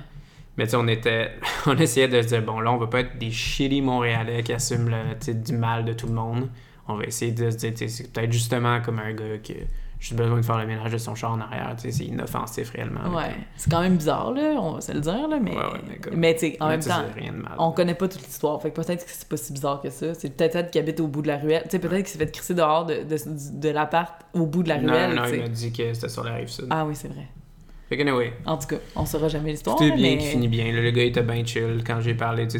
Mais 0.56 0.64
tu 0.64 0.70
sais, 0.70 0.76
on 0.76 0.88
était. 0.88 1.30
On 1.66 1.76
essayait 1.76 2.08
de 2.08 2.20
se 2.22 2.28
dire, 2.28 2.42
bon, 2.42 2.60
là, 2.60 2.72
on 2.72 2.76
va 2.78 2.86
pas 2.86 3.00
être 3.00 3.18
des 3.18 3.30
shitty 3.30 3.82
Montréalais 3.82 4.42
qui 4.42 4.52
assument 4.52 4.88
le, 4.90 5.32
du 5.34 5.52
mal 5.52 5.84
de 5.84 5.92
tout 5.92 6.06
le 6.06 6.14
monde. 6.14 6.48
On 6.88 6.94
va 6.96 7.04
essayer 7.04 7.32
de 7.32 7.50
se 7.50 7.56
dire, 7.56 7.70
tu 7.70 7.76
sais, 7.78 7.88
c'est 7.88 8.12
peut-être 8.12 8.32
justement 8.32 8.80
comme 8.80 8.98
un 8.98 9.12
gars 9.12 9.38
qui 9.42 9.52
a 9.52 9.56
juste 10.00 10.14
besoin 10.16 10.38
de 10.38 10.44
faire 10.44 10.58
le 10.58 10.66
ménage 10.66 10.90
de 10.90 10.98
son 10.98 11.14
char 11.14 11.32
en 11.32 11.40
arrière. 11.40 11.74
Tu 11.76 11.82
sais, 11.82 11.98
c'est 11.98 12.04
inoffensif 12.06 12.70
réellement. 12.70 13.14
Ouais, 13.14 13.34
c'est 13.56 13.70
quand 13.70 13.80
même 13.82 13.96
bizarre, 13.96 14.32
là, 14.32 14.54
on 14.58 14.72
va 14.72 14.80
se 14.80 14.90
le 14.92 15.00
dire, 15.00 15.28
là, 15.28 15.38
mais... 15.40 15.50
Ouais, 15.52 15.56
ouais, 15.58 15.80
mais 15.88 15.96
comme- 15.98 16.14
mais 16.16 16.32
tu 16.34 16.40
sais, 16.40 16.56
en 16.60 16.66
Mais 16.68 16.78
même 16.78 16.80
temps, 16.84 17.04
rien 17.14 17.32
de 17.32 17.36
mal. 17.36 17.52
on 17.58 17.70
connaît 17.72 17.94
pas 17.94 18.08
toute 18.08 18.22
l'histoire, 18.22 18.60
fait 18.60 18.70
que 18.70 18.80
peut-être 18.80 19.04
que 19.04 19.10
c'est 19.10 19.28
pas 19.28 19.36
si 19.36 19.52
bizarre 19.52 19.80
que 19.82 19.90
ça. 19.90 20.14
C'est 20.14 20.30
peut-être 20.36 20.56
elle 20.56 20.70
qui 20.70 20.78
habite 20.78 20.98
au 21.00 21.06
bout 21.06 21.20
de 21.22 21.28
la 21.28 21.36
ruelle, 21.36 21.62
tu 21.64 21.70
sais, 21.70 21.78
peut-être 21.78 21.98
qu'il 21.98 22.06
s'est 22.08 22.18
fait 22.18 22.30
crisser 22.32 22.54
dehors 22.54 22.86
de, 22.86 23.02
de, 23.04 23.16
de 23.60 23.68
l'appart 23.68 24.14
au 24.32 24.46
bout 24.46 24.62
de 24.62 24.70
la 24.70 24.78
non, 24.80 24.92
ruelle, 24.92 25.14
non, 25.14 25.24
tu 25.26 25.34
il 25.36 25.40
m'a 25.42 25.48
dit 25.48 25.70
que 25.72 25.92
c'était 25.94 26.08
sur 26.08 26.24
la 26.24 26.34
rive 26.34 26.48
sud. 26.48 26.66
Ah 26.70 26.84
oui, 26.86 26.96
c'est 26.96 27.08
vrai. 27.08 27.28
Fait 27.90 27.96
que, 27.96 28.02
anyway, 28.02 28.32
En 28.46 28.56
tout 28.56 28.68
cas, 28.68 28.76
on 28.94 29.04
saura 29.04 29.26
jamais 29.28 29.50
l'histoire, 29.50 29.76
là, 29.82 29.94
bien 29.96 30.12
mais... 30.12 30.18
qui 30.18 30.26
finit 30.28 30.46
bien. 30.48 30.72
Là, 30.72 30.80
le 30.80 30.90
gars 30.92 31.02
était 31.02 31.22
bien 31.24 31.44
chill. 31.44 31.82
Quand 31.84 32.00
j'ai 32.00 32.14
parlé, 32.14 32.46
tu 32.46 32.58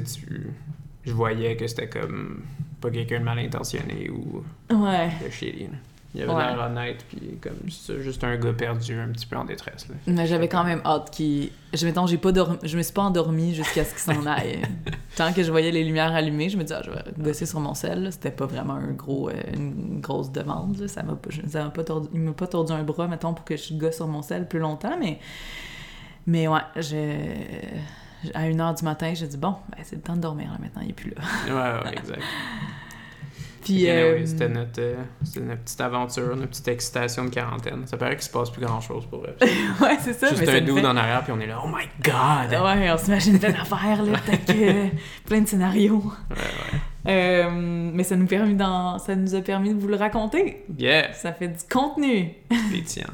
je 1.04 1.12
voyais 1.12 1.56
que 1.56 1.66
c'était 1.68 1.88
comme 1.88 2.42
pas 2.80 2.90
quelqu'un 2.90 3.20
de 3.20 3.24
mal 3.24 3.38
intentionné 3.38 4.10
ou 4.10 4.42
Ouais. 4.74 5.08
de 5.24 5.30
shitty. 5.30 5.64
là. 5.64 5.78
Il 6.12 6.22
avait 6.22 6.32
Ouais. 6.32 6.44
l'air 6.44 6.60
honnête, 6.66 7.04
puis 7.08 7.38
comme 7.40 7.56
juste, 7.66 8.00
juste 8.00 8.24
un 8.24 8.36
gars 8.36 8.52
perdu, 8.52 8.98
un 8.98 9.08
petit 9.08 9.26
peu 9.26 9.36
en 9.36 9.44
détresse. 9.44 9.88
Là. 9.88 9.94
Mais 10.08 10.26
j'avais 10.26 10.48
quand 10.48 10.64
même 10.64 10.80
hâte 10.84 11.10
qu'il. 11.10 11.50
Je, 11.72 11.86
mettons, 11.86 12.06
j'ai 12.08 12.18
pas 12.18 12.32
dormi... 12.32 12.56
je 12.64 12.76
me 12.76 12.82
suis 12.82 12.92
pas 12.92 13.02
endormie 13.02 13.54
jusqu'à 13.54 13.84
ce 13.84 13.90
qu'il 13.90 14.14
s'en 14.14 14.26
aille. 14.26 14.60
Tant 15.14 15.32
que 15.32 15.44
je 15.44 15.50
voyais 15.52 15.70
les 15.70 15.84
lumières 15.84 16.12
allumées, 16.12 16.48
je 16.48 16.56
me 16.56 16.62
disais, 16.62 16.74
ah, 16.78 16.82
je 16.84 16.90
vais 16.90 17.02
gosser 17.16 17.46
sur 17.46 17.60
mon 17.60 17.74
sel. 17.74 18.08
C'était 18.10 18.32
pas 18.32 18.46
vraiment 18.46 18.74
un 18.74 18.90
gros, 18.90 19.28
euh, 19.28 19.34
une 19.54 20.00
grosse 20.00 20.32
demande. 20.32 20.78
là. 20.78 20.88
Ça 20.88 21.04
m'a 21.04 21.14
pas... 21.14 21.30
ça 21.46 21.62
m'a 21.62 21.70
pas 21.70 21.84
tordu... 21.84 22.08
Il 22.12 22.20
m'a 22.20 22.32
pas 22.32 22.48
tordu 22.48 22.72
un 22.72 22.82
bras, 22.82 23.06
mettons, 23.06 23.32
pour 23.32 23.44
que 23.44 23.56
je 23.56 23.72
gosse 23.74 23.94
sur 23.96 24.08
mon 24.08 24.22
sel 24.22 24.48
plus 24.48 24.58
longtemps, 24.58 24.96
mais. 24.98 25.20
Mais 26.26 26.48
ouais, 26.48 26.60
je... 26.76 27.30
à 28.34 28.42
1h 28.48 28.78
du 28.78 28.84
matin, 28.84 29.12
j'ai 29.14 29.28
dit 29.28 29.36
bon, 29.38 29.54
ben, 29.70 29.78
c'est 29.84 29.94
le 29.96 30.02
temps 30.02 30.16
de 30.16 30.20
dormir 30.20 30.50
là 30.50 30.58
maintenant, 30.60 30.82
il 30.84 30.90
est 30.90 30.92
plus 30.92 31.14
là. 31.14 31.22
Ouais, 31.46 31.84
ouais, 31.90 31.96
exact. 31.98 32.22
Puis, 33.62 33.88
euh, 33.90 34.24
C'était 34.24 34.48
notre, 34.48 34.80
euh, 34.80 34.94
c'était 35.22 35.40
notre 35.44 35.62
petite 35.62 35.80
aventure, 35.80 36.28
notre 36.36 36.48
petite 36.48 36.68
excitation 36.68 37.24
de 37.24 37.30
quarantaine. 37.30 37.86
Ça 37.86 37.96
paraît 37.96 38.14
qu'il 38.16 38.24
se 38.24 38.30
passe 38.30 38.50
plus 38.50 38.64
grand 38.64 38.80
chose 38.80 39.04
pour 39.06 39.20
vrai. 39.20 39.34
ouais, 39.40 39.98
c'est 40.00 40.14
ça. 40.14 40.28
Juste 40.30 40.42
mais 40.46 40.48
un 40.56 40.60
dude 40.62 40.78
fait- 40.78 40.86
en 40.86 40.96
arrière, 40.96 41.22
puis 41.22 41.32
on 41.36 41.40
est 41.40 41.46
là, 41.46 41.60
oh 41.64 41.68
my 41.68 41.84
god! 42.02 42.50
Ouais, 42.62 42.90
on 42.90 42.96
s'imagine 42.98 43.38
plein 43.38 43.50
d'affaires, 43.50 44.02
là, 44.02 44.18
que 44.46 44.86
plein 45.26 45.40
de 45.42 45.46
scénarios. 45.46 46.02
Ouais, 46.30 46.36
ouais. 46.36 46.78
Euh, 47.06 47.50
mais 47.50 48.02
ça 48.04 48.16
nous, 48.16 48.26
permis 48.26 48.54
d'en- 48.54 48.98
ça 48.98 49.14
nous 49.16 49.34
a 49.34 49.40
permis 49.40 49.74
de 49.74 49.78
vous 49.80 49.88
le 49.88 49.96
raconter. 49.96 50.64
Yeah! 50.78 51.12
Ça 51.12 51.32
fait 51.32 51.48
du 51.48 51.64
contenu. 51.70 52.32
Pétillant. 52.70 53.06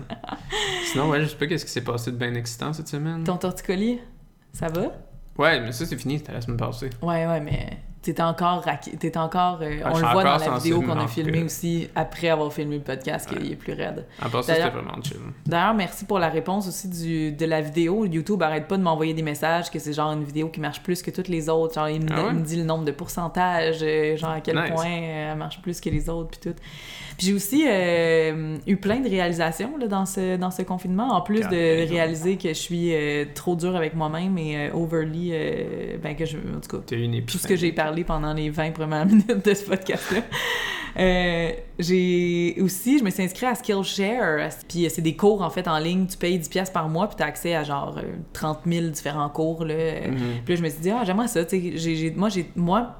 Sinon, 0.93 1.09
ouais, 1.11 1.23
je 1.23 1.27
sais 1.27 1.37
pas 1.37 1.47
qu'est-ce 1.47 1.65
qui 1.65 1.71
s'est 1.73 1.85
passé 1.85 2.11
de 2.13 2.17
bien 2.17 2.35
excitant 2.35 2.73
cette 2.73 2.89
semaine. 2.89 3.25
Ton 3.25 3.37
torticolis, 3.37 4.01
ça 4.53 4.69
va? 4.69 4.93
Ouais, 5.39 5.61
mais 5.61 5.73
ça, 5.73 5.85
c'est 5.87 5.97
fini, 5.99 6.19
c'était 6.19 6.33
la 6.33 6.41
semaine 6.41 6.57
passée. 6.57 6.91
Ouais, 7.03 7.27
ouais, 7.27 7.41
mais 7.41 7.79
t'es 8.15 8.23
encore... 8.23 8.65
T'es 8.99 9.17
encore 9.19 9.59
euh, 9.63 9.81
Ah, 9.85 9.91
on 9.95 9.99
le 9.99 10.07
voit 10.13 10.25
dans 10.25 10.37
la 10.39 10.59
vidéo 10.59 10.81
qu'on 10.83 10.99
a 10.99 11.05
en 11.05 11.09
filmé 11.09 11.33
tout 11.33 11.39
cas. 11.41 11.45
aussi 11.45 11.89
après 11.95 12.29
avoir 12.29 12.53
filmé 12.53 12.77
le 12.77 12.83
podcast, 12.83 13.29
qu'il 13.29 13.39
Ouais. 13.39 13.53
est 13.53 13.57
plus 13.57 13.73
raide. 13.73 14.05
Part 14.21 14.43
c'était 14.45 14.59
D'ailleurs- 14.59 14.73
vraiment 14.73 15.03
chill. 15.03 15.17
D'ailleurs, 15.47 15.75
merci 15.75 16.05
pour 16.05 16.19
la 16.19 16.29
réponse 16.29 16.69
aussi 16.69 16.89
du, 16.89 17.33
de 17.33 17.47
la 17.47 17.61
vidéo. 17.61 18.05
YouTube 18.07 18.43
arrête 18.43 18.67
pas 18.69 18.77
de 18.77 18.83
m'envoyer 18.83 19.15
des 19.15 19.23
messages 19.23 19.71
que 19.71 19.79
c'est 19.79 19.93
genre 19.93 20.13
une 20.13 20.25
vidéo 20.25 20.49
qui 20.49 20.61
marche 20.61 20.83
plus 20.83 21.03
que 21.03 21.11
toutes 21.11 21.29
les 21.29 21.49
autres. 21.49 21.75
Genre, 21.75 21.89
il 21.89 22.03
me, 22.03 22.09
Ah 22.13 22.23
ouais? 22.25 22.29
il 22.33 22.37
me 22.39 22.45
dit 22.45 22.57
le 22.57 22.65
nombre 22.65 22.85
de 22.85 22.93
pourcentages, 22.93 23.79
euh, 23.83 24.17
genre 24.17 24.31
à 24.31 24.41
quel 24.41 24.57
Nice. 24.57 24.71
point 24.73 24.87
euh, 24.87 25.33
elle 25.33 25.39
marche 25.39 25.61
plus 25.63 25.81
que 25.81 25.89
les 25.91 26.09
autres, 26.09 26.31
puis 26.39 26.51
tout. 26.53 26.57
Puis 27.19 27.29
j'ai 27.29 27.33
aussi 27.35 27.65
euh, 27.69 28.57
eu 28.67 28.77
plein 28.77 29.01
de 29.01 29.09
réalisations 29.09 29.77
là, 29.79 29.87
dans, 29.87 30.07
ce, 30.07 30.37
dans 30.37 30.51
ce 30.51 30.63
confinement, 30.63 31.09
en 31.15 31.21
plus 31.23 31.41
de 31.41 31.89
réaliser 31.89 32.37
que 32.37 32.49
je 32.49 32.55
suis 32.55 32.95
euh, 32.95 33.25
trop 33.35 33.57
dure 33.57 33.75
avec 33.77 33.95
moi-même 33.95 34.37
et 34.39 34.57
euh, 34.57 34.75
overly... 34.75 35.33
ben 36.03 36.15
que 36.15 36.25
je... 36.25 36.37
En 36.37 36.61
tout 36.61 36.81
cas, 36.81 36.97
une 36.97 37.25
tout 37.25 37.39
ce 37.39 37.47
que 37.47 37.57
j'ai 37.57 37.73
parlé 37.73 38.05
pendant 38.05 38.33
les 38.35 38.51
20 38.51 38.73
premières 38.73 39.07
minutes 39.07 39.45
de 39.45 39.55
ce 39.55 39.65
podcast-là. 39.65 40.21
Euh, 40.99 41.51
j'ai 41.79 42.57
aussi, 42.61 42.99
je 42.99 43.05
me 43.05 43.11
suis 43.11 43.23
inscrite 43.23 43.45
à 43.51 43.55
Skillshare, 43.55 44.49
puis 44.67 44.87
c'est 44.89 45.03
des 45.03 45.15
cours 45.15 45.43
en 45.43 45.51
fait 45.51 45.69
en 45.69 45.79
ligne, 45.79 46.07
tu 46.07 46.17
payes 46.17 46.39
10$ 46.39 46.49
piastres 46.49 46.73
par 46.73 46.89
mois, 46.89 47.07
puis 47.07 47.17
tu 47.17 47.23
as 47.23 47.27
accès 47.27 47.55
à 47.55 47.65
genre 47.65 47.99
euh, 47.99 48.03
30 48.33 48.61
000 48.67 48.87
différents 48.89 49.29
cours. 49.29 49.65
Là. 49.67 49.75
Mhm. 50.09 50.17
Puis 50.45 50.55
là, 50.55 50.57
je 50.57 50.63
me 50.63 50.69
suis 50.71 50.81
dit, 50.81 50.91
ah, 50.91 51.03
j'aimerais 51.05 51.29
ça, 51.29 51.45
tu 51.45 51.61
sais, 51.61 51.73
j'ai- 51.77 51.97
j'ai- 51.97 52.11
moi, 52.13 52.31
j'ai, 52.31 52.47
moi, 52.57 52.97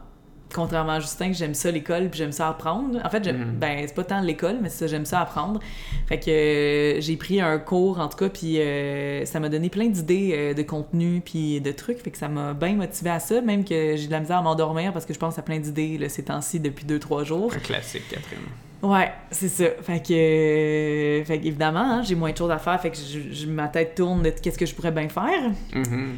contrairement 0.57 0.93
à 0.95 1.01
Justin, 1.01 1.33
j'aime 1.33 1.55
ça 1.55 1.71
l'école, 1.71 2.09
puis 2.09 2.19
j'aime 2.19 2.33
ça 2.33 2.49
apprendre. 2.49 2.99
En 3.05 3.09
fait, 3.11 3.23
j'aime- 3.23 3.37
Mhm. 3.51 3.55
ben, 3.61 3.85
c'est 3.87 3.95
pas 3.95 4.03
tant 4.05 4.21
l'école, 4.21 4.57
mais 4.61 4.69
c'est 4.71 4.79
ça, 4.79 4.87
j'aime 4.89 5.05
ça 5.05 5.21
apprendre. 5.21 5.61
Fait 6.09 6.19
que 6.19 6.31
euh, 6.31 7.01
j'ai 7.01 7.17
pris 7.17 7.41
un 7.41 7.59
cours, 7.59 8.01
en 8.01 8.09
tout 8.09 8.17
cas, 8.17 8.29
puis 8.29 8.59
euh, 8.61 9.25
ça 9.27 9.39
m'a 9.39 9.49
donné 9.49 9.69
plein 9.69 9.87
d'idées 9.87 10.31
euh, 10.35 10.55
de 10.55 10.63
contenu, 10.63 11.21
puis 11.25 11.61
de 11.61 11.71
trucs, 11.71 11.99
fait 11.99 12.11
que 12.11 12.19
ça 12.19 12.29
m'a 12.29 12.55
bien 12.55 12.75
motivé 12.75 13.11
à 13.11 13.21
ça, 13.21 13.41
même 13.41 13.65
que 13.65 13.95
j'ai 13.97 14.07
de 14.07 14.13
la 14.13 14.21
misère 14.21 14.39
à 14.39 14.43
m'endormir 14.43 14.93
parce 14.93 15.05
que 15.07 15.13
je 15.15 15.19
pense 15.19 15.39
à 15.39 15.43
plein 15.43 15.59
d'idées 15.59 15.99
là, 15.99 16.09
ces 16.09 16.25
temps-ci 16.25 16.59
depuis 16.59 16.87
2-3 16.87 17.23
jours. 17.25 17.53
Un 17.55 17.59
classique, 17.61 18.09
Catherine. 18.11 18.39
Ouais, 18.83 19.11
c'est 19.31 19.49
ça. 19.49 19.65
Fait 19.83 20.01
que, 20.01 21.23
fait 21.27 21.39
que 21.41 21.47
évidemment, 21.47 21.81
hein, 21.81 22.03
j'ai 22.03 22.15
moins 22.15 22.31
de 22.33 22.37
choses 22.37 22.51
à 22.51 22.59
faire, 22.59 22.81
fait 22.81 22.91
que 22.91 22.97
je, 22.97 23.33
je- 23.35 23.47
ma 23.47 23.69
tête 23.69 23.95
tourne 23.95 24.23
de 24.23 24.31
qu'est-ce 24.31 24.59
que 24.59 24.67
je 24.67 24.75
pourrais 24.75 24.93
bien 24.93 25.09
faire? 25.09 25.51
Mhm. 25.75 26.17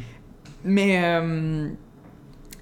Mais, 0.65 0.97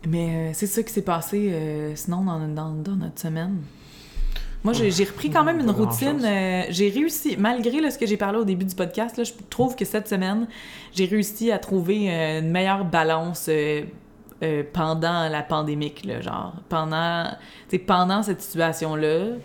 mais 0.06 0.30
euh, 0.30 0.52
c'est 0.54 0.68
ça 0.68 0.84
qui 0.84 0.94
s'est 0.94 1.02
passé 1.02 1.50
euh, 1.52 1.96
sinon 1.96 2.24
dans, 2.24 2.48
dans, 2.48 2.72
dans 2.72 2.96
notre 2.96 3.20
semaine. 3.20 3.58
Moi, 4.64 4.74
j'ai 4.74 5.04
repris 5.06 5.30
quand 5.30 5.44
même 5.44 5.60
une 5.60 5.70
routine. 5.70 6.20
euh, 6.26 6.64
j'ai 6.70 6.90
réussi, 6.90 7.38
malgré 7.38 7.80
là, 7.80 7.90
ce 7.90 7.98
que 7.98 8.06
j'ai 8.06 8.18
parlé 8.18 8.38
au 8.38 8.44
début 8.44 8.66
du 8.66 8.76
podcast, 8.76 9.16
là, 9.16 9.24
je 9.24 9.32
trouve 9.50 9.76
que 9.76 9.86
cette 9.86 10.10
semaine, 10.10 10.48
j'ai 10.94 11.06
réussi 11.06 11.52
à 11.52 11.58
trouver 11.58 12.10
une 12.10 12.50
meilleure 12.50 12.84
balance 12.84 13.50
pendant 14.74 15.30
la 15.30 15.42
pandémique. 15.44 16.04
Là, 16.04 16.22
genre, 16.22 16.54
pendant, 16.68 17.28
pendant 17.86 18.24
cette 18.24 18.42
situation-là, 18.42 19.36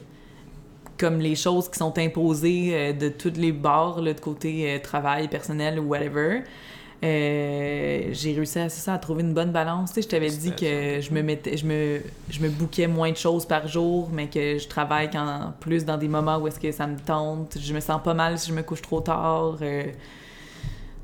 comme 0.98 1.20
les 1.20 1.36
choses 1.36 1.68
qui 1.68 1.78
sont 1.78 1.96
imposées 1.98 2.92
de 2.92 3.09
tous 3.09 3.34
les 3.36 3.53
bords, 3.53 4.00
là, 4.00 4.14
de 4.14 4.20
côté 4.20 4.80
travail, 4.82 5.28
personnel 5.28 5.78
ou 5.78 5.84
whatever, 5.84 6.42
euh, 7.05 8.09
j'ai 8.12 8.32
réussi 8.34 8.61
à, 8.61 8.68
c'est 8.68 8.80
ça, 8.80 8.94
à 8.94 8.98
trouver 8.98 9.22
une 9.22 9.34
bonne 9.34 9.50
balance. 9.50 9.90
Tu 9.90 9.94
sais, 9.96 10.03
je 10.03 10.09
t'avais 10.09 10.30
dit 10.30 10.53
que 10.55 11.00
je 11.00 11.12
me 11.12 11.22
mettais, 11.22 11.57
je 11.57 11.66
me, 11.66 12.00
je 12.30 12.40
me 12.40 12.48
bouquais 12.48 12.86
moins 12.86 13.11
de 13.11 13.16
choses 13.16 13.44
par 13.44 13.66
jour, 13.66 14.09
mais 14.12 14.28
que 14.28 14.59
je 14.59 14.68
travaille 14.68 15.11
quand, 15.11 15.53
plus 15.59 15.84
dans 15.84 15.96
des 15.96 16.07
moments 16.09 16.38
où 16.38 16.46
est-ce 16.46 16.61
que 16.61 16.70
ça 16.70 16.86
me 16.86 16.98
tente. 16.98 17.57
Je 17.61 17.74
me 17.74 17.80
sens 17.80 18.00
pas 18.03 18.14
mal 18.14 18.38
si 18.38 18.50
je 18.50 18.55
me 18.55 18.62
couche 18.62 18.82
trop 18.82 19.00
tard. 19.00 19.59
euh, 19.62 19.84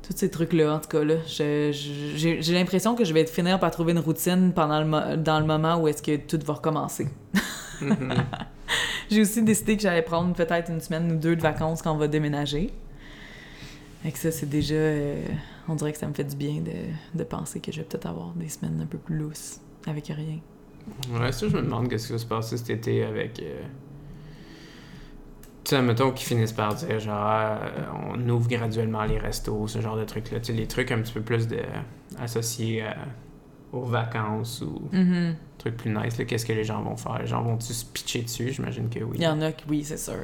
tous 0.07 0.17
ces 0.17 0.31
trucs-là, 0.31 0.75
en 0.75 0.79
tout 0.79 0.87
cas, 0.87 1.03
là. 1.03 1.15
J'ai 1.27 2.53
l'impression 2.53 2.95
que 2.95 3.03
je 3.03 3.13
vais 3.13 3.25
finir 3.25 3.59
par 3.59 3.69
trouver 3.69 3.91
une 3.91 3.99
routine 3.99 4.53
pendant 4.55 4.81
le, 4.81 5.17
dans 5.17 5.39
le 5.39 5.45
moment 5.45 5.77
où 5.77 5.87
est-ce 5.87 6.01
que 6.01 6.15
tout 6.15 6.39
va 6.45 6.53
recommencer. 6.53 7.07
Mhm. 7.81 8.13
J'ai 9.11 9.21
aussi 9.21 9.41
décidé 9.41 9.75
que 9.75 9.81
j'allais 9.81 10.03
prendre 10.03 10.33
peut-être 10.35 10.69
une 10.69 10.81
semaine 10.81 11.11
ou 11.11 11.15
deux 11.15 11.35
de 11.35 11.41
vacances 11.41 11.81
quand 11.81 11.91
on 11.91 11.97
va 11.97 12.07
déménager. 12.07 12.71
Et 14.05 14.11
que 14.11 14.17
ça, 14.19 14.31
c'est 14.31 14.47
déjà... 14.49 14.75
euh, 14.75 15.23
on 15.69 15.75
dirait 15.75 15.91
que 15.93 15.97
ça 15.97 16.07
me 16.07 16.13
fait 16.13 16.23
du 16.23 16.35
bien 16.35 16.61
de, 16.61 17.17
de 17.17 17.23
penser 17.23 17.59
que 17.59 17.71
je 17.71 17.77
vais 17.81 17.83
peut-être 17.87 18.05
avoir 18.07 18.31
des 18.33 18.49
semaines 18.49 18.79
un 18.81 18.85
peu 18.85 18.97
plus 18.97 19.15
lousses, 19.17 19.61
avec 19.87 20.07
rien. 20.07 20.39
Ouais, 21.13 21.31
ça, 21.31 21.47
je 21.47 21.55
me 21.55 21.61
demande 21.61 21.87
qu'est-ce 21.89 22.07
qui 22.07 22.13
va 22.13 22.19
se 22.19 22.25
passer 22.25 22.57
cet 22.57 22.69
été 22.71 23.03
avec. 23.03 23.39
euh, 23.41 23.61
Tu 25.63 25.75
sais, 25.75 25.81
mettons 25.81 26.11
qu'ils 26.11 26.27
finissent 26.27 26.53
par 26.53 26.73
dire, 26.73 26.99
genre, 26.99 27.29
euh, 27.29 27.67
on 28.11 28.29
ouvre 28.29 28.47
graduellement 28.49 29.03
les 29.03 29.19
restos, 29.19 29.67
ce 29.67 29.81
genre 29.81 29.97
de 29.97 30.05
trucs-là. 30.05 30.39
Tu 30.39 30.47
sais, 30.47 30.53
les 30.53 30.65
trucs 30.67 30.91
un 30.91 30.99
petit 31.01 31.13
peu 31.13 31.21
plus 31.21 31.47
de... 31.47 31.59
associés 32.17 32.81
à- 32.81 32.95
aux 33.71 33.83
vacances 33.83 34.61
ou 34.63 34.89
Mhm. 34.91 35.35
trucs 35.59 35.77
plus 35.77 35.91
nice. 35.93 36.17
là. 36.17 36.25
Qu'est-ce 36.25 36.45
que 36.45 36.53
les 36.53 36.63
gens 36.63 36.81
vont 36.81 36.95
faire? 36.97 37.19
Les 37.19 37.27
gens 37.27 37.43
vont-tu 37.43 37.71
se 37.73 37.85
pitcher 37.85 38.23
dessus? 38.23 38.49
J'imagine 38.51 38.89
que 38.89 38.99
oui. 39.03 39.17
Il 39.17 39.21
y 39.23 39.27
en 39.27 39.39
a 39.41 39.51
qui, 39.51 39.65
oui, 39.69 39.83
c'est 39.83 39.97
sûr. 39.97 40.15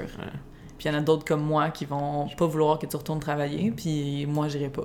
Puis 0.86 0.92
il 0.92 0.96
y 0.96 1.00
en 1.00 1.00
a 1.00 1.04
d'autres 1.04 1.26
comme 1.26 1.42
moi 1.42 1.72
qui 1.72 1.86
vont 1.86 2.28
pas 2.38 2.46
vouloir 2.46 2.78
que 2.78 2.86
tu 2.86 2.96
retournes 2.96 3.20
travailler, 3.20 3.72
puis 3.72 4.28
moi, 4.28 4.50
j'irai 4.50 4.70
pas. 4.70 4.84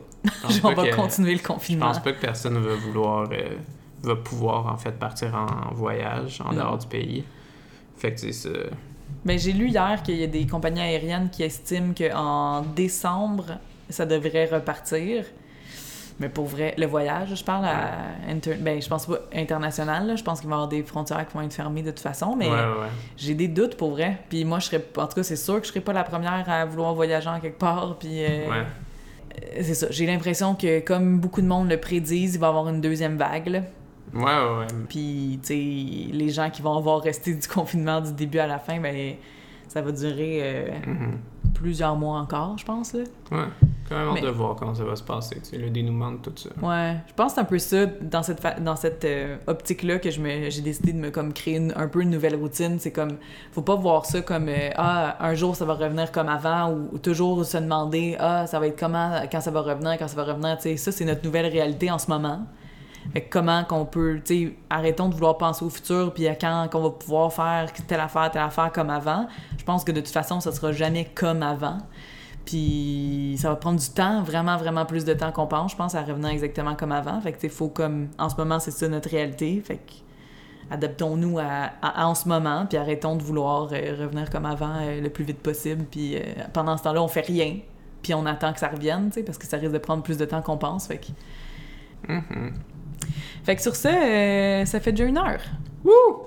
Je 0.48 0.59
on 0.64 0.72
va 0.72 0.88
continuer 0.92 1.32
le 1.32 1.38
Je 1.38 1.42
confinement. 1.42 1.88
pense 1.88 1.98
pas 1.98 2.12
que 2.14 2.20
personne 2.22 2.57
va 2.57 2.74
vouloir, 2.74 3.28
euh, 3.30 3.57
va 4.03 4.16
pouvoir 4.16 4.66
en 4.72 4.78
fait 4.78 4.92
partir 4.92 5.34
en 5.34 5.74
voyage 5.74 6.40
en 6.42 6.55
dehors 6.55 6.78
du 6.78 6.86
pays. 6.86 7.22
Fait 7.98 8.14
que 8.14 8.20
c'est 8.20 8.32
ça. 8.32 8.48
Ben, 9.26 9.38
j'ai 9.38 9.53
lu 9.53 9.68
hier 9.68 10.03
qu'il 10.03 10.16
y 10.16 10.24
a 10.24 10.26
des 10.26 10.46
compagnies 10.46 10.80
aériennes 10.80 11.28
qui 11.28 11.42
estiment 11.42 11.92
qu'en 11.92 12.62
décembre, 12.62 13.59
ça 13.90 14.07
devrait 14.07 14.46
repartir. 14.46 15.26
Mais 16.21 16.29
pour 16.29 16.45
vrai, 16.45 16.75
le 16.77 16.87
voyage, 16.87 17.35
je 17.35 17.43
parle 17.43 17.64
à 17.64 17.93
inter- 18.29 18.55
ben, 18.61 18.81
je 18.81 18.89
pense 18.89 19.07
pas 19.07 19.21
international, 19.35 20.07
là. 20.07 20.16
je 20.16 20.23
pense 20.23 20.41
qu'il 20.41 20.49
va 20.51 20.55
y 20.55 20.59
avoir 20.59 20.68
des 20.68 20.83
frontières 20.83 21.27
qui 21.27 21.35
vont 21.35 21.41
être 21.41 21.53
fermées 21.55 21.83
de 21.83 21.91
toute 21.91 22.01
façon, 22.01 22.37
mais 22.37 22.47
Ouais, 22.47 22.53
ouais, 22.53 22.59
ouais. 22.83 22.87
j'ai 23.16 23.35
des 23.35 23.49
doutes 23.49 23.77
pour 23.77 23.91
vrai. 23.93 24.18
Puis 24.29 24.45
moi, 24.45 24.59
je 24.59 24.66
serais, 24.66 24.85
en 24.99 25.07
tout 25.07 25.14
cas, 25.14 25.23
c'est 25.23 25.37
sûr 25.37 25.59
que 25.59 25.66
je 25.66 25.71
serais 25.71 25.81
pas 25.81 25.95
la 25.95 26.05
première 26.05 26.45
à 26.49 26.64
vouloir 26.66 26.95
voyager 26.95 27.29
en 27.31 27.41
quelque 27.41 27.59
part. 27.59 27.97
Puis 27.99 28.23
euh, 28.23 28.49
Ouais. 28.51 28.57
euh, 29.57 29.61
c'est 29.62 29.75
ça. 29.75 29.87
J'ai 29.91 30.05
l'impression 30.07 30.55
que 30.55 30.81
comme 30.81 31.18
beaucoup 31.21 31.41
de 31.41 31.47
monde 31.47 31.71
le 31.71 31.79
prédisent, 31.81 32.35
il 32.35 32.39
va 32.41 32.49
y 32.49 32.51
avoir 32.51 32.68
une 32.68 32.83
deuxième 32.83 33.16
vague. 33.16 33.49
là. 33.49 33.61
Ouais, 34.12 34.23
ouais, 34.23 34.59
ouais. 34.59 34.66
Puis, 34.89 35.39
tu 35.43 35.47
sais, 35.49 36.12
les 36.12 36.29
gens 36.31 36.51
qui 36.51 36.61
vont 36.62 36.77
avoir 36.77 37.01
resté 37.01 37.33
du 37.35 37.49
confinement 37.49 38.01
du 38.03 38.12
début 38.12 38.41
à 38.41 38.47
la 38.47 38.59
fin, 38.59 38.79
ben, 38.79 39.14
ça 39.68 39.81
va 39.81 39.91
durer 39.93 40.41
euh, 40.43 40.68
Mhm. 40.87 41.18
plusieurs 41.55 41.97
mois 41.97 42.18
encore, 42.18 42.59
je 42.59 42.64
pense. 42.66 42.93
Là. 42.93 43.05
Ouais. 43.31 43.45
Quand 43.91 43.97
même 43.99 44.09
hâte 44.09 44.14
Mais- 44.14 44.20
de 44.22 44.28
voir 44.28 44.55
comment 44.57 44.74
ça 44.74 44.84
va 44.84 44.95
se 44.97 45.03
passer, 45.03 45.34
tu 45.41 45.51
sais, 45.51 45.59
le 45.59 45.68
dénouement 45.68 46.12
de 46.12 46.18
tout 46.18 46.32
ça. 46.36 46.49
Ouais, 46.62 46.97
je 47.09 47.12
pense 47.12 47.32
que 47.32 47.34
c'est 47.34 47.41
un 47.41 47.45
peu 47.45 47.59
ça, 47.59 47.86
dans 48.01 48.22
cette, 48.22 48.41
fa- 48.41 48.59
dans 48.61 48.76
cette 48.76 49.05
euh, 49.05 49.36
optique-là, 49.49 49.99
que 49.99 50.11
je 50.11 50.20
me, 50.20 50.49
j'ai 50.49 50.62
décidé 50.62 50.93
de 50.93 50.99
me 50.99 51.11
comme, 51.11 51.32
créer 51.32 51.57
une- 51.57 51.72
un 51.76 51.88
peu 51.88 52.01
une 52.03 52.11
nouvelle 52.11 52.36
routine. 52.36 52.78
C'est 52.78 52.93
comme, 52.93 53.16
faut 53.53 53.62
pas 53.62 53.74
voir 53.74 54.07
ça 54.07 54.22
comme, 54.22 54.49
euh, 54.49 54.70
ah, 54.76 55.16
un 55.20 55.34
jour 55.34 55.57
ça 55.57 55.64
va 55.64 55.74
revenir 55.74 56.12
comme 56.12 56.28
avant, 56.28 56.70
ou, 56.70 56.88
ou 56.93 56.99
toujours 56.99 57.45
se 57.45 57.59
demander, 57.59 58.16
ah, 58.20 58.47
ça 58.47 58.61
va 58.61 58.68
être 58.68 58.78
comment, 58.78 59.20
quand 59.30 59.41
ça 59.41 59.51
va 59.51 59.61
revenir, 59.61 59.99
quand 59.99 60.09
ça 60.09 60.16
va 60.16 60.24
revenir. 60.32 60.57
Tu 60.59 60.62
sais, 60.62 60.76
ça, 60.76 60.93
c'est 60.93 61.05
notre 61.05 61.24
nouvelle 61.24 61.47
réalité 61.47 61.91
en 61.91 61.99
ce 61.99 62.09
moment. 62.11 62.47
Fait 63.14 63.22
que 63.22 63.30
comment 63.30 63.64
qu'on 63.64 63.86
peut, 63.86 64.20
tu 64.22 64.47
sais, 64.49 64.57
arrêtons 64.68 65.09
de 65.09 65.14
vouloir 65.14 65.38
penser 65.38 65.64
au 65.64 65.70
futur, 65.70 66.12
puis 66.12 66.28
à 66.28 66.34
quand 66.34 66.68
qu'on 66.70 66.82
va 66.82 66.91
pouvoir 66.91 67.32
faire 67.32 67.66
telle 67.88 67.99
affaire, 67.99 68.30
telle 68.30 68.43
affaire 68.43 68.70
comme 68.72 68.91
avant. 68.91 69.26
Je 69.59 69.64
pense 69.64 69.84
que 69.84 69.91
de 69.91 70.01
toute 70.01 70.12
façon, 70.12 70.38
ça 70.41 70.53
sera 70.53 70.70
jamais 70.72 71.07
comme 71.14 71.43
avant. 71.43 71.78
Puis 72.51 73.36
ça 73.38 73.48
va 73.48 73.55
prendre 73.57 73.78
du 73.78 73.88
temps, 73.90 74.22
vraiment, 74.24 74.57
vraiment 74.57 74.84
plus 74.84 75.05
de 75.05 75.14
temps 75.14 75.30
qu'on 75.30 75.46
pense, 75.46 75.70
je 75.70 75.76
pense, 75.76 75.94
à 75.94 76.03
revenir 76.03 76.30
exactement 76.30 76.74
comme 76.74 76.90
avant. 76.90 77.20
Fait 77.20 77.32
que, 77.32 77.48
faut 77.48 77.68
comme. 77.68 78.09
En 78.18 78.28
ce 78.28 78.34
moment, 78.36 78.59
c'est 78.59 78.72
ça 78.72 78.88
notre 78.88 79.09
réalité. 79.09 79.62
Fait 79.64 79.76
que. 79.76 79.92
Adaptons-nous 80.72 81.38
à, 81.40 81.70
à- 81.82 82.03
à 82.03 82.07
en 82.07 82.14
ce 82.14 82.28
moment, 82.28 82.64
puis 82.68 82.78
arrêtons 82.78 83.16
de 83.16 83.22
vouloir 83.22 83.68
euh, 83.72 83.96
revenir 84.01 84.30
comme 84.30 84.46
avant 84.46 84.72
euh, 84.80 85.01
le 85.01 85.11
plus 85.11 85.24
vite 85.24 85.40
possible. 85.40 85.84
Puis 85.90 86.16
euh, 86.16 86.20
pendant 86.53 86.76
ce 86.76 86.84
temps-là, 86.84 87.03
on 87.03 87.09
fait 87.09 87.22
rien, 87.26 87.57
puis 88.03 88.14
on 88.14 88.24
attend 88.26 88.53
que 88.53 88.61
ça 88.61 88.68
revienne, 88.68 89.09
tu 89.09 89.14
sais, 89.14 89.22
parce 89.24 89.36
que 89.38 89.46
ça 89.46 89.57
risque 89.57 89.72
de 89.72 89.78
prendre 89.78 90.03
plus 90.05 90.16
de 90.16 90.24
temps 90.24 90.42
qu'on 90.42 90.59
pense. 90.59 90.86
Fait 90.86 90.98
que, 90.98 91.07
Mhm. 92.12 92.53
fait 93.44 93.57
que 93.57 93.62
sur 93.62 93.74
ça, 93.74 93.90
ça 94.64 94.78
fait 94.80 94.92
déjà 94.92 95.05
une 95.07 95.18
heure. 95.18 95.40
Wouh! 95.84 96.22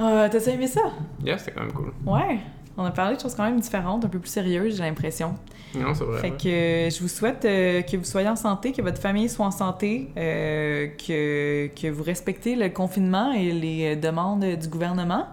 Euh, 0.00 0.28
T'as-tu 0.30 0.50
aimé 0.50 0.68
ça? 0.68 0.82
Yeah, 1.24 1.38
c'était 1.38 1.52
quand 1.52 1.62
même 1.62 1.72
cool. 1.72 1.92
Ouais. 2.06 2.38
On 2.80 2.84
a 2.84 2.92
parlé 2.92 3.16
de 3.16 3.20
choses 3.20 3.34
quand 3.34 3.42
même 3.42 3.58
différentes, 3.58 4.04
un 4.04 4.08
peu 4.08 4.20
plus 4.20 4.30
sérieuses, 4.30 4.76
j'ai 4.76 4.84
l'impression. 4.84 5.34
Non, 5.74 5.94
c'est 5.94 6.04
vrai. 6.04 6.20
Fait 6.20 6.30
que 6.30 6.48
euh, 6.48 6.90
je 6.90 7.00
vous 7.00 7.08
souhaite 7.08 7.44
euh, 7.44 7.82
que 7.82 7.96
vous 7.96 8.04
soyez 8.04 8.28
en 8.28 8.36
santé, 8.36 8.70
que 8.70 8.80
votre 8.82 9.00
famille 9.00 9.28
soit 9.28 9.46
en 9.46 9.50
santé, 9.50 10.10
euh, 10.16 10.86
que, 10.86 11.66
que 11.74 11.88
vous 11.88 12.04
respectez 12.04 12.54
le 12.54 12.68
confinement 12.68 13.32
et 13.32 13.50
les 13.50 13.96
demandes 13.96 14.44
du 14.44 14.68
gouvernement. 14.68 15.26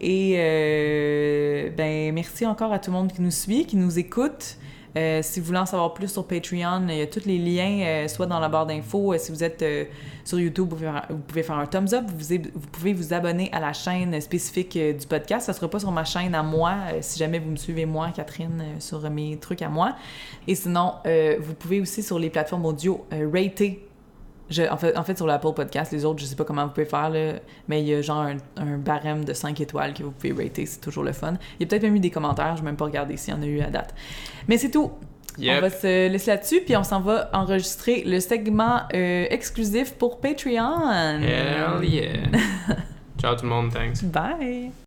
Et 0.00 0.32
ben 1.76 2.12
merci 2.12 2.44
encore 2.44 2.72
à 2.72 2.80
tout 2.80 2.90
le 2.90 2.96
monde 2.96 3.12
qui 3.12 3.22
nous 3.22 3.30
suit, 3.30 3.64
qui 3.64 3.76
nous 3.76 3.96
écoute. 3.96 4.56
Si 4.96 5.40
vous 5.40 5.46
voulez 5.46 5.58
en 5.60 5.66
savoir 5.66 5.94
plus 5.94 6.08
sur 6.08 6.26
Patreon, 6.26 6.88
il 6.88 6.96
y 6.96 7.00
a 7.00 7.06
tous 7.06 7.24
les 7.24 7.38
liens, 7.38 8.06
soit 8.08 8.26
dans 8.26 8.40
la 8.40 8.48
barre 8.48 8.66
d'infos. 8.66 9.16
si 9.16 9.30
vous 9.30 9.44
êtes 9.44 9.64
sur 10.24 10.40
YouTube, 10.40 10.68
vous 10.70 10.76
pouvez, 11.28 11.42
faire, 11.42 11.56
un 11.56 11.66
thumbs 11.66 11.92
up. 11.92 12.04
Vous, 12.08 12.60
pouvez 12.72 12.94
vous 12.94 13.12
abonner 13.12 13.50
à 13.52 13.60
la 13.60 13.72
chaîne 13.72 14.18
spécifique 14.20 14.76
euh, 14.76 14.94
du 14.94 15.06
podcast. 15.06 15.46
Ça 15.46 15.52
sera 15.52 15.68
pas 15.68 15.78
sur 15.78 15.92
ma 15.92 16.04
chaîne 16.04 16.34
à 16.34 16.42
moi, 16.42 16.74
euh, 16.92 16.98
si 17.02 17.18
jamais 17.18 17.38
vous 17.38 17.50
me 17.50 17.56
suivez 17.56 17.84
moi, 17.84 18.10
Catherine, 18.14 18.60
euh, 18.60 18.80
sur 18.80 19.08
mes 19.10 19.36
trucs 19.36 19.60
à 19.60 19.68
moi. 19.68 19.96
Et 20.48 20.54
sinon, 20.54 20.94
vous 21.40 21.54
pouvez 21.54 21.80
aussi 21.80 22.02
sur 22.02 22.18
les 22.18 22.30
plateformes 22.30 22.64
audio 22.64 23.06
rater. 23.10 23.86
En, 24.70 24.76
fait, 24.76 24.96
en 24.96 25.04
fait, 25.04 25.16
sur 25.16 25.26
l'Apple 25.26 25.52
Podcast, 25.54 25.92
les 25.92 26.04
autres, 26.04 26.20
je 26.20 26.26
sais 26.26 26.36
pas 26.36 26.44
comment 26.44 26.64
vous 26.64 26.72
pouvez 26.72 26.86
faire, 26.86 27.10
mais 27.66 27.82
il 27.82 27.88
y 27.88 27.94
a 27.94 28.02
genre 28.02 28.26
un, 28.56 28.78
barème 28.78 29.24
de 29.24 29.32
5 29.32 29.58
étoiles 29.60 29.94
que 29.94 30.02
vous 30.02 30.10
pouvez 30.10 30.32
rater, 30.32 30.66
c'est 30.66 30.80
toujours 30.80 31.02
le 31.02 31.12
fun. 31.12 31.34
Il 31.58 31.62
y 31.62 31.64
a 31.64 31.66
peut-être 31.68 31.82
même 31.82 31.96
eu 31.96 32.00
des 32.00 32.10
commentaires, 32.10 32.56
je 32.56 32.62
vais 32.62 32.66
même 32.66 32.76
pas 32.76 32.84
regarder 32.84 33.16
s'il 33.16 33.34
y 33.34 33.36
en 33.36 33.42
a 33.42 33.46
eu 33.46 33.60
à 33.60 33.70
date. 33.70 33.94
Mais 34.46 34.58
c'est 34.58 34.70
tout. 34.70 34.90
On 35.38 35.60
va 35.60 35.70
se 35.70 36.08
laisser 36.08 36.30
là-dessus, 36.30 36.60
puis 36.64 36.76
on 36.76 36.84
s'en 36.84 37.00
va 37.00 37.30
enregistrer 37.32 38.04
le 38.04 38.20
segment 38.20 38.82
euh, 38.94 39.26
exclusif 39.30 39.94
pour 39.94 40.20
Patreon. 40.20 40.90
Hell 41.22 41.84
yeah. 41.84 42.12
Ciao 43.18 43.34
tout 43.34 43.44
le 43.44 43.48
monde, 43.48 43.72
thanks. 43.72 44.04
Bye! 44.04 44.74